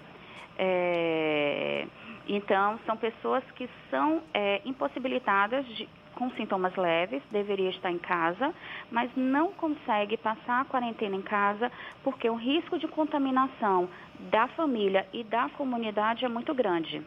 É... 0.59 1.86
Então, 2.28 2.78
são 2.85 2.97
pessoas 2.97 3.44
que 3.55 3.69
são 3.90 4.23
é, 4.35 4.61
impossibilitadas 4.65 5.65
de, 5.69 5.89
com 6.15 6.31
sintomas 6.32 6.74
leves, 6.77 7.23
deveria 7.31 7.70
estar 7.70 7.90
em 7.90 7.98
casa, 7.98 8.53
mas 8.90 9.11
não 9.15 9.53
consegue 9.53 10.16
passar 10.16 10.62
a 10.62 10.65
quarentena 10.65 11.15
em 11.15 11.23
casa 11.23 11.70
porque 12.03 12.28
o 12.28 12.35
risco 12.35 12.78
de 12.78 12.89
contaminação 12.89 13.89
da 14.31 14.48
família 14.48 15.07
e 15.12 15.23
da 15.23 15.48
comunidade 15.51 16.24
é 16.24 16.28
muito 16.28 16.53
grande. 16.55 17.03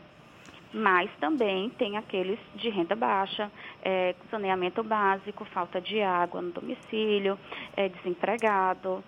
mas 0.72 1.10
também 1.20 1.70
tem 1.72 1.98
aqueles 1.98 2.40
de 2.56 2.70
renda 2.70 2.96
baixa, 2.96 3.52
é, 3.82 4.14
saneamento 4.30 4.84
básico, 4.84 5.44
falta 5.46 5.82
de 5.82 6.02
água 6.02 6.42
no 6.42 6.52
domicílio, 6.52 7.40
é, 7.76 7.90
desempregado, 7.90 9.04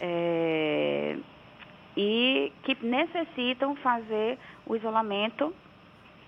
é, 0.00 1.16
e 1.96 2.52
que 2.64 2.76
necessitam 2.84 3.76
fazer 3.76 4.38
o 4.66 4.76
isolamento 4.76 5.54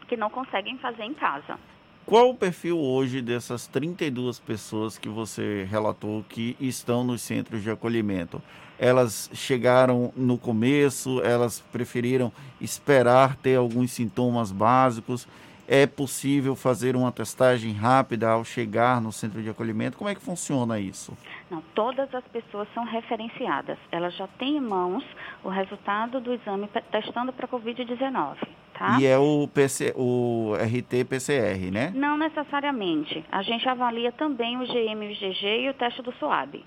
que 0.08 0.16
não 0.16 0.30
conseguem 0.30 0.78
fazer 0.78 1.02
em 1.04 1.14
casa. 1.14 1.58
Qual 2.04 2.30
o 2.30 2.34
perfil 2.36 2.78
hoje 2.78 3.20
dessas 3.20 3.66
32 3.66 4.38
pessoas 4.38 4.96
que 4.96 5.08
você 5.08 5.66
relatou 5.68 6.24
que 6.28 6.56
estão 6.60 7.02
nos 7.02 7.20
centros 7.20 7.64
de 7.64 7.70
acolhimento? 7.70 8.40
Elas 8.78 9.28
chegaram 9.34 10.12
no 10.14 10.38
começo, 10.38 11.20
elas 11.22 11.60
preferiram 11.72 12.30
esperar 12.60 13.34
ter 13.36 13.56
alguns 13.56 13.90
sintomas 13.90 14.52
básicos. 14.52 15.26
É 15.66 15.84
possível 15.84 16.54
fazer 16.54 16.94
uma 16.94 17.10
testagem 17.10 17.72
rápida 17.72 18.28
ao 18.28 18.44
chegar 18.44 19.00
no 19.00 19.10
centro 19.10 19.42
de 19.42 19.50
acolhimento? 19.50 19.98
Como 19.98 20.08
é 20.08 20.14
que 20.14 20.22
funciona 20.22 20.78
isso? 20.78 21.12
Não, 21.50 21.62
todas 21.74 22.12
as 22.12 22.24
pessoas 22.28 22.68
são 22.74 22.84
referenciadas. 22.84 23.78
Elas 23.92 24.14
já 24.16 24.26
têm 24.26 24.56
em 24.56 24.60
mãos 24.60 25.04
o 25.44 25.48
resultado 25.48 26.20
do 26.20 26.32
exame 26.32 26.68
testando 26.90 27.32
para 27.32 27.46
Covid-19. 27.46 28.36
Tá? 28.74 28.98
E 29.00 29.06
é 29.06 29.16
o, 29.16 29.48
PC, 29.48 29.94
o 29.96 30.52
RT-PCR, 30.54 31.70
né? 31.72 31.92
Não 31.94 32.18
necessariamente. 32.18 33.24
A 33.30 33.42
gente 33.42 33.66
avalia 33.68 34.12
também 34.12 34.56
o 34.56 34.66
GM, 34.66 35.06
o 35.06 35.14
GG 35.14 35.62
e 35.62 35.68
o 35.70 35.74
teste 35.74 36.02
do 36.02 36.12
SUAB. 36.12 36.62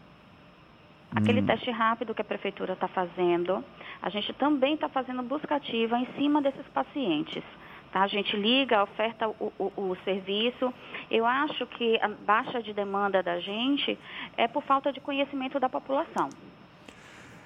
Aquele 1.15 1.41
hum. 1.41 1.45
teste 1.45 1.69
rápido 1.71 2.13
que 2.13 2.21
a 2.21 2.25
prefeitura 2.25 2.73
está 2.73 2.87
fazendo, 2.87 3.63
a 4.01 4.09
gente 4.09 4.31
também 4.33 4.75
está 4.75 4.87
fazendo 4.87 5.23
busca 5.23 5.55
ativa 5.55 5.97
em 5.97 6.07
cima 6.17 6.41
desses 6.41 6.65
pacientes. 6.67 7.43
Tá? 7.91 8.01
A 8.01 8.07
gente 8.07 8.35
liga, 8.37 8.83
oferta 8.83 9.27
o, 9.27 9.51
o, 9.57 9.71
o, 9.75 9.97
serviço. 10.03 10.73
Eu 11.09 11.25
acho 11.25 11.65
que 11.65 11.99
a 12.01 12.07
baixa 12.07 12.61
de 12.61 12.71
demanda 12.73 13.23
da 13.23 13.39
gente 13.39 13.97
é 14.37 14.47
por 14.47 14.63
falta 14.63 14.91
de 14.91 14.99
conhecimento 14.99 15.59
da 15.59 15.67
população. 15.67 16.29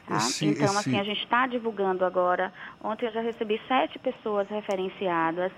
Tá? 0.06 0.18
Esse, 0.18 0.46
então, 0.46 0.66
esse... 0.66 0.78
assim, 0.78 1.00
a 1.00 1.04
gente 1.04 1.24
está 1.24 1.48
divulgando 1.48 2.04
agora. 2.04 2.54
Ontem 2.84 3.06
eu 3.06 3.12
já 3.12 3.22
recebi 3.22 3.60
sete 3.68 3.98
pessoas 4.00 4.50
referenciadas 4.50 5.52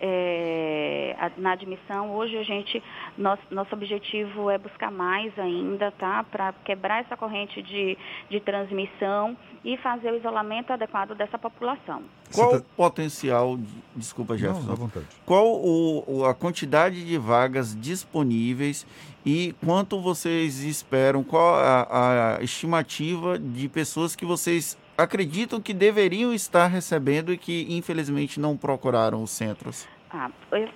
é, 0.00 1.16
na 1.36 1.52
admissão. 1.52 2.14
Hoje 2.14 2.36
a 2.36 2.42
gente, 2.42 2.82
nosso, 3.16 3.42
nosso 3.50 3.74
objetivo 3.74 4.50
é 4.50 4.58
buscar 4.58 4.90
mais 4.90 5.36
ainda, 5.38 5.90
tá? 5.92 6.24
Para 6.24 6.52
quebrar 6.64 7.00
essa 7.00 7.16
corrente 7.16 7.62
de, 7.62 7.96
de 8.30 8.40
transmissão 8.40 9.36
e 9.64 9.76
fazer 9.78 10.12
o 10.12 10.16
isolamento 10.16 10.72
adequado 10.72 11.14
dessa 11.14 11.38
população. 11.38 12.02
Qual 12.34 12.50
tá... 12.50 12.56
o 12.58 12.62
potencial, 12.76 13.58
desculpa 13.94 14.36
Jefferson, 14.36 14.76
Não, 14.76 14.90
qual 15.26 15.46
o, 15.46 16.24
a 16.24 16.34
quantidade 16.34 17.04
de 17.04 17.18
vagas 17.18 17.78
disponíveis 17.78 18.86
e 19.26 19.54
quanto 19.64 20.00
vocês 20.00 20.62
esperam, 20.62 21.24
qual 21.24 21.54
a, 21.54 22.36
a 22.36 22.42
estimativa 22.42 23.38
de 23.38 23.68
pessoas 23.68 24.14
que 24.14 24.24
vocês 24.24 24.76
acreditam 24.98 25.60
que 25.60 25.72
deveriam 25.72 26.34
estar 26.34 26.66
recebendo 26.66 27.32
e 27.32 27.38
que 27.38 27.66
infelizmente 27.70 28.40
não 28.40 28.56
procuraram 28.56 29.22
os 29.22 29.30
centros? 29.30 29.88
Ah, 30.10 30.30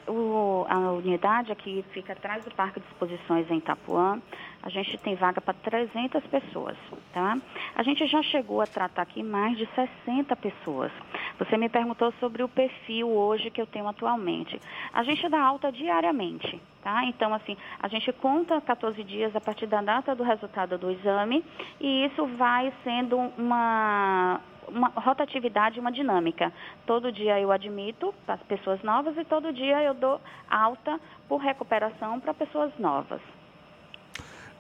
o, 0.07 0.65
a 0.69 0.93
unidade 0.93 1.51
aqui 1.51 1.85
fica 1.93 2.13
atrás 2.13 2.45
do 2.45 2.55
Parque 2.55 2.79
de 2.79 2.87
Exposições 2.87 3.51
em 3.51 3.59
Itapuã. 3.59 4.21
A 4.63 4.69
gente 4.69 4.97
tem 4.99 5.17
vaga 5.17 5.41
para 5.41 5.55
300 5.55 6.25
pessoas, 6.27 6.77
tá? 7.13 7.37
A 7.75 7.83
gente 7.83 8.07
já 8.07 8.23
chegou 8.23 8.61
a 8.61 8.67
tratar 8.67 9.03
aqui 9.03 9.21
mais 9.21 9.59
de 9.59 9.69
60 9.75 10.37
pessoas. 10.37 10.93
Você 11.39 11.57
me 11.57 11.69
perguntou 11.69 12.13
sobre 12.21 12.45
o 12.45 12.49
perfil 12.49 13.09
hoje 13.09 13.51
que 13.51 13.61
eu 13.61 13.67
tenho 13.67 13.89
atualmente. 13.89 14.61
A 14.93 15.03
gente 15.03 15.29
dá 15.29 15.43
alta 15.43 15.73
diariamente, 15.73 16.61
tá? 16.81 17.05
Então, 17.07 17.35
assim, 17.35 17.57
a 17.81 17.89
gente 17.89 18.13
conta 18.13 18.61
14 18.61 19.03
dias 19.03 19.35
a 19.35 19.41
partir 19.41 19.67
da 19.67 19.83
data 19.83 20.15
do 20.15 20.23
resultado 20.23 20.79
do 20.79 20.93
exame 20.93 21.45
e 21.81 22.05
isso 22.07 22.25
vai 22.37 22.73
sendo 22.85 23.19
uma 23.37 24.41
uma 24.69 24.89
rotatividade, 24.95 25.81
uma 25.81 25.91
dinâmica. 25.91 26.53
Todo 26.87 27.13
dia 27.13 27.39
eu 27.39 27.51
admito 27.51 28.15
as 28.27 28.41
pessoas 28.45 28.81
novas 28.83 29.17
e 29.19 29.25
todo 29.25 29.53
dia 29.53 29.83
eu 29.83 29.93
dou 29.93 30.21
alta 30.49 31.01
por 31.29 31.39
recuperação 31.39 32.21
para 32.21 32.33
pessoas 32.33 32.73
novas. 32.79 33.21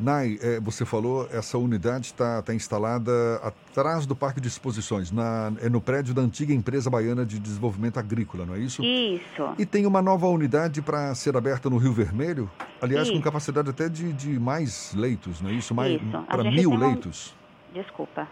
Nai, 0.02 0.36
é, 0.42 0.58
você 0.58 0.84
falou, 0.84 1.28
essa 1.32 1.56
unidade 1.56 2.06
está 2.06 2.42
tá 2.42 2.52
instalada 2.52 3.12
atrás 3.36 4.04
do 4.04 4.16
Parque 4.16 4.40
de 4.40 4.48
Exposições, 4.48 5.12
na, 5.12 5.52
é 5.60 5.68
no 5.68 5.80
prédio 5.80 6.12
da 6.12 6.20
antiga 6.20 6.52
empresa 6.52 6.90
baiana 6.90 7.24
de 7.24 7.38
desenvolvimento 7.38 7.98
agrícola, 7.98 8.44
não 8.44 8.54
é 8.56 8.58
isso? 8.58 8.82
Isso. 8.82 9.54
E 9.56 9.64
tem 9.64 9.86
uma 9.86 10.02
nova 10.02 10.26
unidade 10.26 10.82
para 10.82 11.14
ser 11.14 11.36
aberta 11.36 11.70
no 11.70 11.76
Rio 11.76 11.92
Vermelho? 11.92 12.50
Aliás, 12.80 13.06
isso. 13.06 13.16
com 13.16 13.22
capacidade 13.22 13.70
até 13.70 13.88
de, 13.88 14.12
de 14.12 14.40
mais 14.40 14.92
leitos, 14.94 15.40
não 15.40 15.50
é 15.50 15.52
isso? 15.54 15.72
Mais, 15.72 16.00
para 16.26 16.42
mil 16.50 16.74
leitos? 16.74 17.32
Desculpa. 17.72 18.26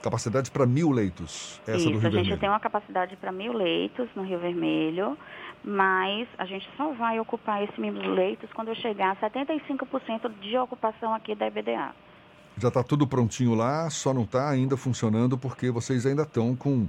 Capacidade 0.00 0.50
para 0.50 0.66
mil 0.66 0.90
leitos, 0.90 1.60
essa 1.66 1.78
isso, 1.78 1.86
do 1.86 1.98
Rio 1.98 1.98
a 1.98 2.02
Vermelho. 2.02 2.24
gente 2.26 2.38
tem 2.38 2.48
uma 2.48 2.60
capacidade 2.60 3.16
para 3.16 3.32
mil 3.32 3.52
leitos 3.52 4.06
no 4.14 4.22
Rio 4.22 4.38
Vermelho 4.38 5.18
mas 5.64 6.28
a 6.36 6.44
gente 6.44 6.68
só 6.76 6.92
vai 6.92 7.18
ocupar 7.18 7.62
esses 7.62 7.76
mil 7.78 7.92
leitos 7.92 8.52
quando 8.52 8.68
eu 8.68 8.74
chegar 8.74 9.12
a 9.12 9.30
75% 9.30 10.30
de 10.40 10.58
ocupação 10.58 11.14
aqui 11.14 11.34
da 11.34 11.46
EBDA. 11.46 11.94
Já 12.58 12.68
está 12.68 12.84
tudo 12.84 13.06
prontinho 13.06 13.54
lá, 13.54 13.88
só 13.90 14.12
não 14.12 14.22
está 14.22 14.50
ainda 14.50 14.76
funcionando 14.76 15.38
porque 15.38 15.70
vocês 15.70 16.06
ainda 16.06 16.22
estão 16.22 16.54
com 16.54 16.86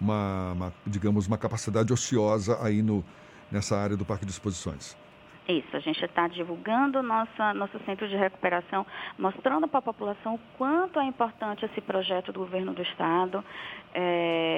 uma, 0.00 0.52
uma, 0.52 0.72
digamos, 0.86 1.26
uma 1.26 1.38
capacidade 1.38 1.92
ociosa 1.92 2.58
aí 2.62 2.82
no, 2.82 3.02
nessa 3.50 3.76
área 3.76 3.96
do 3.96 4.04
Parque 4.04 4.24
de 4.24 4.30
Exposições. 4.30 4.96
Isso, 5.48 5.74
a 5.74 5.80
gente 5.80 6.04
está 6.04 6.28
divulgando 6.28 7.02
nossa, 7.02 7.54
nosso 7.54 7.78
centro 7.86 8.06
de 8.06 8.14
recuperação, 8.14 8.86
mostrando 9.18 9.66
para 9.66 9.78
a 9.78 9.82
população 9.82 10.34
o 10.34 10.40
quanto 10.58 11.00
é 11.00 11.04
importante 11.06 11.64
esse 11.64 11.80
projeto 11.80 12.30
do 12.30 12.40
governo 12.40 12.74
do 12.74 12.82
Estado. 12.82 13.42
É, 13.94 14.57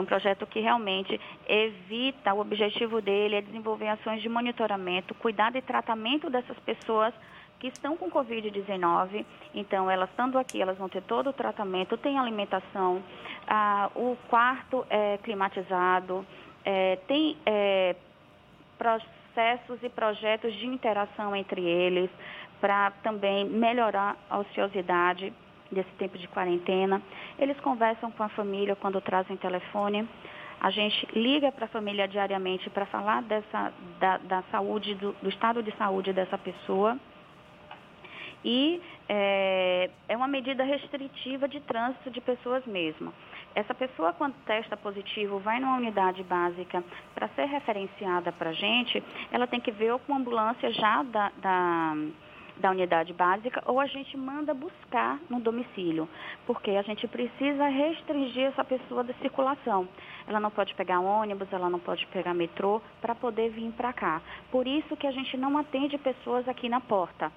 é 0.00 0.02
um 0.02 0.06
projeto 0.06 0.46
que 0.46 0.60
realmente 0.60 1.20
evita, 1.46 2.32
o 2.32 2.40
objetivo 2.40 3.00
dele 3.00 3.36
é 3.36 3.42
desenvolver 3.42 3.88
ações 3.88 4.22
de 4.22 4.28
monitoramento, 4.28 5.14
cuidado 5.14 5.56
e 5.56 5.62
tratamento 5.62 6.30
dessas 6.30 6.58
pessoas 6.60 7.12
que 7.58 7.68
estão 7.68 7.96
com 7.96 8.10
Covid-19. 8.10 9.24
Então, 9.54 9.90
elas 9.90 10.08
estando 10.08 10.38
aqui, 10.38 10.60
elas 10.60 10.78
vão 10.78 10.88
ter 10.88 11.02
todo 11.02 11.28
o 11.28 11.32
tratamento, 11.32 11.98
tem 11.98 12.18
alimentação, 12.18 13.02
ah, 13.46 13.90
o 13.94 14.16
quarto 14.28 14.86
é 14.88 15.18
climatizado, 15.18 16.24
é, 16.64 16.96
tem 17.06 17.36
é, 17.44 17.94
processos 18.78 19.82
e 19.82 19.88
projetos 19.90 20.54
de 20.54 20.66
interação 20.66 21.36
entre 21.36 21.60
eles, 21.60 22.08
para 22.60 22.90
também 23.02 23.44
melhorar 23.44 24.16
a 24.30 24.38
ociosidade 24.38 25.32
desse 25.70 25.90
tempo 25.98 26.18
de 26.18 26.28
quarentena. 26.28 27.00
Eles 27.38 27.58
conversam 27.60 28.10
com 28.10 28.22
a 28.22 28.28
família 28.28 28.76
quando 28.76 29.00
trazem 29.00 29.36
telefone. 29.36 30.08
A 30.60 30.70
gente 30.70 31.06
liga 31.18 31.50
para 31.50 31.64
a 31.64 31.68
família 31.68 32.06
diariamente 32.06 32.68
para 32.68 32.84
falar 32.86 33.22
dessa, 33.22 33.72
da, 33.98 34.18
da 34.18 34.42
saúde, 34.50 34.94
do, 34.94 35.12
do, 35.22 35.28
estado 35.28 35.62
de 35.62 35.74
saúde 35.76 36.12
dessa 36.12 36.36
pessoa. 36.36 36.98
E 38.44 38.80
é, 39.08 39.90
é 40.08 40.16
uma 40.16 40.28
medida 40.28 40.62
restritiva 40.62 41.48
de 41.48 41.60
trânsito 41.60 42.10
de 42.10 42.20
pessoas 42.20 42.64
mesmo. 42.66 43.12
Essa 43.54 43.74
pessoa, 43.74 44.12
quando 44.12 44.34
testa 44.44 44.76
positivo, 44.76 45.38
vai 45.38 45.58
numa 45.58 45.76
unidade 45.76 46.22
básica 46.22 46.84
para 47.14 47.28
ser 47.28 47.46
referenciada 47.46 48.30
para 48.30 48.50
a 48.50 48.52
gente, 48.52 49.02
ela 49.32 49.46
tem 49.46 49.60
que 49.60 49.72
ver 49.72 49.98
com 50.00 50.14
ambulância 50.14 50.70
já 50.72 51.02
da, 51.02 51.32
da, 51.38 51.94
da 52.60 52.70
unidade 52.70 53.12
básica 53.12 53.62
ou 53.66 53.80
a 53.80 53.86
gente 53.86 54.16
manda 54.16 54.54
buscar 54.54 55.18
no 55.28 55.40
domicílio, 55.40 56.08
porque 56.46 56.70
a 56.70 56.82
gente 56.82 57.08
precisa 57.08 57.66
restringir 57.66 58.44
essa 58.44 58.64
pessoa 58.64 59.02
da 59.02 59.14
circulação. 59.14 59.88
Ela 60.28 60.38
não 60.38 60.50
pode 60.50 60.74
pegar 60.74 61.00
ônibus, 61.00 61.52
ela 61.52 61.68
não 61.68 61.80
pode 61.80 62.06
pegar 62.08 62.34
metrô 62.34 62.80
para 63.00 63.14
poder 63.14 63.50
vir 63.50 63.72
para 63.72 63.92
cá. 63.92 64.22
Por 64.50 64.66
isso 64.66 64.96
que 64.96 65.06
a 65.06 65.12
gente 65.12 65.36
não 65.36 65.58
atende 65.58 65.98
pessoas 65.98 66.46
aqui 66.46 66.68
na 66.68 66.80
porta. 66.80 67.32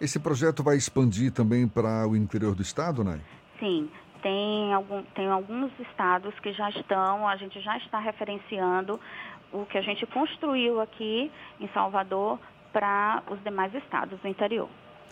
Esse 0.00 0.20
projeto 0.20 0.62
vai 0.62 0.76
expandir 0.76 1.32
também 1.32 1.66
para 1.66 2.06
o 2.06 2.16
interior 2.16 2.54
do 2.54 2.62
estado, 2.62 3.02
né? 3.02 3.20
Sim, 3.58 3.90
tem, 4.22 4.72
algum, 4.72 5.02
tem 5.14 5.28
alguns 5.28 5.72
estados 5.80 6.32
que 6.40 6.52
já 6.52 6.70
estão, 6.70 7.26
a 7.26 7.36
gente 7.36 7.60
já 7.60 7.76
está 7.78 7.98
referenciando 7.98 9.00
o 9.52 9.64
que 9.66 9.78
a 9.78 9.82
gente 9.82 10.06
construiu 10.06 10.80
aqui 10.80 11.30
em 11.58 11.68
Salvador 11.68 12.38
para 12.72 13.22
os 13.30 13.42
demais 13.42 13.74
estados 13.74 14.18
do 14.20 14.28
interior, 14.28 14.68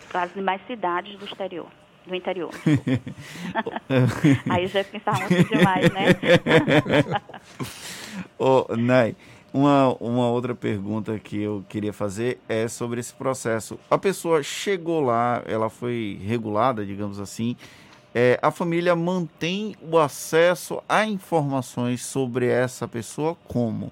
para 0.09 0.23
as 0.23 0.33
demais 0.33 0.61
cidades 0.67 1.17
do 1.17 1.25
exterior. 1.25 1.67
Do 2.05 2.15
interior. 2.15 2.51
Aí 4.49 4.67
já 4.67 4.83
pensava 4.83 5.19
muito 5.19 5.49
demais, 5.49 5.91
né? 5.91 6.05
Oh, 8.39 8.65
Nai, 8.75 9.15
uma, 9.53 9.95
uma 9.99 10.29
outra 10.29 10.53
pergunta 10.55 11.17
que 11.19 11.41
eu 11.41 11.63
queria 11.67 11.93
fazer 11.93 12.39
é 12.47 12.67
sobre 12.67 12.99
esse 12.99 13.13
processo. 13.13 13.79
A 13.89 13.97
pessoa 13.97 14.43
chegou 14.43 15.01
lá, 15.01 15.43
ela 15.45 15.69
foi 15.69 16.19
regulada, 16.23 16.85
digamos 16.85 17.19
assim, 17.19 17.55
é, 18.13 18.39
a 18.41 18.51
família 18.51 18.95
mantém 18.95 19.75
o 19.81 19.97
acesso 19.97 20.81
a 20.87 21.05
informações 21.05 22.03
sobre 22.03 22.47
essa 22.47 22.87
pessoa 22.87 23.37
como? 23.47 23.91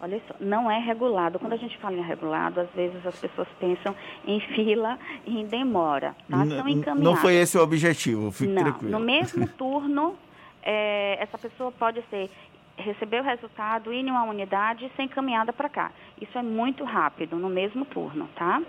Olha 0.00 0.20
só, 0.28 0.34
não 0.38 0.70
é 0.70 0.78
regulado. 0.78 1.38
Quando 1.38 1.54
a 1.54 1.56
gente 1.56 1.76
fala 1.78 1.96
em 1.96 2.02
regulado, 2.02 2.60
às 2.60 2.70
vezes 2.70 3.04
as 3.04 3.18
pessoas 3.18 3.48
pensam 3.58 3.94
em 4.26 4.38
fila 4.40 4.98
e 5.26 5.40
em 5.40 5.46
demora, 5.46 6.14
tá? 6.30 6.46
São 6.46 6.68
encaminhadas. 6.68 7.02
Não 7.02 7.16
foi 7.16 7.34
esse 7.34 7.58
o 7.58 7.62
objetivo, 7.62 8.30
fique 8.30 8.52
não, 8.52 8.62
tranquilo. 8.62 8.92
No 8.92 9.00
mesmo 9.00 9.48
turno, 9.58 10.16
é, 10.62 11.18
essa 11.20 11.36
pessoa 11.36 11.72
pode 11.72 12.02
ser 12.10 12.30
receber 12.76 13.20
o 13.20 13.24
resultado, 13.24 13.92
ir 13.92 14.06
em 14.06 14.10
uma 14.10 14.22
unidade 14.22 14.84
e 14.84 14.90
ser 14.96 15.02
encaminhada 15.02 15.52
para 15.52 15.68
cá. 15.68 15.90
Isso 16.20 16.38
é 16.38 16.42
muito 16.42 16.84
rápido, 16.84 17.36
no 17.36 17.48
mesmo 17.48 17.84
turno, 17.84 18.28
tá? 18.36 18.62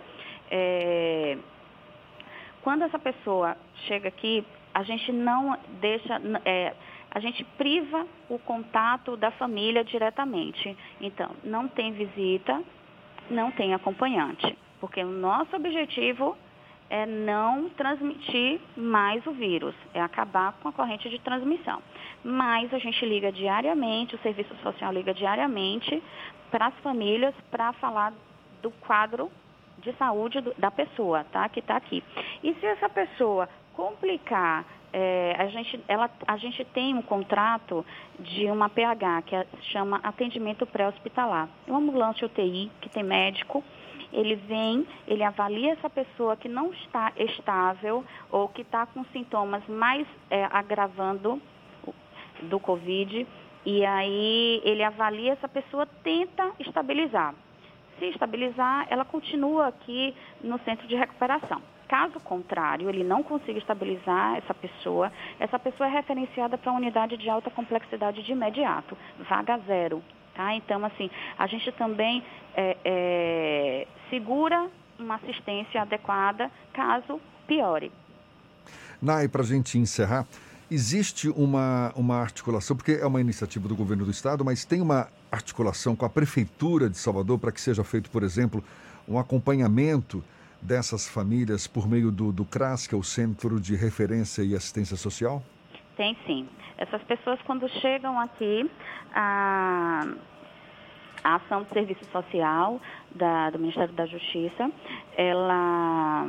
É, 0.49 1.37
quando 2.61 2.83
essa 2.83 2.97
pessoa 2.97 3.55
chega 3.87 4.07
aqui, 4.07 4.43
a 4.73 4.83
gente 4.83 5.11
não 5.11 5.57
deixa, 5.79 6.19
é, 6.43 6.73
a 7.11 7.19
gente 7.19 7.43
priva 7.57 8.05
o 8.29 8.37
contato 8.39 9.17
da 9.17 9.31
família 9.31 9.83
diretamente. 9.83 10.75
Então, 11.01 11.31
não 11.43 11.67
tem 11.67 11.91
visita, 11.91 12.61
não 13.29 13.51
tem 13.51 13.73
acompanhante, 13.73 14.57
porque 14.79 15.03
o 15.03 15.09
nosso 15.09 15.55
objetivo 15.55 16.37
é 16.89 17.05
não 17.05 17.69
transmitir 17.69 18.59
mais 18.75 19.25
o 19.27 19.31
vírus, 19.31 19.75
é 19.93 20.01
acabar 20.01 20.53
com 20.53 20.69
a 20.69 20.73
corrente 20.73 21.09
de 21.09 21.19
transmissão. 21.19 21.81
Mas 22.23 22.73
a 22.73 22.79
gente 22.79 23.05
liga 23.05 23.31
diariamente, 23.31 24.15
o 24.15 24.19
serviço 24.19 24.55
social 24.63 24.91
liga 24.91 25.13
diariamente 25.13 26.01
para 26.49 26.67
as 26.67 26.73
famílias 26.79 27.33
para 27.51 27.71
falar 27.73 28.11
do 28.61 28.71
quadro 28.71 29.31
de 29.77 29.93
saúde 29.93 30.41
da 30.57 30.71
pessoa, 30.71 31.23
tá? 31.31 31.47
Que 31.47 31.59
está 31.59 31.77
aqui. 31.77 32.03
E 32.43 32.53
se 32.55 32.65
essa 32.65 32.89
pessoa 32.89 33.47
complicar, 33.73 34.65
é, 34.91 35.35
a, 35.37 35.47
gente, 35.47 35.79
ela, 35.87 36.09
a 36.27 36.37
gente 36.37 36.63
tem 36.65 36.95
um 36.95 37.01
contrato 37.01 37.85
de 38.19 38.45
uma 38.45 38.69
PH, 38.69 39.21
que 39.23 39.35
é, 39.35 39.45
chama 39.71 39.99
atendimento 40.03 40.65
pré-hospitalar. 40.65 41.47
É 41.67 41.71
uma 41.71 41.79
ambulância 41.79 42.25
UTI, 42.25 42.71
que 42.81 42.89
tem 42.89 43.03
médico, 43.03 43.63
ele 44.11 44.35
vem, 44.35 44.87
ele 45.07 45.23
avalia 45.23 45.73
essa 45.73 45.89
pessoa 45.89 46.35
que 46.35 46.49
não 46.49 46.71
está 46.71 47.11
estável 47.15 48.03
ou 48.31 48.47
que 48.47 48.61
está 48.61 48.85
com 48.87 49.03
sintomas 49.05 49.65
mais 49.67 50.07
é, 50.29 50.45
agravando 50.45 51.39
do 52.43 52.59
Covid, 52.59 53.27
e 53.65 53.85
aí 53.85 54.61
ele 54.63 54.83
avalia 54.83 55.33
essa 55.33 55.47
pessoa, 55.47 55.85
tenta 55.85 56.51
estabilizar. 56.59 57.35
Se 57.99 58.05
estabilizar, 58.05 58.87
ela 58.89 59.03
continua 59.03 59.67
aqui 59.67 60.15
no 60.41 60.57
centro 60.59 60.87
de 60.87 60.95
recuperação. 60.95 61.61
Caso 61.89 62.19
contrário, 62.19 62.87
ele 62.87 63.03
não 63.03 63.23
consiga 63.23 63.57
estabilizar 63.57 64.37
essa 64.37 64.53
pessoa, 64.53 65.11
essa 65.39 65.57
pessoa 65.57 65.89
é 65.89 65.91
referenciada 65.91 66.55
para 66.55 66.71
a 66.71 66.75
unidade 66.75 67.17
de 67.17 67.27
alta 67.27 67.49
complexidade 67.49 68.21
de 68.21 68.31
imediato, 68.31 68.95
vaga 69.27 69.57
zero. 69.65 70.03
Tá? 70.35 70.53
Então, 70.53 70.85
assim, 70.85 71.09
a 71.35 71.47
gente 71.47 71.71
também 71.71 72.23
é, 72.55 72.77
é, 72.85 73.87
segura 74.11 74.69
uma 74.99 75.15
assistência 75.15 75.81
adequada 75.81 76.51
caso 76.73 77.19
piore. 77.47 77.91
Nai, 79.01 79.27
para 79.27 79.41
a 79.41 79.45
gente 79.45 79.79
encerrar, 79.79 80.27
existe 80.69 81.27
uma, 81.29 81.91
uma 81.95 82.17
articulação, 82.17 82.77
porque 82.77 82.99
é 83.01 83.05
uma 83.07 83.19
iniciativa 83.19 83.67
do 83.67 83.75
governo 83.75 84.05
do 84.05 84.11
estado, 84.11 84.45
mas 84.45 84.63
tem 84.63 84.79
uma 84.79 85.07
articulação 85.31 85.95
com 85.95 86.05
a 86.05 86.09
Prefeitura 86.09 86.87
de 86.87 86.97
Salvador 86.97 87.39
para 87.39 87.51
que 87.51 87.59
seja 87.59 87.83
feito, 87.83 88.11
por 88.11 88.21
exemplo, 88.21 88.63
um 89.07 89.17
acompanhamento 89.17 90.23
dessas 90.61 91.07
famílias 91.07 91.67
por 91.67 91.87
meio 91.87 92.11
do, 92.11 92.31
do 92.31 92.45
CRAS, 92.45 92.87
que 92.87 92.95
é 92.95 92.97
o 92.97 93.03
Centro 93.03 93.59
de 93.59 93.75
Referência 93.75 94.41
e 94.43 94.55
Assistência 94.55 94.97
Social? 94.97 95.41
Tem 95.95 96.17
sim. 96.25 96.47
Essas 96.77 97.01
pessoas, 97.03 97.39
quando 97.43 97.67
chegam 97.81 98.19
aqui, 98.19 98.69
a, 99.13 100.07
a 101.23 101.35
ação 101.35 101.63
de 101.63 101.69
serviço 101.69 102.05
social 102.11 102.79
da, 103.13 103.49
do 103.49 103.59
Ministério 103.59 103.93
da 103.93 104.05
Justiça, 104.05 104.71
ela, 105.17 106.25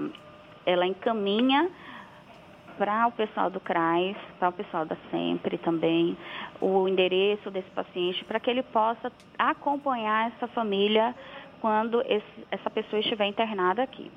ela 0.66 0.86
encaminha 0.86 1.70
para 2.81 3.07
o 3.07 3.12
pessoal 3.12 3.51
do 3.51 3.61
CRAS, 3.61 4.16
para 4.39 4.48
o 4.48 4.52
pessoal 4.52 4.86
da 4.86 4.97
SEMPRE 5.11 5.59
também, 5.59 6.16
o 6.61 6.89
endereço 6.89 7.51
desse 7.51 7.69
paciente, 7.70 8.24
para 8.24 8.40
que 8.40 8.48
ele 8.48 8.62
possa 8.62 9.12
acompanhar 9.39 10.32
essa 10.32 10.48
família 10.48 11.15
quando 11.61 12.01
esse, 12.03 12.47
essa 12.51 12.70
pessoa 12.70 13.01
estiver 13.01 13.27
internada 13.27 13.82
aqui 13.82 14.11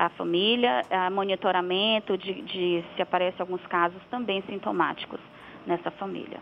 a 0.00 0.08
família, 0.08 0.82
a 0.90 1.10
monitoramento 1.10 2.16
de, 2.16 2.40
de 2.42 2.84
se 2.96 3.02
aparecem 3.02 3.40
alguns 3.40 3.64
casos 3.66 4.00
também 4.10 4.42
sintomáticos 4.48 5.20
nessa 5.66 5.90
família. 5.90 6.38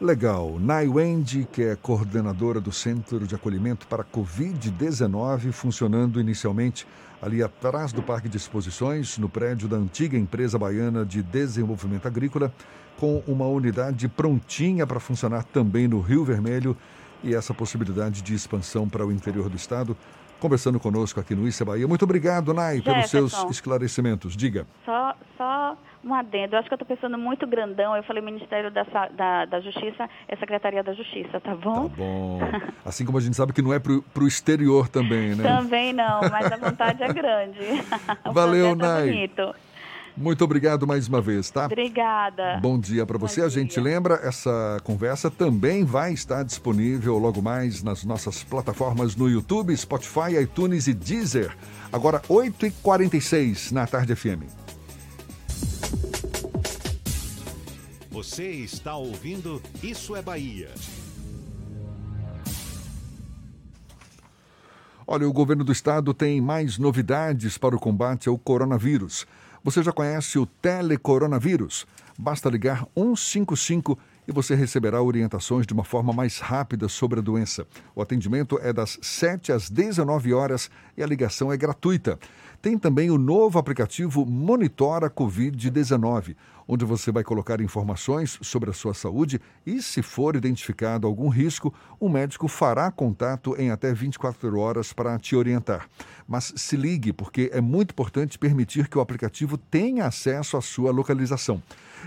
Legal. 0.00 0.58
Nai 0.60 0.86
Wendy, 0.86 1.46
que 1.50 1.62
é 1.62 1.76
coordenadora 1.76 2.60
do 2.60 2.70
Centro 2.70 3.26
de 3.26 3.34
Acolhimento 3.34 3.86
para 3.88 4.04
Covid-19, 4.04 5.50
funcionando 5.50 6.20
inicialmente 6.20 6.86
ali 7.20 7.42
atrás 7.42 7.92
do 7.92 8.02
Parque 8.02 8.28
de 8.28 8.36
Exposições, 8.36 9.18
no 9.18 9.28
prédio 9.28 9.66
da 9.66 9.76
antiga 9.76 10.16
empresa 10.16 10.58
baiana 10.58 11.04
de 11.04 11.22
desenvolvimento 11.22 12.06
agrícola, 12.06 12.52
com 12.96 13.22
uma 13.26 13.46
unidade 13.46 14.08
prontinha 14.08 14.86
para 14.86 15.00
funcionar 15.00 15.42
também 15.44 15.88
no 15.88 16.00
Rio 16.00 16.24
Vermelho 16.24 16.76
e 17.24 17.34
essa 17.34 17.52
possibilidade 17.52 18.22
de 18.22 18.34
expansão 18.34 18.88
para 18.88 19.04
o 19.04 19.10
interior 19.10 19.48
do 19.48 19.56
estado 19.56 19.96
conversando 20.40 20.78
conosco 20.78 21.18
aqui 21.18 21.34
no 21.34 21.48
Issa 21.48 21.64
Bahia. 21.64 21.88
Muito 21.88 22.02
obrigado, 22.02 22.52
Nai, 22.52 22.82
pelos 22.82 23.08
seus 23.08 23.32
esclarecimentos. 23.50 24.36
Diga. 24.36 24.66
Só, 24.84 25.14
só 25.38 25.76
um 26.04 26.14
adendo. 26.14 26.54
Eu 26.54 26.58
acho 26.58 26.68
que 26.68 26.74
eu 26.74 26.76
estou 26.76 26.86
pensando 26.86 27.16
muito 27.16 27.46
grandão. 27.46 27.96
Eu 27.96 28.02
falei 28.02 28.22
Ministério 28.22 28.70
da, 28.70 28.84
da, 29.16 29.44
da, 29.46 29.60
Justiça, 29.60 30.08
é 30.28 30.36
Secretaria 30.36 30.82
da 30.82 30.92
Justiça, 30.92 31.40
tá 31.40 31.54
bom? 31.54 31.88
Tá 31.88 31.96
bom. 31.96 32.40
Assim 32.84 33.06
como 33.06 33.16
a 33.16 33.20
gente 33.20 33.36
sabe 33.36 33.54
que 33.54 33.62
não 33.62 33.72
é 33.72 33.78
para 33.78 33.92
o 33.92 34.26
exterior 34.26 34.86
também, 34.88 35.34
né? 35.34 35.42
Também 35.42 35.94
não, 35.94 36.20
mas 36.30 36.52
a 36.52 36.56
vontade 36.56 37.02
é 37.02 37.12
grande. 37.12 37.60
Valeu, 38.30 38.66
é 38.66 38.74
Nai. 38.74 39.06
Bonito. 39.06 39.54
Muito 40.16 40.44
obrigado 40.44 40.86
mais 40.86 41.08
uma 41.08 41.20
vez, 41.20 41.50
tá? 41.50 41.66
Obrigada. 41.66 42.58
Bom 42.60 42.78
dia 42.78 43.04
para 43.04 43.18
você. 43.18 43.36
Dia. 43.40 43.46
A 43.46 43.48
gente 43.48 43.80
lembra, 43.80 44.20
essa 44.22 44.80
conversa 44.84 45.28
também 45.28 45.84
vai 45.84 46.12
estar 46.12 46.44
disponível 46.44 47.18
logo 47.18 47.42
mais 47.42 47.82
nas 47.82 48.04
nossas 48.04 48.44
plataformas 48.44 49.16
no 49.16 49.28
YouTube, 49.28 49.76
Spotify, 49.76 50.36
iTunes 50.40 50.86
e 50.86 50.94
Deezer. 50.94 51.56
Agora, 51.92 52.20
8h46 52.28 53.72
na 53.72 53.86
Tarde 53.88 54.14
FM. 54.14 54.44
Você 58.10 58.50
está 58.50 58.94
ouvindo 58.94 59.60
Isso 59.82 60.14
é 60.14 60.22
Bahia. 60.22 60.70
Olha, 65.06 65.28
o 65.28 65.32
governo 65.32 65.64
do 65.64 65.72
estado 65.72 66.14
tem 66.14 66.40
mais 66.40 66.78
novidades 66.78 67.58
para 67.58 67.76
o 67.76 67.80
combate 67.80 68.28
ao 68.28 68.38
coronavírus. 68.38 69.26
Você 69.64 69.82
já 69.82 69.92
conhece 69.92 70.38
o 70.38 70.44
telecoronavírus? 70.44 71.86
Basta 72.18 72.50
ligar 72.50 72.86
155 72.94 73.98
e 74.28 74.32
você 74.32 74.54
receberá 74.54 75.02
orientações 75.02 75.66
de 75.66 75.72
uma 75.72 75.84
forma 75.84 76.12
mais 76.12 76.38
rápida 76.38 76.86
sobre 76.86 77.18
a 77.18 77.22
doença. 77.22 77.66
O 77.94 78.02
atendimento 78.02 78.58
é 78.62 78.74
das 78.74 78.98
7 79.00 79.52
às 79.52 79.70
19 79.70 80.34
horas 80.34 80.70
e 80.98 81.02
a 81.02 81.06
ligação 81.06 81.50
é 81.50 81.56
gratuita. 81.56 82.18
Tem 82.64 82.78
também 82.78 83.10
o 83.10 83.18
novo 83.18 83.58
aplicativo 83.58 84.24
Monitora 84.24 85.10
Covid-19 85.10 86.34
onde 86.66 86.84
você 86.84 87.12
vai 87.12 87.22
colocar 87.22 87.60
informações 87.60 88.38
sobre 88.42 88.70
a 88.70 88.72
sua 88.72 88.94
saúde 88.94 89.40
e, 89.66 89.82
se 89.82 90.02
for 90.02 90.34
identificado 90.36 91.06
algum 91.06 91.28
risco, 91.28 91.72
o 92.00 92.08
médico 92.08 92.48
fará 92.48 92.90
contato 92.90 93.54
em 93.58 93.70
até 93.70 93.92
24 93.92 94.58
horas 94.58 94.92
para 94.92 95.18
te 95.18 95.36
orientar. 95.36 95.88
Mas 96.26 96.52
se 96.56 96.76
ligue, 96.76 97.12
porque 97.12 97.50
é 97.52 97.60
muito 97.60 97.90
importante 97.90 98.38
permitir 98.38 98.88
que 98.88 98.98
o 98.98 99.00
aplicativo 99.00 99.58
tenha 99.58 100.06
acesso 100.06 100.56
à 100.56 100.62
sua 100.62 100.90
localização. 100.90 101.62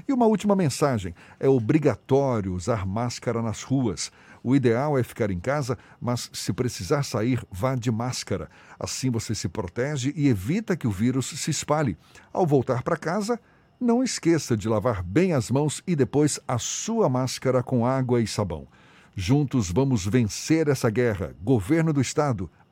E 0.07 0.13
uma 0.13 0.25
última 0.25 0.55
mensagem: 0.55 1.13
é 1.39 1.47
obrigatório 1.47 2.53
usar 2.53 2.85
máscara 2.85 3.41
nas 3.41 3.63
ruas. 3.63 4.11
O 4.47 4.55
ideal 4.55 4.97
é 4.97 5.03
ficar 5.03 5.29
em 5.29 5.41
casa, 5.41 5.77
mas 5.99 6.29
se 6.31 6.53
precisar 6.53 7.03
sair, 7.03 7.45
vá 7.51 7.75
de 7.75 7.91
máscara. 7.91 8.49
Assim 8.79 9.09
você 9.09 9.35
se 9.35 9.49
protege 9.49 10.13
e 10.15 10.29
evita 10.29 10.77
que 10.77 10.87
o 10.87 10.89
vírus 10.89 11.25
se 11.25 11.51
espalhe. 11.51 11.97
Ao 12.31 12.47
voltar 12.47 12.81
para 12.81 12.95
casa, 12.95 13.37
não 13.77 14.01
esqueça 14.01 14.55
de 14.55 14.69
lavar 14.69 15.03
bem 15.03 15.33
as 15.33 15.51
mãos 15.51 15.83
e 15.85 15.97
depois 15.97 16.39
a 16.47 16.57
sua 16.57 17.09
máscara 17.09 17.61
com 17.61 17.85
água 17.85 18.21
e 18.21 18.25
sabão. 18.25 18.69
Juntos 19.13 19.69
vamos 19.69 20.05
vencer 20.05 20.69
essa 20.69 20.89
guerra. 20.89 21.35
Governo 21.43 21.91
do 21.91 21.99
Estado, 21.99 22.49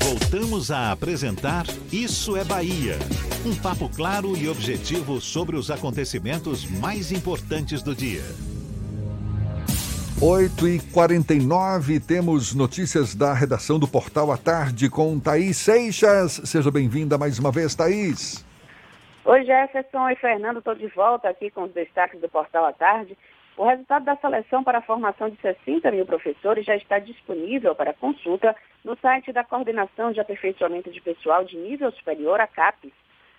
Voltamos 0.02 0.70
a 0.70 0.90
apresentar 0.90 1.66
Isso 1.92 2.36
é 2.36 2.44
Bahia. 2.44 2.98
Um 3.46 3.54
papo 3.54 3.88
claro 3.88 4.36
e 4.36 4.48
objetivo 4.48 5.20
sobre 5.20 5.56
os 5.56 5.70
acontecimentos 5.70 6.64
mais 6.64 7.12
importantes 7.12 7.82
do 7.82 7.94
dia. 7.94 8.24
8 10.22 10.68
e 10.68 10.78
49 10.92 11.98
temos 11.98 12.54
notícias 12.54 13.14
da 13.14 13.32
redação 13.32 13.78
do 13.78 13.88
Portal 13.88 14.30
à 14.30 14.36
Tarde 14.36 14.90
com 14.90 15.18
Thaís 15.18 15.56
Seixas. 15.56 16.42
Seja 16.44 16.70
bem-vinda 16.70 17.16
mais 17.16 17.38
uma 17.38 17.50
vez, 17.50 17.74
Thaís. 17.74 18.44
Oi, 19.24 19.44
Jefferson 19.46 20.10
e 20.10 20.16
Fernando, 20.16 20.58
estou 20.58 20.74
de 20.74 20.88
volta 20.88 21.26
aqui 21.26 21.50
com 21.50 21.62
os 21.62 21.72
destaques 21.72 22.20
do 22.20 22.28
Portal 22.28 22.66
à 22.66 22.72
Tarde. 22.74 23.16
O 23.56 23.64
resultado 23.64 24.04
da 24.04 24.14
seleção 24.16 24.62
para 24.62 24.80
a 24.80 24.82
formação 24.82 25.30
de 25.30 25.40
60 25.40 25.90
mil 25.90 26.04
professores 26.04 26.66
já 26.66 26.76
está 26.76 26.98
disponível 26.98 27.74
para 27.74 27.94
consulta 27.94 28.54
no 28.84 28.98
site 28.98 29.32
da 29.32 29.42
Coordenação 29.42 30.12
de 30.12 30.20
Aperfeiçoamento 30.20 30.90
de 30.90 31.00
Pessoal 31.00 31.44
de 31.44 31.56
Nível 31.56 31.90
Superior, 31.92 32.42
a 32.42 32.46
CAPES. 32.46 32.92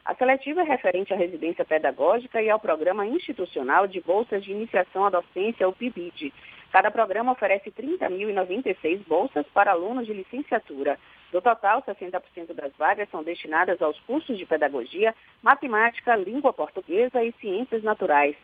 A 0.04 0.16
seletiva 0.16 0.62
é 0.62 0.64
referente 0.64 1.14
à 1.14 1.16
residência 1.16 1.64
pedagógica 1.64 2.42
e 2.42 2.50
ao 2.50 2.60
Programa 2.60 3.06
Institucional 3.06 3.86
de 3.86 4.02
Bolsas 4.02 4.44
de 4.44 4.52
Iniciação 4.52 5.06
à 5.06 5.12
Docência, 5.12 5.70
o 5.70 5.74
PIBID. 5.74 6.34
Cada 6.72 6.90
programa 6.90 7.34
oferece 7.34 7.70
30.096 7.70 9.06
bolsas 9.06 9.46
para 9.54 9.72
alunos 9.72 10.06
de 10.06 10.14
licenciatura. 10.14 10.98
Do 11.32 11.42
total, 11.42 11.82
60% 11.84 12.54
das 12.54 12.72
vagas 12.78 13.10
são 13.10 13.24
destinadas 13.24 13.82
aos 13.82 14.00
cursos 14.02 14.38
de 14.38 14.46
pedagogia, 14.46 15.14
matemática, 15.42 16.16
língua 16.16 16.54
portuguesa 16.54 17.24
e 17.24 17.34
ciências 17.34 17.84
naturais. 17.84 18.36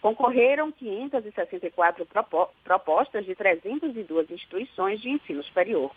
Concorreram 0.00 0.70
564 0.72 2.06
propostas 2.64 3.24
de 3.24 3.34
302 3.34 4.30
instituições 4.30 5.00
de 5.00 5.10
ensino 5.10 5.42
superior. 5.42 5.92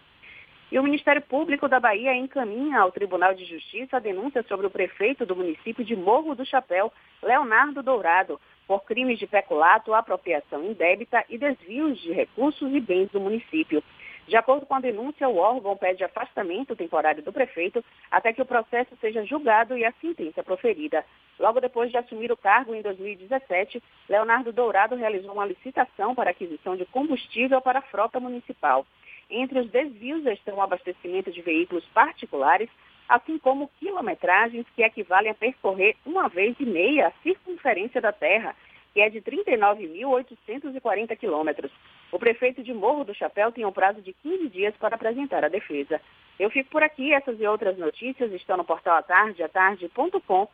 E 0.71 0.79
o 0.79 0.83
Ministério 0.83 1.21
Público 1.21 1.67
da 1.67 1.79
Bahia 1.79 2.15
encaminha 2.15 2.79
ao 2.79 2.91
Tribunal 2.91 3.35
de 3.35 3.45
Justiça 3.45 3.97
a 3.97 3.99
denúncia 3.99 4.43
sobre 4.43 4.65
o 4.65 4.71
prefeito 4.71 5.25
do 5.25 5.35
município 5.35 5.85
de 5.85 5.95
Morro 5.95 6.33
do 6.33 6.43
Chapéu, 6.43 6.91
Leonardo 7.21 7.83
Dourado, 7.83 8.41
por 8.67 8.83
crimes 8.83 9.19
de 9.19 9.27
peculato, 9.27 9.93
apropriação 9.93 10.63
indébita 10.63 11.23
e 11.29 11.37
desvios 11.37 12.01
de 12.01 12.11
recursos 12.11 12.73
e 12.73 12.79
bens 12.79 13.11
do 13.11 13.19
município. 13.19 13.83
De 14.27 14.35
acordo 14.35 14.65
com 14.65 14.73
a 14.73 14.79
denúncia, 14.79 15.29
o 15.29 15.37
órgão 15.37 15.77
pede 15.77 16.03
afastamento 16.03 16.75
temporário 16.75 17.21
do 17.21 17.31
prefeito 17.31 17.85
até 18.09 18.33
que 18.33 18.41
o 18.41 18.45
processo 18.45 18.95
seja 18.99 19.23
julgado 19.23 19.77
e 19.77 19.85
a 19.85 19.93
sentença 20.01 20.43
proferida. 20.43 21.05
Logo 21.37 21.61
depois 21.61 21.91
de 21.91 21.97
assumir 21.97 22.31
o 22.31 22.37
cargo 22.37 22.73
em 22.73 22.81
2017, 22.81 23.83
Leonardo 24.09 24.51
Dourado 24.51 24.95
realizou 24.95 25.33
uma 25.33 25.45
licitação 25.45 26.15
para 26.15 26.31
aquisição 26.31 26.75
de 26.75 26.85
combustível 26.85 27.61
para 27.61 27.79
a 27.79 27.83
frota 27.83 28.19
municipal. 28.19 28.83
Entre 29.29 29.59
os 29.59 29.69
desvios 29.69 30.25
estão 30.25 30.55
o 30.55 30.61
abastecimento 30.61 31.31
de 31.31 31.41
veículos 31.41 31.83
particulares, 31.93 32.69
assim 33.07 33.37
como 33.37 33.69
quilometragens 33.79 34.65
que 34.75 34.83
equivalem 34.83 35.31
a 35.31 35.35
percorrer 35.35 35.95
uma 36.05 36.27
vez 36.27 36.55
e 36.59 36.65
meia 36.65 37.07
a 37.07 37.13
circunferência 37.23 38.01
da 38.01 38.11
Terra, 38.11 38.55
que 38.93 39.01
é 39.01 39.09
de 39.09 39.21
39.840 39.21 41.17
quilômetros. 41.17 41.71
O 42.11 42.19
prefeito 42.19 42.63
de 42.63 42.73
Morro 42.73 43.03
do 43.03 43.13
Chapéu 43.13 43.51
tem 43.51 43.65
um 43.65 43.71
prazo 43.71 44.01
de 44.01 44.13
15 44.13 44.47
dias 44.49 44.73
para 44.79 44.95
apresentar 44.95 45.43
a 45.43 45.49
defesa. 45.49 45.99
Eu 46.39 46.49
fico 46.49 46.69
por 46.69 46.83
aqui, 46.83 47.13
essas 47.13 47.39
e 47.39 47.45
outras 47.45 47.77
notícias 47.77 48.31
estão 48.31 48.57
no 48.57 48.63
portal 48.63 48.97
atarde, 48.97 49.43
atarde.com.br. 49.43 50.47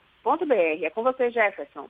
É 0.83 0.89
com 0.89 1.03
você, 1.03 1.29
Jefferson. 1.29 1.87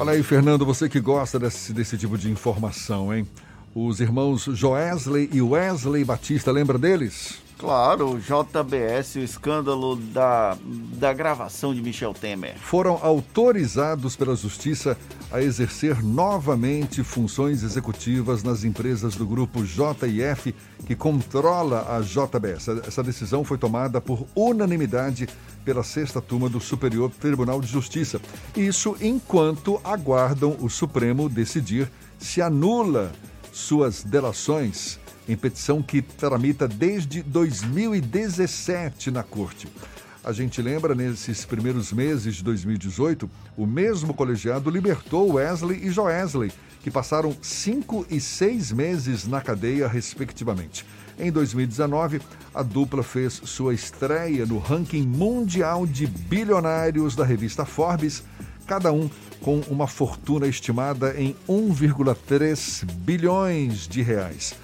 Olha 0.00 0.12
aí, 0.12 0.22
Fernando, 0.22 0.64
você 0.64 0.88
que 0.88 1.00
gosta 1.00 1.38
desse, 1.38 1.72
desse 1.72 1.98
tipo 1.98 2.16
de 2.18 2.30
informação, 2.30 3.14
hein? 3.14 3.26
Os 3.74 4.00
irmãos 4.00 4.42
Joesley 4.44 5.30
e 5.32 5.40
Wesley 5.40 6.04
Batista, 6.04 6.52
lembra 6.52 6.78
deles? 6.78 7.40
Claro, 7.56 8.16
o 8.16 8.18
JBS, 8.18 9.14
o 9.14 9.20
escândalo 9.20 9.96
da, 9.96 10.58
da 10.98 11.12
gravação 11.14 11.72
de 11.72 11.80
Michel 11.80 12.12
Temer. 12.12 12.58
Foram 12.58 12.98
autorizados 13.00 14.14
pela 14.14 14.36
Justiça 14.36 14.98
a 15.30 15.40
exercer 15.40 16.02
novamente 16.02 17.02
funções 17.02 17.62
executivas 17.62 18.42
nas 18.42 18.62
empresas 18.64 19.14
do 19.14 19.24
grupo 19.24 19.64
JF, 19.64 20.54
que 20.84 20.94
controla 20.94 21.96
a 21.96 22.00
JBS. 22.00 22.68
Essa 22.86 23.02
decisão 23.02 23.42
foi 23.42 23.56
tomada 23.56 24.02
por 24.02 24.26
unanimidade 24.34 25.26
pela 25.64 25.82
sexta 25.82 26.20
turma 26.20 26.50
do 26.50 26.60
Superior 26.60 27.10
Tribunal 27.10 27.60
de 27.60 27.68
Justiça. 27.68 28.20
Isso 28.54 28.96
enquanto 29.00 29.80
aguardam 29.82 30.56
o 30.60 30.68
Supremo 30.68 31.26
decidir 31.26 31.88
se 32.18 32.42
anula 32.42 33.12
suas 33.52 34.02
delações 34.02 34.98
em 35.28 35.36
petição 35.36 35.82
que 35.82 36.02
tramita 36.02 36.66
desde 36.66 37.22
2017 37.22 39.10
na 39.10 39.22
Corte. 39.22 39.68
A 40.24 40.32
gente 40.32 40.62
lembra, 40.62 40.94
nesses 40.94 41.44
primeiros 41.44 41.92
meses 41.92 42.36
de 42.36 42.44
2018, 42.44 43.28
o 43.56 43.66
mesmo 43.66 44.14
colegiado 44.14 44.70
libertou 44.70 45.34
Wesley 45.34 45.84
e 45.84 45.90
Joesley, 45.90 46.52
que 46.80 46.90
passaram 46.90 47.36
cinco 47.42 48.06
e 48.08 48.20
seis 48.20 48.70
meses 48.72 49.26
na 49.26 49.40
cadeia, 49.40 49.88
respectivamente. 49.88 50.86
Em 51.18 51.30
2019, 51.30 52.20
a 52.54 52.62
dupla 52.62 53.02
fez 53.02 53.40
sua 53.44 53.74
estreia 53.74 54.46
no 54.46 54.58
ranking 54.58 55.02
mundial 55.02 55.86
de 55.86 56.06
bilionários 56.06 57.14
da 57.14 57.24
revista 57.24 57.64
Forbes, 57.64 58.22
cada 58.66 58.92
um 58.92 59.10
com 59.40 59.60
uma 59.68 59.86
fortuna 59.86 60.46
estimada 60.46 61.14
em 61.20 61.36
1,3 61.48 62.84
bilhões 62.84 63.88
de 63.88 64.02
reais. 64.02 64.54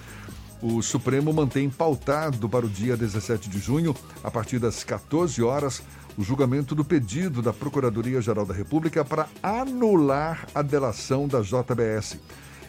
O 0.60 0.82
Supremo 0.82 1.32
mantém 1.32 1.70
pautado 1.70 2.48
para 2.48 2.66
o 2.66 2.68
dia 2.68 2.96
17 2.96 3.48
de 3.48 3.58
junho, 3.58 3.94
a 4.24 4.30
partir 4.30 4.58
das 4.58 4.82
14 4.82 5.40
horas, 5.42 5.82
o 6.16 6.22
julgamento 6.24 6.74
do 6.74 6.84
pedido 6.84 7.40
da 7.40 7.52
Procuradoria-Geral 7.52 8.44
da 8.44 8.52
República 8.52 9.04
para 9.04 9.28
anular 9.40 10.48
a 10.52 10.62
delação 10.62 11.28
da 11.28 11.40
JBS. 11.40 12.18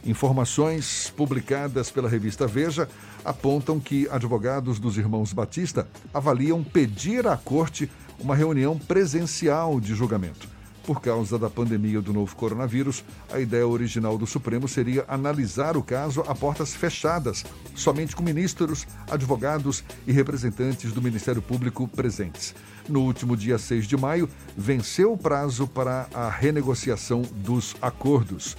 Informações 0.06 1.11
publicadas 1.18 1.89
pela 1.89 2.07
revista 2.07 2.45
Veja 2.45 2.88
apontam 3.26 3.80
que 3.80 4.07
advogados 4.10 4.80
dos 4.80 4.97
irmãos 4.97 5.34
Batista 5.34 5.88
avaliam 6.14 6.64
pedir 6.64 7.27
à 7.27 7.35
corte 7.35 7.89
uma 8.19 8.35
reunião 8.35 8.77
presencial 8.77 9.80
de 9.80 9.95
julgamento. 9.95 10.59
Por 10.84 11.01
causa 11.01 11.38
da 11.38 11.49
pandemia 11.49 12.01
do 12.01 12.11
novo 12.11 12.35
coronavírus, 12.35 13.03
a 13.31 13.39
ideia 13.39 13.68
original 13.68 14.18
do 14.18 14.26
Supremo 14.26 14.68
seria 14.68 15.06
analisar 15.07 15.77
o 15.77 15.84
caso 15.84 16.22
a 16.27 16.34
portas 16.34 16.73
fechadas, 16.73 17.45
somente 17.76 18.15
com 18.15 18.23
ministros, 18.23 18.88
advogados 19.10 19.84
e 20.07 20.11
representantes 20.11 20.91
do 20.91 21.01
Ministério 21.01 21.41
Público 21.41 21.88
presentes. 21.88 22.56
No 22.88 23.01
último 23.01 23.38
dia 23.38 23.57
6 23.57 23.85
de 23.85 23.95
maio, 23.95 24.27
venceu 24.57 25.14
o 25.14 25.18
prazo 25.18 25.68
para 25.68 26.07
a 26.14 26.30
renegociação 26.30 27.22
dos 27.22 27.76
acordos. 27.81 28.57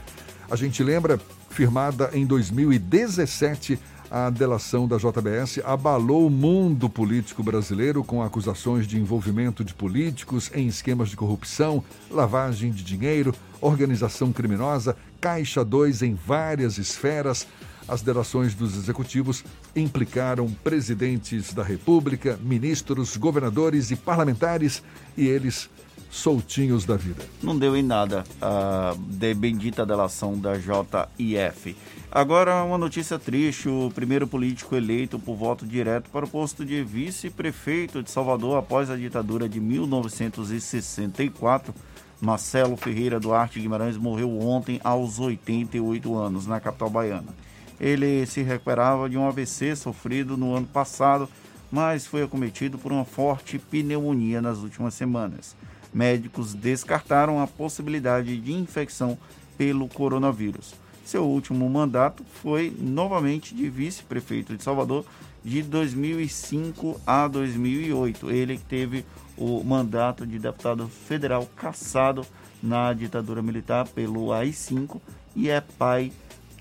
A 0.51 0.57
gente 0.57 0.83
lembra, 0.83 1.21
firmada 1.49 2.11
em 2.13 2.25
2017, 2.25 3.79
a 4.11 4.29
delação 4.29 4.89
da 4.89 4.97
JBS 4.97 5.61
abalou 5.65 6.27
o 6.27 6.31
mundo 6.31 6.91
político 6.91 7.45
brasileiro 7.45 8.03
com 8.03 8.23
acusações 8.23 8.87
de 8.87 8.99
envolvimento 8.99 9.65
de 9.65 9.73
políticos 9.73 10.51
em 10.53 10.67
esquemas 10.67 11.11
de 11.11 11.17
corrupção, 11.17 11.85
lavagem 12.11 12.73
de 12.73 12.83
dinheiro, 12.83 13.33
organização 13.61 14.33
criminosa, 14.33 14.97
Caixa 15.21 15.65
2 15.65 16.03
em 16.03 16.15
várias 16.15 16.77
esferas. 16.77 17.47
As 17.87 18.03
delações 18.03 18.55
dos 18.55 18.77
executivos 18.77 19.45
implicaram 19.77 20.49
presidentes 20.65 21.53
da 21.53 21.63
República, 21.63 22.39
ministros, 22.43 23.17
governadores 23.17 23.91
e 23.91 23.97
parlamentares, 23.97 24.83
e 25.17 25.27
eles 25.27 25.71
soltinhos 26.11 26.85
da 26.85 26.97
vida. 26.97 27.23
Não 27.41 27.57
deu 27.57 27.77
em 27.77 27.83
nada 27.83 28.25
a 28.43 28.95
de 28.99 29.33
bendita 29.35 29.87
delação 29.87 30.37
da 30.39 30.55
JIF. 30.55 31.77
Agora, 32.13 32.65
uma 32.65 32.77
notícia 32.77 33.21
triste: 33.21 33.69
o 33.69 33.89
primeiro 33.95 34.27
político 34.27 34.75
eleito 34.75 35.17
por 35.17 35.37
voto 35.37 35.65
direto 35.65 36.11
para 36.11 36.25
o 36.25 36.29
posto 36.29 36.65
de 36.65 36.83
vice-prefeito 36.83 38.03
de 38.03 38.11
Salvador 38.11 38.59
após 38.59 38.91
a 38.91 38.97
ditadura 38.97 39.49
de 39.49 39.61
1964, 39.61 41.73
Marcelo 42.21 42.77
Ferreira 42.77 43.21
Duarte 43.21 43.61
Guimarães, 43.61 43.97
morreu 43.97 44.41
ontem 44.41 44.81
aos 44.83 45.21
88 45.21 46.17
anos 46.17 46.49
na 46.49 46.59
capital 46.59 46.91
baiana. 46.91 47.33
Ele 47.81 48.27
se 48.27 48.43
recuperava 48.43 49.09
de 49.09 49.17
um 49.17 49.29
AVC 49.29 49.77
sofrido 49.77 50.37
no 50.37 50.57
ano 50.57 50.67
passado, 50.67 51.29
mas 51.71 52.09
foi 52.09 52.25
acometido 52.25 52.77
por 52.77 52.91
uma 52.91 53.05
forte 53.05 53.57
pneumonia 53.57 54.43
nas 54.43 54.59
últimas 54.59 54.95
semanas. 54.95 55.55
Médicos 55.95 56.55
descartaram 56.55 57.41
a 57.41 57.47
possibilidade 57.47 58.37
de 58.37 58.53
infecção 58.53 59.17
pelo 59.57 59.87
coronavírus. 59.89 60.75
Seu 61.11 61.27
último 61.27 61.69
mandato 61.69 62.23
foi 62.41 62.73
novamente 62.79 63.53
de 63.53 63.69
vice-prefeito 63.69 64.57
de 64.57 64.63
Salvador 64.63 65.05
de 65.45 65.61
2005 65.61 67.01
a 67.05 67.27
2008. 67.27 68.31
Ele 68.31 68.57
teve 68.57 69.05
o 69.37 69.65
mandato 69.65 70.25
de 70.25 70.39
deputado 70.39 70.87
federal 70.87 71.51
cassado 71.57 72.25
na 72.63 72.93
ditadura 72.93 73.43
militar 73.43 73.89
pelo 73.89 74.33
AI-5 74.33 75.01
e 75.35 75.51
é 75.51 75.61
pai 75.61 76.13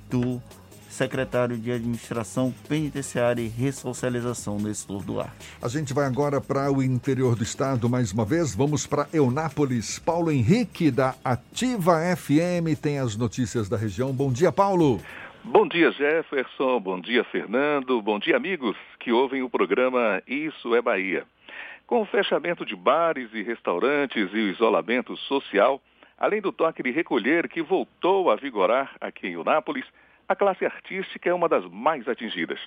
do 0.09 0.41
secretário 0.89 1.57
de 1.57 1.71
Administração 1.71 2.53
Penitenciária 2.67 3.41
e 3.41 3.47
Ressocialização, 3.47 4.57
Nestor 4.57 5.03
Duarte. 5.03 5.31
A 5.61 5.67
gente 5.67 5.93
vai 5.93 6.05
agora 6.05 6.41
para 6.41 6.71
o 6.71 6.83
interior 6.83 7.35
do 7.35 7.43
estado 7.43 7.89
mais 7.89 8.11
uma 8.11 8.25
vez. 8.25 8.55
Vamos 8.55 8.85
para 8.85 9.07
Eunápolis. 9.13 9.99
Paulo 9.99 10.31
Henrique, 10.31 10.91
da 10.91 11.15
Ativa 11.23 11.99
FM, 12.17 12.77
tem 12.81 12.99
as 12.99 13.15
notícias 13.15 13.69
da 13.69 13.77
região. 13.77 14.11
Bom 14.11 14.31
dia, 14.31 14.51
Paulo. 14.51 14.99
Bom 15.43 15.67
dia, 15.67 15.91
Jefferson. 15.91 16.79
Bom 16.79 16.99
dia, 16.99 17.23
Fernando. 17.23 18.01
Bom 18.01 18.19
dia, 18.19 18.35
amigos 18.35 18.75
que 18.99 19.11
ouvem 19.11 19.41
o 19.41 19.49
programa 19.49 20.21
Isso 20.27 20.75
é 20.75 20.81
Bahia. 20.81 21.23
Com 21.87 22.01
o 22.01 22.05
fechamento 22.05 22.65
de 22.65 22.75
bares 22.75 23.29
e 23.33 23.41
restaurantes 23.41 24.29
e 24.33 24.37
o 24.37 24.49
isolamento 24.51 25.15
social, 25.17 25.81
além 26.17 26.41
do 26.41 26.51
toque 26.51 26.83
de 26.83 26.91
recolher 26.91 27.47
que 27.47 27.61
voltou 27.61 28.29
a 28.29 28.35
vigorar 28.35 28.95
aqui 28.99 29.27
em 29.27 29.33
Eunápolis, 29.33 29.85
a 30.29 30.35
classe 30.35 30.63
artística 30.63 31.27
é 31.27 31.33
uma 31.33 31.49
das 31.49 31.65
mais 31.65 32.07
atingidas. 32.07 32.59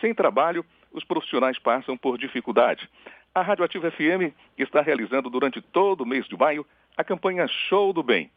Sem 0.00 0.14
trabalho, 0.14 0.64
os 0.92 1.02
profissionais 1.02 1.58
passam 1.58 1.96
por 1.96 2.16
dificuldade. 2.16 2.88
A 3.34 3.42
Rádio 3.42 3.64
Ativa 3.64 3.90
FM 3.90 4.32
está 4.56 4.80
realizando 4.80 5.28
durante 5.28 5.60
todo 5.60 6.02
o 6.02 6.06
mês 6.06 6.28
de 6.28 6.38
maio 6.38 6.64
a 6.96 7.02
campanha 7.02 7.48
Show 7.48 7.92
do 7.92 8.04
Bem. 8.04 8.30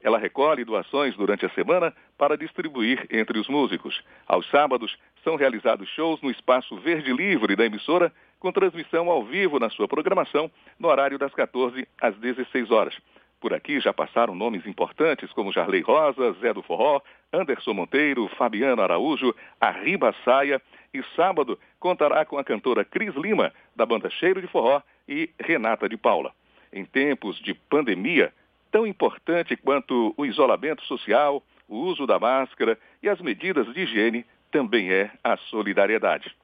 Ela 0.00 0.16
recolhe 0.16 0.64
doações 0.64 1.16
durante 1.16 1.44
a 1.44 1.50
semana 1.50 1.92
para 2.16 2.38
distribuir 2.38 3.04
entre 3.10 3.36
os 3.36 3.48
músicos. 3.48 4.00
Aos 4.28 4.48
sábados, 4.48 4.96
são 5.24 5.34
realizados 5.34 5.88
shows 5.88 6.22
no 6.22 6.30
espaço 6.30 6.76
Verde 6.76 7.12
Livre 7.12 7.56
da 7.56 7.66
emissora, 7.66 8.12
com 8.38 8.52
transmissão 8.52 9.10
ao 9.10 9.24
vivo 9.24 9.58
na 9.58 9.68
sua 9.68 9.88
programação, 9.88 10.48
no 10.78 10.86
horário 10.86 11.18
das 11.18 11.34
14 11.34 11.86
às 12.00 12.16
16 12.16 12.70
horas. 12.70 12.96
Por 13.40 13.54
aqui 13.54 13.80
já 13.80 13.92
passaram 13.92 14.34
nomes 14.34 14.66
importantes 14.66 15.32
como 15.32 15.52
Jarley 15.52 15.80
Rosa, 15.80 16.32
Zé 16.40 16.52
do 16.52 16.62
Forró, 16.62 17.00
Anderson 17.32 17.74
Monteiro, 17.74 18.28
Fabiano 18.36 18.82
Araújo, 18.82 19.34
Arriba 19.60 20.14
Saia 20.24 20.60
e 20.92 21.02
sábado 21.14 21.58
contará 21.78 22.24
com 22.24 22.38
a 22.38 22.44
cantora 22.44 22.84
Cris 22.84 23.14
Lima, 23.14 23.52
da 23.76 23.86
banda 23.86 24.10
Cheiro 24.10 24.40
de 24.40 24.48
Forró, 24.48 24.82
e 25.08 25.30
Renata 25.40 25.88
de 25.88 25.96
Paula. 25.96 26.32
Em 26.72 26.84
tempos 26.84 27.38
de 27.40 27.54
pandemia, 27.54 28.32
tão 28.70 28.86
importante 28.86 29.56
quanto 29.56 30.14
o 30.16 30.24
isolamento 30.24 30.84
social, 30.84 31.42
o 31.68 31.76
uso 31.76 32.06
da 32.06 32.18
máscara 32.18 32.78
e 33.02 33.08
as 33.08 33.20
medidas 33.20 33.72
de 33.72 33.80
higiene 33.80 34.24
também 34.50 34.92
é 34.92 35.10
a 35.22 35.36
solidariedade. 35.36 36.34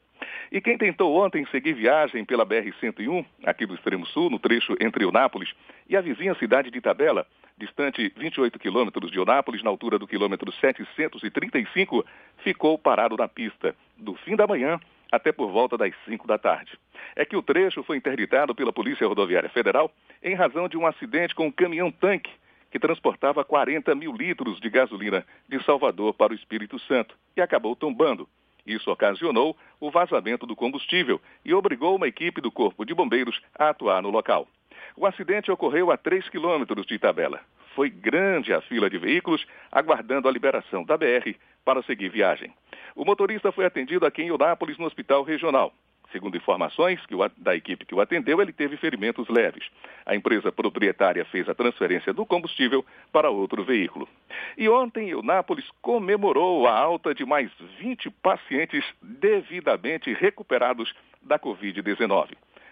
E 0.50 0.60
quem 0.60 0.78
tentou 0.78 1.14
ontem 1.16 1.44
seguir 1.46 1.74
viagem 1.74 2.24
pela 2.24 2.46
BR-101, 2.46 3.24
aqui 3.44 3.66
do 3.66 3.74
extremo 3.74 4.06
sul, 4.06 4.30
no 4.30 4.38
trecho 4.38 4.76
entre 4.80 5.04
Eunápolis 5.04 5.52
e 5.88 5.96
a 5.96 6.00
vizinha 6.00 6.34
cidade 6.36 6.70
de 6.70 6.78
Itabela, 6.78 7.26
distante 7.58 8.12
28 8.16 8.58
quilômetros 8.58 9.10
de 9.10 9.18
Eunápolis, 9.18 9.62
na 9.62 9.70
altura 9.70 9.98
do 9.98 10.06
quilômetro 10.06 10.52
735, 10.52 12.04
ficou 12.38 12.76
parado 12.78 13.16
na 13.16 13.26
pista, 13.26 13.74
do 13.96 14.14
fim 14.14 14.36
da 14.36 14.46
manhã 14.46 14.78
até 15.10 15.32
por 15.32 15.50
volta 15.50 15.78
das 15.78 15.94
5 16.04 16.26
da 16.26 16.36
tarde. 16.36 16.78
É 17.14 17.24
que 17.24 17.36
o 17.36 17.42
trecho 17.42 17.82
foi 17.82 17.96
interditado 17.96 18.54
pela 18.54 18.72
Polícia 18.72 19.06
Rodoviária 19.06 19.48
Federal 19.48 19.90
em 20.22 20.34
razão 20.34 20.68
de 20.68 20.76
um 20.76 20.86
acidente 20.86 21.34
com 21.34 21.46
um 21.46 21.52
caminhão-tanque 21.52 22.30
que 22.70 22.78
transportava 22.78 23.44
40 23.44 23.94
mil 23.94 24.12
litros 24.12 24.60
de 24.60 24.68
gasolina 24.68 25.24
de 25.48 25.62
Salvador 25.64 26.12
para 26.12 26.32
o 26.32 26.36
Espírito 26.36 26.78
Santo 26.80 27.16
e 27.36 27.40
acabou 27.40 27.74
tombando. 27.74 28.28
Isso 28.66 28.90
ocasionou 28.90 29.56
o 29.80 29.90
vazamento 29.90 30.44
do 30.44 30.56
combustível 30.56 31.20
e 31.44 31.54
obrigou 31.54 31.94
uma 31.94 32.08
equipe 32.08 32.40
do 32.40 32.50
Corpo 32.50 32.84
de 32.84 32.92
Bombeiros 32.92 33.40
a 33.56 33.70
atuar 33.70 34.02
no 34.02 34.10
local. 34.10 34.48
O 34.96 35.04
acidente 35.04 35.52
ocorreu 35.52 35.90
a 35.90 35.96
3 35.98 36.26
quilômetros 36.30 36.86
de 36.86 36.94
Itabela. 36.94 37.40
Foi 37.74 37.90
grande 37.90 38.54
a 38.54 38.62
fila 38.62 38.88
de 38.88 38.96
veículos 38.96 39.46
aguardando 39.70 40.26
a 40.26 40.32
liberação 40.32 40.82
da 40.82 40.96
BR 40.96 41.34
para 41.62 41.82
seguir 41.82 42.08
viagem. 42.08 42.50
O 42.94 43.04
motorista 43.04 43.52
foi 43.52 43.66
atendido 43.66 44.06
aqui 44.06 44.22
em 44.22 44.28
Eunápolis, 44.28 44.78
no 44.78 44.86
Hospital 44.86 45.22
Regional. 45.22 45.74
Segundo 46.10 46.36
informações 46.36 46.98
da 47.36 47.54
equipe 47.54 47.84
que 47.84 47.94
o 47.94 48.00
atendeu, 48.00 48.40
ele 48.40 48.52
teve 48.52 48.78
ferimentos 48.78 49.28
leves. 49.28 49.68
A 50.06 50.14
empresa 50.14 50.50
proprietária 50.50 51.26
fez 51.26 51.46
a 51.46 51.54
transferência 51.54 52.14
do 52.14 52.24
combustível 52.24 52.82
para 53.12 53.28
outro 53.28 53.62
veículo. 53.64 54.08
E 54.56 54.66
ontem, 54.66 55.10
Eunápolis 55.10 55.68
comemorou 55.82 56.66
a 56.66 56.72
alta 56.72 57.14
de 57.14 57.26
mais 57.26 57.50
20 57.78 58.08
pacientes 58.22 58.82
devidamente 59.02 60.14
recuperados 60.14 60.94
da 61.20 61.38
Covid-19. 61.38 62.30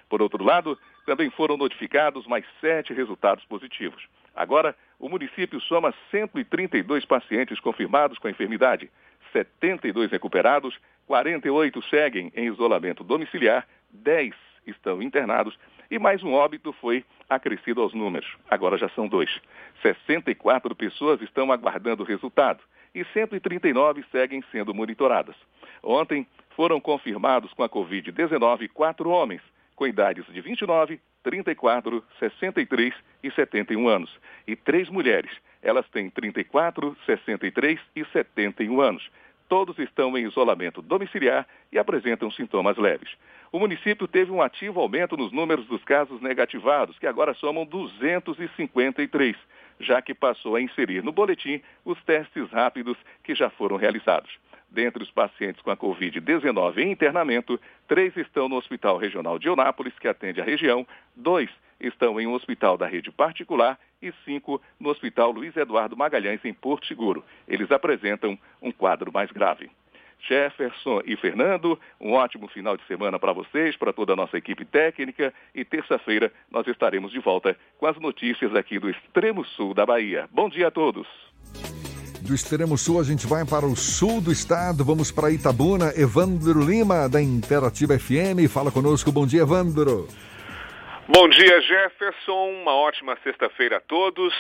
Por 0.08 0.22
outro 0.22 0.42
lado, 0.42 0.78
também 1.04 1.30
foram 1.30 1.56
notificados 1.56 2.26
mais 2.26 2.44
sete 2.60 2.92
resultados 2.92 3.44
positivos. 3.44 4.06
Agora, 4.34 4.74
o 4.98 5.08
município 5.08 5.60
soma 5.60 5.94
132 6.10 7.04
pacientes 7.04 7.60
confirmados 7.60 8.18
com 8.18 8.26
a 8.26 8.30
enfermidade, 8.30 8.90
72 9.32 10.10
recuperados, 10.10 10.78
48 11.06 11.82
seguem 11.88 12.32
em 12.34 12.46
isolamento 12.46 13.04
domiciliar, 13.04 13.66
10 13.90 14.34
estão 14.66 15.02
internados 15.02 15.58
e 15.90 15.98
mais 15.98 16.22
um 16.22 16.32
óbito 16.32 16.72
foi 16.72 17.04
acrescido 17.28 17.82
aos 17.82 17.92
números. 17.92 18.36
Agora 18.50 18.78
já 18.78 18.88
são 18.90 19.06
dois. 19.06 19.30
64 19.82 20.74
pessoas 20.74 21.20
estão 21.20 21.52
aguardando 21.52 22.02
o 22.02 22.06
resultado 22.06 22.60
e 22.94 23.04
139 23.12 24.04
seguem 24.10 24.42
sendo 24.50 24.72
monitoradas. 24.72 25.36
Ontem 25.82 26.26
foram 26.50 26.80
confirmados 26.80 27.52
com 27.52 27.62
a 27.62 27.68
Covid-19 27.68 28.70
quatro 28.72 29.10
homens 29.10 29.42
com 29.74 29.86
idades 29.86 30.24
de 30.26 30.40
29, 30.40 31.00
34, 31.22 32.04
63 32.18 32.94
e 33.22 33.30
71 33.30 33.88
anos. 33.88 34.10
E 34.46 34.54
três 34.54 34.88
mulheres. 34.88 35.30
Elas 35.62 35.88
têm 35.88 36.10
34, 36.10 36.96
63 37.06 37.80
e 37.96 38.04
71 38.06 38.80
anos. 38.80 39.08
Todos 39.48 39.78
estão 39.78 40.16
em 40.16 40.26
isolamento 40.26 40.80
domiciliar 40.80 41.46
e 41.70 41.78
apresentam 41.78 42.30
sintomas 42.30 42.76
leves. 42.76 43.10
O 43.52 43.58
município 43.58 44.08
teve 44.08 44.32
um 44.32 44.42
ativo 44.42 44.80
aumento 44.80 45.16
nos 45.16 45.30
números 45.32 45.66
dos 45.66 45.84
casos 45.84 46.20
negativados, 46.20 46.98
que 46.98 47.06
agora 47.06 47.34
somam 47.34 47.64
253, 47.64 49.36
já 49.80 50.02
que 50.02 50.12
passou 50.12 50.56
a 50.56 50.60
inserir 50.60 51.04
no 51.04 51.12
boletim 51.12 51.62
os 51.84 52.02
testes 52.02 52.50
rápidos 52.50 52.96
que 53.22 53.34
já 53.34 53.48
foram 53.50 53.76
realizados. 53.76 54.38
Dentre 54.74 55.04
os 55.04 55.10
pacientes 55.12 55.62
com 55.62 55.70
a 55.70 55.76
Covid-19 55.76 56.78
em 56.78 56.90
internamento, 56.90 57.60
três 57.86 58.16
estão 58.16 58.48
no 58.48 58.56
Hospital 58.56 58.96
Regional 58.96 59.38
de 59.38 59.46
Eunápolis, 59.46 59.96
que 60.00 60.08
atende 60.08 60.40
a 60.40 60.44
região, 60.44 60.84
dois 61.14 61.48
estão 61.78 62.20
em 62.20 62.26
um 62.26 62.32
hospital 62.32 62.76
da 62.76 62.84
rede 62.84 63.12
particular 63.12 63.78
e 64.02 64.12
cinco 64.24 64.60
no 64.80 64.90
Hospital 64.90 65.30
Luiz 65.30 65.56
Eduardo 65.56 65.96
Magalhães, 65.96 66.44
em 66.44 66.52
Porto 66.52 66.88
Seguro. 66.88 67.24
Eles 67.46 67.70
apresentam 67.70 68.36
um 68.60 68.72
quadro 68.72 69.12
mais 69.12 69.30
grave. 69.30 69.70
Jefferson 70.18 71.02
e 71.06 71.14
Fernando, 71.16 71.78
um 72.00 72.12
ótimo 72.14 72.48
final 72.48 72.76
de 72.76 72.84
semana 72.86 73.16
para 73.16 73.32
vocês, 73.32 73.76
para 73.76 73.92
toda 73.92 74.14
a 74.14 74.16
nossa 74.16 74.36
equipe 74.36 74.64
técnica 74.64 75.32
e 75.54 75.64
terça-feira 75.64 76.32
nós 76.50 76.66
estaremos 76.66 77.12
de 77.12 77.20
volta 77.20 77.56
com 77.78 77.86
as 77.86 77.96
notícias 78.00 78.56
aqui 78.56 78.80
do 78.80 78.90
extremo 78.90 79.44
sul 79.44 79.72
da 79.72 79.86
Bahia. 79.86 80.28
Bom 80.32 80.48
dia 80.48 80.66
a 80.66 80.70
todos. 80.72 81.06
Do 82.24 82.34
extremo 82.34 82.78
sul, 82.78 82.98
a 82.98 83.04
gente 83.04 83.26
vai 83.26 83.44
para 83.44 83.66
o 83.66 83.76
sul 83.76 84.18
do 84.18 84.32
estado. 84.32 84.82
Vamos 84.82 85.12
para 85.12 85.30
Itabuna. 85.30 85.92
Evandro 85.94 86.58
Lima, 86.58 87.06
da 87.06 87.20
Interativa 87.20 87.98
FM. 87.98 88.48
Fala 88.48 88.72
conosco. 88.72 89.12
Bom 89.12 89.26
dia, 89.26 89.42
Evandro. 89.42 90.08
Bom 91.06 91.28
dia, 91.28 91.60
Jefferson. 91.60 92.62
Uma 92.62 92.72
ótima 92.72 93.14
sexta-feira 93.22 93.76
a 93.76 93.80
todos. 93.80 94.32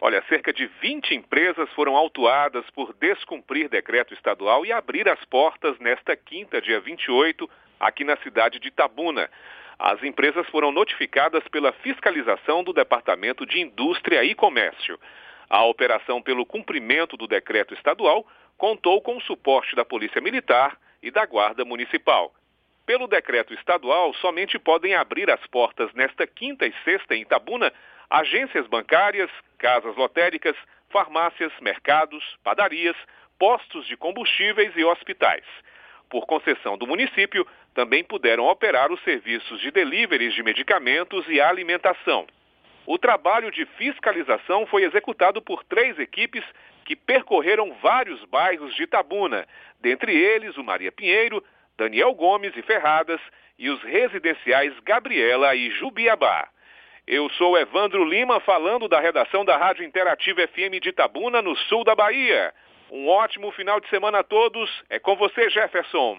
Olha, 0.00 0.24
cerca 0.28 0.52
de 0.52 0.68
20 0.82 1.14
empresas 1.14 1.70
foram 1.76 1.94
autuadas 1.94 2.64
por 2.74 2.92
descumprir 3.00 3.68
decreto 3.68 4.12
estadual 4.12 4.66
e 4.66 4.72
abrir 4.72 5.08
as 5.08 5.24
portas 5.26 5.78
nesta 5.78 6.16
quinta, 6.16 6.60
dia 6.60 6.80
28, 6.80 7.48
aqui 7.78 8.02
na 8.02 8.16
cidade 8.24 8.58
de 8.58 8.66
Itabuna. 8.66 9.30
As 9.78 10.02
empresas 10.02 10.48
foram 10.48 10.72
notificadas 10.72 11.44
pela 11.46 11.72
fiscalização 11.74 12.64
do 12.64 12.72
Departamento 12.72 13.46
de 13.46 13.60
Indústria 13.60 14.24
e 14.24 14.34
Comércio. 14.34 14.98
A 15.50 15.64
operação 15.64 16.22
pelo 16.22 16.46
cumprimento 16.46 17.16
do 17.16 17.26
decreto 17.26 17.74
estadual 17.74 18.24
contou 18.56 19.02
com 19.02 19.16
o 19.16 19.20
suporte 19.20 19.74
da 19.74 19.84
Polícia 19.84 20.20
Militar 20.20 20.78
e 21.02 21.10
da 21.10 21.26
Guarda 21.26 21.64
Municipal. 21.64 22.32
Pelo 22.86 23.08
decreto 23.08 23.52
estadual, 23.52 24.14
somente 24.14 24.60
podem 24.60 24.94
abrir 24.94 25.28
as 25.28 25.44
portas 25.48 25.92
nesta 25.92 26.24
quinta 26.24 26.66
e 26.66 26.74
sexta 26.84 27.16
em 27.16 27.22
Itabuna 27.22 27.72
agências 28.08 28.66
bancárias, 28.68 29.30
casas 29.58 29.96
lotéricas, 29.96 30.56
farmácias, 30.88 31.52
mercados, 31.60 32.24
padarias, 32.44 32.96
postos 33.38 33.86
de 33.86 33.96
combustíveis 33.96 34.72
e 34.76 34.84
hospitais. 34.84 35.44
Por 36.08 36.26
concessão 36.26 36.78
do 36.78 36.86
município, 36.86 37.46
também 37.74 38.04
puderam 38.04 38.46
operar 38.46 38.92
os 38.92 39.02
serviços 39.02 39.60
de 39.60 39.70
deliveries 39.70 40.34
de 40.34 40.42
medicamentos 40.42 41.24
e 41.28 41.40
alimentação. 41.40 42.26
O 42.92 42.98
trabalho 42.98 43.52
de 43.52 43.64
fiscalização 43.76 44.66
foi 44.66 44.82
executado 44.82 45.40
por 45.40 45.62
três 45.62 45.96
equipes 46.00 46.44
que 46.84 46.96
percorreram 46.96 47.72
vários 47.74 48.24
bairros 48.24 48.74
de 48.74 48.82
Itabuna, 48.82 49.46
dentre 49.80 50.12
eles 50.12 50.56
o 50.56 50.64
Maria 50.64 50.90
Pinheiro, 50.90 51.40
Daniel 51.78 52.12
Gomes 52.14 52.52
e 52.56 52.62
Ferradas 52.62 53.20
e 53.56 53.70
os 53.70 53.80
residenciais 53.84 54.76
Gabriela 54.80 55.54
e 55.54 55.70
Jubiabá. 55.70 56.48
Eu 57.06 57.30
sou 57.30 57.56
Evandro 57.56 58.04
Lima, 58.04 58.40
falando 58.40 58.88
da 58.88 58.98
redação 58.98 59.44
da 59.44 59.56
Rádio 59.56 59.84
Interativa 59.84 60.44
FM 60.48 60.82
de 60.82 60.88
Itabuna, 60.88 61.40
no 61.40 61.54
sul 61.68 61.84
da 61.84 61.94
Bahia. 61.94 62.52
Um 62.90 63.06
ótimo 63.06 63.52
final 63.52 63.78
de 63.78 63.88
semana 63.88 64.18
a 64.18 64.24
todos. 64.24 64.68
É 64.90 64.98
com 64.98 65.14
você, 65.14 65.48
Jefferson. 65.48 66.18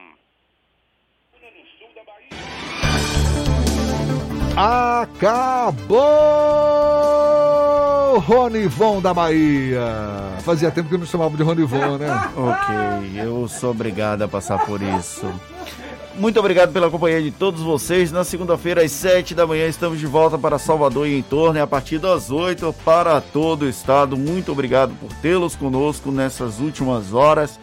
Acabou! 4.56 6.02
Ronivon 8.20 9.02
da 9.02 9.14
Bahia. 9.14 9.82
Fazia 10.44 10.70
tempo 10.72 10.90
que 10.90 10.96
eu 10.96 11.00
não 11.00 11.06
chamava 11.06 11.36
de 11.36 11.44
Ronivon, 11.44 11.98
né? 11.98 12.08
ok, 12.36 13.22
eu 13.24 13.48
sou 13.48 13.72
obrigado 13.72 14.24
a 14.24 14.28
passar 14.28 14.66
por 14.66 14.82
isso. 14.82 15.26
Muito 16.16 16.38
obrigado 16.40 16.74
pela 16.74 16.90
companhia 16.90 17.22
de 17.22 17.32
todos 17.32 17.62
vocês. 17.62 18.12
Na 18.12 18.26
segunda-feira, 18.26 18.84
às 18.84 18.92
7 18.92 19.34
da 19.34 19.48
manhã, 19.48 19.68
estamos 19.68 19.98
de 20.00 20.06
volta 20.06 20.38
para 20.38 20.60
Salvador 20.60 21.08
e 21.08 21.18
em 21.18 21.22
torno, 21.22 21.58
e 21.58 21.62
a 21.62 21.68
partir 21.68 22.00
das 22.00 22.30
8 22.30 22.76
para 22.84 23.22
todo 23.22 23.64
o 23.64 23.70
estado. 23.70 24.18
Muito 24.18 24.52
obrigado 24.52 24.94
por 25.00 25.12
tê-los 25.16 25.56
conosco 25.56 26.12
nessas 26.12 26.60
últimas 26.60 27.14
horas. 27.14 27.58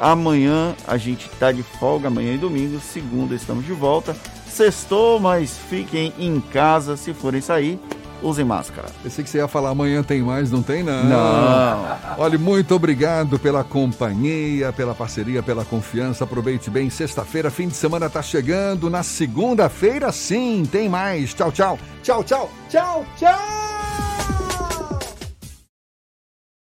Amanhã 0.00 0.74
a 0.86 0.96
gente 0.96 1.26
está 1.26 1.52
de 1.52 1.62
folga, 1.62 2.08
amanhã 2.08 2.34
e 2.34 2.38
domingo. 2.38 2.80
Segunda 2.80 3.34
estamos 3.34 3.64
de 3.64 3.72
volta. 3.72 4.16
Sextou, 4.50 5.18
mas 5.18 5.56
fiquem 5.56 6.12
em 6.18 6.40
casa 6.40 6.96
se 6.96 7.14
forem 7.14 7.40
sair 7.40 7.78
usem 8.22 8.44
máscara. 8.44 8.88
Pensei 9.02 9.24
que 9.24 9.30
você 9.30 9.38
ia 9.38 9.48
falar 9.48 9.70
amanhã 9.70 10.02
tem 10.02 10.22
mais, 10.22 10.50
não 10.50 10.62
tem 10.62 10.82
não. 10.82 11.04
Não. 11.04 11.98
Olha, 12.18 12.38
muito 12.38 12.74
obrigado 12.74 13.38
pela 13.38 13.64
companhia, 13.64 14.72
pela 14.72 14.94
parceria, 14.94 15.42
pela 15.42 15.64
confiança. 15.64 16.24
Aproveite 16.24 16.70
bem, 16.70 16.90
sexta-feira, 16.90 17.50
fim 17.50 17.68
de 17.68 17.76
semana 17.76 18.08
tá 18.08 18.22
chegando. 18.22 18.90
Na 18.90 19.02
segunda-feira, 19.02 20.12
sim, 20.12 20.64
tem 20.70 20.88
mais. 20.88 21.34
Tchau, 21.34 21.50
tchau. 21.52 21.78
Tchau, 22.02 22.24
tchau. 22.24 22.50
Tchau, 22.68 23.06
tchau. 23.16 24.09